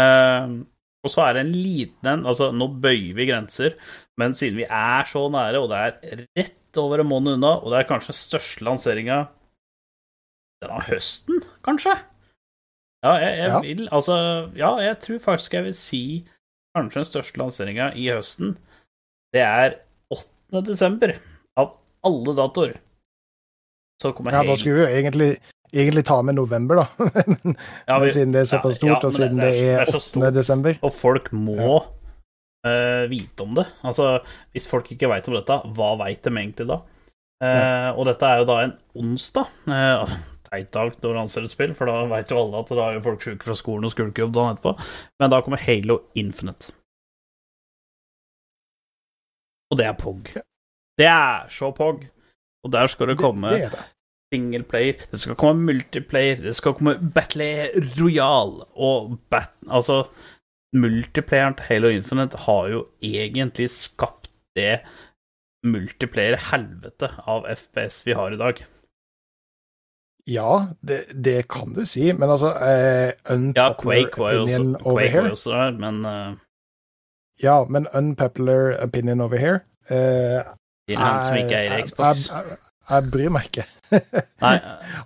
Eh, 0.00 0.54
og 1.02 1.10
så 1.10 1.24
er 1.26 1.34
det 1.36 1.44
en 1.44 1.52
liten 1.52 2.08
en 2.08 2.24
Altså, 2.30 2.48
nå 2.56 2.68
bøyer 2.80 3.12
vi 3.18 3.26
grenser, 3.28 3.76
men 4.16 4.32
siden 4.38 4.62
vi 4.62 4.64
er 4.64 5.04
så 5.10 5.26
nære, 5.28 5.60
og 5.60 5.68
det 5.72 5.82
er 5.82 6.24
rett 6.38 6.80
over 6.80 7.02
en 7.02 7.10
måned 7.10 7.36
unna, 7.36 7.58
og 7.60 7.72
det 7.72 7.82
er 7.82 7.90
kanskje 7.90 8.14
den 8.14 8.20
største 8.22 8.64
lanseringa 8.64 9.18
denne 10.62 10.80
høsten, 10.86 11.42
kanskje? 11.66 11.98
Ja, 13.02 13.12
jeg, 13.18 13.38
jeg 13.38 13.48
Ja. 13.48 13.60
vil 13.60 13.88
Altså, 13.92 14.16
ja, 14.56 14.76
jeg 14.78 14.98
tror 15.00 15.18
faktisk 15.18 15.54
jeg 15.54 15.64
vil 15.64 15.74
si 15.74 16.02
kanskje 16.76 17.00
den 17.02 17.04
største 17.08 17.38
lanseringa 17.38 17.90
i 17.98 18.06
høsten. 18.14 18.56
Det 19.34 19.40
er 19.42 19.74
8. 20.12 20.62
desember, 20.66 21.12
av 21.56 21.72
alle 22.04 22.34
datoer. 22.36 22.76
Så 24.02 24.12
kommer 24.14 24.32
Ja, 24.32 24.42
da 24.42 24.54
skulle 24.56 24.74
vi 24.74 24.80
jo 24.86 24.86
egentlig, 25.00 25.30
egentlig 25.72 26.04
ta 26.04 26.20
med 26.22 26.34
november, 26.34 26.76
da. 26.82 26.86
men 26.98 27.56
Ja, 27.88 27.98
vi- 27.98 28.10
siden 28.10 28.32
det 28.32 28.40
er 28.42 28.50
såpass 28.56 28.78
ja, 28.82 28.88
ja, 28.88 28.94
stort, 28.98 29.04
og 29.04 29.12
siden 29.12 29.36
det- 29.36 29.52
det 29.52 29.60
det 29.60 29.68
er- 29.74 29.84
det 29.84 29.94
er 29.94 29.98
så 29.98 30.20
8. 30.22 30.34
desember 30.34 30.78
Og 30.82 30.92
folk 30.92 31.30
må 31.32 31.82
uh, 32.64 33.04
vite 33.10 33.40
om 33.42 33.54
det. 33.54 33.66
Altså, 33.84 34.20
hvis 34.52 34.68
folk 34.68 34.86
ikke 34.92 35.08
veit 35.10 35.26
om 35.28 35.34
dette, 35.34 35.60
hva 35.74 35.96
veit 35.98 36.22
de 36.22 36.30
egentlig 36.30 36.66
da? 36.68 36.80
Eh, 37.42 37.90
og 37.98 38.06
dette 38.06 38.22
er 38.22 38.38
jo 38.38 38.44
da 38.44 38.60
en 38.62 38.72
onsdag. 38.94 39.48
Eh, 39.66 40.12
teit 40.52 41.02
når 41.02 41.14
du 41.16 41.20
anser 41.22 41.46
et 41.46 41.54
spill, 41.54 41.74
for 41.76 41.88
da 41.88 42.04
veit 42.10 42.30
jo 42.32 42.42
alle 42.42 42.60
at 42.62 42.72
da 42.72 42.84
er 42.88 42.98
jo 42.98 43.04
folk 43.06 43.24
sjuke 43.24 43.46
fra 43.46 43.56
skolen 43.58 43.88
og 43.88 43.94
skulkejobb 43.94 44.34
dagen 44.36 44.58
etterpå. 44.58 44.74
Men 45.22 45.32
da 45.32 45.40
kommer 45.44 45.62
Halo 45.62 45.98
Infinite. 46.18 46.74
Og 49.72 49.80
det 49.80 49.88
er 49.88 49.96
POG. 49.96 50.34
Det 51.00 51.08
er 51.08 51.48
så 51.52 51.72
POG. 51.72 52.04
Og 52.62 52.72
der 52.72 52.86
skal 52.86 53.10
det 53.10 53.18
komme 53.18 53.56
Det, 53.56 53.70
det 53.72 53.80
er 53.80 53.88
singleplayer, 54.32 55.00
det 55.10 55.20
skal 55.20 55.36
komme 55.36 55.66
multiplayer, 55.68 56.40
det 56.40 56.54
skal 56.56 56.76
komme 56.78 56.98
Battle 57.14 57.68
Royale 57.98 58.68
og 58.74 59.18
bat... 59.32 59.52
Altså, 59.68 60.04
multiplayeren 60.72 61.56
til 61.58 61.68
Halo 61.68 61.88
Infinite 61.92 62.38
har 62.46 62.68
jo 62.72 62.86
egentlig 63.04 63.68
skapt 63.70 64.30
det 64.56 64.80
multiplayer-helvete 65.66 67.10
av 67.28 67.44
FPS 67.52 68.06
vi 68.06 68.16
har 68.16 68.32
i 68.32 68.40
dag. 68.40 68.62
Ja, 70.26 70.66
det, 70.86 71.04
det 71.24 71.48
kan 71.50 71.74
du 71.74 71.82
si, 71.86 72.12
men 72.12 72.30
altså 72.30 72.52
uh, 72.54 73.10
Ja, 73.56 73.72
Quake 73.74 74.18
var 74.18 74.32
jo 74.32 74.42
også, 74.42 74.78
Quake 74.84 75.22
var 75.22 75.30
også 75.30 75.50
der, 75.50 75.70
men 75.82 76.06
uh, 76.06 76.36
Ja, 77.42 77.64
men 77.64 77.88
unpopular 77.94 78.76
opinion 78.84 79.20
over 79.20 79.36
here 79.36 79.60
uh, 79.90 80.54
til 80.88 80.98
han 80.98 81.24
som 81.24 81.36
ikke 81.36 81.58
eier 81.58 81.86
Xbox. 81.86 82.28
Jeg, 82.30 82.44
jeg, 82.48 82.58
jeg 82.90 83.10
bryr 83.12 83.34
meg 83.34 83.50
ikke. 83.50 83.66
Nei, 84.44 84.56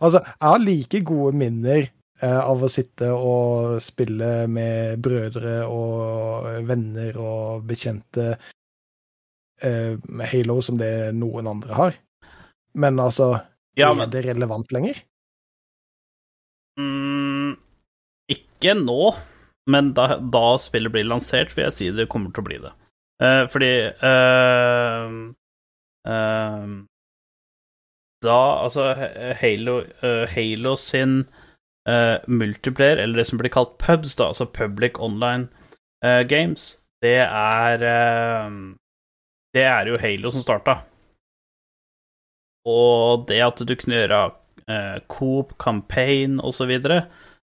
Altså, 0.01 0.21
jeg 0.21 0.49
har 0.49 0.61
like 0.61 1.01
gode 1.05 1.33
minner 1.37 1.89
uh, 2.23 2.43
av 2.45 2.67
å 2.67 2.73
sitte 2.73 3.09
og 3.17 3.81
spille 3.81 4.31
med 4.53 5.01
brødre 5.01 5.63
og 5.65 6.53
venner 6.69 7.17
og 7.17 7.65
bekjente 7.69 8.35
med 9.65 10.29
Halo 10.29 10.59
som 10.61 10.77
det 10.77 11.15
noen 11.17 11.47
andre 11.49 11.77
har. 11.79 11.95
Men 12.77 13.01
altså, 13.01 13.39
ja, 13.77 13.93
er 13.93 14.11
det 14.13 14.25
relevant 14.27 14.73
lenger? 14.73 14.99
mm, 16.81 17.57
Ikke 18.33 18.75
nå, 18.79 19.15
men 19.71 19.93
da, 19.97 20.17
da 20.21 20.57
spillet 20.63 20.93
blir 20.95 21.07
lansert, 21.09 21.53
vil 21.57 21.67
jeg 21.69 21.77
si 21.77 21.91
det 21.95 22.09
kommer 22.13 22.33
til 22.35 22.45
å 22.45 22.49
bli 22.49 22.59
det. 22.65 22.73
Eh, 23.23 23.45
fordi 23.49 23.71
eh, 24.11 25.15
eh, 26.13 26.75
Da, 28.27 28.41
altså 28.65 28.91
Halo, 29.41 29.79
eh, 30.05 30.25
Halo 30.35 30.75
sin 30.81 31.23
eh, 31.89 32.17
multiplayer, 32.29 33.01
eller 33.01 33.23
det 33.23 33.27
som 33.31 33.41
blir 33.41 33.53
kalt 33.55 33.79
pubs, 33.81 34.17
da, 34.19 34.31
altså 34.33 34.49
public 34.53 34.99
online 35.01 35.49
eh, 36.05 36.23
games, 36.29 36.75
det 37.05 37.19
er 37.29 37.79
Det 39.55 39.65
er 39.65 39.89
jo 39.89 39.99
Halo 40.01 40.31
som 40.33 40.45
starta. 40.45 40.81
Og 42.67 43.27
det 43.29 43.41
at 43.45 43.63
du 43.63 43.75
gjøre 44.01 44.21
eh, 44.67 44.99
Coop, 45.13 45.55
campaign 45.63 46.41
osv., 46.43 46.75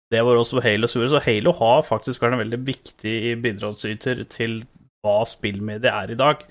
det 0.09 0.23
var 0.24 0.39
også 0.40 0.62
Halo 0.65 0.89
gjorde. 0.89 1.11
Så 1.12 1.20
Halo 1.27 1.53
har 1.59 1.82
faktisk 1.85 2.23
vært 2.23 2.39
en 2.39 2.45
veldig 2.45 2.62
viktig 2.65 3.19
bidragsyter 3.45 4.23
til 4.32 4.62
hva 5.05 5.20
spillmediet 5.28 5.90
er 5.93 6.15
i 6.15 6.19
dag. 6.19 6.47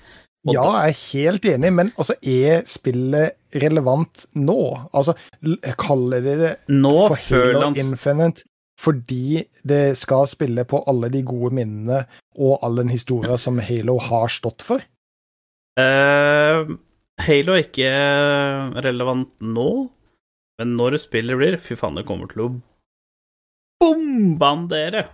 Og 0.46 0.54
Ja, 0.54 0.62
jeg 0.86 0.94
er 0.94 1.00
helt 1.12 1.48
enig, 1.50 1.72
men 1.74 1.90
altså, 1.98 2.14
er 2.22 2.62
spillet 2.70 3.34
relevant 3.58 4.28
nå? 4.38 4.60
Altså, 4.94 5.16
kaller 5.80 6.22
dere 6.22 6.38
det 6.44 6.52
Nå, 6.70 6.94
for 7.08 7.34
Halo 7.34 7.64
lans... 7.66 7.82
Infinite 7.82 8.46
fordi 8.78 9.42
det 9.66 9.98
skal 9.98 10.28
spille 10.30 10.62
på 10.68 10.84
alle 10.86 11.10
de 11.10 11.24
gode 11.26 11.50
minnene 11.58 12.04
og 12.38 12.60
all 12.62 12.78
den 12.78 12.92
historia 12.92 13.34
som 13.34 13.58
Halo 13.58 13.96
har 13.98 14.30
stått 14.30 14.62
for? 14.62 14.84
Eh, 15.78 16.60
Halo 17.18 17.54
er 17.56 17.64
ikke 17.66 17.92
relevant 18.84 19.30
nå, 19.42 19.68
men 20.58 20.74
når 20.78 20.98
spillet 21.02 21.38
blir 21.38 21.56
Fy 21.62 21.76
faen, 21.78 21.98
det 21.98 22.06
kommer 22.08 22.30
til 22.30 22.44
å 22.44 22.50
bombandere 23.82 25.06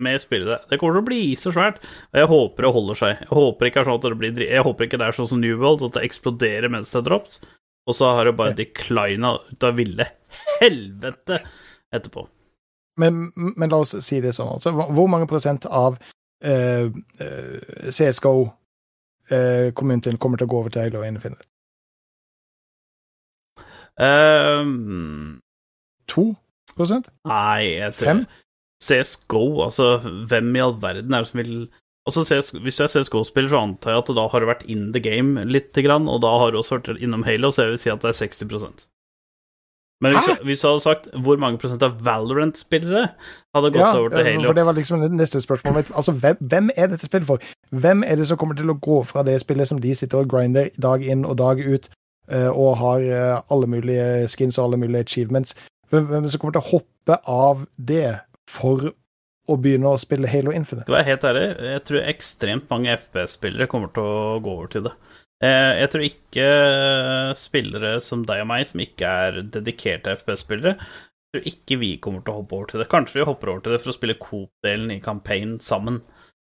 med 0.00 0.20
spillet. 0.22 0.64
Det 0.70 0.78
kommer 0.80 0.96
til 0.96 1.04
å 1.04 1.08
bli 1.10 1.22
så 1.36 1.52
svært, 1.52 1.80
og 2.12 2.20
jeg 2.22 2.30
håper 2.30 2.66
det 2.66 2.72
holder 2.76 3.00
seg. 3.00 3.24
Jeg 3.24 3.32
håper 3.36 3.68
ikke, 3.68 3.82
er 3.82 3.90
sånn 3.90 4.04
det 4.06 4.20
blir, 4.20 4.44
jeg 4.46 4.64
håper 4.64 4.86
ikke 4.86 5.00
det 5.00 5.08
er 5.10 5.16
sånn 5.16 5.30
som 5.32 5.42
New 5.42 5.56
World, 5.60 5.84
at 5.88 5.98
det 5.98 6.06
eksploderer 6.08 6.72
mens 6.72 6.92
det 6.94 7.04
drops, 7.08 7.42
og 7.88 7.96
så 7.96 8.12
har 8.16 8.28
det 8.28 8.36
bare 8.38 8.56
declina 8.56 9.34
ut 9.50 9.66
av 9.66 9.76
ville 9.76 10.06
helvete 10.60 11.42
etterpå. 11.92 12.24
Men, 13.00 13.28
men 13.34 13.72
la 13.72 13.82
oss 13.84 13.94
si 14.04 14.20
det 14.24 14.32
sånn, 14.36 14.54
altså. 14.56 14.72
Hvor 14.76 15.08
mange 15.08 15.28
prosent 15.28 15.66
av 15.66 15.96
eh, 16.44 16.88
eh, 19.30 19.70
CSGO-communityen 19.70 20.18
kommer 20.18 20.40
til 20.40 20.48
å 20.48 20.52
gå 20.52 20.60
over 20.60 20.74
til 20.74 20.86
Halo 20.86 21.02
Infinite? 21.06 21.46
Um, 24.00 25.40
To 26.08 26.30
prosent? 26.76 27.10
Nei, 27.28 27.76
jeg 27.76 27.96
tror 27.98 28.08
Fem? 28.08 28.22
CSGO, 28.80 29.44
altså 29.66 29.98
hvem 30.00 30.54
i 30.56 30.62
all 30.64 30.76
verden 30.80 31.12
er 31.12 31.24
det 31.24 31.32
som 31.32 31.42
vil 31.42 31.54
Altså 32.08 32.24
Hvis 32.64 32.78
du 32.80 32.82
er 32.82 32.88
CSGO-spiller, 32.88 33.50
så 33.52 33.60
antar 33.60 33.92
jeg 33.92 34.00
at 34.00 34.08
da 34.16 34.22
har 34.32 34.40
du 34.40 34.46
vært 34.48 34.64
in 34.72 34.88
the 34.94 35.02
game 35.04 35.44
lite 35.44 35.82
grann, 35.84 36.08
og 36.08 36.22
da 36.24 36.30
har 36.40 36.50
du 36.50 36.58
også 36.58 36.78
vært 36.78 36.96
innom 36.96 37.26
Halo, 37.28 37.52
så 37.52 37.66
jeg 37.66 37.74
vil 37.74 37.82
si 37.82 37.92
at 37.92 38.00
det 38.02 38.08
er 38.08 38.18
60 38.24 38.88
Men 40.00 40.14
hvis, 40.16 40.38
hvis 40.48 40.60
du 40.62 40.66
hadde 40.68 40.80
sagt 40.80 41.08
hvor 41.24 41.36
mange 41.40 41.60
prosent 41.60 41.82
av 41.84 41.98
Valorant-spillere 42.04 43.02
hadde 43.54 43.70
gått 43.74 43.80
Ja, 43.82 43.90
over 43.98 44.14
til 44.14 44.22
eh, 44.22 44.30
Halo 44.32 44.48
for 44.48 44.56
det 44.56 44.64
var 44.64 44.76
liksom 44.78 45.02
det 45.04 45.10
neste 45.12 45.42
spørsmålet 45.44 45.76
mitt. 45.76 45.90
Altså, 45.96 46.14
hvem, 46.22 46.38
hvem 46.40 46.70
er 46.76 46.88
dette 46.94 47.08
spillet 47.10 47.28
for? 47.28 47.44
Hvem 47.70 48.04
er 48.06 48.16
det 48.16 48.28
som 48.30 48.40
kommer 48.40 48.56
til 48.56 48.72
å 48.72 48.78
gå 48.80 49.02
fra 49.08 49.24
det 49.26 49.36
spillet 49.42 49.68
som 49.68 49.82
de 49.82 49.92
sitter 49.98 50.22
og 50.22 50.30
grinder 50.32 50.70
dag 50.80 51.04
inn 51.04 51.26
og 51.28 51.36
dag 51.42 51.60
ut, 51.60 51.90
eh, 52.32 52.48
og 52.48 52.78
har 52.80 53.04
eh, 53.04 53.42
alle 53.52 53.68
mulige 53.68 54.08
skins 54.32 54.58
og 54.58 54.70
alle 54.70 54.80
mulige 54.86 55.04
achievements? 55.04 55.52
Hvem, 55.92 56.08
hvem 56.08 56.28
som 56.32 56.40
kommer 56.40 56.56
til 56.56 56.64
å 56.64 56.70
hoppe 56.70 57.20
av 57.28 57.66
det 57.76 58.08
for 58.48 58.92
å 59.50 59.56
begynne 59.60 59.92
å 59.92 60.00
spille 60.00 60.30
Halo 60.30 60.54
Infinite? 60.54 60.86
Skal 60.88 60.96
være 60.96 61.10
helt 61.10 61.28
ærlig, 61.28 61.46
jeg 61.74 61.84
tror 61.90 62.08
ekstremt 62.14 62.72
mange 62.72 62.96
FPS-spillere 62.96 63.68
kommer 63.68 63.92
til 63.92 64.06
å 64.06 64.38
gå 64.40 64.56
over 64.56 64.70
til 64.72 64.88
det. 64.88 64.96
Eh, 65.42 65.72
Jeg 65.80 65.90
tror 65.92 66.04
ikke 66.04 66.48
spillere 67.38 67.94
som 68.04 68.24
deg 68.28 68.42
og 68.44 68.48
meg, 68.50 68.66
som 68.68 68.82
ikke 68.84 69.12
er 69.26 69.40
dedikerte 69.56 70.12
FPS-spillere, 70.18 70.76
tror 71.32 71.46
ikke 71.48 71.78
vi 71.80 71.92
kommer 72.02 72.24
til 72.24 72.34
å 72.34 72.40
hoppe 72.42 72.56
over 72.58 72.70
til 72.72 72.82
det. 72.82 72.88
Kanskje 72.92 73.20
vi 73.20 73.28
hopper 73.28 73.52
over 73.52 73.62
til 73.64 73.72
det 73.76 73.80
for 73.84 73.92
å 73.92 73.96
spille 73.96 74.18
Coop-delen 74.20 74.92
i 74.96 75.00
campaign 75.04 75.58
sammen, 75.64 76.02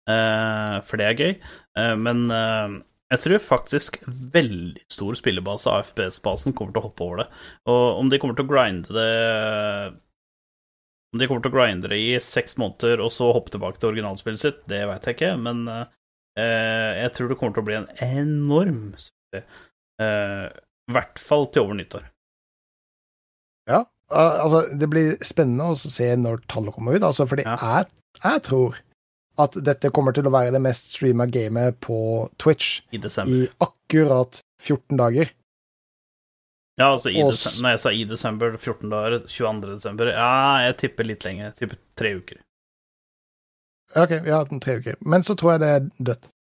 eh, 0.10 0.76
for 0.86 0.98
det 1.02 1.07
er 1.07 1.22
gøy. 1.22 1.34
Eh, 1.80 1.95
Men 1.95 2.30
eh, 2.30 2.76
jeg 3.16 3.20
tror 3.24 3.40
faktisk 3.40 3.99
veldig 4.07 4.86
stor 4.91 5.14
spillebase 5.18 5.70
av 5.72 5.86
FPS-basen 5.90 6.53
kommer 6.53 6.74
til 6.76 6.84
å 6.84 6.88
hoppe 6.90 7.06
over 7.06 7.24
det. 7.24 7.28
Og 7.72 7.99
om 8.02 8.10
de 8.10 8.20
kommer 8.20 8.36
til 8.38 8.45
å 8.45 8.53
grinde 8.53 8.94
det 8.94 10.02
om 11.14 11.20
de 11.22 11.28
kommer 11.30 11.45
til 11.45 11.53
å 11.53 11.56
grinde 11.56 11.88
det 11.88 11.98
i 12.02 12.16
seks 12.20 12.57
måneder 12.60 12.99
og 12.99 13.12
så 13.14 13.30
hoppe 13.32 13.53
tilbake 13.53 13.80
til 13.80 13.94
originalspillet 13.94 14.41
sitt, 14.41 14.57
det 14.68 14.82
veit 14.90 15.06
jeg 15.07 15.16
ikke, 15.16 15.30
men 15.40 15.62
eh, 15.72 15.86
jeg 16.36 17.12
tror 17.16 17.30
det 17.32 17.38
kommer 17.40 17.53
til 17.56 17.64
å 17.64 17.68
bli 17.70 17.78
en 17.80 17.88
enorm 18.03 18.82
suksess. 18.99 19.45
Eh, 20.02 20.48
I 20.90 20.91
hvert 20.95 21.20
fall 21.20 21.48
til 21.48 21.64
over 21.64 21.78
nyttår. 21.80 22.03
Ja, 23.70 23.86
al- 24.12 24.40
altså, 24.44 24.60
det 24.78 24.90
blir 24.91 25.16
spennende 25.26 25.72
å 25.72 25.78
se 25.80 26.12
når 26.20 26.44
tallet 26.52 26.76
kommer 26.76 26.95
ut, 26.98 27.02
altså, 27.07 27.26
fordi 27.28 27.45
Ja. 27.48 27.56
jeg, 27.57 27.88
jeg 28.24 28.44
tror 28.44 28.76
at 29.38 29.52
dette 29.64 29.90
kommer 29.91 30.14
til 30.16 30.24
å 30.28 30.32
være 30.32 30.52
det 30.56 30.62
mest 30.62 30.94
streama 30.94 31.26
gamet 31.28 31.80
på 31.84 32.30
Twitch 32.38 32.82
I 32.94 32.98
desember. 32.98 33.34
i 33.34 33.49
akkurat 33.60 34.41
14 34.62 34.98
dager. 34.98 35.32
Ja, 36.78 36.91
altså 36.94 37.07
i 37.12 37.22
Og 37.24 37.32
når 37.32 37.70
jeg 37.76 37.80
sa 37.80 37.90
i 37.90 38.03
desember, 38.03 38.52
14 38.57 38.90
dager, 38.91 39.20
22. 39.28 39.62
desember 39.76 40.06
Ja, 40.12 40.57
jeg 40.68 40.78
tipper 40.78 41.06
litt 41.07 41.24
lenger. 41.24 41.52
Jeg 41.53 41.56
tipper 41.70 41.78
tre 41.95 42.14
uker. 42.20 42.38
Ok, 43.95 44.11
vi 44.23 44.31
har 44.31 44.41
hatt 44.43 44.49
den 44.51 44.59
tre 44.63 44.77
uker. 44.81 44.95
Men 44.99 45.23
så 45.23 45.35
tror 45.39 45.55
jeg 45.55 45.61
det 45.63 45.69
er 45.76 45.85
dødt. 46.09 46.31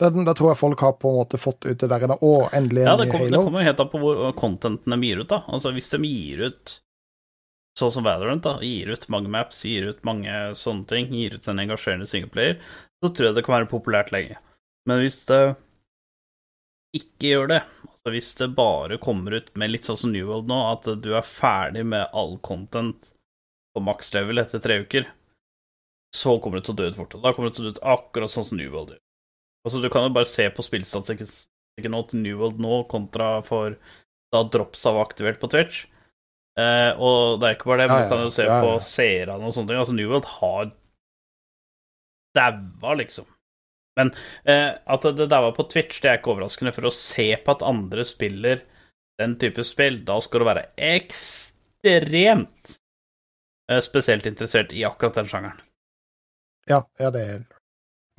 Da, 0.00 0.08
da 0.10 0.32
tror 0.32 0.52
jeg 0.52 0.60
folk 0.60 0.80
har 0.80 0.94
på 0.96 1.10
en 1.10 1.18
måte 1.20 1.38
fått 1.40 1.66
ut 1.66 1.80
det 1.82 1.88
der 1.90 2.06
da. 2.08 2.16
Å, 2.16 2.34
endelig 2.56 2.86
Ja, 2.86 2.94
det, 2.96 3.10
kom, 3.10 3.20
det 3.26 3.34
Halo. 3.34 3.42
kommer 3.48 3.66
helt 3.66 3.80
an 3.82 3.90
på 3.92 4.00
hvor 4.00 4.20
contenten 4.38 4.94
de 4.94 5.08
gir 5.10 5.20
ut, 5.20 5.28
da. 5.28 5.42
Altså, 5.50 5.74
hvis 5.76 5.90
de 5.92 6.00
gir 6.08 6.44
ut 6.48 6.76
sånn 7.80 7.92
som 7.94 8.06
Valorant, 8.06 8.42
da, 8.44 8.54
gir 8.64 8.92
ut 8.94 9.04
mange 9.12 9.30
maps, 9.32 9.64
gir 9.68 9.90
ut 9.90 10.00
mange 10.08 10.30
sånne 10.58 10.88
ting, 10.88 11.10
gir 11.12 11.36
ut 11.36 11.50
en 11.52 11.60
engasjerende 11.62 12.08
singleplayer, 12.08 12.56
så 13.00 13.10
tror 13.12 13.28
jeg 13.30 13.36
det 13.38 13.44
kan 13.46 13.58
være 13.58 13.70
populært 13.70 14.14
lenge. 14.14 14.40
Men 14.88 15.02
hvis 15.02 15.20
det 15.28 15.40
ikke 16.96 17.30
gjør 17.34 17.52
det, 17.52 17.60
altså 17.92 18.12
hvis 18.16 18.32
det 18.40 18.48
bare 18.56 18.98
kommer 19.02 19.36
ut 19.38 19.52
med 19.60 19.70
litt 19.74 19.86
sånn 19.86 20.00
som 20.00 20.12
New 20.14 20.26
World 20.32 20.48
nå, 20.50 20.58
at 20.72 20.88
du 21.04 21.12
er 21.14 21.26
ferdig 21.26 21.84
med 21.86 22.08
all 22.16 22.38
content 22.44 23.12
på 23.76 23.82
maks 23.84 24.14
level 24.16 24.42
etter 24.42 24.62
tre 24.64 24.80
uker, 24.82 25.06
så 26.16 26.34
kommer 26.42 26.60
det 26.60 26.68
til 26.68 26.74
å 26.74 26.80
dø 26.80 26.90
ut 26.90 26.98
fort. 26.98 27.14
Og 27.16 27.22
Da 27.24 27.32
kommer 27.34 27.50
det 27.50 27.58
til 27.58 27.66
å 27.66 27.70
dø 27.70 27.76
ut 27.76 27.86
akkurat 27.94 28.32
sånn 28.32 28.46
som 28.48 28.58
New 28.58 28.70
World 28.72 28.94
gjør. 28.94 29.02
Altså, 29.66 29.80
du 29.82 29.88
kan 29.92 30.06
jo 30.06 30.14
bare 30.16 30.28
se 30.28 30.46
på 30.50 30.64
spillstatistikken 30.64 31.92
nå 31.94 32.02
til 32.08 32.22
New 32.24 32.38
World 32.40 32.60
nå 32.62 32.82
kontra 32.90 33.32
for 33.46 33.76
da 34.32 34.44
Dropsa 34.46 34.94
var 34.96 35.08
aktivert 35.08 35.40
på 35.42 35.50
Twitch. 35.52 35.84
Eh, 36.58 36.92
og 36.98 37.40
det 37.40 37.48
er 37.48 37.56
ikke 37.56 37.70
bare 37.70 37.84
det, 37.84 37.90
men 37.90 38.00
Ja, 38.02 38.06
du 38.08 38.14
kan 38.14 38.24
jo 38.24 38.32
se 38.34 38.46
ja. 38.46 38.60
på 38.64 38.72
seerne 38.84 39.46
og 39.46 39.54
sånne 39.54 39.70
ting. 39.70 39.82
Altså, 39.82 39.96
New 39.96 40.10
World 40.10 40.28
har 40.40 40.72
daua, 42.38 42.96
liksom. 43.00 43.28
Men 43.98 44.12
eh, 44.48 44.70
at 44.86 45.06
det 45.16 45.28
daua 45.30 45.52
på 45.54 45.66
Twitch, 45.70 46.00
det 46.02 46.10
er 46.10 46.20
ikke 46.20 46.34
overraskende. 46.34 46.74
For 46.74 46.88
å 46.88 46.94
se 46.94 47.28
på 47.36 47.54
at 47.56 47.66
andre 47.66 48.06
spiller 48.08 48.62
den 49.20 49.36
type 49.40 49.64
spill, 49.66 50.00
da 50.08 50.20
skal 50.24 50.42
du 50.42 50.48
være 50.48 50.68
ekstremt 50.80 52.76
eh, 53.70 53.82
spesielt 53.84 54.28
interessert 54.30 54.72
i 54.72 54.86
akkurat 54.88 55.20
den 55.20 55.28
sjangeren. 55.30 55.60
Ja, 56.68 56.84
ja, 57.00 57.10
det 57.10 57.22
er 57.24 57.44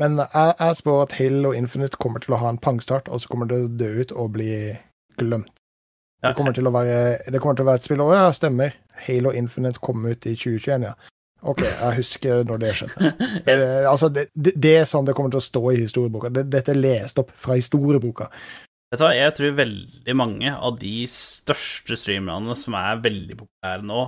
Men 0.01 0.18
jeg, 0.18 0.53
jeg 0.59 0.76
spår 0.80 1.01
at 1.03 1.13
Halo 1.19 1.51
Infinite 1.53 1.99
kommer 2.01 2.23
til 2.23 2.34
å 2.34 2.39
ha 2.41 2.49
en 2.49 2.57
pangstart, 2.57 3.09
og 3.11 3.22
så 3.22 3.30
kommer 3.30 3.49
det 3.49 3.59
å 3.61 3.68
dø 3.69 3.91
ut 4.01 4.13
og 4.18 4.31
bli 4.34 4.51
glemt. 5.19 5.51
Det 6.22 6.35
kommer 6.38 6.53
til 6.53 6.69
å 6.69 6.73
være, 6.73 7.31
det 7.34 7.41
kommer 7.41 7.57
til 7.57 7.65
å 7.65 7.69
være 7.72 7.81
et 7.81 7.85
spill 7.88 8.01
Å 8.05 8.11
ja, 8.13 8.27
stemmer. 8.34 8.76
Halo 9.07 9.31
Infinite 9.34 9.81
kom 9.81 10.03
ut 10.05 10.26
i 10.30 10.35
2021, 10.38 10.85
ja. 10.89 10.95
OK, 11.41 11.63
jeg 11.65 11.97
husker 11.97 12.43
når 12.45 12.59
det 12.61 12.73
skjedde. 12.77 13.13
Eh, 13.51 13.89
altså, 13.89 14.11
det, 14.13 14.27
det, 14.38 14.76
er 14.77 14.89
sånn 14.89 15.07
det 15.07 15.15
kommer 15.18 15.34
til 15.34 15.41
å 15.41 15.45
stå 15.45 15.63
i 15.72 15.80
historieboka. 15.81 16.30
Dette 16.30 16.76
er 16.76 16.77
lest 16.77 17.18
opp 17.22 17.34
fra 17.34 17.57
historieboka. 17.57 18.30
Vet 18.91 18.99
du 18.99 19.05
hva, 19.05 19.13
jeg 19.15 19.34
tror 19.38 19.57
veldig 19.57 20.15
mange 20.19 20.53
av 20.53 20.77
de 20.81 20.95
største 21.09 21.97
streamerne 21.97 22.57
som 22.59 22.76
er 22.77 23.01
veldig 23.01 23.38
populære 23.39 23.88
nå, 23.88 24.03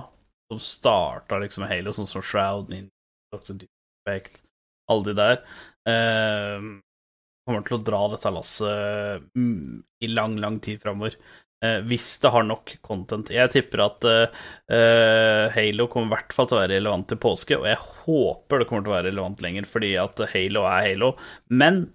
som 0.52 0.60
starta 0.62 1.40
liksom 1.42 1.66
Halo, 1.66 1.94
sånn 1.96 2.10
som 2.10 2.22
Shroud, 2.22 2.70
Ninja, 2.70 2.92
Dr. 4.04 4.10
Defect, 4.10 4.42
alle 4.88 5.04
de 5.04 5.14
der, 5.14 5.38
eh, 5.88 6.66
kommer 7.44 7.64
til 7.64 7.78
å 7.78 7.84
dra 7.84 8.02
dette 8.12 8.30
lasset 8.32 9.24
mm, 9.36 9.82
i 10.04 10.06
lang, 10.12 10.36
lang 10.40 10.60
tid 10.60 10.80
framover. 10.82 11.16
Eh, 11.64 11.80
hvis 11.88 12.18
det 12.20 12.28
har 12.34 12.44
nok 12.44 12.74
content. 12.84 13.30
Jeg 13.32 13.52
tipper 13.52 13.84
at 13.86 14.04
eh, 14.04 14.44
eh, 14.68 15.54
Halo 15.54 15.86
kommer 15.88 16.10
i 16.10 16.16
hvert 16.16 16.36
fall 16.36 16.48
til 16.48 16.58
å 16.58 16.60
være 16.60 16.76
relevant 16.76 17.08
til 17.08 17.20
påske, 17.20 17.56
og 17.56 17.68
jeg 17.68 17.80
håper 18.04 18.60
det 18.60 18.68
kommer 18.68 18.84
til 18.84 18.92
å 18.92 18.96
være 18.98 19.10
relevant 19.10 19.44
lenger, 19.44 19.68
fordi 19.68 19.94
at 20.00 20.24
Halo 20.34 20.66
er 20.68 20.88
Halo. 20.90 21.12
Men 21.48 21.86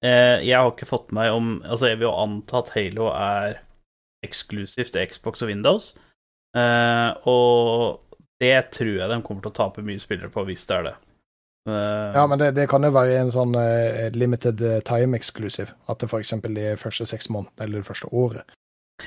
eh, 0.00 0.40
jeg 0.46 0.56
har 0.56 0.72
ikke 0.72 0.88
fått 0.88 1.12
meg 1.16 1.34
om 1.34 1.58
Altså, 1.60 1.90
jeg 1.90 2.00
vil 2.00 2.08
jo 2.08 2.16
anta 2.16 2.62
at 2.62 2.72
Halo 2.76 3.10
er 3.12 3.60
eksklusivt 4.24 4.94
til 4.94 5.10
Xbox 5.12 5.44
og 5.44 5.52
Windows, 5.52 5.92
eh, 6.56 7.10
og 7.28 8.00
det 8.40 8.70
tror 8.74 8.94
jeg 8.96 9.10
de 9.10 9.20
kommer 9.26 9.44
til 9.44 9.52
å 9.52 9.58
tape 9.60 9.84
mye 9.84 10.00
spillere 10.00 10.32
på, 10.32 10.46
hvis 10.48 10.64
det 10.70 10.78
er 10.78 10.88
det. 10.88 10.96
Eh, 11.68 12.14
Ja, 12.16 12.26
men 12.26 12.38
det, 12.40 12.54
det 12.56 12.68
kan 12.70 12.82
jo 12.82 12.90
være 12.94 13.18
en 13.20 13.30
sånn 13.34 13.52
uh, 13.54 14.08
limited 14.16 14.60
eh, 14.64 14.80
time 14.88 15.16
exclusive. 15.18 15.74
At 15.88 15.98
det 16.00 16.08
f.eks. 16.10 16.30
de 16.42 16.66
første 16.80 17.06
seks 17.06 17.28
månedene 17.30 17.66
eller 17.66 17.82
det 17.82 17.88
første 17.90 18.08
året. 18.12 18.54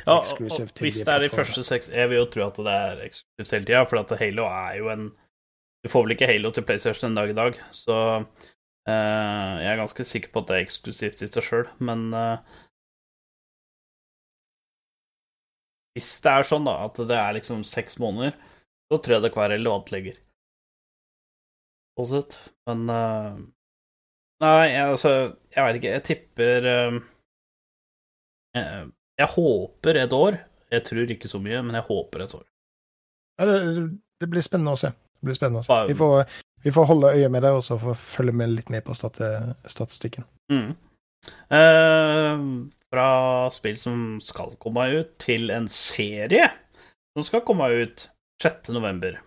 Ja, 0.06 0.20
og- 0.22 0.30
og 0.40 0.70
hvis 0.80 1.02
de 1.02 1.04
det 1.06 1.08
er 1.14 1.20
de 1.20 1.30
første 1.30 1.64
seks 1.68 1.90
Jeg 1.92 2.08
vil 2.08 2.22
jo 2.22 2.26
tro 2.32 2.46
at 2.48 2.56
det 2.56 2.72
er 2.72 3.02
eksklusivt 3.10 3.52
hele 3.52 3.66
tida, 3.68 3.82
for 3.90 4.00
at 4.00 4.14
Halo 4.22 4.46
er 4.48 4.78
jo 4.78 4.88
en 4.94 5.12
Du 5.84 5.90
får 5.90 6.04
vel 6.06 6.14
ikke 6.16 6.28
Halo 6.30 6.52
til 6.56 6.64
PlayStation 6.64 7.10
en 7.12 7.16
dag 7.18 7.30
i 7.30 7.34
dag, 7.34 7.56
så 7.76 7.96
uh, 8.22 9.54
jeg 9.60 9.68
er 9.74 9.80
ganske 9.82 10.06
sikker 10.06 10.30
på 10.32 10.40
at 10.44 10.48
det 10.48 10.56
er 10.60 10.66
eksklusivt 10.68 11.22
i 11.26 11.28
seg 11.28 11.44
sjøl, 11.44 11.68
men 11.80 12.14
uh, 12.14 12.38
Hvis 15.98 16.22
det 16.24 16.32
er 16.32 16.46
sånn, 16.48 16.64
da, 16.70 16.76
at 16.88 16.96
det 17.10 17.18
er 17.18 17.34
liksom 17.36 17.64
seks 17.68 17.98
måneder, 18.00 18.36
så 18.92 19.00
tror 19.02 19.18
jeg 19.18 19.24
det 19.26 19.32
kan 19.34 19.44
være 19.44 19.58
relevant 19.58 19.92
lenger. 19.92 20.20
Sånn 22.00 22.12
sett. 22.12 22.38
Men 22.70 22.86
uh, 22.90 23.42
Nei, 24.42 24.72
jeg, 24.72 24.86
altså 24.96 25.10
Jeg 25.54 25.66
veit 25.66 25.80
ikke. 25.80 25.96
Jeg 25.98 26.06
tipper 26.08 26.68
uh, 26.68 27.02
jeg, 28.58 28.88
jeg 29.22 29.34
håper 29.36 30.00
et 30.02 30.16
år. 30.16 30.40
Jeg 30.72 30.88
tror 30.88 31.14
ikke 31.14 31.30
så 31.32 31.42
mye, 31.44 31.60
men 31.66 31.78
jeg 31.78 31.88
håper 31.88 32.26
et 32.26 32.36
år. 32.38 32.46
Ja, 33.40 33.48
det, 33.48 33.58
det 34.22 34.30
blir 34.32 34.46
spennende 34.46 34.76
å 34.76 34.80
se. 34.80 34.92
Det 35.20 35.28
blir 35.28 35.38
spennende 35.38 35.64
å 35.64 35.68
se. 35.68 35.80
Vi 35.90 35.98
får, 35.98 36.38
vi 36.64 36.74
får 36.76 36.88
holde 36.90 37.12
øye 37.18 37.32
med 37.34 37.44
det, 37.46 37.52
og 37.58 37.64
så 37.66 37.78
får 37.82 38.00
følge 38.00 38.36
med 38.40 38.56
litt 38.56 38.72
med 38.74 38.86
på 38.88 38.96
stati 38.98 39.28
statistikken. 39.70 40.28
Mm. 40.52 40.72
Uh, 41.52 42.72
fra 42.92 43.10
spill 43.54 43.78
som 43.80 44.06
skal 44.24 44.56
komme 44.62 44.88
ut, 44.96 45.14
til 45.22 45.52
en 45.54 45.68
serie 45.72 46.48
som 47.16 47.28
skal 47.28 47.44
komme 47.48 47.68
ut 47.84 48.08
6. 48.44 48.72
november. 48.76 49.20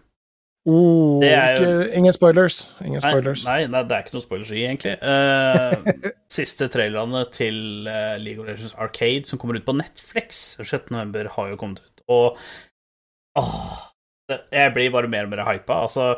Det 0.64 1.28
er 1.28 1.58
jo- 1.58 1.64
ikke, 1.82 1.88
ingen 1.98 2.14
spoilers. 2.16 2.58
Ingen 2.80 3.00
Nei, 3.02 3.10
spoilers. 3.12 3.42
nei, 3.44 3.66
nei, 3.68 3.82
det 3.84 3.92
er 3.96 4.04
ikke 4.06 4.14
noe 4.16 4.24
spoilers 4.24 4.52
i, 4.54 4.62
egentlig. 4.64 4.94
Uh, 5.04 6.10
siste 6.38 6.68
trailerne 6.72 7.24
til 7.34 7.58
uh, 7.84 8.14
League 8.22 8.40
of 8.40 8.48
Legends 8.48 8.72
Arcade, 8.80 9.26
som 9.28 9.38
kommer 9.42 9.58
ut 9.60 9.66
på 9.66 9.74
Netflix 9.76 10.56
6. 10.62 10.88
november, 10.94 11.28
har 11.36 11.50
jo 11.52 11.58
kommet 11.60 11.82
ut. 11.84 12.04
Og 12.08 12.38
åh, 13.36 13.74
det, 14.30 14.38
jeg 14.56 14.72
blir 14.72 14.94
bare 14.94 15.10
mer 15.12 15.28
og 15.28 15.34
mer 15.34 15.44
hypa. 15.50 15.82
Altså, 15.84 16.14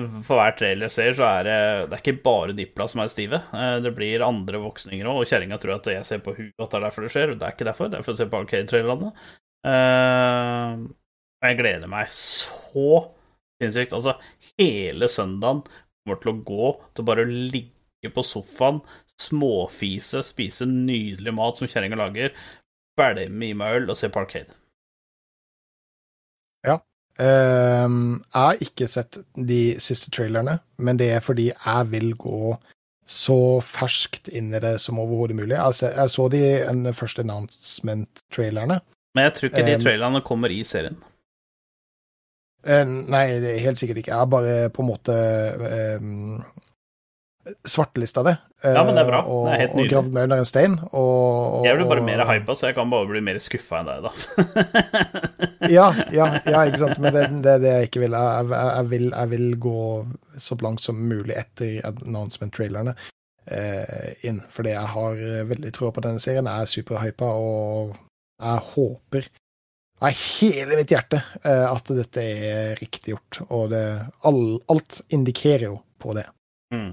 for 0.00 0.34
hver 0.40 0.56
trailer 0.58 0.88
jeg 0.88 0.96
ser, 0.96 1.14
så 1.18 1.26
er 1.28 1.42
det 1.46 1.56
Det 1.90 1.96
er 1.98 2.02
ikke 2.02 2.22
bare 2.24 2.54
Dipla 2.58 2.88
som 2.90 3.02
er 3.04 3.12
stive. 3.12 3.38
Uh, 3.54 3.78
det 3.84 3.94
blir 3.94 4.26
andre 4.26 4.58
voksninger 4.66 5.06
òg, 5.06 5.22
og 5.22 5.30
kjerringa 5.30 5.60
tror 5.62 5.76
at 5.76 5.86
jeg 5.94 6.08
ser 6.10 6.24
på 6.26 6.34
huet 6.34 6.56
at 6.58 6.74
det 6.74 6.80
er 6.80 6.86
derfor 6.88 7.06
det 7.06 7.12
skjer. 7.14 7.36
Det 7.38 7.46
er 7.46 7.54
ikke 7.54 7.70
derfor. 7.70 7.86
Det 7.92 8.00
er 8.00 8.08
for 8.08 8.16
å 8.16 8.18
se 8.18 8.26
på 8.34 8.42
Arcade-trailerne. 8.42 9.14
Jeg 11.40 11.56
gleder 11.62 11.86
meg 11.88 12.10
så 12.12 12.88
sinnssykt. 13.60 13.94
Altså, 13.96 14.16
hele 14.58 15.10
søndagen 15.12 15.62
kommer 15.66 16.22
til 16.22 16.32
å 16.32 16.40
gå 16.48 16.72
til 16.96 17.08
bare 17.08 17.26
å 17.26 17.30
ligge 17.30 18.12
på 18.14 18.24
sofaen, 18.24 18.80
småfise, 19.20 20.24
spise 20.24 20.64
nydelig 20.68 21.34
mat 21.36 21.60
som 21.60 21.68
kjerringa 21.68 22.00
lager, 22.00 22.32
bælme 22.96 23.50
i 23.50 23.56
meg 23.56 23.82
øl 23.82 23.92
og 23.92 24.00
se 24.00 24.08
på 24.12 24.24
Arcade. 24.24 24.56
Ehm, 27.20 28.20
jeg 28.32 28.40
har 28.40 28.62
ikke 28.64 28.88
sett 28.88 29.18
de 29.36 29.76
siste 29.82 30.12
trailerne, 30.14 30.58
men 30.80 31.00
det 31.00 31.10
er 31.16 31.24
fordi 31.24 31.50
jeg 31.50 31.90
vil 31.90 32.14
gå 32.20 32.54
så 33.10 33.58
ferskt 33.64 34.30
inn 34.30 34.52
i 34.54 34.62
det 34.62 34.76
som 34.80 35.00
overhodet 35.02 35.36
mulig. 35.36 35.58
Altså, 35.58 35.90
jeg 35.90 36.12
så 36.12 36.28
de 36.30 36.94
første 36.94 37.24
announcement-trailerne. 37.26 38.78
Men 39.18 39.26
jeg 39.26 39.34
tror 39.36 39.50
ikke 39.50 39.66
de 39.66 39.74
Um, 39.74 39.82
trailerne 39.82 40.20
kommer 40.22 40.54
i 40.54 40.62
serien. 40.62 40.96
Eh, 42.66 42.84
nei, 42.84 43.26
det 43.40 43.54
er 43.56 43.62
helt 43.64 43.78
sikkert 43.80 44.02
ikke. 44.02 44.12
Jeg 44.12 44.20
har 44.20 44.26
bare 44.28 44.56
på 44.74 44.82
en 44.84 44.88
måte 44.90 45.14
um, 46.00 46.42
svartelista 47.66 48.22
det. 48.26 48.34
eh, 48.62 48.74
Ja, 48.76 48.82
men 48.84 48.94
det 48.94 49.02
er 49.06 49.08
bra. 49.08 49.20
Og, 49.24 49.46
Det 49.48 49.54
er 49.54 49.60
helt 49.62 49.74
nydelig. 49.74 49.86
og 49.86 49.92
gravd 49.94 50.12
meg 50.12 50.22
under 50.28 50.38
en 50.42 50.48
stein. 50.50 50.74
Og, 50.92 51.54
og, 51.60 51.64
Jeg 51.66 51.76
blir 51.78 51.88
bare 51.88 52.04
mer 52.04 52.24
hypa, 52.28 52.54
så 52.54 52.66
jeg 52.68 52.76
kan 52.76 52.90
bare 52.92 53.08
bli 53.08 53.22
mer 53.24 53.38
skuffa 53.40 53.80
enn 53.80 53.88
deg, 53.88 54.02
da. 54.04 54.10
ja, 55.76 55.86
ja, 56.12 56.26
ja, 56.44 56.64
ikke 56.68 56.82
sant. 56.84 57.00
Men 57.00 57.14
det 57.16 57.22
er 57.24 57.32
det, 57.40 57.56
det 57.64 57.72
jeg 57.76 57.88
ikke 57.90 58.04
vil. 58.04 58.18
Jeg, 58.18 58.50
jeg, 58.52 58.68
jeg 58.76 58.90
vil. 58.92 59.08
jeg 59.16 59.30
vil 59.32 59.48
gå 59.66 59.78
så 60.40 60.56
langt 60.60 60.84
som 60.84 61.00
mulig 61.00 61.36
etter 61.36 61.80
announcement-trailerne 61.88 62.94
eh, 63.50 64.12
inn. 64.28 64.42
Fordi 64.52 64.76
jeg 64.76 64.92
har 64.94 65.24
eh, 65.32 65.42
veldig 65.48 65.72
tro 65.76 65.90
på 65.96 66.04
denne 66.04 66.20
serien. 66.22 66.48
Jeg 66.48 66.68
er 66.68 66.74
superhypa, 66.76 67.32
og 67.40 67.96
jeg 68.40 68.66
håper 68.74 69.30
av 70.00 70.16
hele 70.16 70.78
mitt 70.78 70.92
hjerte 70.92 71.20
eh, 71.44 71.66
at 71.68 71.92
dette 71.92 72.24
er 72.24 72.74
riktig 72.80 73.14
gjort. 73.14 73.40
Og 73.50 73.70
det, 73.74 73.84
all, 74.28 74.42
alt 74.72 75.00
indikerer 75.12 75.68
jo 75.68 75.78
på 76.00 76.14
det. 76.16 76.26
Mm. 76.74 76.92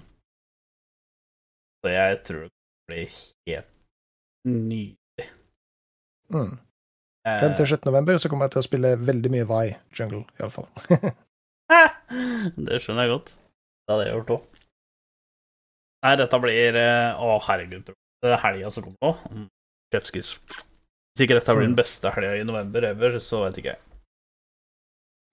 Så 1.84 1.94
jeg 1.94 2.22
tror 2.28 2.46
det 2.48 2.92
blir 2.92 3.18
helt 3.48 3.72
nydelig. 4.48 5.30
Mm. 6.34 6.54
Eh, 7.28 7.40
5. 7.44 7.56
til 7.60 7.66
17. 7.68 7.88
november 7.88 8.20
så 8.20 8.32
kommer 8.32 8.48
jeg 8.48 8.58
til 8.58 8.64
å 8.64 8.68
spille 8.68 8.94
veldig 9.00 9.34
mye 9.34 9.48
Vi 9.54 9.74
Jungle, 10.00 10.24
iallfall. 10.40 10.68
det 12.68 12.82
skjønner 12.84 13.08
jeg 13.08 13.14
godt. 13.16 13.34
Det 13.88 13.96
hadde 13.96 14.08
jeg 14.08 14.16
gjort 14.18 14.36
òg. 14.38 14.64
Nei, 16.06 16.16
dette 16.20 16.40
blir 16.44 16.78
eh, 16.80 17.24
Å, 17.24 17.38
herregud. 17.48 17.94
Det 18.24 18.34
er 18.34 18.42
helga 18.44 18.72
som 18.74 18.86
kommer 18.86 19.00
nå. 19.04 19.14
Mm, 19.32 19.48
Ikke 21.24 21.38
dette 21.40 21.54
blir 21.56 21.66
den 21.68 21.76
Mm. 21.76 21.82
beste 21.82 22.12
helga 22.14 22.36
i 22.38 22.44
november 22.48 22.84
ever, 22.92 23.20
så 23.24 23.44
vet 23.46 23.58
ikke 23.62 23.74
jeg. 23.74 23.80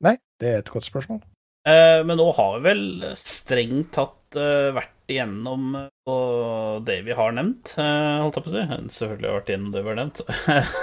Nei, 0.04 0.16
det 0.40 0.48
er 0.50 0.58
et 0.62 0.70
godt 0.72 0.84
spørsmål. 0.88 1.22
Eh, 1.66 2.02
men 2.04 2.18
nå 2.20 2.26
har 2.36 2.58
vi 2.58 2.64
vel 2.68 3.14
strengt 3.16 3.92
tatt 3.96 4.36
eh, 4.36 4.70
vært 4.76 4.90
igjennom 5.08 5.88
og 6.08 6.84
det 6.84 6.98
vi 7.06 7.12
har 7.16 7.32
nevnt, 7.32 7.74
eh, 7.80 8.20
holdt 8.20 8.36
jeg 8.36 8.44
på 8.44 8.50
å 8.52 8.54
si. 8.54 8.64
Selvfølgelig 8.98 9.30
har 9.30 9.32
vi 9.32 9.40
vært 9.40 9.52
igjennom 9.54 9.72
det 9.72 9.82
vi 9.84 9.92
har 9.92 10.00
nevnt. 10.00 10.20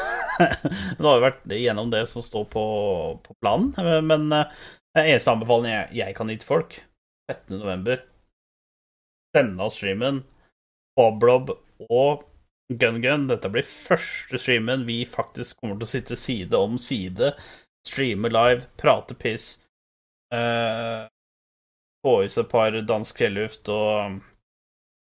Nå 1.01 1.05
har 1.05 1.19
vi 1.19 1.25
vært 1.27 1.53
igjennom 1.53 1.91
det 1.93 2.01
som 2.09 2.23
står 2.25 2.47
på, 2.49 2.63
på 3.21 3.35
planen, 3.43 3.73
eh, 3.77 4.01
men 4.01 4.31
eh, 4.33 4.65
eneste 5.03 5.35
anbefaling 5.35 5.69
jeg, 5.71 5.91
jeg 6.01 6.15
kan 6.17 6.31
gi 6.33 6.39
til 6.41 6.49
folk 6.49 6.79
13. 7.29 7.59
november 7.61 8.01
Denne 9.37 9.69
streamen, 9.71 10.23
Boblob 10.97 11.53
og 11.89 12.25
Gun 12.79 13.01
Gun. 13.01 13.27
Dette 13.29 13.49
blir 13.51 13.67
første 13.67 14.39
streamen 14.39 14.85
vi 14.87 15.01
faktisk 15.09 15.59
kommer 15.59 15.79
til 15.79 15.87
å 15.87 15.91
sitte 15.91 16.17
side 16.19 16.57
om 16.57 16.77
side, 16.81 17.33
streame 17.87 18.31
live, 18.31 18.67
prate 18.79 19.17
piss, 19.19 19.55
eh, 20.33 21.07
få 22.05 22.15
i 22.23 22.29
seg 22.31 22.45
et 22.45 22.51
par 22.51 22.77
dansk 22.93 23.23
fjelluft 23.23 23.71
og 23.73 24.21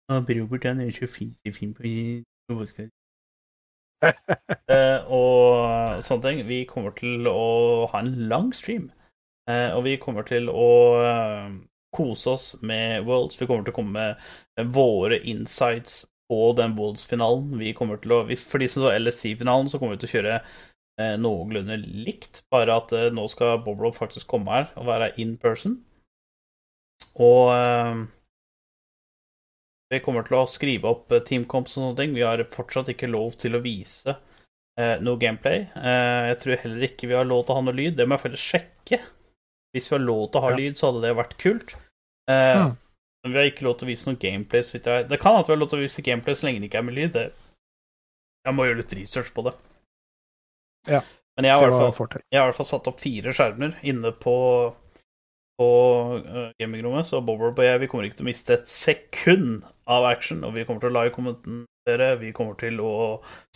Å, 0.07 0.21
Robert, 0.23 0.63
han 0.63 0.81
er 0.85 0.93
så 0.95 1.09
fin 1.11 1.35
på 1.75 2.61
vodka. 2.61 2.87
Eh, 4.71 5.01
og 5.11 6.03
sånne 6.05 6.23
ting. 6.23 6.41
Vi 6.47 6.59
kommer 6.69 6.93
til 6.95 7.27
å 7.31 7.87
ha 7.91 8.01
en 8.03 8.29
lang 8.31 8.53
stream. 8.55 8.91
Uh, 9.47 9.77
og 9.77 9.85
vi 9.87 9.95
kommer 10.03 10.27
til 10.27 10.51
å 10.51 10.71
uh, 10.99 11.55
kose 11.95 12.33
oss 12.35 12.47
med 12.67 13.07
Worlds. 13.07 13.39
Vi 13.41 13.47
kommer 13.47 13.67
til 13.67 13.75
å 13.75 13.77
komme 13.77 14.07
med 14.59 14.73
våre 14.75 15.21
insights 15.23 16.05
på 16.31 16.39
den 16.59 16.75
Wolds-finalen. 16.79 17.53
Vi 17.61 17.73
kommer 17.77 18.01
til 18.03 18.13
å, 18.17 18.23
hvis 18.29 18.47
For 18.51 18.59
de 18.63 18.69
som 18.73 18.83
så 18.87 18.95
LSC-finalen, 18.99 19.69
så 19.71 19.79
kommer 19.79 19.97
vi 19.97 20.03
til 20.05 20.11
å 20.11 20.15
kjøre 20.17 20.35
eh, 20.41 21.17
noenlunde 21.23 21.77
likt, 21.85 22.43
bare 22.51 22.77
at 22.81 22.93
eh, 22.97 23.11
nå 23.15 23.27
skal 23.31 23.61
Boblob 23.65 23.95
faktisk 23.99 24.27
komme 24.33 24.51
her 24.55 24.71
og 24.77 24.89
være 24.91 25.13
in 25.23 25.37
person. 25.39 25.79
Og 27.21 27.53
eh, 27.55 28.05
vi 29.93 30.01
kommer 30.03 30.27
til 30.27 30.41
å 30.41 30.47
skrive 30.51 30.91
opp 30.91 31.13
eh, 31.15 31.23
teamcomps 31.27 31.77
og 31.77 31.83
sånne 31.85 31.99
ting. 32.01 32.15
Vi 32.17 32.25
har 32.27 32.43
fortsatt 32.51 32.91
ikke 32.93 33.11
lov 33.13 33.37
til 33.39 33.55
å 33.55 33.63
vise 33.63 34.17
eh, 34.17 34.97
noe 35.05 35.21
gameplay. 35.23 35.69
Eh, 35.79 36.23
jeg 36.33 36.41
tror 36.43 36.63
heller 36.65 36.89
ikke 36.89 37.11
vi 37.13 37.19
har 37.19 37.29
lov 37.29 37.45
til 37.47 37.55
å 37.55 37.61
ha 37.61 37.67
noe 37.69 37.77
lyd. 37.79 37.95
Det 38.01 38.09
må 38.09 38.19
jeg 38.19 38.25
faktisk 38.27 38.49
sjekke. 38.57 38.99
Hvis 39.77 39.91
vi 39.93 39.95
har 39.99 40.03
lov 40.09 40.25
til 40.33 40.41
å 40.41 40.47
ha 40.49 40.51
Ja. 40.55 40.59
lyd, 40.59 40.79
så 40.81 40.91
hadde 40.91 41.05
det 41.07 41.15
vært 41.21 41.39
kult. 41.43 41.77
Eh, 42.27 42.57
Mm. 42.65 42.75
Men 43.27 43.35
vi 43.35 43.41
har 43.43 43.51
ikke 43.51 43.67
lov 43.67 43.81
til 43.81 43.89
å 43.89 43.91
vise 43.91 44.07
noe 44.07 44.21
gameplay. 44.23 44.63
Det 45.11 45.19
kan 45.19 45.41
at 45.41 45.49
vi 45.51 45.53
har 45.53 45.59
lov 45.59 45.73
til 45.73 45.81
å 45.81 45.83
vise 45.83 46.05
gameplay 46.07 46.39
så 46.39 46.47
lenge 46.47 46.63
det 46.63 46.71
ikke 46.71 46.79
er 46.79 46.87
med 46.87 46.95
lyd. 46.95 47.13
Det 47.17 47.27
jeg 48.47 48.55
må 48.55 48.67
gjøre 48.69 48.79
litt 48.79 48.95
research 48.95 49.33
på 49.35 49.43
det. 49.49 49.53
Ja, 50.87 51.03
Men 51.35 51.49
jeg 51.49 51.59
har, 51.59 51.67
i 51.67 51.79
hvert 51.83 51.97
fall, 51.97 52.21
jeg 52.31 52.39
har 52.39 52.47
i 52.47 52.51
hvert 52.53 52.59
fall 52.61 52.69
satt 52.69 52.87
opp 52.87 53.01
fire 53.03 53.33
skjermer 53.35 53.79
inne 53.83 54.13
på 54.15 54.37
på 55.57 55.69
uh, 56.21 56.51
gamingrommet, 56.61 57.09
så 57.09 57.23
Bob 57.25 57.41
og 57.41 57.61
jeg 57.65 57.81
vi 57.81 57.87
kommer 57.89 58.05
ikke 58.05 58.19
til 58.19 58.27
å 58.27 58.29
miste 58.29 58.57
et 58.59 58.69
sekund 58.69 59.65
av 59.89 60.05
action, 60.05 60.43
og 60.45 60.53
vi 60.53 60.67
kommer 60.69 60.83
til 60.85 60.91
å 60.91 60.97
live-kommentere, 60.99 62.11
vi 62.21 62.33
kommer 62.37 62.59
til 62.61 62.83
å 62.85 62.91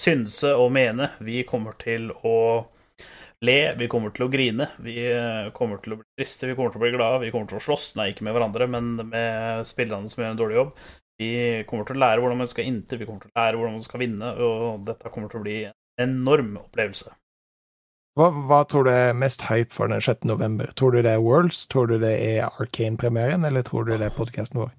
synse 0.01 0.55
og 0.56 0.72
mene, 0.72 1.10
vi 1.20 1.42
kommer 1.44 1.76
til 1.76 2.09
å 2.24 2.38
le, 3.46 3.58
vi 3.78 3.88
kommer 3.90 4.12
til 4.14 4.26
å 4.26 4.32
grine, 4.32 4.68
vi 4.84 4.96
eh, 5.08 5.50
kommer 5.56 5.80
til 5.82 5.94
å 5.94 6.00
bli 6.00 6.08
triste, 6.18 6.48
vi 6.48 6.56
kommer 6.58 6.74
til 6.74 6.80
å 6.80 6.84
bli 6.84 6.92
glade, 6.94 7.22
vi 7.24 7.30
kommer 7.32 7.48
til 7.50 7.60
å 7.60 7.64
slåss, 7.64 7.94
nei, 7.98 8.10
ikke 8.12 8.26
med 8.26 8.36
hverandre, 8.36 8.68
men 8.70 8.90
med 9.08 9.68
spillerne 9.68 10.10
som 10.12 10.22
gjør 10.22 10.34
en 10.34 10.42
dårlig 10.42 10.58
jobb. 10.58 10.74
Vi 11.20 11.30
kommer 11.68 11.88
til 11.88 11.98
å 11.98 12.02
lære 12.04 12.22
hvordan 12.22 12.40
man 12.40 12.50
skal 12.50 12.68
inntil, 12.68 13.00
vi 13.00 13.08
kommer 13.08 13.24
til 13.24 13.32
å 13.32 13.40
lære 13.40 13.60
hvordan 13.60 13.78
man 13.78 13.86
skal 13.86 14.04
vinne, 14.04 14.34
og 14.44 14.84
dette 14.88 15.12
kommer 15.12 15.32
til 15.32 15.40
å 15.40 15.44
bli 15.44 15.56
en 15.68 15.74
enorm 16.06 16.54
opplevelse. 16.62 17.12
Hva, 18.18 18.28
hva 18.48 18.64
tror 18.68 18.88
du 18.88 18.90
er 18.92 19.16
mest 19.16 19.44
hype 19.48 19.72
for 19.72 19.88
den 19.88 20.02
6. 20.02 20.26
november? 20.28 20.72
Tror 20.76 20.92
du 20.92 21.00
det 21.04 21.14
er 21.14 21.22
Worlds, 21.24 21.62
tror 21.70 21.88
du 21.88 21.98
det 22.02 22.12
er 22.24 22.48
Arcane-premieren, 22.50 23.46
eller 23.46 23.64
tror 23.64 23.86
du 23.86 23.94
det 23.94 24.08
er 24.08 24.16
podkasten 24.16 24.64
vår? 24.64 24.72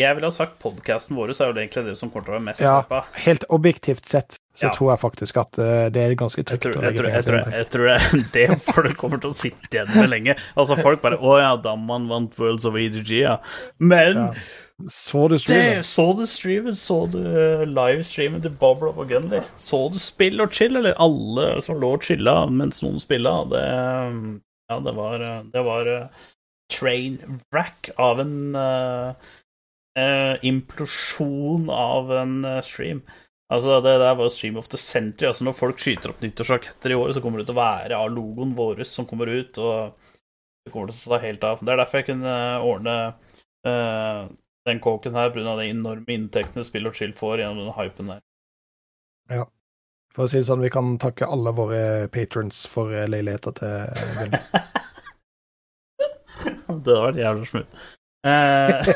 Jeg 0.00 0.16
ville 0.16 0.24
ha 0.30 0.32
sagt 0.32 0.54
podkasten 0.62 1.16
vår 1.18 1.34
er 1.34 1.50
jo 1.50 1.52
egentlig 1.52 1.82
det 1.90 1.96
som 2.00 2.08
kommer 2.10 2.24
til 2.24 2.32
å 2.32 2.36
være 2.38 2.46
mest 2.46 2.62
Ja. 2.64 2.78
hypa. 2.80 3.02
Helt 3.26 3.44
objektivt 3.52 4.06
sett 4.08 4.38
så 4.56 4.64
Ja. 4.66 4.70
tror 4.72 4.90
jeg 4.92 5.00
faktisk 5.00 5.36
at 5.40 5.58
eh, 5.58 5.88
det 5.90 6.00
er 6.00 6.14
ganske 6.14 6.38
Jeg 6.40 6.46
trygt 6.46 6.62
tror, 6.62 6.76
å 6.76 6.82
legge 6.82 6.96
tror, 6.96 7.04
penger 7.04 7.16
jeg, 7.16 7.24
til 7.24 7.32
tror, 7.32 7.44
den 7.44 7.52
jeg 7.52 7.68
tror 7.70 7.84
det 7.84 7.96
er 8.00 8.32
det 8.56 8.74
folk 8.74 8.96
kommer 8.96 9.20
til 9.20 9.30
å 9.30 9.36
sitte 9.36 9.68
igjen 9.70 9.94
med 9.94 10.08
lenge. 10.10 10.36
Altså 10.56 10.76
Folk 10.80 11.02
bare 11.02 11.18
'Å 11.20 11.38
ja, 11.40 11.56
Damman 11.56 12.08
vant 12.08 12.38
Worlds 12.38 12.64
of 12.64 12.74
EDG', 12.74 13.20
ja. 13.20 13.36
Men 13.78 14.16
Ja. 14.16 14.32
Så 14.88 15.28
du 15.28 15.36
det, 15.36 15.40
streamen? 15.44 15.84
så 15.84 16.16
du 16.16 16.26
streamen? 16.26 16.74
Så 16.74 17.06
du 17.12 17.18
eh, 17.20 17.64
livestreamen 17.66 18.42
til 18.42 18.50
Bobble 18.50 18.88
og 18.96 19.08
Gunley? 19.08 19.42
Så 19.56 19.92
du 19.92 19.98
spill 19.98 20.40
og 20.40 20.50
chill, 20.52 20.74
eller 20.76 20.94
alle 20.98 21.62
som 21.62 21.76
lå 21.78 21.92
og 21.94 22.02
chilla 22.02 22.46
mens 22.50 22.80
noen 22.82 22.98
spilla? 22.98 23.44
Det, 23.48 23.62
ja, 24.70 24.80
det 24.80 24.94
var, 24.96 25.20
eh, 25.22 25.42
det 25.52 25.64
var 25.64 26.10
train 26.72 27.18
wreck 27.52 27.90
av 28.00 28.20
en 28.20 28.54
eh, 28.56 29.14
eh, 29.98 30.34
implosjon 30.48 31.70
av 31.70 32.12
en 32.22 32.44
eh, 32.44 32.62
stream. 32.66 33.02
Altså, 33.52 33.80
det 33.84 33.98
der 34.00 34.14
var 34.16 34.28
jo 34.28 34.32
stream 34.32 34.56
of 34.56 34.68
the 34.72 34.80
century. 34.80 35.28
Altså, 35.28 35.44
når 35.44 35.56
folk 35.58 35.80
skyter 35.82 36.12
opp 36.12 36.22
nyttårsraketter 36.24 36.94
i 36.94 36.96
år, 36.96 37.12
så 37.12 37.20
kommer 37.24 37.42
det 37.42 37.50
til 37.50 37.56
å 37.56 37.60
være 37.60 37.98
av 37.98 38.12
logoen 38.12 38.54
vår 38.56 38.84
som 38.88 39.08
kommer 39.08 39.28
ut, 39.28 39.58
og 39.60 39.92
det 40.64 40.72
kommer 40.72 40.92
til 40.92 41.10
å 41.10 41.14
ta 41.14 41.22
helt 41.26 41.44
av. 41.44 41.60
Det 41.60 41.74
er 41.74 41.82
derfor 41.82 42.00
jeg 42.00 42.08
kunne 42.12 42.36
ordne 42.64 42.96
eh, 43.68 44.20
den 44.68 44.80
kåken 44.80 45.18
her, 45.18 45.32
pga. 45.34 45.56
de 45.58 45.68
enorme 45.68 46.16
inntektene 46.16 46.64
Spill 46.64 46.88
og 46.88 46.96
Chill 46.96 47.12
får 47.16 47.42
gjennom 47.42 47.66
den 47.66 47.76
hypen 47.76 48.14
der. 48.14 48.22
Ja. 49.32 49.48
For 50.12 50.26
å 50.26 50.28
si 50.28 50.42
det 50.42 50.48
sånn, 50.48 50.60
vi 50.60 50.72
kan 50.72 50.98
takke 51.00 51.24
alle 51.24 51.54
våre 51.56 52.08
patrons 52.12 52.66
for 52.68 52.92
eh, 52.92 53.08
leiligheter 53.08 53.56
til 53.56 53.68
eh, 53.68 54.36
det 56.82 56.88
hadde 56.88 57.02
vært 57.06 57.20
jævla 57.20 57.48
smooth. 57.48 57.86
Eh, 58.26 58.86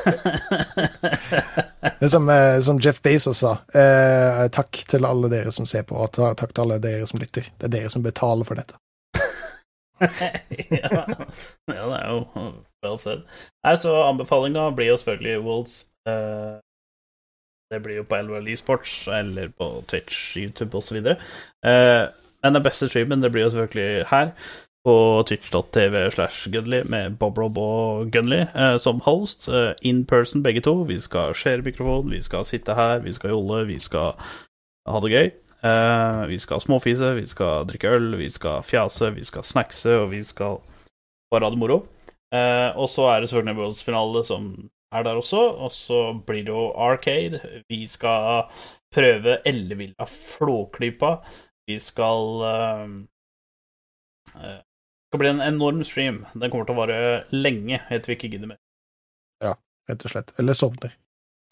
Det 2.01 2.11
som, 2.11 2.29
eh, 2.29 2.61
som 2.61 2.79
Jeff 2.79 3.03
Bezos 3.03 3.39
sa, 3.39 3.53
eh, 3.75 4.49
takk 4.53 4.85
til 4.89 5.07
alle 5.07 5.31
dere 5.33 5.53
som 5.55 5.67
ser 5.67 5.83
på, 5.89 5.97
og 5.97 6.13
takk 6.13 6.53
til 6.53 6.65
alle 6.65 6.79
dere 6.83 7.07
som 7.09 7.21
lytter. 7.21 7.49
Det 7.57 7.69
er 7.69 7.75
dere 7.77 7.93
som 7.93 8.05
betaler 8.05 8.45
for 8.49 8.59
dette. 8.59 8.79
ja. 10.71 11.05
ja, 11.73 11.85
det 11.89 11.99
er 11.99 12.11
jo 12.11 12.21
well 12.85 12.99
said. 13.01 13.25
Nei, 13.65 13.77
så 13.81 13.95
anbefalinga 14.05 14.69
blir 14.77 14.93
jo 14.93 14.99
selvfølgelig 15.01 15.45
Wolds. 15.47 15.79
Eh, 16.09 16.59
det 17.73 17.81
blir 17.83 18.03
jo 18.03 18.07
på 18.07 18.21
LOL 18.23 18.49
Esports 18.53 19.09
eller 19.09 19.49
på 19.49 19.71
Twitch, 19.91 20.37
YouTube 20.37 20.77
osv. 20.79 21.01
Eh, 21.01 22.05
men 22.45 22.55
den 22.55 22.63
beste 22.63 22.89
streamen 22.89 23.25
det 23.25 23.33
blir 23.35 23.47
jo 23.47 23.55
selvfølgelig 23.57 24.07
her, 24.13 24.31
på 24.87 25.23
twitch.tv 25.27 26.11
slash 26.15 26.51
Gunley 26.53 26.85
med 26.87 27.17
Bob 27.19 27.39
Rob 27.39 27.59
og 27.59 28.13
Gunley 28.13 28.45
eh, 28.47 28.77
som 28.79 29.01
host. 29.03 29.49
eh, 29.49 29.73
in 29.83 30.05
person 30.07 30.43
begge 30.43 30.61
to. 30.63 30.83
Vi 30.87 31.01
skal 31.01 31.35
share 31.35 31.63
mikrofon, 31.63 32.11
vi 32.11 32.23
skal 32.23 32.45
sitte 32.47 32.75
her, 32.75 32.99
vi 33.03 33.13
skal 33.13 33.31
jolle, 33.35 33.65
vi 33.67 33.81
skal 33.83 34.15
ha 34.87 35.01
det 35.03 35.11
gøy. 35.11 35.31
Eh, 35.67 36.21
vi 36.31 36.39
skal 36.39 36.63
småfise, 36.63 37.15
vi 37.19 37.27
skal 37.27 37.67
drikke 37.67 37.91
øl, 37.97 38.15
vi 38.21 38.29
skal 38.31 38.63
fjase, 38.63 39.11
vi 39.17 39.25
skal 39.27 39.43
snackse, 39.43 39.97
og 40.05 40.13
vi 40.13 40.23
skal 40.23 40.61
bare 41.33 41.49
ha 41.49 41.51
det 41.51 41.59
moro. 41.59 41.81
Eh, 42.35 42.71
og 42.79 42.87
så 42.89 43.09
er 43.11 43.21
det 43.21 43.31
selvfølgelig 43.33 43.59
Worlds-finale 43.59 44.23
som 44.29 44.47
er 44.95 45.03
der 45.03 45.19
også, 45.19 45.41
og 45.67 45.73
så 45.75 46.13
blir 46.27 46.47
det 46.47 46.55
jo 46.55 46.71
Arcade. 46.79 47.41
Vi 47.69 47.87
skal 47.91 48.47
prøve 48.95 49.41
Ellevilla 49.49 50.07
Flåklypa. 50.07 51.17
Vi 51.67 51.79
skal 51.83 52.23
Det 54.37 54.66
skal 55.17 55.25
bli 55.25 55.33
en 55.33 55.45
enorm 55.49 55.83
stream. 55.89 56.23
Den 56.37 56.53
kommer 56.53 56.69
til 56.69 56.77
å 56.77 56.81
vare 56.85 57.01
lenge, 57.33 57.81
helt 57.89 58.05
til 58.05 58.13
vi 58.13 58.21
ikke 58.21 58.33
gidder 58.37 58.53
mer. 58.53 58.61
Rett 59.87 60.03
og 60.03 60.13
slett. 60.13 60.33
Eller 60.41 60.57
sovner. 60.59 60.95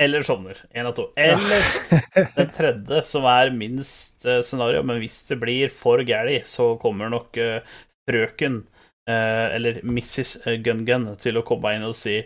Eller 0.03 0.25
sovner. 0.27 0.59
Én 0.75 0.89
av 0.89 0.95
to. 0.97 1.07
Eller 1.17 1.63
den 2.37 2.51
tredje, 2.55 3.03
som 3.07 3.27
er 3.31 3.53
minst 3.55 4.27
eh, 4.27 4.43
scenario, 4.43 4.83
men 4.83 4.99
hvis 5.03 5.21
det 5.29 5.39
blir 5.43 5.71
for 5.71 6.03
gæli, 6.03 6.41
så 6.51 6.73
kommer 6.83 7.13
nok 7.13 7.39
eh, 7.39 7.77
frøken, 8.11 8.65
eh, 9.09 9.47
eller 9.55 9.79
Mrs. 9.87 10.37
Gun-Gun, 10.67 11.13
til 11.23 11.39
å 11.39 11.45
komme 11.47 11.77
inn 11.77 11.87
og 11.87 11.97
si 11.99 12.21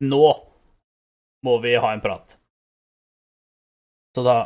Nå 0.00 0.24
må 1.44 1.58
vi 1.60 1.76
ha 1.76 1.92
en 1.92 2.00
prat. 2.00 2.38
Så 4.16 4.24
da 4.24 4.38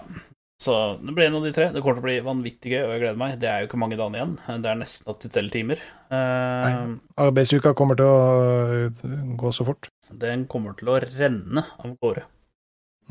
Så 0.64 0.74
det 1.02 1.12
blir 1.12 1.26
en 1.26 1.34
av 1.36 1.44
de 1.44 1.52
tre. 1.52 1.66
Det 1.74 1.82
kommer 1.84 1.98
til 1.98 2.04
å 2.04 2.06
bli 2.06 2.16
vanvittig 2.24 2.70
gøy, 2.72 2.82
og 2.86 2.92
jeg 2.94 3.00
gleder 3.02 3.20
meg. 3.20 3.36
Det 3.42 3.48
er 3.50 3.62
jo 3.62 3.68
ikke 3.68 3.80
mange 3.82 3.98
dagene 4.00 4.20
igjen. 4.20 4.34
Det 4.64 4.70
er 4.70 4.78
nesten 4.80 5.10
at 5.12 5.24
de 5.24 5.30
teller 5.34 5.52
timer. 5.52 5.82
Eh, 6.08 6.76
Arbeidsuka 7.20 7.74
kommer 7.76 7.98
til 8.00 8.08
å 8.08 8.20
øh, 8.78 9.24
gå 9.40 9.52
så 9.52 9.66
fort. 9.68 9.90
den 10.24 10.46
kommer 10.48 10.76
til 10.78 10.92
å 10.92 11.00
renne 11.02 11.66
av 11.76 11.96
gårde. 12.00 12.24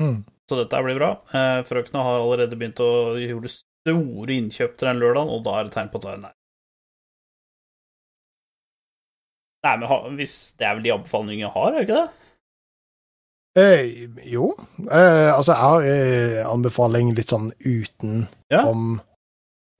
Mm. 0.02 0.24
Så 0.50 0.58
dette 0.58 0.80
blir 0.82 0.98
bra. 0.98 1.12
Eh, 1.30 1.60
Frøkna 1.68 2.02
har 2.02 2.24
allerede 2.24 2.58
begynt 2.58 2.82
å 2.82 3.14
gjøre 3.20 3.52
store 3.54 4.40
innkjøp 4.40 4.74
til 4.74 4.90
den 4.90 5.04
lørdagen, 5.04 5.30
og 5.30 5.44
da 5.46 5.60
er 5.60 5.68
det 5.68 5.76
tegn 5.76 5.92
på 5.92 6.02
at 6.02 6.08
det 6.08 6.16
er 6.16 6.24
nær. 6.24 6.34
Nei, 9.64 9.76
men 9.80 10.18
hvis, 10.18 10.36
det 10.58 10.66
er 10.66 10.74
vel 10.76 10.84
de 10.84 10.92
anbefalingene 10.92 11.46
jeg 11.46 11.54
har, 11.54 11.70
er 11.70 11.78
det 11.78 11.86
ikke 11.86 12.02
det? 12.02 12.23
Eh, 13.54 14.08
jo. 14.26 14.48
Eh, 14.90 15.30
altså, 15.30 15.52
jeg 15.54 15.62
har 15.62 15.84
eh, 15.86 16.38
anbefaling 16.50 17.12
litt 17.14 17.30
sånn 17.30 17.52
utenom 17.62 18.24
Ja. 18.50 18.64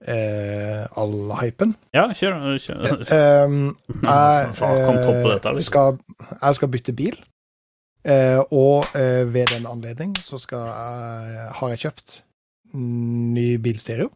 eh, 0.07 0.85
all 0.95 1.33
hypen. 1.41 1.73
Ja, 1.95 2.05
kjør. 2.15 2.37
kjør. 2.63 3.05
Jeg, 3.09 4.51
kom 4.55 4.99
topp 5.01 5.17
på 5.23 5.31
eh, 5.33 5.33
liksom. 5.35 5.59
skal, 5.65 5.97
jeg 6.41 6.55
skal 6.59 6.71
bytte 6.71 6.93
bil, 6.95 7.17
eh, 8.07 8.39
og 8.51 8.85
eh, 8.95 9.23
ved 9.33 9.51
den 9.55 9.65
anledning 9.67 10.15
så 10.23 10.39
skal 10.41 10.65
jeg, 10.69 11.49
har 11.59 11.73
jeg 11.73 11.83
kjøpt 11.85 12.15
ny 12.75 13.57
bilstereo. 13.63 14.09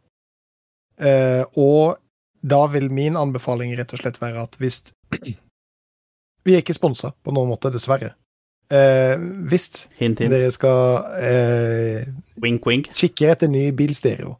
Eh, 1.00 1.44
og 1.60 1.98
da 2.44 2.62
vil 2.72 2.88
min 2.92 3.16
anbefaling 3.20 3.72
rett 3.80 3.92
og 3.96 4.00
slett 4.04 4.20
være 4.22 4.44
at 4.48 4.56
hvis 4.60 4.82
Vi 6.48 6.54
er 6.56 6.62
ikke 6.64 6.74
sponsa 6.76 7.12
på 7.24 7.34
noen 7.36 7.50
måte, 7.52 7.68
dessverre. 7.74 8.14
Eh, 8.70 9.16
hvis 9.50 9.88
Hint, 9.98 10.20
hint. 10.22 10.30
dere 10.30 10.52
skal 10.54 11.08
eh, 11.18 12.04
Wink, 12.42 12.66
wink. 12.70 12.92
kikke 12.94 13.32
etter 13.32 13.50
ny 13.50 13.72
bilstereo, 13.74 14.36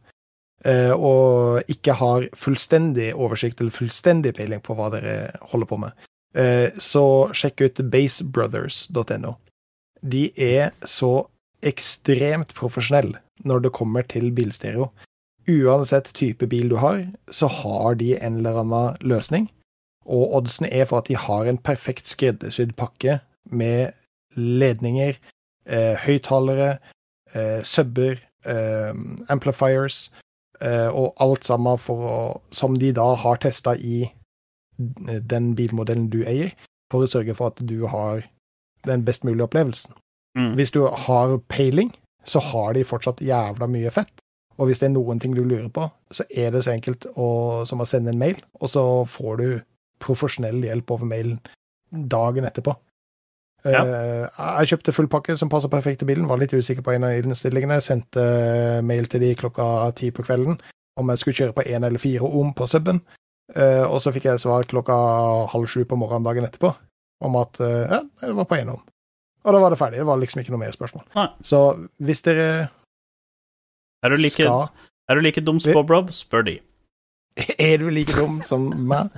eh, 0.66 0.94
og 0.94 1.64
ikke 1.72 1.96
har 1.98 2.28
fullstendig 2.38 3.10
oversikt 3.16 3.60
eller 3.64 3.74
fullstendig 3.74 4.36
peiling 4.38 4.62
på 4.62 4.78
hva 4.78 4.92
dere 4.94 5.16
holder 5.50 5.70
på 5.72 5.80
med, 5.82 6.06
eh, 6.38 6.70
så 6.78 7.04
sjekk 7.34 7.66
ut 7.66 7.82
basebrothers.no. 7.90 9.34
De 10.06 10.28
er 10.38 10.76
så 10.86 11.26
ekstremt 11.66 12.54
profesjonelle 12.56 13.18
når 13.44 13.66
det 13.66 13.74
kommer 13.76 14.06
til 14.08 14.30
bilstereo. 14.32 14.92
Uansett 15.50 16.14
type 16.14 16.46
bil 16.52 16.70
du 16.70 16.78
har, 16.78 17.08
så 17.34 17.50
har 17.50 17.96
de 17.98 18.14
en 18.20 18.38
eller 18.44 18.62
annen 18.62 19.00
løsning, 19.02 19.50
og 20.06 20.36
oddsene 20.38 20.70
er 20.70 20.86
for 20.86 21.02
at 21.02 21.10
de 21.10 21.18
har 21.18 21.50
en 21.50 21.58
perfekt 21.58 22.06
skreddersydd 22.08 22.76
pakke 22.78 23.20
med 23.50 23.96
ledninger, 24.36 25.18
eh, 25.66 25.96
høyttalere, 26.06 26.78
eh, 27.34 27.62
subber, 27.64 28.20
eh, 28.46 28.94
amplifiers 29.30 30.10
eh, 30.62 30.88
og 30.88 31.14
alt 31.20 31.46
sammen 31.46 31.78
å, 31.78 32.42
som 32.52 32.78
de 32.80 32.92
da 32.92 33.14
har 33.16 33.38
testa 33.38 33.76
i 33.76 34.12
den 34.78 35.56
bilmodellen 35.56 36.10
du 36.10 36.22
eier, 36.24 36.54
for 36.92 37.04
å 37.04 37.10
sørge 37.10 37.36
for 37.36 37.52
at 37.52 37.60
du 37.68 37.86
har 37.88 38.24
den 38.88 39.04
best 39.04 39.26
mulige 39.28 39.48
opplevelsen. 39.50 39.94
Mm. 40.38 40.54
Hvis 40.56 40.72
du 40.72 40.86
har 40.88 41.38
peiling, 41.52 41.92
så 42.24 42.40
har 42.40 42.74
de 42.74 42.86
fortsatt 42.88 43.24
jævla 43.24 43.68
mye 43.68 43.92
fett. 43.92 44.12
Og 44.60 44.68
hvis 44.68 44.82
det 44.82 44.90
er 44.90 44.96
noen 44.96 45.20
ting 45.20 45.36
du 45.36 45.44
lurer 45.44 45.70
på, 45.72 45.88
så 46.12 46.26
er 46.30 46.52
det 46.52 46.66
så 46.66 46.74
enkelt 46.74 47.08
å, 47.16 47.64
som 47.68 47.80
å 47.80 47.88
sende 47.88 48.12
en 48.12 48.20
mail, 48.20 48.40
og 48.60 48.72
så 48.72 48.84
får 49.08 49.40
du 49.40 49.48
profesjonell 50.04 50.62
hjelp 50.64 50.92
over 50.96 51.08
mailen 51.08 51.40
dagen 51.90 52.48
etterpå. 52.48 52.76
Ja. 53.68 53.82
Eh, 53.84 54.26
jeg 54.62 54.74
kjøpte 54.74 54.96
full 54.96 55.10
pakke 55.12 55.36
som 55.40 55.52
passer 55.52 55.72
perfekt 55.72 56.02
til 56.02 56.10
bilen. 56.10 56.28
Var 56.30 56.40
litt 56.42 56.54
usikker 56.56 56.86
på 56.86 56.94
en 56.96 57.08
av 57.08 57.16
innstillingene. 57.18 57.80
Sendte 57.84 58.26
mail 58.86 59.10
til 59.12 59.24
de 59.26 59.34
klokka 59.40 59.66
ti 60.00 60.12
på 60.16 60.24
kvelden 60.28 60.60
om 61.00 61.12
jeg 61.12 61.22
skulle 61.22 61.40
kjøre 61.40 61.56
på 61.56 61.66
én 61.68 61.86
eller 61.88 62.02
fire 62.02 62.28
om 62.28 62.54
på 62.56 62.68
suben. 62.68 63.02
Eh, 63.56 63.84
og 63.84 63.98
så 64.04 64.14
fikk 64.14 64.30
jeg 64.30 64.42
svar 64.44 64.68
klokka 64.70 64.96
halv 65.52 65.70
sju 65.72 65.82
på 65.90 65.98
morgenen 65.98 66.28
dagen 66.28 66.46
etterpå 66.46 66.74
om 67.26 67.38
at 67.40 67.60
eh, 67.64 67.96
ja, 67.96 68.04
det 68.22 68.36
var 68.38 68.48
på 68.50 68.60
én 68.60 68.72
om. 68.76 68.82
Og 69.48 69.56
da 69.56 69.62
var 69.64 69.74
det 69.74 69.80
ferdig. 69.80 70.02
Det 70.02 70.08
var 70.10 70.20
liksom 70.22 70.44
ikke 70.44 70.54
noe 70.54 70.62
mer 70.62 70.76
spørsmål. 70.76 71.06
Nei. 71.16 71.28
Så 71.48 71.62
hvis 72.04 72.22
dere 72.28 72.70
Er 74.04 74.14
du 74.14 74.20
like, 74.20 74.36
skal 74.36 74.70
er 75.10 75.18
du 75.18 75.24
like 75.26 75.42
dum 75.42 75.60
som 75.60 75.74
Bob 75.74 75.90
Rob? 75.92 76.12
Spør 76.14 76.46
de. 76.46 76.60
Er 77.60 77.78
du 77.82 77.90
like 77.90 78.14
dum 78.18 78.42
som 78.44 78.70
meg 78.88 79.10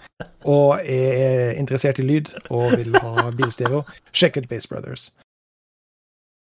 og 0.46 0.80
er 0.84 1.54
interessert 1.60 2.00
i 2.00 2.06
lyd 2.06 2.30
og 2.50 2.72
vil 2.78 2.96
ha 3.02 3.30
bilstereo, 3.38 3.84
sjekk 4.14 4.38
ut 4.42 4.50
Base 4.50 4.68
Brothers. 4.70 5.12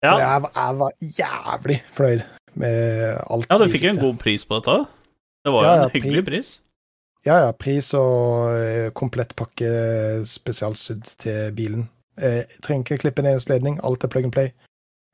Ja, 0.03 0.17
Jeg, 0.19 0.41
var- 0.41 0.51
jeg 0.55 0.77
var 0.79 0.91
jævlig 1.01 1.77
fornøyd 1.95 2.21
med 2.55 3.17
alt. 3.29 3.47
ja 3.49 3.57
du 3.57 3.67
fikk 3.71 3.83
jo 3.83 3.89
en 3.95 3.99
god 4.03 4.17
pris 4.21 4.45
på 4.45 4.59
dette. 4.59 4.75
Det 5.45 5.53
var 5.53 5.63
jo 5.63 5.67
Ja, 5.69 5.75
ja, 5.75 5.83
en 5.83 5.89
hyggelig 5.95 6.23
pri- 6.23 6.29
pris. 6.31 6.59
Ja, 7.25 7.37
ja. 7.45 7.51
Pris 7.51 7.93
og 7.97 8.53
eh, 8.53 8.91
komplett 8.93 9.33
pakke 9.35 9.69
spesialsydd 10.29 11.07
til 11.17 11.51
bilen. 11.57 11.89
Eh, 12.21 12.43
trenger 12.61 12.83
ikke 12.85 12.97
klippe 13.07 13.25
en 13.25 13.39
sledning. 13.39 13.79
Alt 13.83 14.03
er 14.03 14.07
plug 14.13 14.23
and 14.25 14.31
play. 14.33 14.51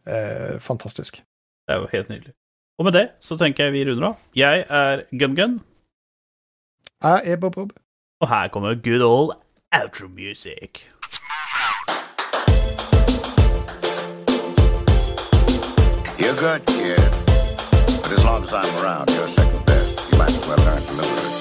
Eh, 0.06 0.60
fantastisk. 0.60 1.22
Det 1.68 1.76
er 1.76 1.80
jo 1.80 1.88
helt 1.94 2.10
nydelig. 2.10 2.34
Og 2.80 2.86
med 2.86 2.94
det 2.94 3.06
så 3.22 3.38
tenker 3.38 3.64
jeg 3.70 3.74
vi 3.74 3.86
runder 3.86 4.08
av. 4.10 4.18
Jeg 4.36 4.66
er 4.70 5.04
Gun-Gun, 5.14 5.60
Jeg 7.04 7.22
er 7.26 7.36
Bob 7.36 7.58
Rob. 7.58 7.70
og 8.22 8.30
her 8.30 8.48
kommer 8.48 8.76
good 8.76 9.02
old 9.02 9.32
outro 9.76 10.08
music. 10.08 10.88
You're 16.20 16.38
good, 16.46 16.62
kid. 16.68 17.02
But 18.04 18.12
as 18.18 18.24
long 18.24 18.44
as 18.44 18.54
I'm 18.54 18.72
around, 18.84 19.10
you're 19.16 19.28
second 19.40 19.66
best. 19.66 20.12
You 20.12 20.18
might 20.20 20.30
as 20.30 20.48
well 20.48 20.62
learn 20.68 20.82
to 20.88 20.94
live 21.00 21.10
with 21.16 21.36
it. 21.38 21.41